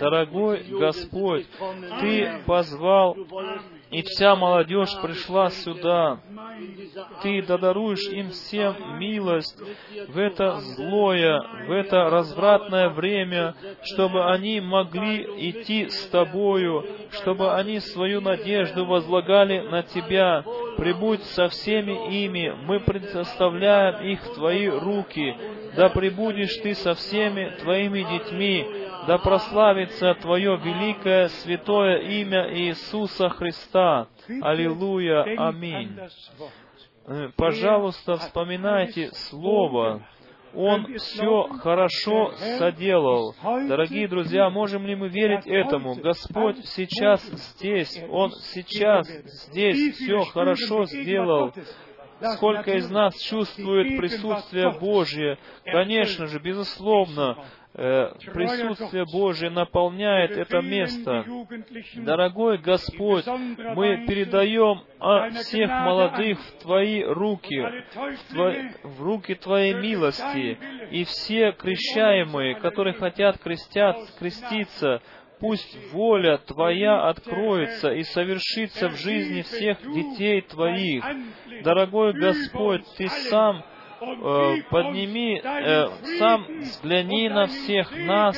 Дорогой 0.01 0.65
Господь, 0.65 1.47
Ты 2.01 2.43
позвал 2.47 3.15
и 3.91 4.03
вся 4.03 4.35
молодежь 4.35 4.97
пришла 5.01 5.51
сюда. 5.51 6.19
Ты 7.23 7.43
додаруешь 7.43 8.09
им 8.11 8.31
всем 8.31 8.99
милость 8.99 9.59
в 10.09 10.19
это 10.19 10.57
злое, 10.57 11.41
в 11.67 11.71
это 11.71 12.11
развратное 12.11 12.89
время, 12.89 13.55
чтобы 13.83 14.31
они 14.31 14.61
могли 14.61 15.23
идти 15.51 15.89
с 15.89 16.07
Тобою, 16.09 16.85
чтобы 17.11 17.55
они 17.55 17.79
свою 17.81 18.21
надежду 18.21 18.87
возлагали 18.87 19.61
на 19.61 19.83
Тебя. 19.83 20.45
Прибудь 20.77 21.23
со 21.23 21.49
всеми 21.49 22.25
ими, 22.25 22.55
мы 22.65 22.81
предоставляем 22.81 24.05
их 24.05 24.21
в 24.23 24.35
Твои 24.35 24.67
руки. 24.67 25.37
Да 25.77 25.91
прибудешь 25.91 26.57
Ты 26.63 26.75
со 26.75 26.95
всеми 26.95 27.55
Твоими 27.61 28.01
детьми, 28.01 28.67
да 29.07 29.19
прославится 29.19 30.15
Твое 30.15 30.57
великое 30.57 31.29
святое 31.29 31.99
имя 31.99 32.53
Иисуса 32.55 33.29
Христа. 33.29 34.09
Аллилуйя, 34.43 35.23
аминь. 35.39 35.97
Э, 37.07 37.29
пожалуйста, 37.37 38.17
вспоминайте 38.17 39.11
Слово. 39.13 40.03
Он 40.55 40.87
все 40.97 41.49
хорошо 41.61 42.33
соделал. 42.59 43.35
Дорогие 43.43 44.09
друзья, 44.09 44.49
можем 44.49 44.87
ли 44.87 44.97
мы 44.97 45.09
верить 45.09 45.47
этому? 45.47 45.95
Господь 45.95 46.65
сейчас 46.65 47.23
здесь. 47.23 48.03
Он 48.11 48.31
сейчас 48.31 49.07
здесь 49.07 49.97
все 49.97 50.25
хорошо 50.25 50.87
сделал. 50.87 51.53
Сколько 52.37 52.73
из 52.73 52.89
нас 52.91 53.15
чувствует 53.21 53.99
присутствие 53.99 54.71
Божье? 54.81 55.39
Конечно 55.65 56.27
же, 56.27 56.39
безусловно, 56.39 57.45
присутствие 57.77 59.05
Божие 59.05 59.51
наполняет 59.51 60.31
это 60.31 60.63
место. 60.63 61.27
Дорогой 61.97 62.59
Господь, 62.59 63.27
мы 63.27 64.07
передаем 64.07 64.81
всех 65.41 65.69
молодых 65.71 66.41
в 66.41 66.63
Твои 66.63 67.03
руки, 67.03 67.61
в, 67.61 68.33
Твои, 68.33 68.69
в 68.83 69.03
руки 69.03 69.35
Твоей 69.35 69.75
милости, 69.75 70.59
и 70.91 71.05
все 71.05 71.53
крещаемые, 71.53 72.55
которые 72.55 72.95
хотят 72.95 73.39
крестят, 73.39 73.99
креститься, 74.19 75.03
пусть 75.39 75.93
воля 75.93 76.39
Твоя 76.39 77.09
откроется 77.09 77.93
и 77.93 78.05
совершится 78.05 78.89
в 78.89 78.97
жизни 78.97 79.43
всех 79.43 79.83
детей 79.83 80.41
Твоих. 80.41 81.05
Дорогой 81.63 82.15
Господь, 82.15 82.85
Ты 82.97 83.09
сам 83.09 83.63
Э, 84.01 84.57
подними, 84.71 85.41
э, 85.43 85.89
сам 86.19 86.47
взгляни 86.59 87.29
на 87.29 87.47
всех 87.47 87.91
нас 87.97 88.37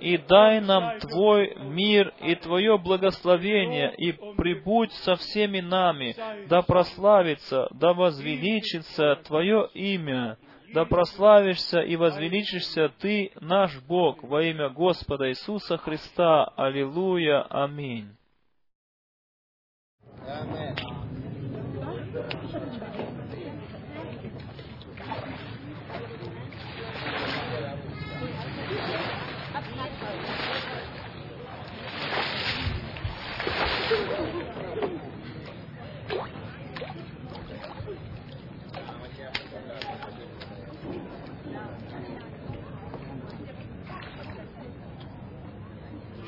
и 0.00 0.16
дай 0.16 0.60
нам 0.60 0.98
Твой 1.00 1.54
мир 1.56 2.12
и 2.20 2.34
Твое 2.34 2.78
благословение, 2.78 3.94
и 3.96 4.12
прибудь 4.36 4.92
со 4.92 5.16
всеми 5.16 5.60
нами, 5.60 6.16
да 6.48 6.62
прославится, 6.62 7.68
да 7.72 7.92
возвеличится 7.92 9.16
Твое 9.26 9.68
имя, 9.74 10.38
да 10.72 10.84
прославишься 10.84 11.80
и 11.80 11.96
возвеличишься 11.96 12.90
Ты, 12.98 13.32
наш 13.40 13.78
Бог, 13.82 14.22
во 14.22 14.42
имя 14.42 14.70
Господа 14.70 15.28
Иисуса 15.28 15.76
Христа. 15.76 16.44
Аллилуйя. 16.56 17.42
Аминь. 17.42 18.16
Аминь. 20.26 20.93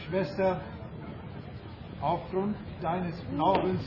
Schwester, 0.08 0.60
aufgrund 2.00 2.56
deines 2.80 3.14
Glaubens 3.30 3.80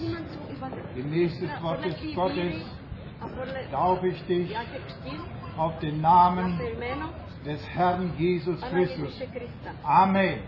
gemäß 0.95 1.39
des 1.39 1.49
Wortes 1.61 1.95
Gottes 2.15 2.55
taufe 3.71 4.07
ich 4.07 4.25
dich 4.25 4.55
auf 5.57 5.79
den 5.79 6.01
Namen 6.01 6.59
des 7.45 7.61
Herrn 7.69 8.13
Jesus 8.17 8.59
Christus. 8.61 9.21
Amen. 9.83 10.39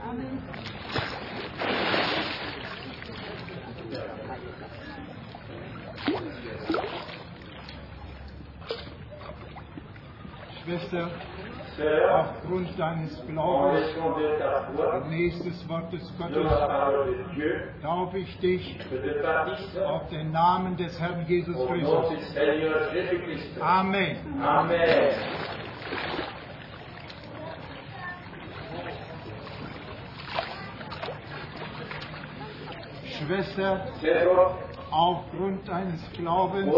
Schwester, 10.63 11.09
aufgrund 12.11 12.77
deines 12.77 13.25
Glaubens 13.25 13.95
gemäß 15.03 15.43
des 15.43 15.69
Wortes 15.69 16.13
Gottes 16.17 16.51
taufe 17.81 18.17
ich 18.19 18.39
dich 18.39 18.79
auf 19.83 20.07
den 20.09 20.31
Namen 20.31 20.77
des 20.77 20.99
Herrn 20.99 21.25
Jesus 21.27 21.55
Christus. 21.67 22.35
Amen. 23.59 24.17
Amen. 24.41 24.77
Schwester, 33.17 33.87
aufgrund 34.91 35.67
deines 35.67 36.01
Glaubens 36.13 36.73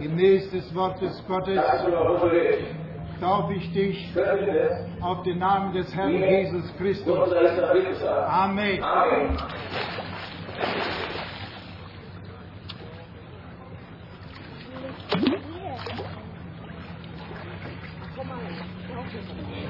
gemäß 0.00 0.50
des 0.50 0.74
Wortes 0.74 1.24
Gottes 1.26 1.60
taufe 3.20 3.54
ich 3.54 3.72
dich 3.72 4.12
auf 5.00 5.22
den 5.22 5.38
Namen 5.38 5.72
des 5.72 5.94
Herrn 5.94 6.12
Jesus 6.12 6.76
Christus. 6.76 7.32
Amen. 8.28 8.80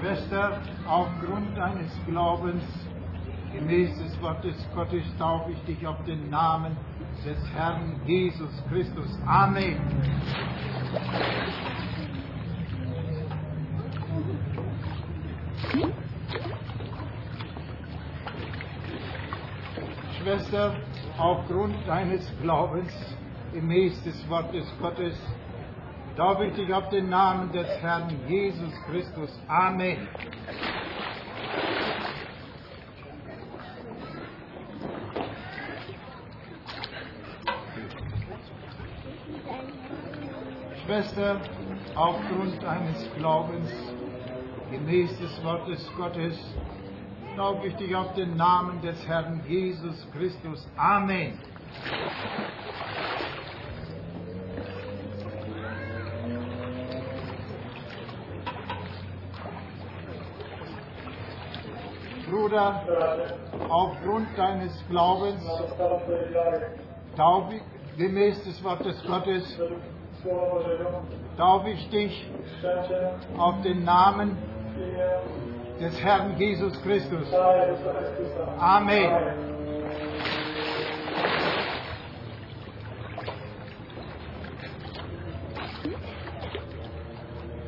Schwester, 0.01 0.61
aufgrund 0.87 1.57
deines 1.57 1.93
Glaubens, 2.07 2.63
gemäß 3.55 3.97
des 3.99 4.21
Wortes 4.21 4.69
Gottes, 4.75 5.05
taufe 5.19 5.53
ich 5.53 5.61
dich 5.65 5.87
auf 5.87 6.03
den 6.05 6.31
Namen 6.31 6.77
des 7.25 7.39
Herrn 7.55 8.01
Jesus 8.05 8.51
Christus. 8.69 9.19
Amen. 9.27 9.77
Schwester, 20.21 20.75
aufgrund 21.19 21.77
deines 21.87 22.33
Glaubens, 22.41 22.93
gemäß 23.53 24.03
des 24.05 24.29
Wortes 24.29 24.67
Gottes, 24.81 25.15
taufe 26.17 26.47
ich 26.47 26.55
dich 26.55 26.73
auf 26.73 26.89
den 26.89 27.09
Namen 27.09 27.53
des 27.53 27.69
Herrn 27.83 28.09
Jesus 28.27 28.73
Christus. 28.87 29.31
Amen. 29.49 30.09
Schwester, 40.95 41.41
aufgrund 41.97 42.63
deines 42.63 43.13
Glaubens, 43.17 43.69
gemäß 44.71 45.19
des 45.19 45.43
Wortes 45.43 45.91
Gottes, 45.97 46.39
taufe 47.37 47.67
ich 47.67 47.75
dich 47.75 47.97
auf 47.97 48.15
den 48.15 48.37
Namen 48.37 48.81
des 48.81 49.05
Herrn 49.09 49.43
Jesus 49.49 50.07
Christus. 50.17 50.65
Amen. 50.77 51.37
Bruder, 62.31 62.85
aufgrund 63.69 64.29
deines 64.39 64.85
Glaubens, 64.89 65.45
taufe 67.17 67.55
ich, 67.57 67.63
gemäß 67.99 68.45
des 68.45 68.63
Wortes 68.63 69.03
Gottes, 69.05 69.59
taufe 71.37 71.71
ich 71.71 71.89
dich 71.91 72.31
auf 73.37 73.61
den 73.63 73.85
Namen 73.85 74.37
des 75.81 76.03
Herrn 76.03 76.37
Jesus 76.39 76.81
Christus. 76.83 77.33
Amen. 78.59 79.55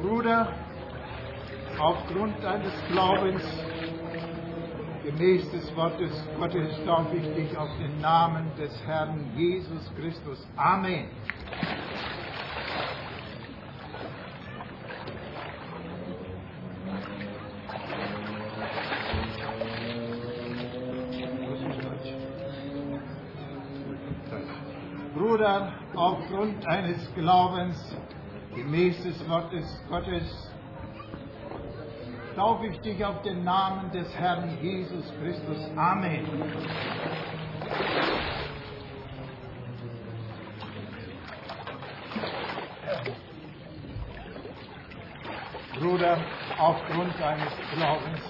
Bruder, 0.00 0.48
aufgrund 1.78 2.42
deines 2.42 2.72
Glaubens, 2.88 3.42
gemäß 5.04 5.50
des 5.50 5.76
Wortes 5.76 6.28
Gottes, 6.38 6.84
taufe 6.86 7.16
ich 7.16 7.34
dich 7.34 7.56
auf 7.58 7.70
den 7.78 8.00
Namen 8.00 8.50
des 8.56 8.72
Herrn 8.86 9.32
Jesus 9.36 9.90
Christus. 9.96 10.46
Amen. 10.56 11.08
Bruder, 25.46 25.72
aufgrund 25.94 26.66
deines 26.66 27.14
Glaubens, 27.14 27.96
gemäß 28.52 29.00
des 29.04 29.28
Wortes 29.28 29.80
Gottes, 29.88 30.52
taufe 32.34 32.66
ich 32.66 32.80
dich 32.80 33.04
auf 33.04 33.22
den 33.22 33.44
Namen 33.44 33.92
des 33.92 34.12
Herrn 34.18 34.58
Jesus 34.60 35.04
Christus. 35.20 35.70
Amen. 35.76 36.26
Bruder, 45.78 46.18
aufgrund 46.58 47.20
deines 47.20 47.52
Glaubens, 47.72 48.20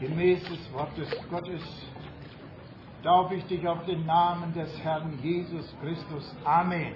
gemäß 0.00 0.44
des 0.50 0.72
Wortes 0.74 1.08
Gottes, 1.30 1.62
taufe 3.04 3.34
ich 3.34 3.44
dich 3.44 3.68
auf 3.68 3.84
den 3.84 4.06
Namen 4.06 4.54
des 4.54 4.70
Herrn 4.82 5.18
Jesus 5.22 5.66
Christus. 5.82 6.34
Amen. 6.44 6.94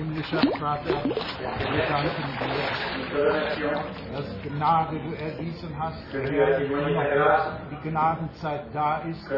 Himmlischer 0.00 0.40
Vater, 0.58 1.04
wir 1.04 1.84
danken 1.86 2.24
dir, 2.40 3.70
dass 4.14 4.28
Gnade 4.42 4.96
du 4.96 5.14
erwiesen 5.14 5.76
hast, 5.78 6.02
die 6.14 7.88
Gnadenzeit 7.88 8.62
da 8.72 9.02
ist. 9.10 9.30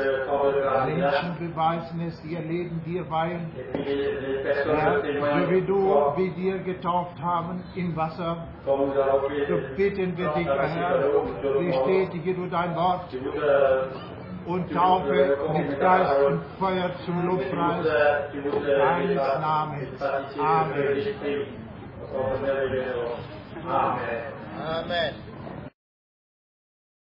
Menschen 0.86 1.36
beweisen 1.40 2.00
es, 2.06 2.24
ihr 2.24 2.40
Leben 2.42 2.80
dir 2.86 3.10
weihen. 3.10 3.50
Wie 5.50 5.62
du, 5.62 5.96
wie 6.16 6.36
wir 6.36 6.58
getauft 6.58 7.20
haben 7.20 7.64
im 7.74 7.96
Wasser, 7.96 8.46
so 8.64 8.88
bitten 9.76 10.16
wir 10.16 10.28
dich, 10.28 10.46
Herr, 10.46 10.98
bestätige 11.58 12.34
du 12.34 12.46
dein 12.46 12.76
Wort 12.76 13.08
und 14.46 14.72
taufe 14.72 15.38
mit 15.52 15.80
Geist 15.80 16.22
und 16.24 16.40
Feuer 16.58 16.90
zum 17.04 17.26
Lobpreis 17.26 17.86
deines 17.86 19.16
Namens. 19.40 20.02
Amen. 20.38 21.06
Amen. 23.68 24.32
Amen. 24.58 25.31